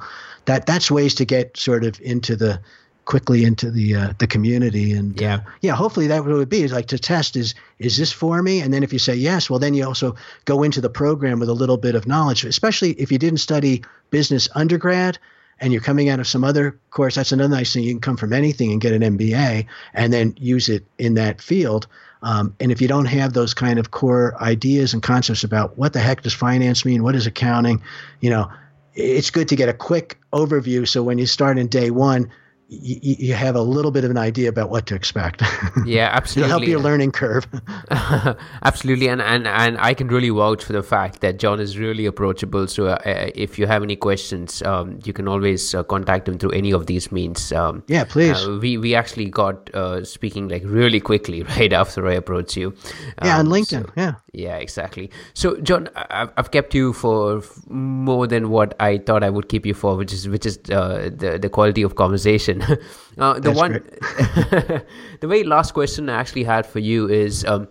that 0.47 0.64
that's 0.64 0.91
ways 0.91 1.14
to 1.16 1.26
get 1.26 1.57
sort 1.57 1.85
of 1.85 2.01
into 2.01 2.37
the 2.37 2.61
quickly 3.05 3.44
into 3.44 3.70
the 3.70 3.94
uh, 3.94 4.12
the 4.18 4.26
community. 4.26 4.92
And 4.92 5.18
yeah 5.20 5.36
uh, 5.36 5.40
yeah. 5.61 5.74
hopefully 5.74 6.07
that 6.09 6.24
would 6.24 6.48
be 6.48 6.62
is 6.62 6.72
like 6.72 6.86
to 6.86 6.98
test 6.98 7.36
is 7.36 7.55
is 7.78 7.96
this 7.96 8.12
for 8.12 8.42
me? 8.42 8.61
And 8.61 8.72
then 8.72 8.82
if 8.82 8.92
you 8.92 8.98
say 8.98 9.14
yes 9.14 9.48
well 9.48 9.59
then 9.59 9.74
you 9.74 9.86
also 9.86 10.16
go 10.44 10.62
into 10.62 10.80
the 10.80 10.90
program 10.90 11.40
with 11.40 11.48
a 11.48 11.55
little 11.55 11.76
bit 11.76 11.94
of 11.94 12.07
knowledge 12.07 12.44
especially 12.44 12.92
if 12.92 13.12
you 13.12 13.18
didn't 13.18 13.38
study 13.38 13.82
business 14.11 14.48
undergrad 14.55 15.18
and 15.61 15.72
you're 15.72 15.82
coming 15.82 16.09
out 16.09 16.20
of 16.20 16.26
some 16.26 16.44
other 16.44 16.78
course 16.90 17.14
that's 17.14 17.32
another 17.32 17.55
nice 17.55 17.72
thing. 17.72 17.84
You 17.84 17.92
can 17.92 18.00
come 18.00 18.16
from 18.16 18.32
anything 18.32 18.72
and 18.72 18.80
get 18.80 18.92
an 18.92 19.02
MBA 19.16 19.66
and 19.92 20.12
then 20.12 20.34
use 20.38 20.68
it 20.68 20.84
in 20.98 21.14
that 21.14 21.40
field. 21.40 21.86
Um, 22.22 22.55
and 22.59 22.72
if 22.72 22.80
you 22.80 22.88
don't 22.88 23.05
have 23.05 23.34
those 23.34 23.52
kind 23.52 23.78
of 23.78 23.90
core 23.90 24.34
ideas 24.42 24.94
and 24.94 25.02
concepts 25.02 25.44
about 25.44 25.76
what 25.76 25.92
the 25.92 26.00
heck 26.00 26.22
does 26.22 26.32
finance 26.32 26.84
mean 26.84 27.02
what 27.02 27.14
is 27.14 27.26
accounting 27.26 27.82
you 28.20 28.30
know 28.30 28.50
it's 28.94 29.30
good 29.30 29.48
to 29.48 29.57
get 29.57 29.68
a 29.68 29.74
quick 29.74 30.18
overview. 30.32 30.86
So 30.86 31.02
when 31.02 31.18
you 31.18 31.26
start 31.26 31.59
in 31.59 31.68
day 31.68 31.90
one 31.90 32.30
you, 32.68 33.16
you 33.18 33.34
have 33.34 33.56
a 33.56 33.62
little 33.62 33.90
bit 33.90 34.04
of 34.04 34.10
an 34.10 34.16
idea 34.18 34.48
about 34.48 34.70
what 34.70 34.86
to 34.86 34.94
expect. 34.94 35.42
Yeah, 35.84 36.08
absolutely. 36.12 36.48
It'll 36.48 36.60
help 36.60 36.68
your 36.68 36.80
learning 36.80 37.12
curve. 37.12 37.46
absolutely, 38.62 39.08
and, 39.08 39.20
and 39.20 39.46
and 39.46 39.76
I 39.78 39.92
can 39.92 40.08
really 40.08 40.30
vouch 40.30 40.64
for 40.64 40.72
the 40.72 40.82
fact 40.82 41.20
that 41.20 41.38
John 41.38 41.60
is 41.60 41.76
really 41.76 42.06
approachable. 42.06 42.66
So 42.68 42.86
uh, 42.86 42.98
uh, 43.04 43.30
if 43.34 43.58
you 43.58 43.66
have 43.66 43.82
any 43.82 43.96
questions, 43.96 44.62
um, 44.62 44.98
you 45.04 45.12
can 45.12 45.28
always 45.28 45.74
uh, 45.74 45.82
contact 45.82 46.28
him 46.28 46.38
through 46.38 46.52
any 46.52 46.72
of 46.72 46.86
these 46.86 47.12
means. 47.12 47.52
Um, 47.52 47.82
yeah, 47.86 48.04
please. 48.04 48.46
Uh, 48.46 48.58
we 48.62 48.78
we 48.78 48.94
actually 48.94 49.26
got 49.26 49.74
uh, 49.74 50.04
speaking 50.04 50.48
like 50.48 50.62
really 50.64 51.00
quickly 51.00 51.42
right 51.42 51.72
after 51.72 52.06
I 52.06 52.14
approached 52.14 52.56
you. 52.56 52.74
yeah, 53.22 53.38
on 53.38 53.46
um, 53.46 53.52
LinkedIn. 53.52 53.86
So, 53.86 53.92
yeah. 53.96 54.14
Yeah, 54.32 54.56
exactly. 54.56 55.10
So, 55.34 55.56
John, 55.60 55.88
I've, 55.94 56.30
I've 56.36 56.50
kept 56.50 56.74
you 56.74 56.92
for 56.92 57.42
more 57.68 58.26
than 58.26 58.50
what 58.50 58.74
I 58.80 58.98
thought 58.98 59.22
I 59.22 59.30
would 59.30 59.48
keep 59.48 59.64
you 59.64 59.74
for, 59.74 59.96
which 59.96 60.12
is 60.12 60.28
which 60.28 60.44
is 60.44 60.58
uh, 60.70 61.10
the 61.14 61.38
the 61.38 61.48
quality 61.48 61.82
of 61.82 61.94
conversation. 61.94 62.53
uh, 63.18 63.34
the 63.34 63.40
That's 63.40 63.57
one, 63.59 63.72
the 65.20 65.26
very 65.26 65.44
last 65.44 65.72
question 65.72 66.09
I 66.09 66.20
actually 66.20 66.44
had 66.44 66.66
for 66.66 66.78
you 66.78 67.09
is: 67.09 67.44
um, 67.44 67.68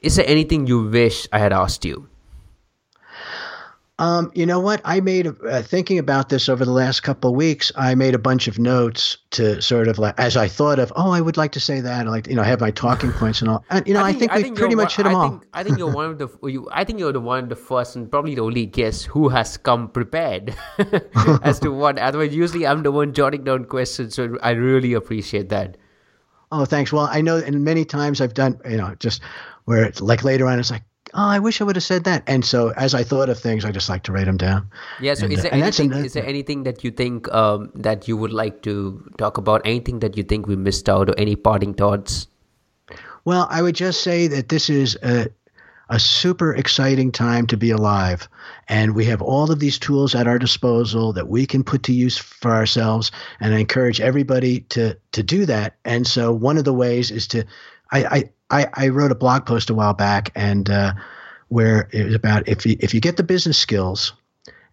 Is 0.00 0.16
there 0.16 0.26
anything 0.28 0.66
you 0.66 0.88
wish 0.88 1.28
I 1.32 1.38
had 1.38 1.52
asked 1.52 1.84
you? 1.84 2.08
Um, 4.00 4.32
you 4.34 4.44
know 4.44 4.58
what? 4.58 4.80
I 4.84 4.98
made 4.98 5.28
uh, 5.28 5.62
thinking 5.62 6.00
about 6.00 6.28
this 6.28 6.48
over 6.48 6.64
the 6.64 6.72
last 6.72 7.04
couple 7.04 7.30
of 7.30 7.36
weeks. 7.36 7.70
I 7.76 7.94
made 7.94 8.12
a 8.12 8.18
bunch 8.18 8.48
of 8.48 8.58
notes 8.58 9.16
to 9.30 9.62
sort 9.62 9.86
of 9.86 9.98
like 9.98 10.18
as 10.18 10.36
I 10.36 10.48
thought 10.48 10.80
of. 10.80 10.92
Oh, 10.96 11.12
I 11.12 11.20
would 11.20 11.36
like 11.36 11.52
to 11.52 11.60
say 11.60 11.80
that. 11.80 12.08
I 12.08 12.10
like 12.10 12.26
you 12.26 12.34
know 12.34 12.42
have 12.42 12.60
my 12.60 12.72
talking 12.72 13.12
points 13.20 13.40
and 13.40 13.48
all. 13.48 13.64
And 13.70 13.86
you 13.86 13.94
know, 13.94 14.02
I 14.02 14.12
think, 14.12 14.32
I 14.32 14.42
think, 14.42 14.56
we 14.56 14.62
pretty 14.62 14.74
much 14.74 14.96
hit 14.96 15.04
them 15.04 15.14
I 15.14 15.18
all. 15.18 15.30
Think, 15.30 15.46
I 15.54 15.62
think 15.62 15.78
you're 15.78 15.92
one 15.92 16.10
of 16.10 16.18
the. 16.18 16.28
You, 16.42 16.68
I 16.72 16.82
think 16.82 16.98
you're 16.98 17.12
the 17.12 17.20
one 17.20 17.44
of 17.44 17.48
the 17.48 17.56
first 17.56 17.94
and 17.94 18.10
probably 18.10 18.34
the 18.34 18.42
only 18.42 18.66
guest 18.66 19.04
who 19.06 19.28
has 19.28 19.56
come 19.56 19.88
prepared 19.88 20.56
as 21.44 21.60
to 21.60 21.70
what. 21.70 21.96
Otherwise, 21.98 22.34
usually 22.34 22.66
I'm 22.66 22.82
the 22.82 22.90
one 22.90 23.12
jotting 23.12 23.44
down 23.44 23.64
questions. 23.64 24.16
So 24.16 24.38
I 24.42 24.50
really 24.50 24.94
appreciate 24.94 25.50
that. 25.50 25.76
Oh, 26.50 26.64
thanks. 26.64 26.92
Well, 26.92 27.08
I 27.10 27.20
know, 27.20 27.38
and 27.38 27.64
many 27.64 27.84
times 27.84 28.20
I've 28.20 28.34
done, 28.34 28.60
you 28.68 28.76
know, 28.76 28.94
just 28.98 29.22
where 29.64 29.84
it's 29.84 30.00
like 30.00 30.24
later 30.24 30.46
on, 30.46 30.58
it's 30.58 30.70
like, 30.70 30.84
oh, 31.14 31.28
I 31.28 31.38
wish 31.38 31.60
I 31.60 31.64
would 31.64 31.76
have 31.76 31.84
said 31.84 32.04
that. 32.04 32.22
And 32.26 32.44
so 32.44 32.70
as 32.76 32.94
I 32.94 33.04
thought 33.04 33.28
of 33.28 33.38
things, 33.38 33.64
I 33.64 33.70
just 33.70 33.88
like 33.88 34.02
to 34.04 34.12
write 34.12 34.26
them 34.26 34.36
down. 34.36 34.70
Yeah. 35.00 35.14
So 35.14 35.24
and, 35.24 35.32
is 35.32 35.42
there 35.42 35.54
uh, 35.54 35.56
anything? 35.56 35.92
Is 35.92 36.12
there 36.12 36.26
anything 36.26 36.64
that 36.64 36.84
you 36.84 36.90
think 36.90 37.32
um, 37.32 37.70
that 37.74 38.08
you 38.08 38.16
would 38.16 38.32
like 38.32 38.62
to 38.62 39.02
talk 39.18 39.38
about? 39.38 39.62
Anything 39.64 40.00
that 40.00 40.16
you 40.16 40.22
think 40.22 40.46
we 40.46 40.56
missed 40.56 40.88
out, 40.88 41.08
or 41.08 41.18
any 41.18 41.36
parting 41.36 41.74
thoughts? 41.74 42.26
Well, 43.24 43.46
I 43.50 43.62
would 43.62 43.74
just 43.74 44.02
say 44.02 44.26
that 44.26 44.50
this 44.50 44.68
is 44.68 44.98
a, 45.02 45.28
a 45.88 45.98
super 45.98 46.54
exciting 46.54 47.10
time 47.10 47.46
to 47.46 47.56
be 47.56 47.70
alive. 47.70 48.28
And 48.68 48.94
we 48.94 49.06
have 49.06 49.22
all 49.22 49.50
of 49.50 49.60
these 49.60 49.78
tools 49.78 50.14
at 50.14 50.26
our 50.26 50.38
disposal 50.38 51.12
that 51.14 51.28
we 51.28 51.46
can 51.46 51.64
put 51.64 51.82
to 51.84 51.92
use 51.92 52.18
for 52.18 52.50
ourselves. 52.50 53.10
And 53.40 53.54
I 53.54 53.58
encourage 53.58 54.00
everybody 54.00 54.60
to, 54.60 54.98
to 55.12 55.22
do 55.22 55.46
that. 55.46 55.76
And 55.84 56.06
so 56.06 56.32
one 56.32 56.58
of 56.58 56.64
the 56.64 56.74
ways 56.74 57.10
is 57.10 57.26
to, 57.28 57.44
I, 57.92 58.04
I, 58.04 58.30
I 58.74 58.88
wrote 58.88 59.12
a 59.12 59.16
blog 59.16 59.46
post 59.46 59.70
a 59.70 59.74
while 59.74 59.94
back 59.94 60.30
and 60.34 60.68
uh, 60.68 60.94
where 61.48 61.88
it 61.92 62.04
was 62.04 62.14
about 62.14 62.48
if 62.48 62.66
you, 62.66 62.76
if 62.80 62.94
you 62.94 63.00
get 63.00 63.16
the 63.16 63.22
business 63.22 63.58
skills 63.58 64.12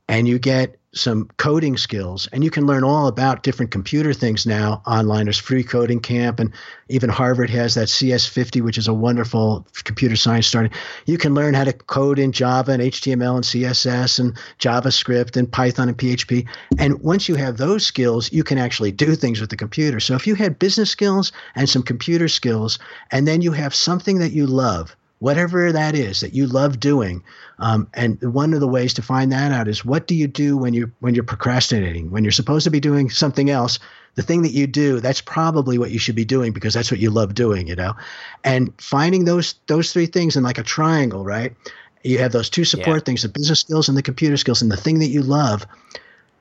and 0.08 0.28
you 0.28 0.40
get 0.40 0.78
some 0.94 1.30
coding 1.38 1.78
skills 1.78 2.28
and 2.34 2.44
you 2.44 2.52
can 2.52 2.66
learn 2.66 2.84
all 2.84 3.08
about 3.08 3.44
different 3.44 3.72
computer 3.72 4.14
things 4.14 4.46
now 4.46 4.82
online. 4.86 5.26
There's 5.26 5.38
free 5.38 5.64
coding 5.64 6.02
camp 6.02 6.40
and 6.40 6.52
even 6.90 7.10
harvard 7.10 7.50
has 7.50 7.76
that 7.76 7.88
cs50 7.88 8.62
which 8.62 8.78
is 8.78 8.90
a 8.90 8.94
wonderful 8.94 9.66
computer 9.86 10.18
science 10.18 10.48
starting. 10.48 10.74
You 11.06 11.18
can 11.18 11.34
learn 11.34 11.54
how 11.54 11.64
to 11.64 11.72
code 11.72 12.20
in 12.20 12.34
java 12.34 12.74
and 12.74 12.82
html 12.82 13.36
and 13.36 13.46
css 13.46 14.20
and 14.20 14.38
javascript 14.60 15.38
and 15.38 15.50
python 15.50 15.88
and 15.88 15.98
php 15.98 16.46
and 16.78 17.00
once 17.02 17.30
you 17.30 17.36
have 17.36 17.56
those 17.56 17.86
skills 17.86 18.34
you 18.34 18.44
can 18.44 18.58
actually 18.58 18.92
do 18.92 19.16
things 19.16 19.40
with 19.40 19.50
the 19.50 19.56
computer. 19.56 20.02
So 20.02 20.16
if 20.16 20.28
you 20.28 20.36
had 20.36 20.60
business 20.60 20.92
skills 20.92 21.32
and 21.56 21.70
some 21.70 21.84
computer 21.84 22.28
skills 22.28 22.80
and 23.12 23.26
then 23.26 23.42
you 23.42 23.54
have 23.54 23.74
something 23.74 24.20
that 24.20 24.34
you 24.34 24.46
love 24.46 24.98
whatever 25.22 25.72
that 25.72 25.94
is 25.94 26.22
that 26.22 26.34
you 26.34 26.48
love 26.48 26.80
doing. 26.80 27.24
Um, 27.60 27.88
and 27.94 28.20
one 28.34 28.56
of 28.56 28.60
the 28.60 28.68
ways 28.68 28.92
to 28.96 29.04
find 29.04 29.32
that 29.32 29.52
out 29.52 29.68
is 29.68 29.86
what 29.86 30.08
do 30.08 30.16
you 30.16 30.28
do 30.28 30.58
when 30.58 30.74
you 30.74 30.92
when 31.00 31.14
you're 31.14 31.24
procrastinating? 31.24 32.10
When 32.10 32.24
you're 32.24 32.32
supposed 32.32 32.64
to 32.64 32.72
be 32.72 32.80
doing 32.80 33.12
something 33.12 33.52
else, 33.52 33.78
the 34.16 34.24
thing 34.24 34.42
that 34.42 34.52
you 34.52 34.66
do, 34.66 35.00
that's 35.00 35.22
probably 35.22 35.78
what 35.78 35.92
you 35.92 36.00
should 36.00 36.16
be 36.16 36.26
doing 36.26 36.54
because 36.54 36.74
that's 36.74 36.90
what 36.90 37.00
you 37.00 37.12
love 37.12 37.36
doing, 37.36 37.68
you 37.68 37.76
know. 37.76 37.94
And 38.44 38.74
finding 38.82 39.26
those 39.26 39.54
those 39.68 39.94
three 39.94 40.08
things 40.08 40.36
in 40.36 40.44
like 40.44 40.58
a 40.58 40.64
triangle, 40.64 41.24
right? 41.24 41.54
You 42.04 42.18
have 42.18 42.32
those 42.32 42.50
two 42.50 42.66
support 42.66 43.02
yeah. 43.02 43.06
things, 43.06 43.22
the 43.22 43.30
business 43.30 43.60
skills 43.60 43.90
and 43.90 43.96
the 43.96 44.02
computer 44.02 44.38
skills, 44.38 44.64
and 44.64 44.72
the 44.72 44.78
thing 44.78 44.98
that 45.00 45.10
you 45.10 45.22
love 45.22 45.68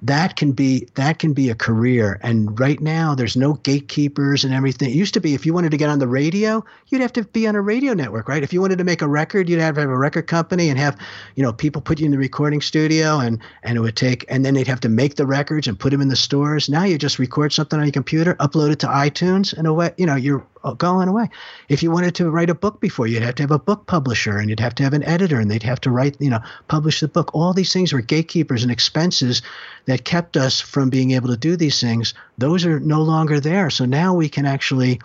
that 0.03 0.37
can 0.37 0.53
be 0.53 0.89
that 0.95 1.19
can 1.19 1.33
be 1.33 1.51
a 1.51 1.55
career. 1.55 2.19
And 2.23 2.59
right 2.59 2.81
now 2.81 3.15
there's 3.15 3.37
no 3.37 3.55
gatekeepers 3.55 4.45
and 4.45 4.55
everything. 4.55 4.91
It 4.91 4.97
used 4.97 5.15
to 5.15 5.21
be 5.21 5.35
if 5.35 5.45
you 5.45 5.53
wanted 5.53 5.71
to 5.71 5.77
get 5.77 5.91
on 5.91 5.99
the 5.99 6.09
radio 6.09 6.65
you'd 6.89 7.03
have 7.03 7.13
to 7.15 7.25
be 7.25 7.47
on 7.47 7.55
a 7.55 7.61
radio 7.61 7.93
network 7.93 8.29
right? 8.29 8.43
If 8.43 8.53
you 8.53 8.61
wanted 8.61 8.79
to 8.79 8.85
make 8.85 9.03
a 9.03 9.09
record 9.09 9.49
you'd 9.49 9.61
have 9.61 9.75
to 9.75 9.83
have 9.83 9.91
a 9.91 9.99
record 9.99 10.27
company 10.27 10.69
and 10.69 10.79
have 10.79 10.97
you 11.37 11.43
know 11.43 11.53
people 11.53 11.83
put 11.83 12.01
you 12.01 12.07
in 12.07 12.13
the 12.13 12.19
recording 12.19 12.61
studio 12.61 13.19
and 13.19 13.39
and 13.63 13.77
it 13.77 13.81
would 13.81 13.97
take 13.97 14.25
and 14.29 14.45
then 14.45 14.55
they'd 14.55 14.67
have 14.67 14.81
to 14.81 14.89
make 14.89 15.17
the 15.17 15.27
records 15.27 15.67
and 15.67 15.79
put 15.79 15.91
them 15.91 16.01
in 16.01 16.09
the 16.09 16.17
stores. 16.17 16.69
Now 16.69 16.85
you 16.85 16.97
just 16.97 17.19
record 17.19 17.53
something 17.53 17.79
on 17.79 17.85
your 17.85 17.93
computer 17.93 18.35
upload 18.37 18.73
it 18.73 18.79
to 18.81 18.87
itunes 18.87 19.53
and 19.53 19.67
away 19.67 19.93
you 19.97 20.07
know 20.07 20.17
you're 20.17 20.47
Uh, 20.63 20.75
going 20.75 21.09
away. 21.09 21.27
If 21.71 21.83
you 21.83 21.91
wanted 21.91 22.15
to 22.17 22.31
write 22.31 22.51
a 22.51 22.55
book 22.55 22.81
before, 22.81 23.07
you'd 23.07 23.23
have 23.23 23.37
to 23.37 23.43
have 23.43 23.51
a 23.51 23.59
book 23.59 23.87
publisher 23.87 24.37
and 24.37 24.51
you'd 24.51 24.61
have 24.61 24.75
to 24.75 24.83
have 24.83 24.93
an 24.93 25.03
editor 25.05 25.41
and 25.41 25.51
they'd 25.51 25.63
have 25.63 25.81
to 25.81 25.91
write, 25.91 26.17
you 26.21 26.29
know, 26.29 26.41
publish 26.69 27.01
the 27.01 27.09
book. 27.09 27.31
All 27.35 27.55
these 27.55 27.73
things 27.73 27.95
were 27.95 28.03
gatekeepers 28.03 28.63
and 28.63 28.71
expenses 28.71 29.41
that 29.87 30.05
kept 30.05 30.37
us 30.37 30.61
from 30.61 30.91
being 30.91 31.13
able 31.13 31.29
to 31.29 31.37
do 31.39 31.57
these 31.57 31.81
things. 31.81 32.13
Those 32.37 32.67
are 32.67 32.79
no 32.79 33.01
longer 33.01 33.41
there. 33.41 33.71
So 33.71 33.87
now 33.87 34.13
we 34.13 34.29
can 34.29 34.45
actually 34.45 35.01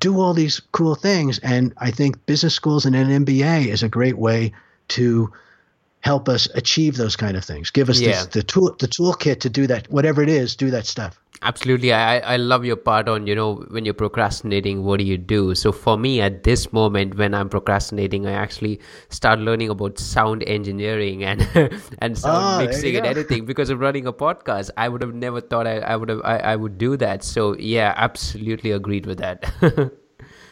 do 0.00 0.20
all 0.20 0.34
these 0.34 0.60
cool 0.72 0.96
things. 0.96 1.38
And 1.38 1.72
I 1.78 1.92
think 1.92 2.26
business 2.26 2.54
schools 2.54 2.86
and 2.86 2.96
an 2.96 3.24
MBA 3.24 3.66
is 3.68 3.84
a 3.84 3.88
great 3.88 4.18
way 4.18 4.52
to 4.88 5.32
help 6.00 6.28
us 6.28 6.48
achieve 6.54 6.96
those 6.96 7.16
kind 7.16 7.36
of 7.36 7.44
things. 7.44 7.70
Give 7.70 7.88
us 7.88 8.00
yeah. 8.00 8.08
this, 8.08 8.26
the 8.26 8.42
tool, 8.42 8.76
the 8.78 8.88
toolkit 8.88 9.40
to 9.40 9.50
do 9.50 9.66
that, 9.68 9.90
whatever 9.90 10.22
it 10.22 10.28
is, 10.28 10.56
do 10.56 10.70
that 10.70 10.86
stuff. 10.86 11.20
Absolutely. 11.42 11.92
I, 11.92 12.18
I 12.20 12.36
love 12.36 12.64
your 12.64 12.76
part 12.76 13.08
on, 13.08 13.26
you 13.26 13.34
know, 13.34 13.64
when 13.68 13.84
you're 13.84 13.94
procrastinating, 13.94 14.84
what 14.84 14.98
do 14.98 15.04
you 15.04 15.18
do? 15.18 15.54
So 15.54 15.70
for 15.70 15.98
me 15.98 16.20
at 16.20 16.44
this 16.44 16.72
moment 16.72 17.16
when 17.16 17.34
I'm 17.34 17.48
procrastinating, 17.48 18.26
I 18.26 18.32
actually 18.32 18.80
start 19.10 19.38
learning 19.40 19.68
about 19.68 19.98
sound 19.98 20.42
engineering 20.44 21.24
and 21.24 21.46
and 21.98 22.16
sound 22.16 22.62
oh, 22.62 22.64
mixing 22.64 22.96
and 22.96 23.06
editing 23.06 23.44
because 23.44 23.70
of 23.70 23.80
running 23.80 24.06
a 24.06 24.12
podcast. 24.12 24.70
I 24.76 24.88
would 24.88 25.02
have 25.02 25.14
never 25.14 25.40
thought 25.40 25.66
I, 25.66 25.78
I 25.78 25.96
would 25.96 26.08
have 26.08 26.20
I, 26.24 26.38
I 26.38 26.56
would 26.56 26.78
do 26.78 26.96
that. 26.96 27.22
So 27.22 27.56
yeah, 27.58 27.92
absolutely 27.96 28.70
agreed 28.70 29.06
with 29.06 29.18
that. 29.18 29.44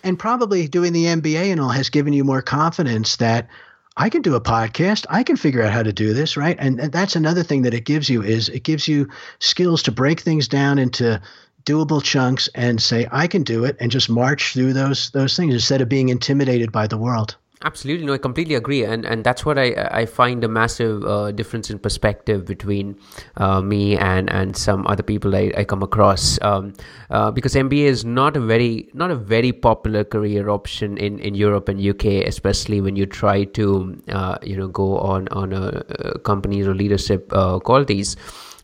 and 0.04 0.18
probably 0.18 0.68
doing 0.68 0.92
the 0.92 1.04
MBA 1.04 1.50
and 1.50 1.60
all 1.60 1.70
has 1.70 1.88
given 1.88 2.12
you 2.12 2.24
more 2.24 2.42
confidence 2.42 3.16
that 3.16 3.48
I 3.96 4.08
can 4.08 4.22
do 4.22 4.34
a 4.34 4.40
podcast. 4.40 5.06
I 5.08 5.22
can 5.22 5.36
figure 5.36 5.62
out 5.62 5.72
how 5.72 5.82
to 5.82 5.92
do 5.92 6.14
this, 6.14 6.36
right? 6.36 6.56
And, 6.58 6.80
and 6.80 6.92
that's 6.92 7.14
another 7.14 7.42
thing 7.42 7.62
that 7.62 7.74
it 7.74 7.84
gives 7.84 8.08
you 8.08 8.22
is 8.22 8.48
it 8.48 8.64
gives 8.64 8.88
you 8.88 9.08
skills 9.38 9.82
to 9.84 9.92
break 9.92 10.20
things 10.20 10.48
down 10.48 10.78
into 10.78 11.20
doable 11.64 12.02
chunks 12.02 12.48
and 12.54 12.82
say 12.82 13.06
I 13.10 13.26
can 13.26 13.42
do 13.42 13.64
it 13.64 13.76
and 13.80 13.90
just 13.90 14.10
march 14.10 14.52
through 14.52 14.72
those 14.72 15.10
those 15.10 15.36
things 15.36 15.54
instead 15.54 15.80
of 15.80 15.88
being 15.88 16.08
intimidated 16.08 16.72
by 16.72 16.86
the 16.86 16.98
world. 16.98 17.36
Absolutely, 17.66 18.04
no, 18.04 18.12
I 18.12 18.18
completely 18.18 18.56
agree, 18.56 18.84
and 18.84 19.06
and 19.06 19.24
that's 19.24 19.46
what 19.46 19.58
I 19.58 19.72
I 19.90 20.04
find 20.04 20.44
a 20.44 20.48
massive 20.48 21.02
uh, 21.02 21.32
difference 21.32 21.70
in 21.70 21.78
perspective 21.78 22.44
between 22.44 22.98
uh, 23.38 23.62
me 23.62 23.96
and 23.96 24.28
and 24.28 24.54
some 24.54 24.86
other 24.86 25.02
people 25.02 25.34
I, 25.34 25.50
I 25.56 25.64
come 25.64 25.82
across. 25.82 26.38
Um, 26.42 26.74
uh, 27.08 27.30
because 27.30 27.54
MBA 27.54 27.86
is 27.86 28.04
not 28.04 28.36
a 28.36 28.40
very 28.40 28.90
not 28.92 29.10
a 29.10 29.16
very 29.16 29.50
popular 29.50 30.04
career 30.04 30.50
option 30.50 30.98
in, 30.98 31.18
in 31.20 31.34
Europe 31.34 31.70
and 31.70 31.80
UK, 31.80 32.26
especially 32.26 32.82
when 32.82 32.96
you 32.96 33.06
try 33.06 33.44
to 33.44 33.98
uh, 34.10 34.36
you 34.42 34.58
know 34.58 34.68
go 34.68 34.98
on 34.98 35.26
on 35.28 35.54
a, 35.54 35.82
a 36.00 36.18
companies 36.18 36.66
or 36.66 36.74
leadership 36.74 37.32
uh, 37.32 37.58
qualities. 37.60 38.14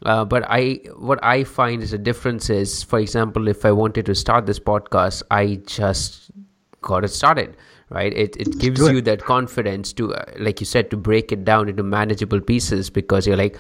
Uh, 0.05 0.25
but 0.27 0.45
I, 0.49 0.81
what 0.97 1.23
I 1.23 1.45
find 1.45 1.83
is 1.83 1.93
a 1.93 1.99
difference 1.99 2.49
is, 2.49 2.83
for 2.83 2.99
example, 2.99 3.49
if 3.49 3.67
I 3.67 3.73
wanted 3.73 4.07
to 4.07 4.15
start 4.15 4.47
this 4.47 4.59
podcast, 4.59 5.23
I 5.31 5.57
just 5.67 6.31
got 6.81 7.05
it 7.05 7.09
started 7.09 7.55
right? 7.91 8.13
It, 8.13 8.37
it 8.37 8.59
gives 8.59 8.81
you 8.81 9.01
that 9.03 9.25
confidence 9.25 9.93
to 9.95 10.15
uh, 10.15 10.25
like 10.39 10.61
you 10.61 10.67
said 10.67 10.91
to 10.91 10.97
break 10.97 11.33
it 11.33 11.45
down 11.45 11.69
into 11.69 11.83
manageable 11.83 12.41
pieces 12.41 12.89
because 12.89 13.27
you're 13.27 13.37
like 13.37 13.59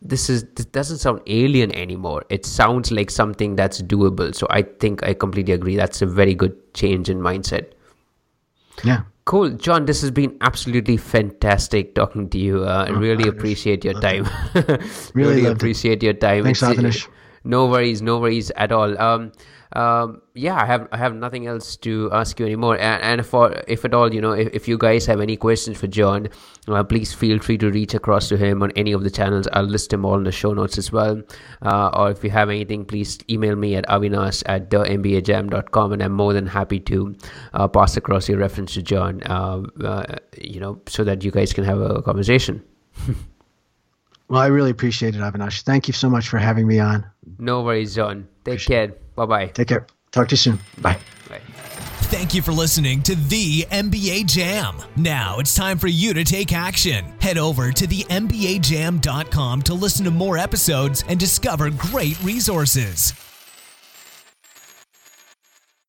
this 0.00 0.30
is 0.30 0.44
this 0.54 0.66
doesn't 0.66 0.98
sound 0.98 1.20
alien 1.26 1.74
anymore. 1.74 2.24
It 2.28 2.46
sounds 2.46 2.92
like 2.92 3.10
something 3.10 3.56
that's 3.56 3.82
doable. 3.82 4.34
So 4.34 4.46
i 4.50 4.62
think 4.62 5.02
i 5.02 5.12
completely 5.12 5.54
agree. 5.54 5.76
That's 5.76 6.02
a 6.02 6.06
very 6.06 6.34
good 6.34 6.56
change 6.74 7.10
in 7.10 7.18
mindset. 7.18 7.72
Yeah. 8.84 9.02
Cool. 9.24 9.50
John 9.50 9.86
this 9.86 10.02
has 10.02 10.10
been 10.10 10.36
absolutely 10.40 10.96
fantastic 10.96 11.94
talking 11.94 12.28
to 12.30 12.38
you 12.38 12.64
uh, 12.64 12.86
i 12.88 12.90
oh, 12.90 12.94
really 12.94 13.28
appreciate 13.34 13.84
your 13.84 14.00
time. 14.00 14.28
Really, 14.54 15.42
really 15.42 15.46
appreciate 15.46 16.02
it. 16.02 16.06
your 16.06 16.14
time. 16.14 16.44
Thanks 16.44 16.60
Avinash. 16.60 17.08
no 17.42 17.66
worries 17.66 18.02
no 18.02 18.18
worries 18.18 18.50
at 18.52 18.70
all. 18.70 18.96
Um 19.00 19.32
um, 19.74 20.22
yeah, 20.34 20.54
I 20.60 20.66
have 20.66 20.88
I 20.92 20.96
have 20.96 21.14
nothing 21.14 21.46
else 21.46 21.76
to 21.78 22.08
ask 22.12 22.38
you 22.38 22.46
anymore. 22.46 22.78
And, 22.78 23.02
and 23.02 23.26
for 23.26 23.62
if 23.66 23.84
at 23.84 23.92
all, 23.92 24.14
you 24.14 24.20
know, 24.20 24.32
if, 24.32 24.48
if 24.52 24.68
you 24.68 24.78
guys 24.78 25.04
have 25.06 25.20
any 25.20 25.36
questions 25.36 25.78
for 25.78 25.88
John, 25.88 26.28
uh, 26.68 26.84
please 26.84 27.12
feel 27.12 27.40
free 27.40 27.58
to 27.58 27.70
reach 27.70 27.92
across 27.94 28.28
to 28.28 28.36
him 28.36 28.62
on 28.62 28.70
any 28.72 28.92
of 28.92 29.02
the 29.02 29.10
channels. 29.10 29.48
I'll 29.52 29.64
list 29.64 29.90
them 29.90 30.04
all 30.04 30.16
in 30.16 30.24
the 30.24 30.32
show 30.32 30.52
notes 30.52 30.78
as 30.78 30.92
well. 30.92 31.20
Uh, 31.62 31.88
or 31.88 32.10
if 32.10 32.22
you 32.22 32.30
have 32.30 32.50
anything, 32.50 32.84
please 32.84 33.18
email 33.28 33.56
me 33.56 33.74
at 33.74 33.86
avinash 33.88 34.42
at 34.46 34.70
thembajam.com 34.70 35.92
and 35.92 36.02
I'm 36.02 36.12
more 36.12 36.32
than 36.32 36.46
happy 36.46 36.78
to 36.80 37.16
uh, 37.52 37.66
pass 37.66 37.96
across 37.96 38.28
your 38.28 38.38
reference 38.38 38.74
to 38.74 38.82
John, 38.82 39.22
uh, 39.24 39.62
uh, 39.82 40.16
you 40.40 40.60
know, 40.60 40.80
so 40.86 41.02
that 41.04 41.24
you 41.24 41.32
guys 41.32 41.52
can 41.52 41.64
have 41.64 41.80
a 41.80 42.00
conversation. 42.02 42.62
well, 44.28 44.40
I 44.40 44.46
really 44.46 44.70
appreciate 44.70 45.16
it, 45.16 45.20
Avinash. 45.20 45.62
Thank 45.62 45.88
you 45.88 45.94
so 45.94 46.08
much 46.08 46.28
for 46.28 46.38
having 46.38 46.68
me 46.68 46.78
on. 46.78 47.04
No 47.38 47.62
worries, 47.62 47.94
John. 47.94 48.28
Take 48.44 48.54
appreciate 48.54 48.90
care. 48.90 49.03
Bye 49.16 49.26
bye. 49.26 49.46
Take 49.46 49.68
care. 49.68 49.86
Talk 50.12 50.28
to 50.28 50.32
you 50.32 50.36
soon. 50.36 50.60
Bye. 50.80 50.98
Bye. 51.28 51.40
Thank 52.08 52.34
you 52.34 52.42
for 52.42 52.52
listening 52.52 53.02
to 53.02 53.16
the 53.16 53.62
MBA 53.62 54.26
Jam. 54.26 54.76
Now 54.96 55.38
it's 55.38 55.54
time 55.54 55.78
for 55.78 55.88
you 55.88 56.14
to 56.14 56.22
take 56.22 56.52
action. 56.52 57.04
Head 57.20 57.38
over 57.38 57.72
to 57.72 57.86
the 57.86 58.04
MBAJam.com 58.04 59.62
to 59.62 59.74
listen 59.74 60.04
to 60.04 60.10
more 60.10 60.38
episodes 60.38 61.04
and 61.08 61.18
discover 61.18 61.70
great 61.70 62.22
resources. 62.22 63.23